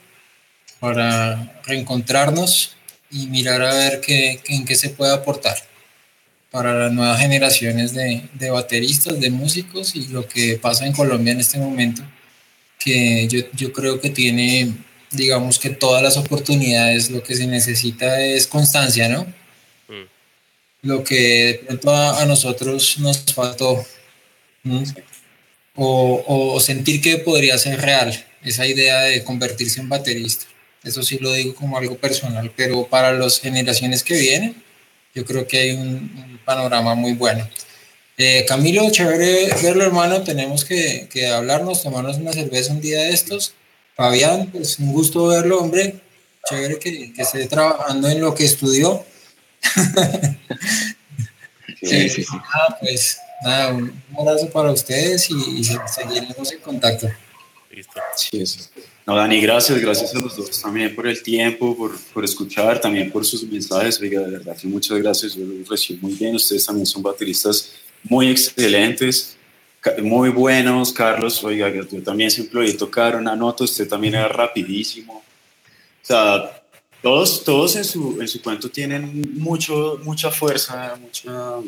para 0.80 1.60
reencontrarnos 1.64 2.77
y 3.10 3.26
mirar 3.26 3.62
a 3.62 3.74
ver 3.74 4.00
qué, 4.00 4.40
en 4.48 4.64
qué 4.64 4.74
se 4.74 4.90
puede 4.90 5.12
aportar 5.12 5.56
para 6.50 6.74
las 6.74 6.92
nuevas 6.92 7.20
generaciones 7.20 7.92
de, 7.94 8.22
de, 8.34 8.50
bateristas, 8.50 9.20
de 9.20 9.30
músicos 9.30 9.94
y 9.94 10.08
lo 10.08 10.26
que 10.26 10.56
pasa 10.56 10.86
en 10.86 10.92
Colombia 10.92 11.32
en 11.32 11.40
este 11.40 11.58
momento, 11.58 12.02
que 12.78 13.28
yo, 13.28 13.40
yo 13.54 13.72
creo 13.72 14.00
que 14.00 14.10
tiene, 14.10 14.72
digamos 15.10 15.58
que 15.58 15.70
todas 15.70 16.02
las 16.02 16.16
oportunidades, 16.16 17.10
lo 17.10 17.22
que 17.22 17.36
se 17.36 17.46
necesita 17.46 18.20
es 18.20 18.46
constancia, 18.46 19.08
¿no? 19.08 19.24
Mm. 19.88 20.06
Lo 20.82 21.04
que 21.04 21.16
de 21.16 21.54
pronto 21.66 21.94
a, 21.94 22.24
nosotros 22.24 22.98
nos 22.98 23.24
faltó 23.34 23.84
o, 25.74 26.60
sentir 26.60 27.00
que 27.00 27.18
podría 27.18 27.58
ser 27.58 27.80
real 27.80 28.26
esa 28.42 28.66
idea 28.66 29.02
de 29.02 29.22
convertirse 29.24 29.80
en 29.80 29.88
baterista. 29.88 30.46
Eso 30.84 31.02
sí 31.02 31.18
lo 31.18 31.32
digo 31.32 31.54
como 31.54 31.76
algo 31.76 31.96
personal, 31.96 32.52
pero 32.56 32.86
para 32.86 33.12
las 33.12 33.40
generaciones 33.40 34.02
que 34.04 34.18
vienen, 34.18 34.62
yo 35.14 35.24
creo 35.24 35.46
que 35.46 35.58
hay 35.58 35.70
un, 35.72 36.38
panorama 36.44 36.94
muy 36.94 37.12
bueno. 37.12 37.46
Eh, 38.16 38.44
Camilo, 38.48 38.90
chévere 38.90 39.48
verlo, 39.62 39.84
hermano. 39.84 40.22
Tenemos 40.22 40.64
que, 40.64 41.08
que, 41.12 41.26
hablarnos, 41.28 41.82
tomarnos 41.82 42.16
una 42.16 42.32
cerveza 42.32 42.72
un 42.72 42.80
día 42.80 43.02
de 43.02 43.10
estos. 43.10 43.54
Fabián, 43.94 44.48
pues 44.50 44.78
un 44.78 44.92
gusto 44.92 45.26
verlo, 45.26 45.58
hombre. 45.58 46.00
Chévere 46.48 46.78
que, 46.78 47.12
que 47.12 47.22
esté 47.22 47.46
trabajando 47.46 48.08
en 48.08 48.20
lo 48.20 48.34
que 48.34 48.44
estudió. 48.44 49.04
sí, 51.82 52.08
sí, 52.08 52.24
sí. 52.24 52.26
Ah, 52.32 52.78
pues 52.80 53.18
nada, 53.42 53.72
un 53.72 54.02
abrazo 54.18 54.48
para 54.50 54.72
ustedes 54.72 55.28
y, 55.30 55.64
seguiremos 55.64 56.52
en 56.52 56.60
contacto. 56.60 57.10
Listo. 57.70 58.00
Sí, 58.16 58.44
No, 59.08 59.16
Dani, 59.16 59.40
gracias, 59.40 59.80
gracias 59.80 60.14
a 60.14 60.18
los 60.18 60.36
dos 60.36 60.60
también 60.60 60.94
por 60.94 61.06
el 61.06 61.22
tiempo, 61.22 61.74
por, 61.74 61.98
por 62.12 62.26
escuchar, 62.26 62.78
también 62.78 63.10
por 63.10 63.24
sus 63.24 63.42
mensajes. 63.42 63.98
Oiga, 64.02 64.20
de 64.20 64.32
verdad 64.32 64.54
muchas 64.64 64.98
gracias, 64.98 65.34
yo 65.34 65.46
lo 65.46 65.64
recibo 65.64 66.00
muy 66.02 66.12
bien. 66.12 66.34
Ustedes 66.34 66.66
también 66.66 66.84
son 66.84 67.02
bateristas 67.02 67.72
muy 68.02 68.28
excelentes, 68.28 69.38
muy 70.02 70.28
buenos. 70.28 70.92
Carlos, 70.92 71.42
oiga, 71.42 71.72
yo 71.72 71.86
también 72.02 72.30
siempre 72.30 72.60
oí 72.60 72.74
tocar 72.74 73.16
una 73.16 73.34
nota, 73.34 73.64
usted 73.64 73.88
también 73.88 74.14
era 74.14 74.28
rapidísimo. 74.28 75.14
O 75.14 76.06
sea, 76.06 76.62
todos, 77.00 77.42
todos 77.44 77.76
en, 77.76 77.84
su, 77.84 78.20
en 78.20 78.28
su 78.28 78.42
cuento 78.42 78.68
tienen 78.68 79.26
mucho, 79.38 79.98
mucha 80.04 80.30
fuerza, 80.30 80.98
mucha 81.00 81.60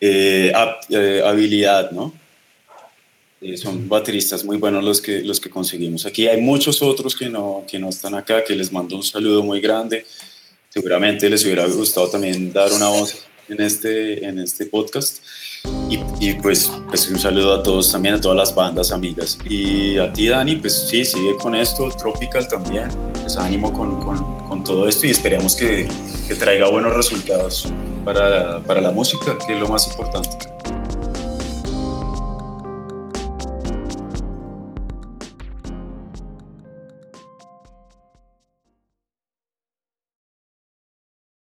eh, 0.00 0.52
eh, 0.90 1.22
habilidad, 1.26 1.90
¿no? 1.90 2.14
Eh, 3.44 3.58
son 3.58 3.90
bateristas 3.90 4.42
muy 4.42 4.56
buenos 4.56 4.82
los 4.82 5.02
que, 5.02 5.20
los 5.20 5.38
que 5.38 5.50
conseguimos. 5.50 6.06
Aquí 6.06 6.26
hay 6.26 6.40
muchos 6.40 6.80
otros 6.80 7.14
que 7.14 7.28
no, 7.28 7.62
que 7.68 7.78
no 7.78 7.90
están 7.90 8.14
acá, 8.14 8.42
que 8.42 8.56
les 8.56 8.72
mando 8.72 8.96
un 8.96 9.02
saludo 9.02 9.42
muy 9.42 9.60
grande. 9.60 10.06
Seguramente 10.70 11.28
les 11.28 11.44
hubiera 11.44 11.66
gustado 11.66 12.08
también 12.08 12.54
dar 12.54 12.72
una 12.72 12.88
voz 12.88 13.26
en 13.50 13.60
este, 13.60 14.24
en 14.24 14.38
este 14.38 14.64
podcast. 14.64 15.22
Y, 15.90 15.98
y 16.20 16.34
pues, 16.40 16.72
pues, 16.88 17.06
un 17.10 17.18
saludo 17.18 17.52
a 17.52 17.62
todos 17.62 17.92
también, 17.92 18.14
a 18.14 18.20
todas 18.20 18.38
las 18.38 18.54
bandas 18.54 18.90
amigas. 18.92 19.36
Y 19.46 19.98
a 19.98 20.10
ti, 20.10 20.26
Dani, 20.28 20.56
pues 20.56 20.86
sí, 20.88 21.04
sigue 21.04 21.36
con 21.36 21.54
esto, 21.54 21.90
Tropical 21.90 22.48
también. 22.48 22.88
Pues 23.20 23.36
ánimo 23.36 23.74
con, 23.74 24.00
con, 24.00 24.48
con 24.48 24.64
todo 24.64 24.88
esto 24.88 25.06
y 25.06 25.10
esperamos 25.10 25.54
que, 25.54 25.86
que 26.26 26.34
traiga 26.34 26.70
buenos 26.70 26.94
resultados 26.94 27.68
para, 28.06 28.60
para 28.60 28.80
la 28.80 28.90
música, 28.90 29.36
que 29.46 29.52
es 29.52 29.60
lo 29.60 29.68
más 29.68 29.86
importante. 29.86 30.53